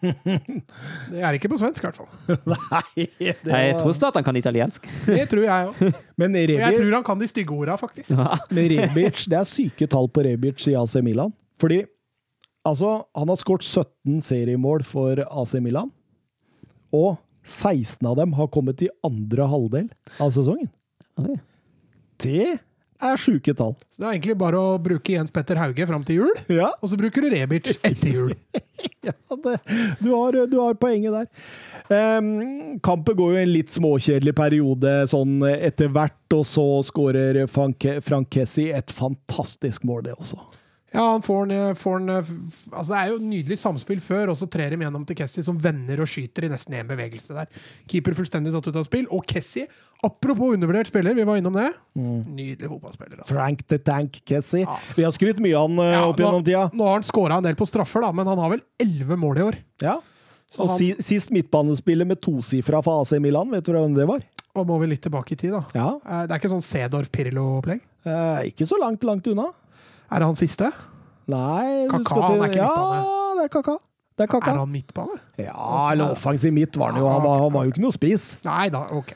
[1.10, 2.38] Det er ikke på svensk, i hvert fall.
[2.52, 4.86] Nei, det Jeg tror snart han kan italiensk.
[5.06, 5.98] Det tror jeg òg.
[6.20, 8.12] Men jeg tror han kan de stygge orda, faktisk.
[8.50, 11.34] men Rebic, det er syke tall på Rebic i AC Milan.
[11.60, 11.82] Fordi
[12.66, 15.92] altså, han har skåret 17 seriemål for AC Milan.
[16.96, 17.16] Og
[17.46, 19.90] 16 av dem har kommet i andre halvdel
[20.22, 20.70] av sesongen.
[21.22, 21.36] Oi.
[22.22, 22.56] Det
[23.04, 23.74] er sjuke tall.
[23.92, 26.90] Så det er egentlig bare å bruke Jens Petter Hauge fram til jul, Ja, og
[26.92, 28.34] så bruker du Rebic etter jul.
[29.06, 29.14] ja
[29.44, 29.56] det,
[30.00, 31.28] du, har, du har poenget der.
[31.86, 38.00] Um, kampen går jo en litt småkjedelig periode sånn etter hvert, og så skårer Frank-
[38.04, 40.40] Frank Kessi et fantastisk mål, det også.
[40.96, 44.46] Ja, han får en, får en Altså, det er jo nydelig samspill før, og så
[44.48, 47.50] trer de gjennom til Kessie, som vender og skyter i nesten én bevegelse der.
[47.90, 49.04] Keeper fullstendig satt ut av spill.
[49.12, 49.66] Og Kessie,
[50.06, 51.68] apropos undervurdert spiller, vi var innom det.
[52.00, 53.20] Nydelig fotballspiller.
[53.20, 53.34] Altså.
[53.34, 54.64] Frank the Tank Kessie.
[54.64, 54.76] Ja.
[54.96, 56.64] Vi har skrytt mye av han eh, Ja, opp gjennom tida.
[56.72, 59.42] Nå, har han skåra en del på straffer, da, men han har vel elleve mål
[59.42, 59.60] i år.
[59.84, 59.98] Ja.
[60.48, 64.06] Så Og han- si, sist midtbanespiller med tosifra for AC Milan, vet du hvem det
[64.08, 64.24] var?
[64.56, 65.64] Og må vi litt tilbake i tid, da.
[65.74, 67.80] Ja, Eh, Det er ikke sånn Sedorf Pirlo-opplegg?
[68.06, 69.50] eh, ikke så langt, langt unna.
[70.10, 70.70] Er det han siste?
[71.26, 73.76] Nei, Kaka, skal han er ikke Ja, det er Kaka.
[74.16, 74.54] Det er Kaka.
[74.54, 75.18] Er han midtbane?
[75.42, 77.08] Ja, eller offensiv midt var han jo.
[77.10, 78.36] Han var, han var jo ikke noe spiss.
[78.46, 79.10] Nei da, ok.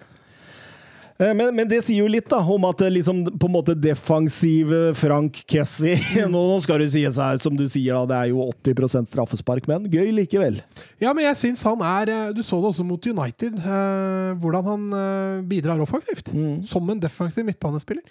[1.21, 3.75] Eh, Men, men det sier jo litt da, om at det liksom, på en måte
[3.77, 5.95] defensive Frank Kessi
[6.33, 9.69] nå, nå skal du si seg, som du sier, da, det er jo 80% straffespark,
[9.71, 10.61] men gøy likevel.
[11.01, 14.71] Ja, men jeg syns han er eh, Du så det også mot United, eh, hvordan
[14.73, 16.33] han eh, bidrar offensivt.
[16.35, 16.61] Mm.
[16.67, 18.05] Som en defensiv midtbanespiller.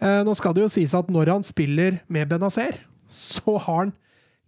[0.00, 2.78] Eh, nå skal det jo sies at når han spiller med Benazer,
[3.10, 3.92] så har han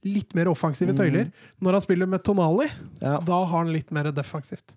[0.02, 1.28] litt mer offensive tøyler.
[1.62, 3.00] Når han spiller med Tonali, Mm.
[3.02, 3.18] Ja.
[3.20, 4.74] da har han litt mer defensivt.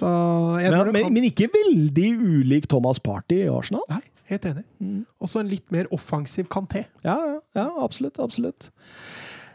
[0.00, 3.82] Men, tror men, kan men ikke veldig ulik Thomas Party i Arsenal.
[3.90, 4.00] Nei,
[4.30, 4.64] helt enig.
[4.82, 5.04] Mm.
[5.22, 6.86] Også en litt mer offensiv Kanté.
[7.04, 8.18] Ja, ja, ja absolutt.
[8.18, 8.70] Absolutt.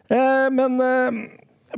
[0.09, 1.19] Eh, men eh,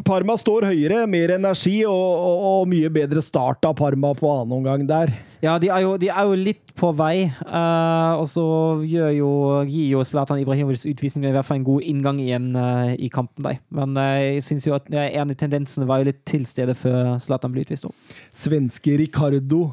[0.07, 4.55] Parma står høyere, mer energi og, og, og mye bedre start av Parma på annen
[4.61, 5.11] omgang der.
[5.43, 7.27] Ja, de er jo, de er jo litt på vei.
[7.43, 8.45] uh, og så
[8.88, 9.31] gir jo,
[9.68, 13.44] jo Zlatan Ibrahimovics utvisning i hvert fall en god inngang igjen uh, i kampen.
[13.49, 13.60] Der.
[13.73, 17.18] Men uh, jeg syns jo at en av tendensene var jo litt til stede før
[17.21, 17.89] Zlatan ble utvist.
[17.89, 18.20] også.
[18.45, 19.68] Svenske Ricardo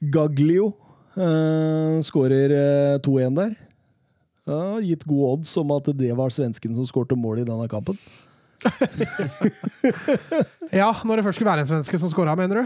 [0.00, 0.72] Gaglio
[2.06, 3.54] skårer eh, 2-1 der.
[4.48, 7.98] Ja, gitt gode odds om at det var svensken som skårte mål i denne kampen.
[10.80, 12.64] Ja, når det først skulle være en svenske som skåra, mener du?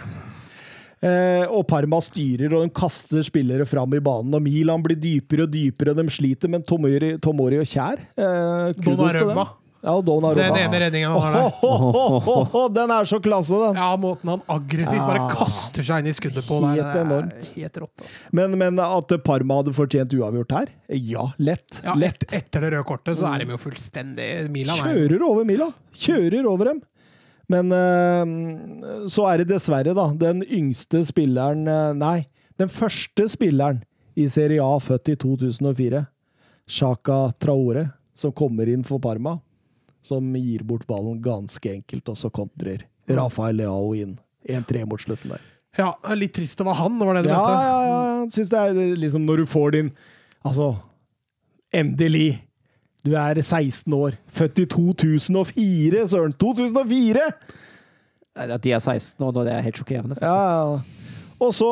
[1.05, 4.33] Eh, og Parma styrer og de kaster spillere fram i banen.
[4.37, 6.49] Og Milan blir dypere og dypere, de sliter.
[6.53, 9.43] Men Tomori, Tomori og Kjær eh, kudos til dem.
[9.85, 9.95] Ja.
[10.01, 11.59] Den ene redningen han har der.
[11.69, 13.77] Ohohoho, Den er så klasse, den!
[13.77, 16.79] Ja, måten han aggressivt bare kaster seg inn i skuddet på der.
[16.79, 17.51] Helt det er enormt.
[17.59, 18.07] Helt rått.
[18.33, 20.73] Men, men at Parma hadde fortjent uavgjort her?
[20.97, 21.83] Ja, lett.
[21.85, 22.25] Ja, lett.
[22.25, 25.77] et, etter det røde kortet så er de jo fullstendig Milan er Kjører over Milan.
[26.01, 26.83] Kjører over dem.
[27.53, 32.19] Men eh, så er det dessverre, da, den yngste spilleren eh, Nei,
[32.61, 33.83] den første spilleren
[34.17, 36.05] i Serie A født i 2004,
[36.71, 39.37] Shaka Traore, som kommer inn for Parma.
[40.05, 44.19] Som gir bort ballen ganske enkelt, og så kontrer Rafael Leao inn.
[44.45, 45.41] 1-3 mot slutten der.
[45.79, 47.63] Ja, litt trist det var han, var det du Ja, mente?
[47.65, 48.01] ja, ja.
[48.25, 49.89] Jeg Syns det er liksom når du får din
[50.45, 50.75] Altså,
[51.75, 52.43] endelig!
[53.05, 54.15] Du er 16 år.
[54.33, 56.33] Født i 2004, søren!
[56.41, 57.25] 2004!
[58.37, 60.17] At de er 16 år, det er helt sjokkerende.
[60.21, 60.79] Ja, ja.
[61.41, 61.71] Og så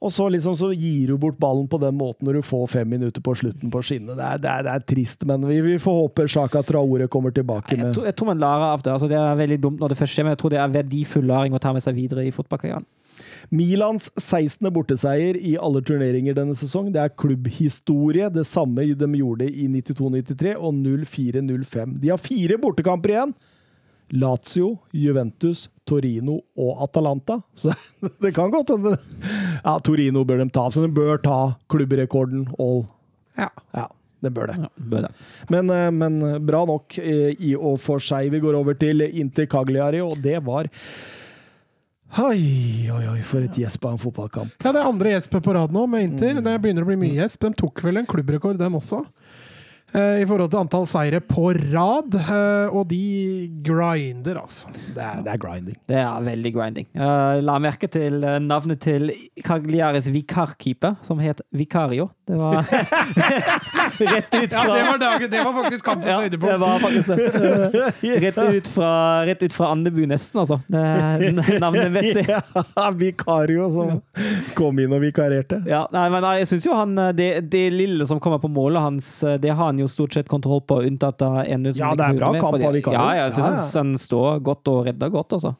[0.00, 2.88] Og så liksom så gir du bort ballen på den måten når du får fem
[2.88, 4.16] minutter på slutten på skinnet.
[4.16, 7.82] Det det det er trist, men vi, vi får håpe Sjaka Traore kommer tilbake Jeg
[7.82, 8.94] med tror, jeg tror man lærer av det.
[8.94, 11.28] Altså, det er veldig dumt når det først skjer, men jeg tror det er verdifull
[11.28, 12.88] læring å ta med seg videre i fotballkarrieren.
[13.52, 14.70] Milans 16.
[14.72, 16.88] borteseier i alle turneringer denne sesong.
[16.94, 18.30] Det er klubbhistorie.
[18.32, 21.98] Det samme de gjorde i 92-93 og 04-05.
[22.00, 23.34] De har fire bortekamper igjen.
[24.12, 27.40] Lazio, Juventus, Torino og Atalanta.
[27.54, 27.74] Så
[28.22, 28.96] det kan godt hende
[29.64, 31.38] Ja, Torino bør de ta, så de bør ta
[31.70, 32.84] klubbrekorden all.
[33.38, 33.50] Ja.
[33.76, 33.86] Ja,
[34.24, 34.58] det bør det.
[34.64, 35.14] Ja, bør det.
[35.52, 38.32] Men, eh, men bra nok eh, i og for seg.
[38.34, 40.70] Vi går over til Inter Cagliari, og det var
[42.18, 44.56] Oi, oi, oi, for et gjesp av en fotballkamp.
[44.64, 46.32] Ja, det er andre gjesp på rad nå med Inter.
[46.34, 46.42] Mm.
[46.42, 47.44] Det begynner å bli mye gjesp.
[47.44, 49.04] De tok vel en klubbrekord, dem også.
[49.94, 52.14] Eh, I forhold til antall seire på rad.
[52.20, 54.68] eh, Og de grinder, altså.
[54.94, 55.76] Det er, det er grinding.
[55.88, 56.88] Det er veldig grinding.
[56.94, 59.10] Uh, la merke til eh, navnet til
[59.44, 62.10] Cagliaris vikarkeeper, som het Vicario.
[62.30, 62.52] Det var
[64.14, 67.10] rett ut Ja, det var, dagen, det var faktisk kampens Ja, det var faktisk.
[68.20, 68.90] Rett ut fra,
[69.26, 70.60] rett ut fra Andebu, nesten, altså.
[70.68, 71.58] Navnet Messi.
[71.58, 72.26] Navnemessig.
[72.76, 74.00] Ja, Vikario som
[74.54, 75.58] kom inn og vikarerte.
[75.68, 78.82] Ja, nei, men jeg synes jo han eh, det, det lille som kommer på målet
[78.84, 81.94] hans, eh, det har han jo stort sett kontroll på, unntatt av en som Ja,
[81.98, 82.94] det er bra kamp av vikario.
[82.94, 83.82] Ja, jeg synes Ja, ja.
[83.82, 85.56] han står godt og redder godt, altså.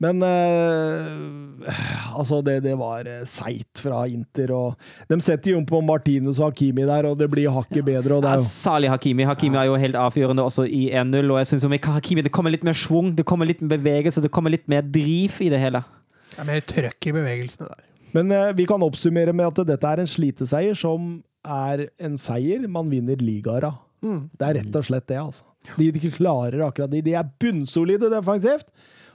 [0.00, 1.66] Men eh,
[2.18, 4.52] altså, det, det var eh, seigt fra Inter.
[4.56, 8.16] Og de setter jo på Martinez og Hakimi der, og det blir hakket bedre.
[8.16, 9.26] Og det er jo Salig Hakimi.
[9.28, 11.20] Hakimi er jo helt avgjørende også i 1-0.
[11.28, 14.24] Og jeg synes jo Hakimi det kommer litt mer schwung, det kommer litt mer bevegelse,
[14.24, 15.84] det kommer litt mer driv i det hele.
[16.30, 17.84] Det er mer trøkk i bevegelsene der.
[18.16, 22.64] Men eh, vi kan oppsummere med at dette er en sliteseier som er en seier
[22.68, 23.78] man vinner ligaer av.
[24.00, 25.44] Det er rett og slett det, altså.
[25.76, 27.02] De, de klarer akkurat det.
[27.04, 28.70] De er bunnsolide defensivt.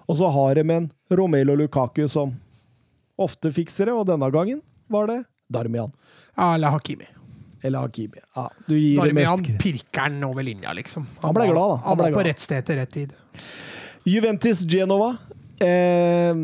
[0.05, 2.35] Og så har de en Romelo Lukaku som
[3.17, 4.61] ofte fikser det, og denne gangen
[4.91, 5.93] var det Darmian.
[6.35, 7.07] Ja, eller Hakimi.
[7.61, 8.21] Eller Hakimi.
[8.35, 11.07] Ja, du gir det Darmian mest pirker den over linja, liksom.
[11.23, 11.77] Han ble glad, da.
[11.77, 13.15] Han Han ble var på rett sted til rett tid.
[14.05, 15.15] Juventus Genova.
[15.63, 16.35] Eh,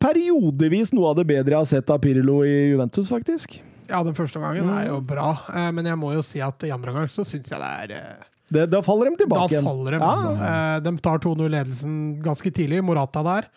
[0.00, 3.58] periodevis noe av det bedre jeg har sett av Pirlo i Juventus, faktisk.
[3.88, 6.72] Ja, den første gangen er jo bra, eh, men jeg må jo si at i
[6.72, 9.64] andre omgang så syns jeg det er eh, Det, da faller de tilbake igjen.
[9.64, 10.00] Da faller de.
[10.02, 10.10] Ja.
[10.10, 10.32] altså.
[10.50, 12.82] Eh, De tar 2-0-ledelsen ganske tidlig.
[12.84, 13.48] Morata der.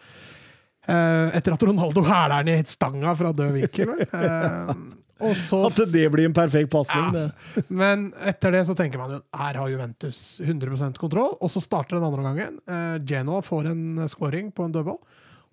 [0.87, 3.91] Eh, Etter at Ronaldo hæler den i stanga fra død vinkel.
[4.07, 4.71] Eh,
[5.17, 7.07] Og så At det blir en perfekt pasning.
[7.17, 7.63] Ja.
[7.73, 11.97] Men etter det så tenker man jo her har Juventus 100% kontroll, og så starter
[11.97, 12.59] den andre gangen.
[12.69, 14.99] Eh, Genoa får en scoring på en dødball,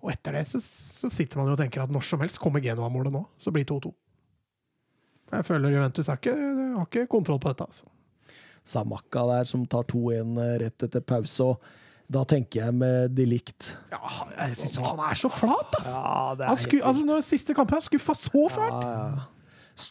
[0.05, 2.61] og etter det så, så sitter man jo og tenker at når som helst kommer
[2.61, 3.89] Genoa-målet nå, så blir 2-2.
[5.33, 6.37] Jeg føler Juventus ikke,
[6.77, 7.65] har ikke kontroll på dette.
[7.65, 7.89] altså.
[8.65, 11.51] Samaka der som tar 2-1 rett etter pause.
[11.51, 11.61] og
[12.11, 13.71] Da tenker jeg med de likt.
[13.93, 14.01] Ja,
[14.45, 15.87] jeg synes han er så flat, ass!
[15.93, 18.85] Ja, det er Han sku, altså, når Siste kampen, han skuffa så fælt!
[18.85, 19.31] Ja, ja.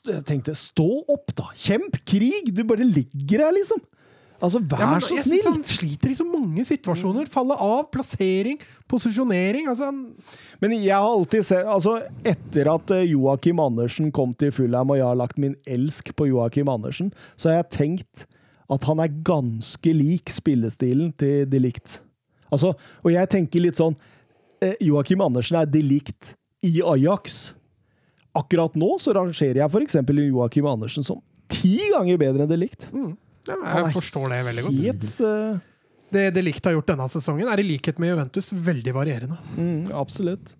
[0.09, 1.51] Jeg tenkte, stå opp, da!
[1.59, 2.55] Kjemp krig!
[2.55, 3.83] Du bare ligger her, liksom!
[4.44, 7.28] Altså, vær Ja, så jeg synes han sliter i så mange situasjoner.
[7.33, 8.59] Falle av, plassering,
[8.91, 9.69] posisjonering.
[9.70, 10.01] Altså, han,
[10.61, 11.97] Men jeg har alltid sett Altså,
[12.27, 16.28] etter at eh, Joakim Andersen kom til Fulham, og jeg har lagt min elsk på
[16.28, 18.27] Joakim Andersen, så har jeg tenkt
[18.73, 21.99] at han er ganske lik spillestilen til de Ligt.
[22.52, 23.97] Altså, og jeg tenker litt sånn
[24.62, 26.34] eh, Joakim Andersen er de Ligt
[26.65, 27.52] i Ajax.
[28.34, 29.99] Akkurat nå så rangerer jeg f.eks.
[30.09, 31.20] Joakim Andersen som
[31.52, 32.89] ti ganger bedre enn de Ligt.
[33.44, 34.83] Ja, er jeg forstår det veldig godt.
[34.86, 35.59] Helt uh,
[36.15, 39.36] Det De Ligt har gjort denne sesongen, er i likhet med Juventus veldig varierende.
[39.59, 40.55] mm, Absolutt.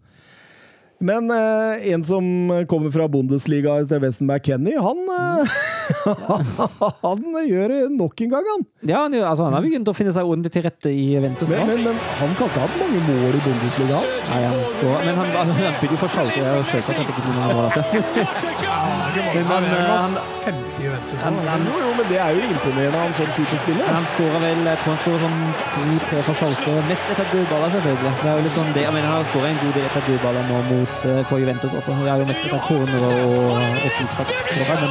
[0.99, 2.25] Men eh, en som
[2.71, 5.57] kommer fra Bundesliga til Weston McKenny, han eh,
[7.05, 8.65] Han gjør det nok en gang, han.
[8.89, 11.51] Ja, han, altså, han har begynt å finne seg ordentlig til rette i Ventus.
[11.51, 14.01] Men, men, men han kan ikke ha hatt mange mål i Bundesliga.
[14.31, 16.41] Nei, han står, men han, altså, han spiller jo for Schalke.
[16.41, 17.83] Jeg selvsagt at ikke noen mål dette.
[19.15, 21.19] Men, han, eh, 50 Juventus.
[21.25, 23.91] Han, han, Jo, jo, men det er jo imponerende av en sånn type spiller.
[23.97, 25.39] han skårer vel Jeg tror han skårer sånn
[25.75, 26.71] to-tre for Schalke.
[26.91, 28.13] Mest etter dødballer, selvfølgelig.
[28.23, 30.43] Det er jo sånn det, jeg mener, Han har skåret en god del etter dødballer
[30.51, 31.91] nå mot, eh, for Juventus også.
[32.01, 33.15] Det er jo mest etter corner og,
[33.55, 34.31] og frispark.
[34.71, 34.91] Men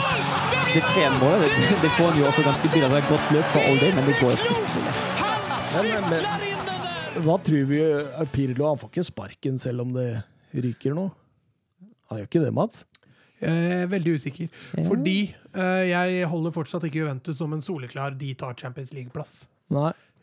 [0.73, 1.49] det tremålet det,
[1.83, 2.89] det får han jo også ganske tidlig.
[2.89, 4.41] Det er et godt løp for all day, men det går jo
[7.23, 7.79] hva tror vi
[8.33, 10.07] Pirlo han får ikke sparken selv om det
[10.53, 11.07] ryker nå?
[12.09, 12.83] Han gjør ikke det, Mats?
[13.49, 14.47] Er veldig usikker.
[14.77, 14.85] Ja.
[14.87, 15.17] Fordi
[15.53, 19.43] eh, jeg holder fortsatt ikke Juventus som en soleklar de tar Champions League-plass.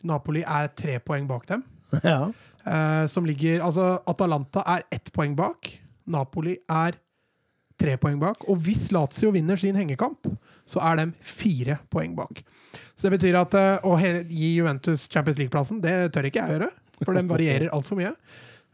[0.07, 1.63] Napoli er tre poeng bak dem.
[2.07, 2.31] Ja.
[2.65, 5.67] eh, som ligger Altså, Atalanta er ett poeng bak.
[6.07, 6.95] Napoli er
[7.81, 8.45] tre poeng bak.
[8.49, 10.29] Og hvis Lazio vinner sin hengekamp,
[10.69, 12.43] så er de fire poeng bak.
[12.95, 16.71] Så det betyr at eh, å gi Juventus Champions League-plassen, det tør ikke jeg gjøre.
[17.03, 18.13] For den varierer altfor mye.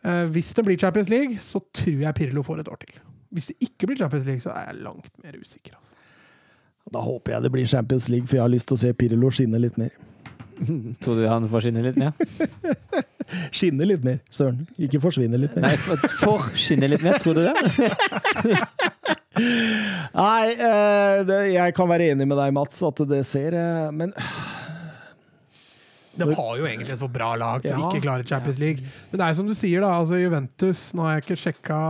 [0.05, 2.99] Eh, hvis det blir Champions League, så tror jeg Pirlo får et år til.
[3.33, 5.75] Hvis det ikke blir Champions League, så er jeg langt mer usikker.
[5.75, 5.93] Altså.
[6.93, 9.29] Da håper jeg det blir Champions League, for jeg har lyst til å se Pirlo
[9.35, 9.91] skinne litt mer.
[11.03, 12.13] Tror du han forsvinner litt mer?
[13.57, 14.61] Skinne litt mer, søren.
[14.79, 15.65] Ikke forsvinne litt mer.
[15.67, 17.53] Nei, for- forsvinner litt mer, tror du det?
[20.17, 24.13] Nei, eh, det, jeg kan være enig med deg, Mats, at det ser eh, Men
[26.17, 27.83] De har jo egentlig et for bra lag til Ja.
[27.91, 28.87] ikke klare Champions League.
[29.11, 29.91] Men det er jo som du sier, da.
[29.99, 31.81] Altså Juventus Nå har jeg ikke sjekka,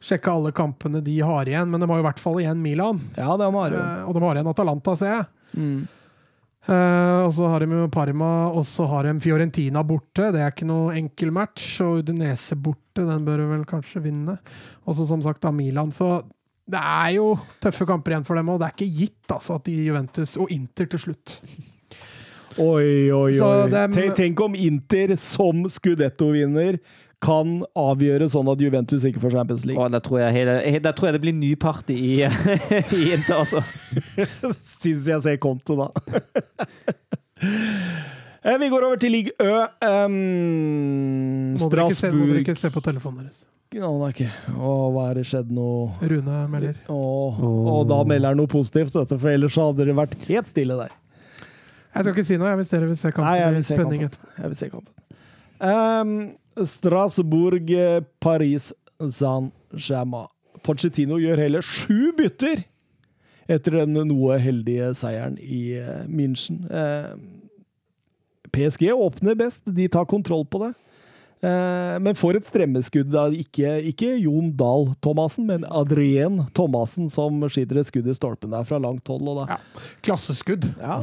[0.00, 3.00] sjekka alle kampene de har igjen, men de har i hvert fall igjen Milan.
[3.16, 3.78] ja, det har jo.
[3.82, 5.24] Eh, og de har igjen Atalanta, ser jeg.
[5.58, 5.78] Mm.
[6.68, 10.26] Uh, og så har de jo Parma, og så har de Fiorentina borte.
[10.34, 11.78] Det er ikke noe enkel match.
[11.80, 14.34] Og Udinese borte, den bør de vel kanskje vinne.
[14.84, 15.90] Og så som sagt da Milan.
[15.96, 16.18] Så
[16.68, 17.30] det er jo
[17.64, 20.52] tøffe kamper igjen for dem, og det er ikke gitt altså, at de Juventus og
[20.52, 21.38] Inter til slutt.
[22.58, 23.68] Oi, oi, oi.
[23.72, 26.76] dem- Tenk, tenk om Inter som Scudetto-vinner
[27.24, 29.82] kan avgjøre sånn at Juventus ikke får Champions League.
[29.82, 32.12] Åh, da tror jeg, hele, da tror jeg det blir ny party i,
[33.00, 33.62] i Inter, altså.
[34.82, 35.90] Syns jeg ser konto, da.
[38.42, 39.66] Eh, Vi går over til league Ø.
[39.82, 40.14] Um,
[41.58, 43.42] Må dere, se, må dere ikke se på telefonen deres.
[43.76, 44.30] No, det ikke.
[44.54, 45.66] Å, hva er det skjedd nå?
[46.00, 46.78] Rune melder.
[46.88, 47.00] Å,
[47.74, 50.94] Og da melder han noe positivt, for ellers hadde det vært helt stille der.
[51.98, 53.76] Jeg skal ikke si noe, jeg, hvis dere vil se kampen Nei, jeg vil se
[53.82, 54.16] kampen.
[54.38, 54.94] Jeg vil se kampen.
[55.58, 56.14] Um,
[56.66, 60.28] Strasbourg, eh, Paris, Saint-Germain.
[60.66, 62.64] Pochettino gjør heller sju bytter
[63.48, 66.64] etter den noe heldige seieren i eh, München.
[66.66, 67.14] Eh,
[68.52, 70.74] PSG åpner best, de tar kontroll på det.
[71.38, 77.78] Men får et stremmeskudd da, ikke, ikke Jon Dahl Thomassen, men Adrien Thomassen som skyter
[77.78, 79.28] et skudd i stolpen der fra langt hold.
[79.46, 79.60] Ja.
[80.02, 80.66] Klasseskudd.
[80.80, 80.96] Ja.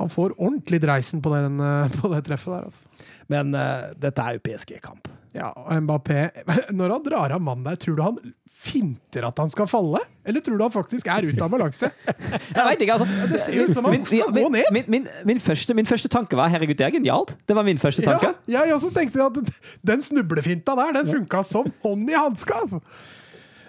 [0.00, 1.62] Han får ordentlig dreisen på, den,
[2.00, 2.72] på det treffet der.
[2.72, 3.06] Altså.
[3.32, 5.10] Men uh, dette er jo PSG-kamp.
[5.32, 6.26] Ja, og Mbappé
[6.76, 8.18] Når han drar av mannen der, tror du han
[8.62, 9.98] finter at han skal falle?
[10.28, 11.88] Eller tror du han faktisk er ute av balanse?
[12.54, 13.26] Jeg vet ikke, altså.
[13.32, 14.68] Det ser ut som han Min, skal ja, gå ned.
[14.76, 17.34] min, min, min, første, min første tanke var herregud, det er genialt.
[17.48, 18.30] Det var min første tanke.
[18.46, 19.40] Ja, jeg også tenkte at
[19.90, 22.62] den snublefinta der, den funka som hånd i hanska.
[22.62, 22.82] Altså.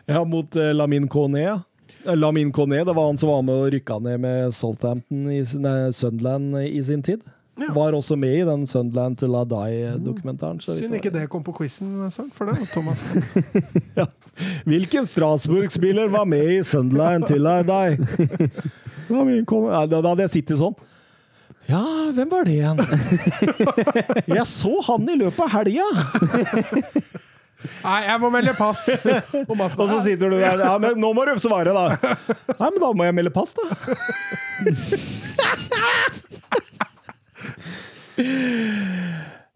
[0.05, 1.41] Ja, mot uh, Lamin Kone.
[1.41, 1.61] ja.
[2.05, 5.41] Eh, Lamin Kone, det var han som var med og rykka ned med Southampton i
[5.47, 7.23] sin, nei, Sunderland i sin tid.
[7.53, 7.67] Ja.
[7.73, 11.99] Var også med i den Sunderland til så Synd ikke det kom på quizen,
[12.33, 12.63] for det.
[12.73, 13.03] Thomas.
[14.69, 18.49] Hvilken Strasbourg-spiller var med i Sunderland til I Die?
[19.13, 19.69] Lamin Kone.
[19.69, 20.73] Ja, da, da hadde jeg sittet sånn.
[21.69, 22.81] Ja, hvem var det igjen?
[24.39, 25.85] Jeg så han i løpet av helga!
[27.63, 28.81] Nei, jeg må melde pass.
[29.49, 30.59] Og Og så sitter du der.
[30.59, 31.95] Ja, men nå må du svare, da.
[32.57, 33.63] Nei, men da må jeg melde pass, da.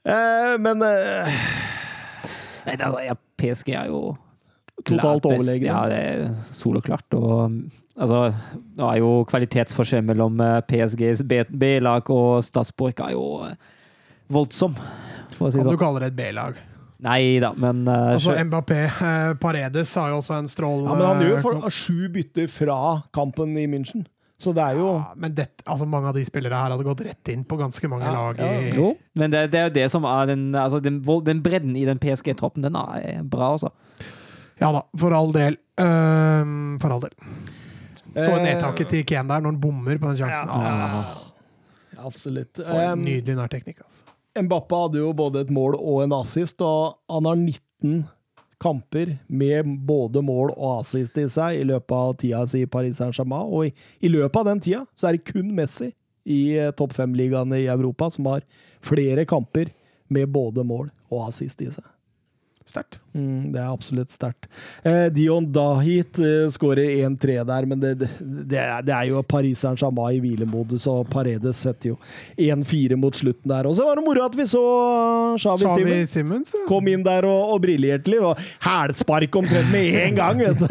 [0.07, 1.33] Eh, men eh,
[2.63, 3.99] Nei, altså, ja, PSG er jo
[4.85, 5.67] Totalt overlegne.
[5.67, 7.11] Ja, det er soloklart.
[7.17, 7.51] Og
[7.97, 8.27] altså,
[8.77, 13.57] det er jo kvalitetsforskjell mellom eh, PSGs B-lag og Statsborg er jo eh,
[14.31, 14.77] voldsom,
[15.35, 15.75] for å si Kan sånn.
[15.75, 16.61] du kaller kalle det et B-lag?
[17.05, 18.79] Nei da, men uh, Altså Mbappé.
[18.89, 22.77] uh, Paredes har jo også en strålende Ja, men han gjør for, sju bytter fra
[23.13, 24.07] kampen i München.
[24.39, 27.01] Så det er jo Ja, men det, altså mange av de spillere her hadde gått
[27.07, 28.37] rett inn på ganske mange Ja, lag.
[28.37, 28.49] ja.
[28.61, 31.75] I, Jo, men det, det er jo det som er den, altså den, den bredden
[31.75, 33.71] i den PSG-troppen, den er bra, altså.
[34.61, 35.57] Ja da, for all del.
[35.81, 37.13] Uh, for all del.
[38.17, 40.49] Så Eh, nedtaket til Ken der når han bommer på den sjansen.
[40.49, 41.01] Ja.
[41.99, 42.57] Ah, Absolutt.
[42.57, 43.81] for en nydelig nærteknikk.
[43.83, 44.15] Altså.
[44.41, 48.07] Mbappe hadde jo både et mål og en assist, og han har 19
[48.61, 52.99] kamper med både mål og assist i seg i løpet av tida si i Paris
[52.99, 53.49] Saint-Germain.
[53.51, 55.91] Og i, i løpet av den tida så er det kun Messi
[56.27, 58.45] i eh, topp fem-ligaene i Europa som har
[58.83, 59.71] flere kamper
[60.13, 61.85] med både mål og assist i seg.
[62.67, 62.99] Sterkt.
[63.15, 64.49] Mm, det er absolutt sterkt.
[64.83, 69.23] Eh, Dion Dahit eh, skårer 1-3 der, men det, det, det, er, det er jo
[69.25, 71.97] pariseren Saint-Germain i hvilemodus, og Paredes setter jo
[72.35, 73.69] 1-4 mot slutten der.
[73.69, 74.63] Og så var det moro at vi så
[75.39, 76.65] Shawi Simmons, Simons Simmons, ja.
[76.69, 78.25] kom inn der og, og briljerte litt.
[78.27, 78.37] Og
[78.67, 80.67] hælspark omtrent med en gang, vet du.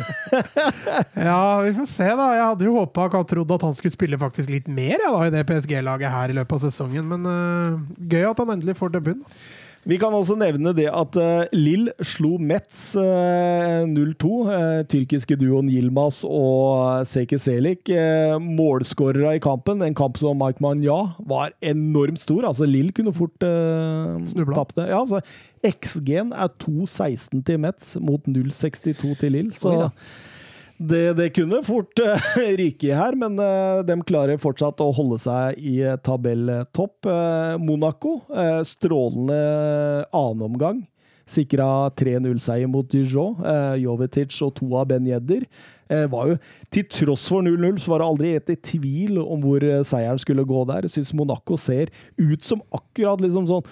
[1.28, 2.30] ja, vi får se, da.
[2.36, 5.26] Jeg hadde jo håpa og trodd at han skulle spille faktisk litt mer ja, da,
[5.26, 8.98] i det PSG-laget her i løpet av sesongen, men uh, gøy at han endelig får
[8.98, 9.24] debuten.
[9.86, 14.30] Vi kan også nevne det at uh, Lill slo Metz uh, 0-2.
[14.48, 17.86] Uh, tyrkiske duoen Yilmaz og Seke Selik.
[17.86, 19.84] Uh, Målskårere i kampen.
[19.86, 20.98] En kamp som Mike Manja
[21.30, 22.48] var enormt stor.
[22.50, 24.18] Altså Lill kunne fort uh,
[24.56, 24.88] tapt det.
[24.90, 25.22] Ja, altså,
[25.62, 29.54] XG-en er 2,16 til Metz mot 0-62 til Lill.
[29.54, 29.90] Så Oi.
[30.78, 32.26] Det, det kunne fort uh,
[32.60, 37.08] ryke i her, men uh, de klarer fortsatt å holde seg i uh, tabelltopp.
[37.08, 38.18] Uh, Monaco,
[38.66, 39.38] strålende
[40.14, 40.84] annenomgang.
[41.26, 43.40] Sikra 3-0-seier mot Dijon.
[43.82, 45.42] Jovetic og to av Ben Jedder
[46.10, 46.36] var jo,
[46.70, 50.46] til tross for 0-0 så var det aldri et i tvil om hvor seieren skulle
[50.46, 50.86] gå der.
[50.86, 53.66] Jeg syns Monaco ser ut som akkurat liksom sånn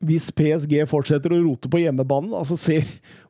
[0.00, 2.86] hvis PSG fortsetter å rote på hjemmebanen, altså ser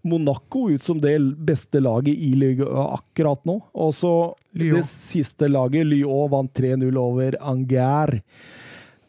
[0.06, 1.16] Monaco ut som det
[1.46, 3.56] beste laget i Ligue A akkurat nå.
[3.74, 4.12] Og så
[4.54, 8.20] det siste laget, Lyon, vant 3-0 over Anger.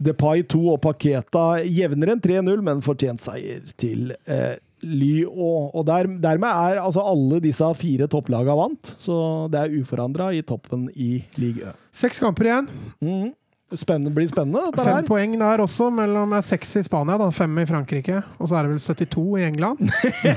[0.02, 5.70] Depay 2 og Paketa jevnere enn 3-0, men fortjent seier til eh, Lyon.
[5.70, 9.20] Og der, dermed er altså alle disse fire topplagene vant, så
[9.54, 11.78] det er uforandra i toppen i Ligue A.
[11.94, 12.74] Seks kamper igjen.
[13.06, 13.30] Mhm.
[13.72, 15.08] Spennende, blir spennende, dette Fem her.
[15.08, 18.22] poeng der også, mellom seks i Spania, da, fem i Frankrike.
[18.40, 19.92] Og så er det vel 72 i England.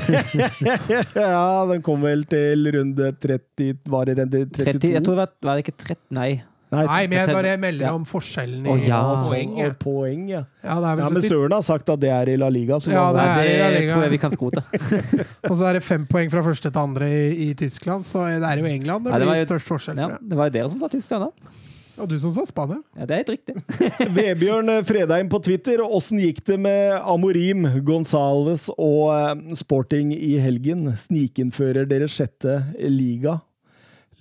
[1.19, 4.73] ja, den kom vel til runde 30 Var det runde 32?
[4.73, 6.33] 30, jeg tror det var, var det ikke 30 Nei.
[6.75, 7.93] Nei, men jeg bare melder ja.
[7.95, 9.01] om forskjellen i oh, ja.
[9.21, 9.53] poeng.
[9.63, 10.43] Og poeng, ja.
[10.65, 11.11] Ja, det er ja.
[11.15, 12.81] Men Søren har sagt at det er i La Liga.
[12.83, 13.93] Så Ja, det er det, La det Liga.
[13.93, 14.65] tror jeg vi kan skrote.
[15.51, 18.49] og så er det fem poeng fra første til andre i, i Tyskland, så det
[18.49, 20.03] er jo England det Nei, det blir var jo- størst forskjell.
[20.03, 21.61] Ja, det var jo dere som sa Tyskland, da.
[21.95, 22.81] Og du som sa Spania.
[22.99, 23.55] Ja, det er helt riktig.
[24.17, 25.79] Vebjørn Fredheim på Twitter.
[25.85, 30.89] Åssen gikk det med Amorim, Gonsalves og eh, Sporting i helgen?
[30.99, 33.39] Snikinnfører deres sjette liga?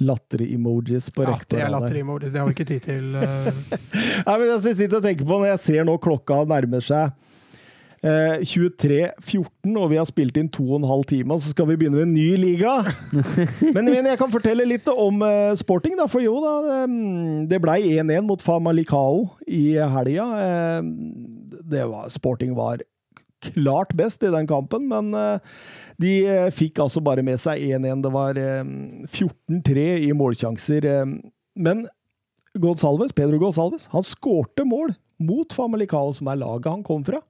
[0.03, 2.32] Latter-emojis på Ja, det er latter-emojis.
[2.34, 3.10] Det har vi ikke tid til.
[3.18, 3.50] eh.
[4.27, 7.14] Nei, men jeg sitter og tenker på Når jeg ser nå klokka nærmer seg
[8.03, 11.77] eh, 23.14, og vi har spilt inn to og en halv time, så skal vi
[11.80, 12.75] begynne med en ny liga!
[13.75, 16.07] men, men jeg kan fortelle litt om eh, sporting, da.
[16.11, 16.80] For jo da, det,
[17.53, 19.65] det blei 1-1 mot Famalicao i
[19.95, 20.27] helga.
[20.43, 20.90] Eh,
[21.90, 22.83] var, sporting var
[23.43, 25.57] klart best i den kampen, men eh,
[26.01, 28.03] de eh, fikk altså bare med seg 1-1.
[28.06, 28.64] Det var eh,
[29.09, 30.88] 14-3 i målsjanser.
[30.88, 31.17] eh,
[31.53, 31.85] men
[32.53, 37.22] Gonsalves, Pedro Gonsalves, han skårte mål mot Famalicao, som er laget han kom fra.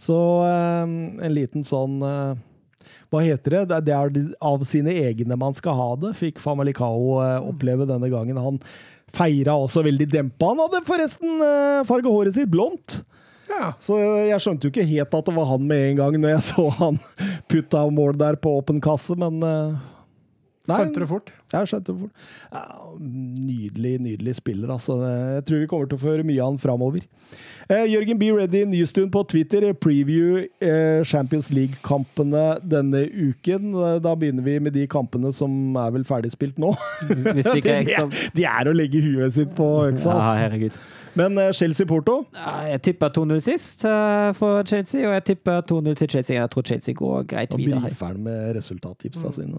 [0.00, 0.16] Så
[0.46, 0.82] eh,
[1.26, 2.34] en liten sånn eh,
[3.12, 3.78] Hva heter det?
[3.86, 8.36] Det er- av sine egne man skal ha det, fikk Famalicao eh, oppleve denne gangen.
[8.40, 8.58] Han
[9.14, 10.48] feira også veldig dempa.
[10.50, 11.38] Han hadde forresten
[11.86, 13.04] farga håret sitt blondt.
[13.46, 13.68] Ja.
[13.78, 16.46] Så jeg skjønte jo ikke helt at det var han med en gang når jeg
[16.50, 16.98] så han
[17.52, 19.78] putta mål der på åpen kasse, men nei,
[20.66, 21.30] Skjønte det fort.
[21.52, 22.26] Ja, skjønte det fort.
[22.50, 22.64] Ja,
[22.98, 24.96] nydelig, nydelig spiller, altså.
[25.36, 27.04] Jeg tror vi kommer til å få høre mye av han framover.
[27.70, 28.28] Eh, Jørgen B.
[28.36, 29.72] Ready Nystuen på Twitter.
[29.72, 33.70] Preview eh, Champions League-kampene denne uken.
[33.74, 36.74] Eh, Da begynner vi med de kampene som er vel ferdigspilt nå.
[37.08, 40.10] Hvis de, ikke de, er, de er å legge huet sitt på øksa.
[40.10, 40.36] Ja, altså.
[40.42, 40.78] herregud.
[41.14, 42.24] Men eh, Chelsea-Porto
[42.70, 46.34] Jeg tipper 2-0 sist eh, for Chelsea, og jeg tipper 2-0 til Chelsea.
[46.40, 47.94] Jeg tror Chelsea går greit Nå videre blir her.
[47.98, 49.58] ferdig med resultattipsa sine.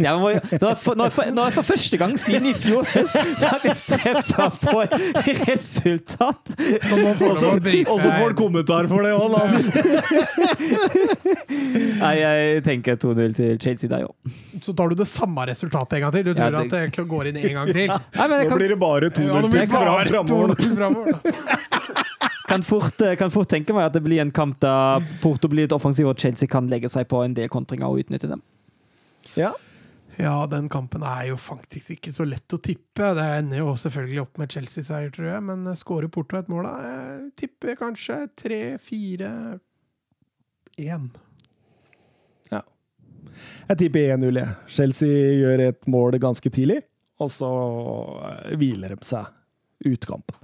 [0.00, 0.38] Ja, men må når,
[0.70, 4.48] jeg for, når, jeg for, når jeg for første gang siden i fjor faktisk treffer
[4.62, 4.76] på
[5.50, 6.44] resultat
[7.92, 9.42] Og så får du kommentar for det òg, da!
[12.02, 14.10] Nei, jeg tenker 2-0 til Chelsea der, jo.
[14.62, 16.24] Så tar du det samme resultatet en gang til.
[16.26, 17.88] Du tror Ja, at det går inn en gang til.
[17.92, 19.82] Nei, men jeg Nå blir det bare 2-0 blir det pils fra
[20.32, 21.18] 2-0 fremover.
[22.50, 25.66] kan, fort, eh, kan fort tenke meg at det blir en kamp der Porto blir
[25.66, 28.42] litt offensiv, og Chelsea kan legge seg på en del kontringer og utnytte dem.
[29.38, 29.52] Ja.
[30.18, 33.14] Ja, den kampen er jo faktisk ikke så lett å tippe.
[33.16, 35.44] Det ender jo selvfølgelig opp med Chelsea-seier, tror jeg.
[35.48, 36.92] Men eh, skårer Porto et mål, da?
[36.92, 39.32] Jeg tipper kanskje tre, fire,
[40.80, 41.12] én.
[43.68, 44.56] Jeg tipper 1-0, jeg.
[44.70, 46.82] Chelsea gjør et mål ganske tidlig,
[47.22, 47.52] og så
[48.28, 49.30] eh, hviler de seg
[49.84, 50.36] ut kampen.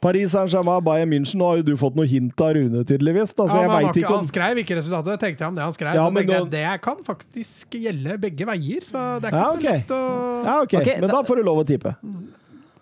[0.00, 1.36] Paris Saint-Germain, Bayern München.
[1.40, 3.34] Nå har jo du fått noe hint av Rune, tydeligvis.
[3.36, 5.94] Altså, Ja, jeg han, ikke, han skrev ikke resultatet, tenkte jeg om det han skrev.
[5.94, 9.36] Ja, så men tenkte jeg, da- det kan faktisk gjelde begge veier, så det er
[9.36, 10.02] ikke Ja, så lett å
[10.44, 10.74] Ja, OK.
[10.80, 11.94] okay men da- da får du lov å tippe.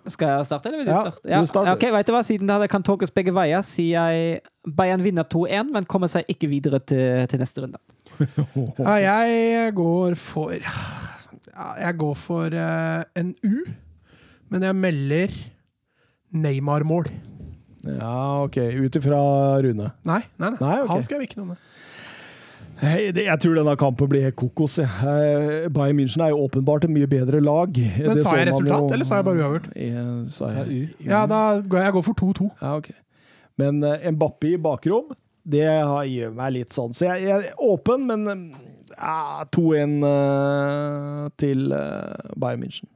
[0.09, 1.21] Skal jeg starte, eller vil du Ja, starte?
[1.43, 1.73] du starter.
[1.75, 2.23] ok, vet du hva?
[2.25, 6.49] Siden det kan tolkes begge veier, sier jeg Bayern vinner 2-1, men kommer seg ikke
[6.49, 7.77] videre til, til neste runde.
[8.79, 8.95] Ja,
[9.27, 13.65] jeg går for ja, Jeg går for uh, en U,
[14.49, 15.29] men jeg melder
[16.33, 17.09] Neymar-mål.
[17.89, 18.57] Ja, OK.
[18.57, 19.19] Ut ifra
[19.65, 19.93] Rune.
[20.05, 20.59] Nei, nei, nei.
[20.61, 20.93] Nei, okay.
[20.93, 21.61] han skrev ikke noe om det.
[22.79, 24.77] Hei, det, jeg tror denne kampen blir helt kokos.
[24.79, 27.75] Eh, Bayern München er jo åpenbart et mye bedre lag.
[27.75, 29.67] Men Det sa jeg resultat, jo- eller sa jeg bare uavgjort?
[29.75, 30.05] Ja,
[31.09, 32.51] Ja, da går jeg går for 2-2.
[32.63, 32.93] Ja, ok.
[33.59, 35.11] Men uh, Mbappé i bakrom,
[35.43, 36.95] det har- gjør meg litt sånn.
[36.95, 38.55] Så jeg, jeg er åpen, men
[38.95, 42.87] uh, 2-1 uh, til uh, Bayern München.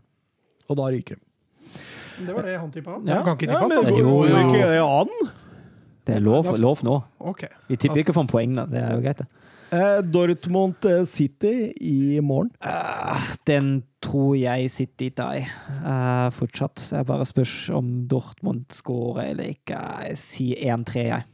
[0.70, 1.25] Og da ryker de.
[2.26, 2.99] Det var det han tippa.
[3.07, 3.97] Ja, Han kan ikke tippe, altså?
[3.99, 4.17] Jo,
[4.76, 5.33] jo an.
[6.02, 6.97] Det er lov, lov nå.
[7.33, 7.51] Okay.
[7.68, 8.67] Vi tipper ikke for en poeng, da.
[8.67, 9.28] Det er jo greit, det.
[9.73, 12.51] Eh, Dortmund eh, City i morgen.
[13.49, 15.47] Den tror jeg City tar
[16.34, 16.83] fortsatt.
[16.92, 19.78] Jeg bare spørs om Dortmund scorer eller ikke.
[20.09, 21.28] Jeg sier 1-3, jeg.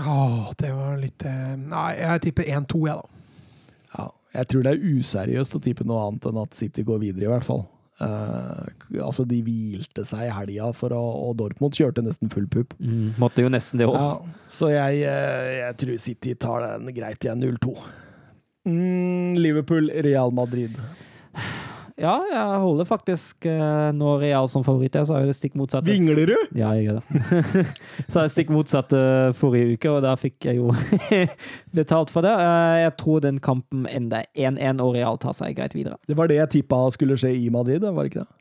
[0.00, 3.90] Åh, det var litt eh, Nei, jeg tipper 1-2, jeg, da.
[3.98, 4.06] Ja,
[4.38, 7.32] jeg tror det er useriøst å tippe noe annet enn at City går videre, i
[7.34, 7.66] hvert fall.
[8.00, 12.72] Eh, altså, de hvilte seg i helga, og Dortmund kjørte nesten full pupp.
[12.80, 13.98] Mm, måtte jo nesten det òg.
[13.98, 17.76] Ja, så jeg, eh, jeg tror City tar den greit igjen, 0-2.
[18.68, 20.76] Mm, Liverpool, Real Madrid.
[22.00, 24.96] Ja, jeg holder faktisk uh, nå Real som favoritt.
[24.96, 25.90] Jeg sa jo det stikk motsatte.
[25.90, 26.36] Vingler du?
[26.56, 27.64] Ja, jeg gjør det.
[28.12, 30.72] Så jeg stikk motsatt eh, forrige uke, og da fikk jeg jo
[31.78, 32.32] betalt for det.
[32.32, 35.98] Uh, jeg tror den kampen ender 1-1, og Real tar seg greit videre.
[36.08, 38.40] Det var det jeg tippa skulle skje i Madrid, var det ikke det?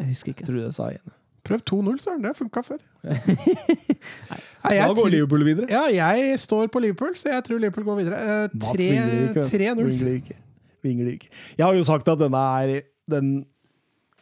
[0.00, 0.46] Jeg husker ikke.
[0.46, 1.14] Jeg tror jeg sa igjen.
[1.44, 2.24] Prøv 2-0, søren.
[2.24, 2.80] Det funka før.
[3.04, 5.68] Nei, Da går Liverpool videre.
[5.68, 8.20] Ja, jeg står på Liverpool, så jeg tror Liverpool går videre.
[8.24, 9.42] Eh, vet du.
[9.52, 9.84] 3-0.
[9.84, 10.40] Vingler.
[10.84, 11.28] Vingler ikke.
[11.58, 13.44] Jeg har jo sagt at denne er den,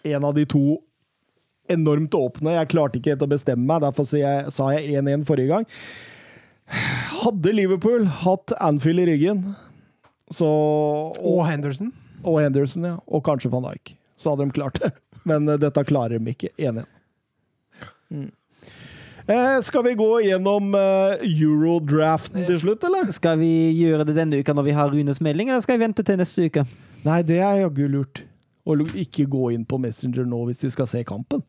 [0.05, 0.78] en av de to
[1.70, 2.57] enormt åpne.
[2.59, 5.67] Jeg klarte ikke helt å bestemme meg, derfor sa jeg- sa jeg 1-1 forrige gang.
[7.23, 9.55] Hadde Liverpool hatt Anfield i ryggen,
[10.33, 10.47] så
[11.19, 11.93] Og Henderson.
[12.25, 12.97] og Henderson, ja.
[13.09, 13.97] Og kanskje van Dijk.
[14.17, 14.93] Så hadde de klart det.
[15.25, 16.49] Men uh, dette klarer de ikke.
[16.59, 16.85] 1-1.
[18.12, 18.31] Mm.
[19.28, 23.11] Eh, skal vi gå gjennom uh, Eurodraften til slutt, eller?
[23.15, 26.02] Skal vi gjøre det denne uka når vi har Runes melding, eller skal vi vente
[26.05, 26.65] til neste uke?
[27.05, 28.23] Nei, det er jaggu lurt.
[28.69, 31.43] Og ikke gå inn på Messenger nå hvis de skal se kampen.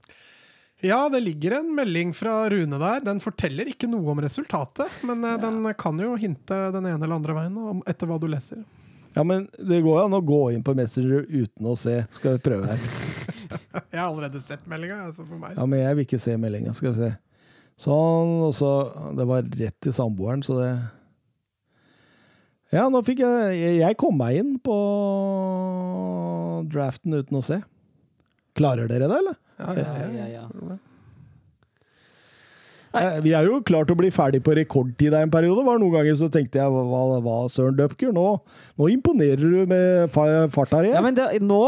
[0.84, 3.04] Ja, det ligger en melding fra Rune der.
[3.06, 5.38] Den forteller ikke noe om resultatet, men ja.
[5.40, 8.66] den kan jo hinte den ene eller andre veien etter hva du leser.
[9.14, 12.00] Ja, men det går jo an å gå inn på Messenger uten å se.
[12.12, 12.82] Skal vi prøve her.
[13.94, 15.54] Jeg har allerede sett meldinga, altså for meg.
[15.56, 16.74] Ja, men jeg vil ikke se meldinga.
[16.74, 17.10] Skal vi se.
[17.84, 18.70] Sånn, og så
[19.18, 20.72] Det var rett til samboeren, så det
[22.74, 24.78] Ja, nå fikk jeg Jeg kom meg inn på
[26.74, 27.60] draften uten å se.
[28.58, 29.38] Klarer dere det, eller?
[29.60, 30.28] Ja, ja, ja.
[30.32, 30.48] ja.
[30.48, 30.93] Eh,
[33.24, 35.64] Vi er jo klart å bli ferdig på rekordtid en periode.
[35.66, 38.26] Var Noen ganger så tenkte jeg hva, hva Søren Dupker, nå,
[38.78, 41.60] nå imponerer du med fa- fart her Ja, men det, nå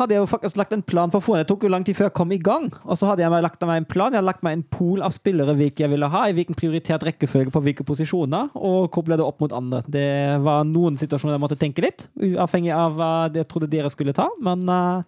[0.00, 1.44] hadde jeg jo faktisk lagt en plan på forhånd.
[1.44, 2.66] Det tok jo lang tid før jeg kom i gang.
[2.82, 4.10] Og så hadde jeg lagt meg en plan.
[4.10, 7.06] Jeg hadde lagt meg en pool av spillere hvilke jeg ville ha, i hvilken prioritert
[7.06, 9.84] rekkefølge på hvilke posisjoner, og koble det opp mot andre.
[9.86, 10.06] Det
[10.42, 14.26] var noen situasjoner jeg måtte tenke litt, uavhengig av hva jeg trodde dere skulle ta,
[14.42, 15.04] men uh...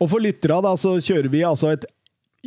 [0.00, 1.84] Og for lytterne da, så kjører vi altså et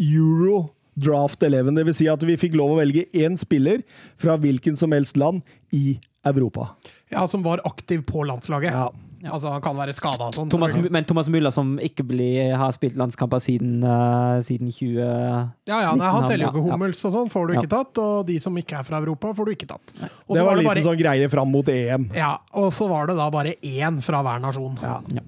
[0.01, 1.75] Euro Draft 11.
[1.75, 3.81] Det vil si at vi fikk lov å velge én spiller
[4.21, 5.41] fra hvilken som helst land
[5.73, 6.75] i Europa.
[7.11, 8.71] ja, som var aktiv på landslaget.
[8.71, 8.91] Ja.
[9.23, 10.49] Altså, han kan være skada og sånn.
[10.51, 14.97] Thomas, men Thomas Müller, som ikke blir, har spilt landskamper siden, uh, siden 20...
[14.99, 16.63] Ja, ja, nei, han teller jo ikke.
[16.73, 17.61] Hummels og sånn, får du Ja.
[17.61, 18.01] ikke tatt.
[18.03, 19.93] Og de som ikke er fra Europa, får du ikke tatt.
[20.27, 22.09] Og Det så var en liten bare sånn greie fram mot EM.
[22.19, 24.75] ja, og så var det da bare én fra hver nasjon.
[24.83, 24.99] Ja.
[25.15, 25.23] Ja.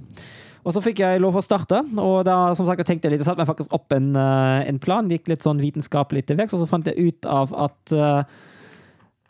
[0.66, 3.22] Og så fikk jeg lov å starte, og da som sagt, jeg tenkte jeg litt,
[3.22, 6.58] jeg satte meg faktisk opp en, eh, en plan, gikk litt sånn vitenskapelig til vekst,
[6.58, 8.24] og så fant jeg ut av at eh,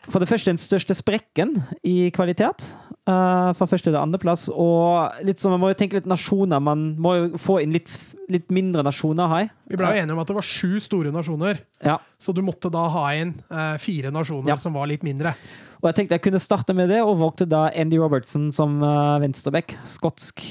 [0.06, 2.70] for det første den største sprekken i kvalitet,
[3.06, 6.80] Uh, fra første til andreplass, og litt sånn, man må jo tenke litt nasjoner, man
[6.98, 7.92] må jo få inn litt,
[8.34, 9.52] litt mindre nasjoner her.
[9.70, 12.66] Vi ble jo enige om at det var sju store nasjoner, Ja, så du måtte
[12.74, 14.56] da ha inn uh, fire nasjoner Ja.
[14.58, 15.36] som var litt mindre.
[15.78, 19.20] og jeg tenkte jeg kunne starte med det, og valgte da Andy Robertson som uh,
[19.22, 20.42] venstreback, skotsk.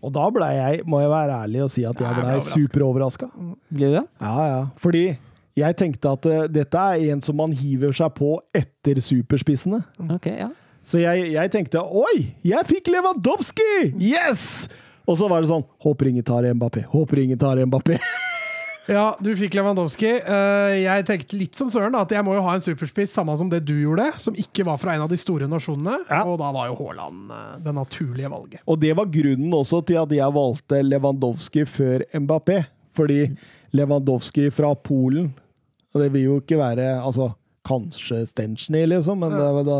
[0.00, 3.28] Og da ble jeg, må jeg være ærlig og si at jeg blei superoverraska.
[3.28, 3.74] ble ble overrasket.
[3.76, 4.04] du det?
[4.22, 4.62] Ja, ja.
[4.80, 5.04] Fordi
[5.60, 9.82] jeg tenkte at uh, dette er en som man hiver seg på etter superspissene.
[10.08, 10.48] Ok, ja.
[10.86, 13.92] Så jeg, jeg tenkte oi, jeg fikk Lewandowski!
[14.00, 14.70] Yes!
[15.04, 16.86] Og så var det sånn Håper ingen tar Mbappé.
[16.88, 18.00] Håper ingen tar Mbappé.
[18.88, 20.08] Ja, du fikk Lewandowski.
[20.18, 23.50] Eh, jeg tenkte litt som Søren, at jeg må jo ha en superspiss, samme som
[23.52, 25.98] det du gjorde, som ikke var fra en av de store nasjonene.
[26.08, 26.22] Ja.
[26.24, 28.64] Og da var jo Haaland eh, det naturlige valget.
[28.66, 32.62] Og det var grunnen også til at jeg valgte Lewandowski før Mbappé.
[32.96, 33.20] Fordi
[33.76, 35.28] Lewandowski fra Polen
[35.94, 37.28] Og det vil jo ikke være Altså,
[37.62, 39.76] kanskje Stenchny, liksom, men det var da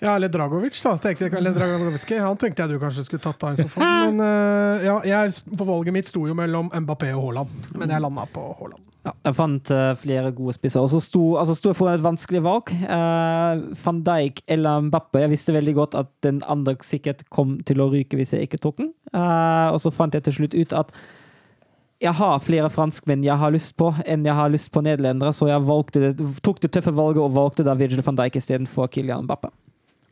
[0.00, 0.94] Ja, eller Dragovic, da.
[0.98, 2.06] Tenkte jeg, eller Dragovic.
[2.24, 3.58] Han tenkte jeg du kanskje skulle tatt av.
[3.76, 8.04] Men uh, ja, jeg, på valget mitt sto jo mellom Mbappé og Haaland, men jeg
[8.06, 8.86] landa på Haaland.
[9.04, 10.80] Ja, jeg fant uh, flere gode spisser.
[10.84, 12.72] Og så sto, altså, sto jeg foran et vanskelig valg.
[12.84, 15.22] Uh, Van Dijk eller Mbappe.
[15.24, 18.60] Jeg visste veldig godt at den andre sikkert kom til å ryke hvis jeg ikke
[18.60, 18.92] tok den.
[19.12, 20.92] Uh, og så fant jeg til slutt ut at
[22.00, 25.50] jeg har flere franskmenn jeg har lyst på, enn jeg har lyst på nederlendere, så
[25.50, 25.60] jeg
[25.92, 29.50] det- tok det tøffe valget og valgte da Virgil van Dijk istedenfor Kylian Mbappe.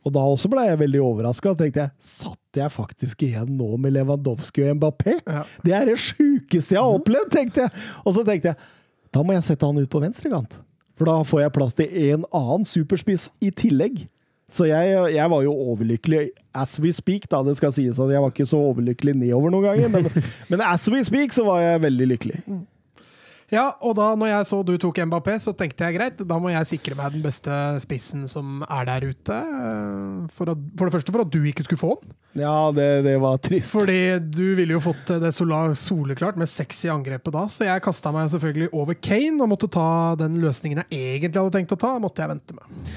[0.09, 1.53] Og da også ble jeg veldig overraska.
[1.59, 5.19] Tenkte jeg, satt jeg faktisk igjen nå med Lewandowski og Mbappé?
[5.21, 5.43] Ja.
[5.65, 7.87] Det er det sjukeste jeg har opplevd, tenkte jeg!
[8.05, 8.71] Og så tenkte jeg,
[9.13, 10.57] da må jeg sette han ut på venstrekant.
[10.99, 14.07] For da får jeg plass til en annen superspiss i tillegg.
[14.49, 16.23] Så jeg, jeg var jo overlykkelig
[16.57, 17.43] as we speak, da.
[17.45, 20.09] Det skal sies at jeg var ikke så overlykkelig nedover noen ganger, men,
[20.51, 22.41] men as we speak så var jeg veldig lykkelig.
[23.49, 26.51] Ja, og da når jeg så du tok Mbappé, så tenkte jeg greit, da må
[26.53, 29.39] jeg sikre meg den beste spissen som er der ute.
[29.39, 32.13] eh, For, at, for det første for at du ikke skulle få den.
[32.43, 33.73] Ja, det, det var trist.
[33.73, 38.13] Fordi du ville jo fått det soleklart med seks i angrepet da, så jeg kasta
[38.15, 39.89] meg selvfølgelig over Kane og måtte ta
[40.21, 42.93] den løsningen jeg egentlig hadde tenkt å ta, måtte jeg vente med.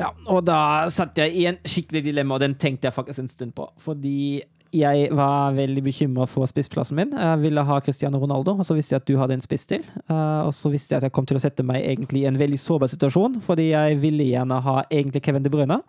[0.00, 3.28] Ja, og da satt jeg i en skikkelig dilemma, og den tenkte jeg faktisk en
[3.28, 3.66] stund på.
[3.82, 4.38] Fordi
[4.74, 7.14] jeg var veldig bekymra for spissplassen min.
[7.16, 9.82] Jeg ville ha Cristiano Ronaldo, og så visste jeg at du hadde en spiss til.
[10.06, 12.38] Eh, og så visste jeg at jeg kom til å sette meg egentlig i en
[12.38, 15.80] veldig sårbar situasjon, fordi jeg ville gjerne ha egentlig Kevin De Bruyne.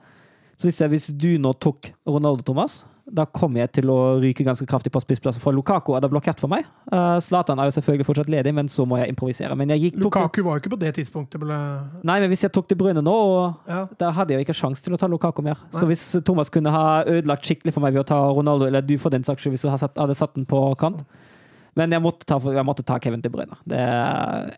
[0.57, 2.81] Så visste jeg at hvis du nå tok Ronaldo, Thomas,
[3.11, 6.39] da kommer jeg til å ryke ganske kraftig på spissplassen, for Lukaku er da blokkert
[6.39, 6.65] for meg.
[6.91, 9.55] Eh, Zlatan er jo selvfølgelig fortsatt ledig, men så må jeg improvisere.
[9.59, 11.41] Men jeg gikk, tok Lukaku var jo ikke på det tidspunktet.
[11.43, 11.57] Ble...
[12.07, 13.81] Nei, men hvis jeg tok til Brune nå, og Ja.
[13.99, 15.59] da hadde jeg jo ikke sjanse til å ta Lukaku mer.
[15.75, 18.95] Så hvis Thomas kunne ha ødelagt skikkelig for meg ved å ta Ronaldo, eller du
[19.01, 21.03] for den saks skyld, hvis du hadde satt, den på kant
[21.75, 23.55] Men jeg måtte ta, jeg måtte ta Kevin De Bruyne.
[23.67, 23.79] Det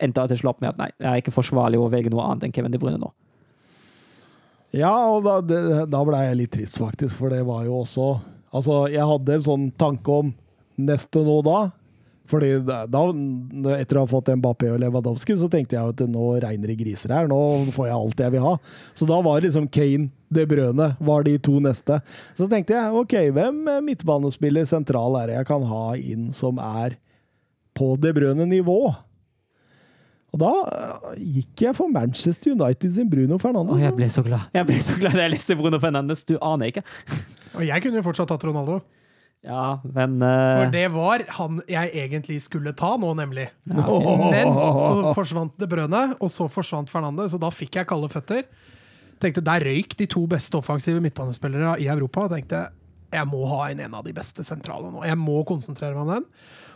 [0.01, 2.53] endte til slutt med at nei, jeg er ikke forsvarlig å velge noe annet enn
[2.55, 3.11] Kevin De Bruyne nå.
[4.73, 5.59] Ja, og da, det,
[5.93, 8.07] da ble jeg litt trist, faktisk, for det var jo også
[8.53, 10.33] Altså, jeg hadde en sånn tanke om
[10.77, 11.61] neste nå da.
[12.31, 13.01] Fordi da,
[13.75, 17.11] etter å ha fått Mbappé og Lewandowski, så tenkte jeg at nå regner det griser
[17.11, 17.27] her.
[17.29, 17.37] Nå
[17.75, 18.53] får jeg alt jeg vil ha.
[18.95, 21.99] Så da var liksom Kane, De Brøne, var de to neste.
[22.39, 26.95] Så tenkte jeg OK, hvem midtbanespiller sentral er det jeg kan ha inn som er
[27.77, 28.79] på De Brøne-nivå?
[30.33, 33.77] Og da øh, gikk jeg for Manchester United sin Bruno Fernandes.
[33.77, 34.49] Å, jeg ble så glad.
[34.55, 36.25] Jeg ble så glad da jeg leste Bruno Fernandes.
[36.25, 36.83] Du aner ikke.
[37.53, 38.79] Og jeg kunne jo fortsatt tatt Ronaldo.
[39.43, 43.49] Ja, men For eh, det var han jeg egentlig skulle ta nå, nemlig.
[43.67, 43.83] Men
[44.47, 48.47] så forsvant det brødet, og så forsvant Fernandes, så da fikk jeg kalde føtter.
[49.21, 52.25] Tenkte Der røyk de to beste offensive midtbanespillere i Europa.
[52.25, 52.65] og tenkte
[53.13, 55.03] jeg må ha en, en av de beste sentrale nå.
[55.05, 56.23] Jeg må konsentrere meg om den.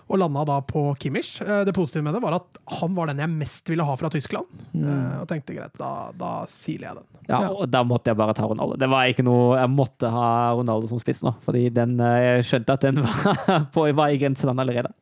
[0.08, 1.42] Og landa da på Kimmich.
[1.44, 4.10] Eh, Det positive med det var at han var den jeg mest ville ha fra
[4.14, 4.48] Tyskland.
[4.72, 5.22] Mm.
[5.22, 7.08] Og tenkte greit, da, da siler jeg den.
[7.28, 8.78] ja, og da måtte jeg bare ta Ronaldo.
[8.80, 12.48] Det var ikke noe Jeg måtte ha Ronaldo som spiss nå, fordi den, eh, jeg
[12.52, 14.94] skjønte at den var, på, var i grenseland allerede.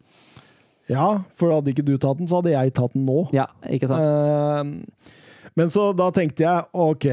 [0.89, 3.27] Ja, for hadde ikke du tatt den, så hadde jeg tatt den nå.
[3.33, 4.01] Ja, ikke sant?
[4.01, 5.13] Eh,
[5.57, 7.05] men så da tenkte jeg OK,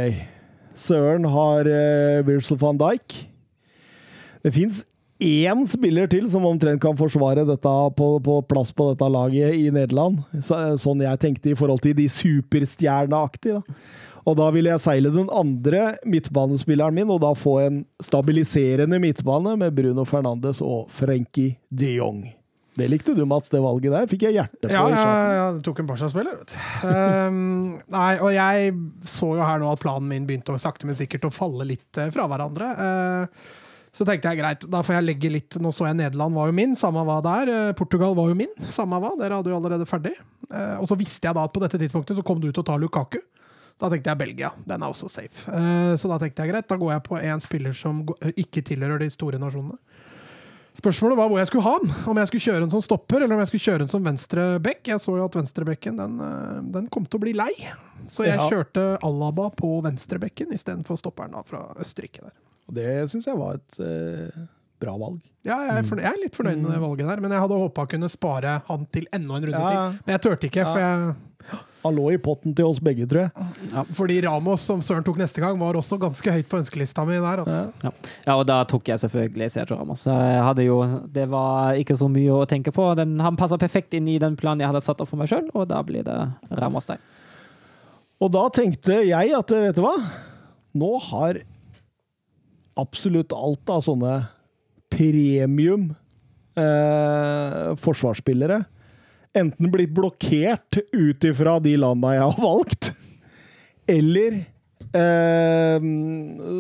[0.75, 3.19] Søren har uh, Virgil van Dijk.
[4.43, 4.81] Det fins
[5.23, 9.69] én spiller til som omtrent kan forsvare dette på, på plass på dette laget i
[9.75, 10.23] Nederland.
[10.43, 13.63] Så, sånn jeg tenkte i forhold til de superstjerneaktige.
[14.23, 19.57] Og da ville jeg seile den andre midtbanespilleren min, og da få en stabiliserende midtbane
[19.59, 22.23] med Bruno Fernandes og Frenkie de Jong.
[22.79, 24.07] Det likte du, Mats, det valget der.
[24.09, 24.71] Fikk jeg hjerte på.
[24.73, 26.87] Ja, ja, ja, det tok en Barca-spiller, vet du.
[26.89, 28.71] Um, nei, og jeg
[29.13, 32.01] så jo her nå at planen min begynte å sakte, men sikkert å falle litt
[32.01, 32.71] eh, fra hverandre.
[32.87, 33.61] Eh,
[33.93, 36.55] så tenkte jeg greit, da får jeg legge litt Nå så jeg Nederland var jo
[36.57, 37.51] min, samme hva der.
[37.53, 39.11] Eh, Portugal var jo min, samme hva.
[39.21, 40.15] Dere hadde jo allerede ferdig.
[40.49, 42.67] Eh, og så visste jeg da at på dette tidspunktet så kom du til å
[42.71, 43.19] ta Lukaku.
[43.81, 44.51] Da tenkte jeg Belgia.
[44.69, 45.45] Den er også safe.
[45.51, 48.01] Eh, så da tenkte jeg greit, da går jeg på en spiller som
[48.33, 49.77] ikke tilhører de store nasjonene.
[50.73, 51.91] Spørsmålet var hvor jeg skulle ha den.
[52.09, 54.47] Om jeg skulle kjøre den som stopper, eller om jeg skulle kjøre den som venstre
[54.65, 54.81] back.
[54.89, 56.15] Jeg så jo at venstrebekken den,
[56.73, 57.51] den kom til å bli lei.
[58.09, 58.49] Så jeg Ja.
[58.49, 62.23] kjørte Alaba på venstrebekken istedenfor stopperen da fra Østerrike.
[62.25, 62.33] der.
[62.73, 64.47] Og det syns jeg var et eh,
[64.81, 65.21] bra valg.
[65.45, 67.85] Ja, jeg er, jeg er litt fornøyd med det valget der, men jeg hadde håpa
[67.91, 69.69] kunne spare han til enda en runde Ja.
[69.69, 70.01] til.
[70.07, 71.15] Men jeg turte ikke, for, jeg,
[71.83, 73.85] Han lå i potten til oss begge, tror jeg.
[73.99, 77.43] fordi Ramos, som Søren tok neste gang, var også ganske høyt på ønskelista mi der.
[77.43, 77.73] Altså.
[77.83, 77.91] Ja.
[78.29, 80.05] ja, og da tok jeg selvfølgelig Sergio Ramos.
[80.07, 80.79] Jeg hadde jo,
[81.11, 82.87] det var ikke så mye å tenke på.
[82.97, 85.51] Den, han passer perfekt inn i den planen jeg hadde satt opp for meg sjøl,
[85.59, 86.21] og da blir det
[86.63, 87.03] Ramos der.
[88.23, 89.97] Og da tenkte jeg at vet du hva?
[90.79, 91.43] Nå har
[92.81, 94.15] absolutt alt av sånne
[94.93, 95.91] premium
[96.59, 98.63] eh, forsvarsspillere
[99.33, 102.93] enten blitt blokkert ut ifra de landa jeg har valgt,
[103.89, 104.39] eller
[104.93, 105.89] eh,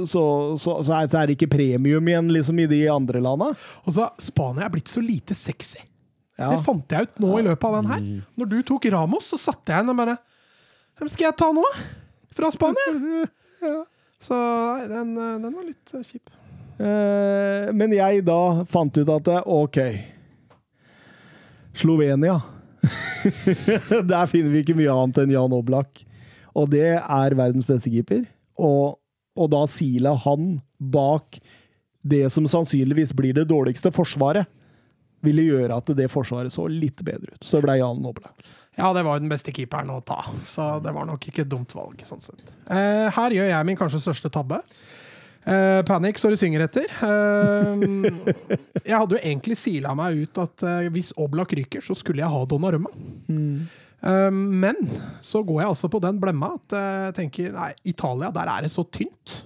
[0.08, 0.24] så,
[0.58, 3.52] så, så, er, det ikke premium igjen liksom i de andre landa.
[3.84, 5.82] Og så Spania er blitt så lite sexy.
[6.40, 6.48] Ja.
[6.54, 8.04] Det fant jeg ut nå i løpet av den her.
[8.40, 10.16] Når du tok Ramos, så satte jeg inn og bare
[10.98, 11.62] Hvem skal jeg ta nå?
[12.36, 12.92] Fra Spania?
[14.22, 16.32] Så nei, den, eh, den var litt eh, kjip.
[16.82, 19.78] Eh, men jeg da fant ut at eh, OK
[21.78, 22.40] Slovenia.
[24.12, 26.02] Der finner vi ikke mye annet enn Jan Oblak.
[26.58, 28.26] Og det er verdens beste keeper.
[28.60, 28.98] Og,
[29.38, 31.38] og da siler han bak
[32.02, 34.50] det som sannsynligvis blir det dårligste forsvaret,
[35.22, 37.46] ville gjøre at det forsvaret så litt bedre ut.
[37.46, 38.34] Så det ble Jan Oblak.
[38.78, 41.50] Ja, det var jo den beste keeperen å ta, så det var nok ikke et
[41.52, 42.00] dumt valg.
[42.08, 42.40] sånn sett.
[42.72, 44.62] Eh, her gjør jeg min kanskje største tabbe.
[45.44, 46.86] Eh, Panic står det synger etter.
[47.04, 47.84] Eh,
[48.88, 52.32] jeg hadde jo egentlig sila meg ut at eh, hvis Oblak ryker, så skulle jeg
[52.32, 52.92] ha Donnarumma.
[53.28, 54.78] Eh, men
[55.20, 58.72] så går jeg altså på den blemma at jeg tenker nei, Italia, der er det
[58.72, 59.36] så tynt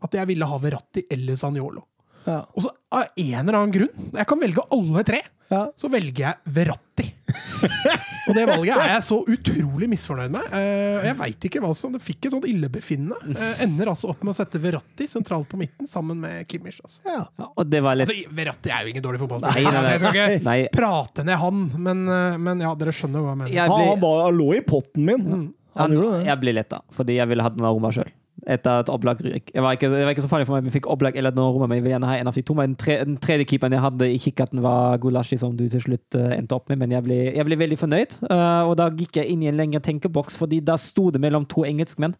[0.00, 1.82] at jeg ville ha Verratti eller Sanjolo.
[2.26, 2.40] Ja.
[2.54, 5.64] Og så av en eller annen grunn, jeg kan velge alle tre, Ja.
[5.78, 7.06] så velger jeg Verratti.
[8.28, 10.46] og det valget er jeg så utrolig misfornøyd med.
[10.54, 13.18] Eh, jeg veit ikke hva som Det fikk et sånt illebefinnende.
[13.34, 16.78] Eh, ender altså opp med å sette Verratti sentralt på midten sammen med Kimmich.
[16.84, 17.00] Altså.
[17.06, 17.24] Ja.
[17.40, 19.72] Ja, og det var litt Altså, Verratti er jo ingen dårlig Nei, fotballspiller.
[19.72, 19.90] nei, nei.
[19.96, 20.58] Jeg skal ikke Nei.
[20.76, 23.54] prate ned han, men, eh, men ja, dere skjønner hva jeg mener.
[23.56, 25.26] Jeg Han, ble, han, var, han lå i potten min.
[25.30, 26.24] Han han, gjorde det.
[26.30, 28.10] jeg ble letta, fordi jeg ville hatt Donnarumma sjøl.
[28.48, 29.50] Etter at Oblak ryk.
[29.52, 31.76] Det var, var ikke så farlig for meg om jeg fikk Oblak eller Donnarumma, men
[31.76, 32.56] jeg vil gjerne ha en av de to.
[32.56, 35.82] Men den, tre, den tredje keeperen jeg hadde i kikkerten, var Gulashi, som du til
[35.84, 36.80] slutt uh, endte opp med.
[36.80, 39.60] Men jeg ble, jeg ble veldig fornøyd, uh, og da gikk jeg inn i en
[39.60, 42.16] lengre tenkeboks, fordi da sto det mellom to engelskmenn.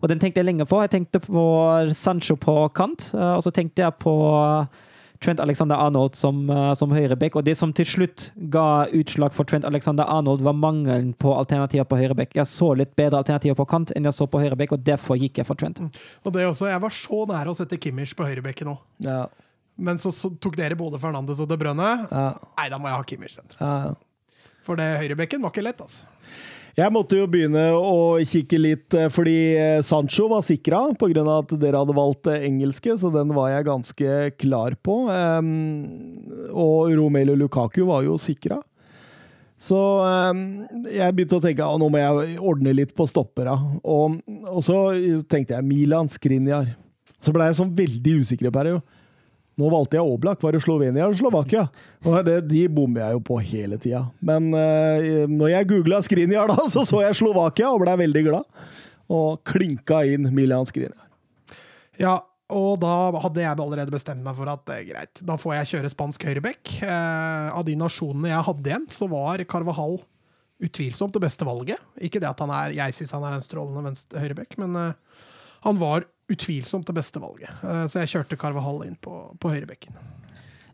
[0.00, 0.80] Og den tenkte jeg lenge på.
[0.86, 1.44] Jeg tenkte på
[1.92, 4.16] Sancho på kant, uh, og så tenkte jeg på
[5.20, 7.36] Trent Alexander Arnold som, eh, som høyreback.
[7.36, 11.84] Og det som til slutt ga utslag for Trent Alexander Arnold, var mangelen på alternativer
[11.84, 12.36] på høyreback.
[12.38, 15.42] Jeg så litt bedre alternativer på kant enn jeg så på høyreback, og derfor gikk
[15.42, 15.80] jeg for Trent.
[16.24, 18.78] Og det også, Jeg var så nære å sette Kimmich på høyrebekken nå.
[18.98, 19.26] Ja.
[19.78, 22.08] Men så, så tok dere både Fernandes og De Brønne.
[22.10, 22.34] Ja.
[22.58, 23.58] Nei, da må jeg ha Kimmich sentral.
[23.62, 23.94] Ja.
[24.66, 26.04] For det høyrebekken var ikke lett, altså.
[26.78, 31.24] Jeg måtte jo begynne å kikke litt, eh, fordi eh, Sancho var sikra pga.
[31.34, 35.08] at dere hadde valgt eh, engelske, så den var jeg ganske klar på.
[35.10, 38.60] Ehm, og Romelu Lukaku var jo sikra.
[39.58, 39.74] Så
[40.06, 40.44] ehm,
[40.86, 43.56] jeg begynte å tenke at nå må jeg ordne litt på stoppera.
[43.82, 44.78] Og, og så
[45.26, 46.76] tenkte jeg Milan Skriniar.
[47.18, 48.58] Så ble jeg sånn veldig usikker på det.
[48.60, 48.97] periode.
[49.58, 50.42] Nå valgte jeg Oblak.
[50.42, 51.66] Var det Slovenia eller Slovakia?
[52.06, 54.04] Og det, de bommer jeg jo på hele tida.
[54.22, 58.66] Men eh, når jeg googla Skriniar, da, så så jeg Slovakia og blei veldig glad.
[59.10, 61.08] Og klinka inn Milan Skriniar.
[61.98, 62.20] Ja,
[62.54, 65.90] og da hadde jeg allerede bestemt meg for at er greit, da får jeg kjøre
[65.92, 66.78] spansk høyreback.
[66.80, 69.98] Eh, av de nasjonene jeg hadde igjen, så var Carvahall
[70.64, 71.82] utvilsomt det beste valget.
[72.02, 75.26] Ikke det at han er Jeg syns han er en strålende venstre høyrebekk, men eh,
[75.66, 77.50] han var utvilsomt det beste valget.
[77.64, 79.96] Eh, så jeg kjørte Carvahall inn på, på høyrebekken.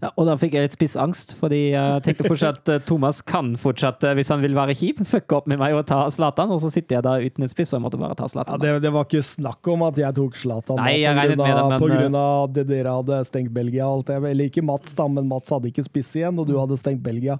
[0.03, 4.03] Ja, og da fikk jeg litt spissangst, fordi jeg tenkte fortsatt at Thomas kan fortsatt,
[4.05, 6.69] eh, hvis han vil være kjip, fucke opp med meg og ta Zlatan, og så
[6.75, 8.61] sitter jeg da uten et spiss, og jeg måtte bare ta Ja, Zlatan.
[8.61, 11.65] det, det var ikke snakk om at jeg tok Zlatan Nei, jeg regnet med det,
[11.71, 13.87] men- på grunn av at dere hadde stengt Belgia.
[13.89, 14.19] Alt det.
[14.35, 17.39] Eller ikke Mats, da, men Mats hadde ikke spiss igjen, og du hadde stengt Belgia.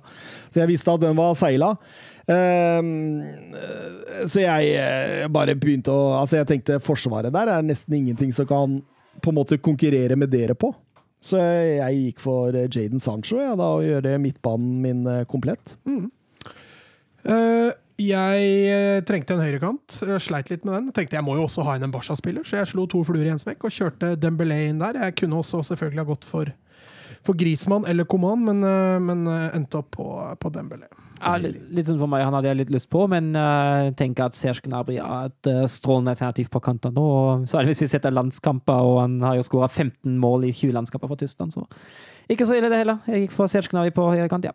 [0.49, 1.75] Så jeg visste at den var seila.
[2.31, 3.01] Ehm,
[4.25, 8.49] så jeg eh, bare begynte å Altså, jeg tenkte forsvaret der er nesten ingenting som
[8.49, 8.79] kan
[9.21, 10.73] på en måte konkurrere med dere på.
[11.25, 15.77] Så jeg gikk for eh, Jaden Sancho, ja, da, og gjøre midtbanen min komplett.
[15.85, 16.13] komplett.
[17.25, 20.01] Uh, jeg eh, trengte en høyrekant.
[20.23, 20.89] Sleit litt med den.
[20.95, 23.31] Tenkte jeg må jo også ha inn en Barca-spiller, så jeg slo to fluer i
[23.31, 24.99] en smekk og kjørte Dembélé inn der.
[24.99, 26.51] Jeg kunne også selvfølgelig ha gått for,
[27.23, 30.09] for Grismann eller Coman, men, eh, men eh, endte opp på,
[30.43, 30.91] på Dembélé.
[31.25, 34.29] Ja, litt, litt sånn for meg, han hadde jeg litt lyst på, men uh, tenker
[34.29, 37.05] at Serge Gnabry er et uh, strålende alternativ på kanten nå.
[37.05, 40.77] og Særlig hvis vi setter landskamper, og han har jo skåra 15 mål i 20
[40.77, 41.65] landskamper for Tyskland, så
[42.31, 43.01] ikke så ille det heller.
[43.09, 44.55] Jeg gikk for Serge Gnabry på høyre kant, ja.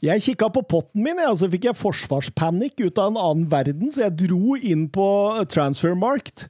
[0.00, 3.90] Jeg kikka på potten min, og så fikk jeg forsvarspanikk ut av en annen verden,
[3.92, 5.06] så jeg dro inn på
[5.52, 6.46] Transfermarkt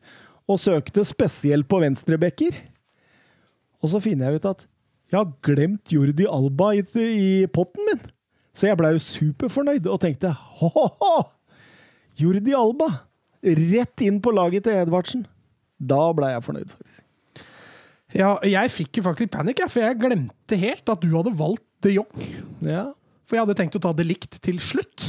[0.51, 2.55] og søkte spesielt på venstrebacker.
[3.83, 4.67] Og så finner jeg ut at
[5.11, 8.03] Jeg har glemt Jordi Alba i, i potten min.
[8.61, 11.15] Så jeg blei jo superfornøyd og tenkte hå-hå!
[12.21, 12.91] Jordi Alba!
[13.41, 15.23] Rett inn på laget til Edvardsen.
[15.81, 16.75] Da blei jeg fornøyd.
[16.75, 17.01] faktisk.
[18.13, 21.95] Ja, jeg fikk jo faktisk panikk, for jeg glemte helt at du hadde valgt de
[21.95, 22.29] Jong.
[22.67, 22.91] Ja.
[23.25, 25.07] For jeg hadde tenkt å ta det likt til slutt.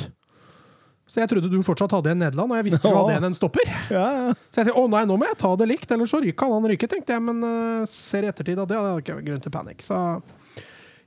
[1.11, 3.35] Så jeg trodde du fortsatt hadde en Nederland, og jeg visste du hadde en en
[3.35, 3.67] stopper.
[3.91, 4.35] Ja, ja.
[4.47, 6.71] Så jeg tenkte å nei, nå må jeg ta det likt, eller så kan han
[6.71, 7.25] ryke, tenkte jeg.
[7.27, 9.83] Men uh, ser i ettertid at det hadde ikke grunn til panikk.
[9.83, 9.97] Så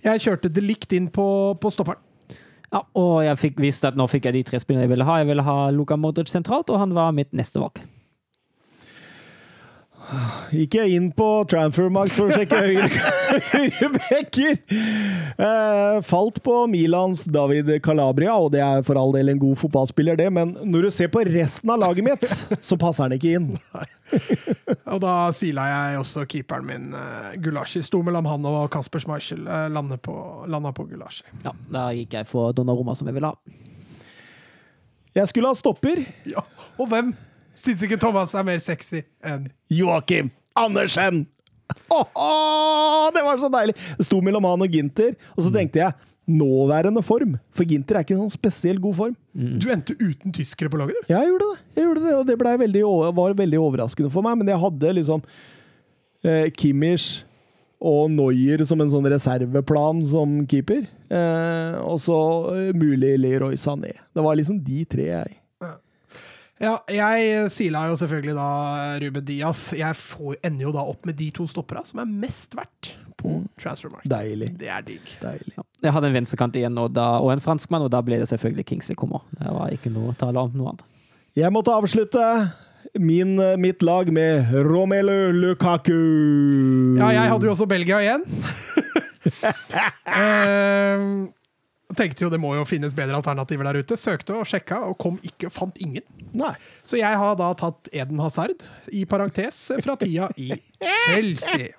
[0.05, 1.25] jeg kjørte det likt inn på,
[1.57, 2.04] på stopperen.
[2.75, 5.21] Ja, og jeg fikk visst at nå fikk jeg de tre spillene jeg ville ha.
[5.23, 7.79] Jeg ville ha Luka Modric sentralt, og han var mitt neste valg.
[10.55, 12.89] Gikk jeg inn på Transfermarkt for å sjekke høyre,
[13.55, 14.59] høyre bekker.
[14.71, 20.19] Eh, falt på Milans David Calabria, og det er for all del en god fotballspiller,
[20.21, 22.29] det, men når du ser på resten av laget mitt,
[22.61, 23.51] så passer han ikke inn.
[24.95, 27.81] Og da sila jeg også keeperen min, uh, Gulashi.
[27.83, 29.47] Sto mellom han og Kasper Schmeichel.
[29.49, 30.15] Uh, landa på,
[30.51, 31.25] landa på Gulashi.
[31.43, 33.63] Ja, Da gikk jeg for Donnaroma, som jeg ville ha.
[35.15, 36.05] Jeg skulle ha stopper.
[36.29, 36.45] Ja,
[36.77, 37.15] og hvem
[37.59, 41.25] syns ikke Thomas er mer sexy enn Joakim Andersen!
[41.91, 43.75] Åhå, det var så deilig!
[43.99, 45.97] Det sto mellom han og Ginter, og så tenkte jeg
[46.31, 49.17] nåværende form, for Ginter er ikke sånn spesielt god form.
[49.35, 51.13] Du endte uten tyskere på laget, du.
[51.13, 52.85] Ja, jeg gjorde det, jeg gjorde det og det veldig,
[53.19, 55.25] var veldig overraskende for meg, men jeg hadde liksom
[56.25, 57.25] eh, Kimmich
[57.85, 62.19] og Neuer som en sånn reserveplan som keeper, eh, og så
[62.55, 63.93] eh, mulig Leroy Sané.
[64.15, 65.41] Det var liksom de tre jeg
[66.65, 68.49] Ja, jeg sila jo selvfølgelig da
[69.03, 69.67] Ruben Diaz.
[69.77, 73.37] Jeg får, ender jo da opp med de to stoppera som er mest verdt på
[73.61, 74.09] transfermarkt.
[74.11, 74.51] Deilig.
[74.61, 75.15] Det er digg.
[75.23, 75.55] Deilig.
[75.59, 75.65] Ja.
[75.85, 78.67] Jeg hadde en venstrekant igjen og, da, og en franskmann, og da ble det selvfølgelig
[78.73, 79.25] Kingsley Coman.
[79.39, 80.87] Det var ikke noe å tale om noe annet.
[81.35, 82.25] Jeg måtte avslutte
[83.01, 85.97] min, mitt lag med Romelu Lukaku.
[87.01, 88.27] Ja, jeg hadde jo også Belgia igjen.
[90.05, 91.31] Ehm,
[91.99, 93.99] tenkte jo det må jo finnes bedre alternativer der ute.
[93.99, 96.05] Søkte og sjekka, og kom ikke, fant ingen.
[96.35, 96.55] Nei.
[96.87, 101.73] Så jeg har da tatt Eden Hazard, i parentes, fra tida i Chelsea.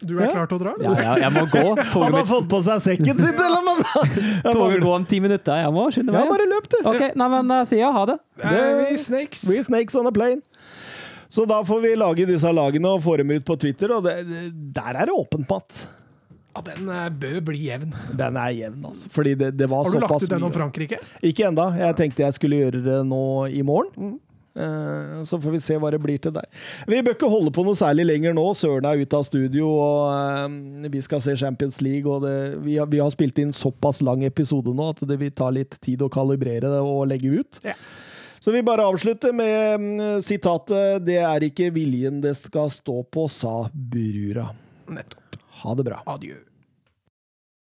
[0.00, 0.30] Du er Ja.
[0.32, 0.72] klar til å dra?
[0.80, 1.64] Ja, ja, jeg må gå.
[1.92, 3.66] Han har mitt fått på seg sekken sin, eller?
[4.44, 5.60] Jeg toget bare, går om ti minutter.
[5.60, 6.78] Jeg må skynde ja, bare løp, du.
[6.88, 8.16] Ok, nei, men uh, sier jeg ha det.
[8.40, 9.44] Eh, vi snakes.
[9.50, 10.40] We snakes on a plane.
[11.30, 14.16] Så da får vi lage disse lagene og få dem ut på Twitter, og det,
[14.74, 15.84] der er det åpent, Matt.
[16.50, 17.92] Ja, den eh, bør bli jevn.
[18.18, 19.10] Den er jevn, altså.
[19.14, 20.52] Fordi det, det var Har du lagt ut den om.
[20.54, 20.98] Frankrike?
[21.22, 21.70] Ikke enda.
[21.78, 23.22] Jeg tenkte jeg skulle gjøre det nå
[23.54, 24.18] i morgen.
[24.58, 26.48] Eh, Så får vi se hva det blir til der.
[26.90, 28.48] Vi bør ikke holde på noe særlig lenger nå.
[28.58, 32.10] Søren er ute av studio, og uh, vi skal se Champions League.
[32.10, 32.34] Og det,
[32.66, 35.78] vi, har, vi har spilt inn såpass lang episode nå at det vil ta litt
[35.84, 37.62] tid å kalibrere det og legge ut.
[37.66, 37.78] Ja.
[38.40, 43.28] Så vi bare avslutter med mm, sitatet 'Det er ikke viljen det skal stå på',
[43.28, 44.48] sa Brura.
[44.88, 45.19] Nettopp.
[45.62, 46.02] Ha det bra.
[46.06, 46.38] Adjø.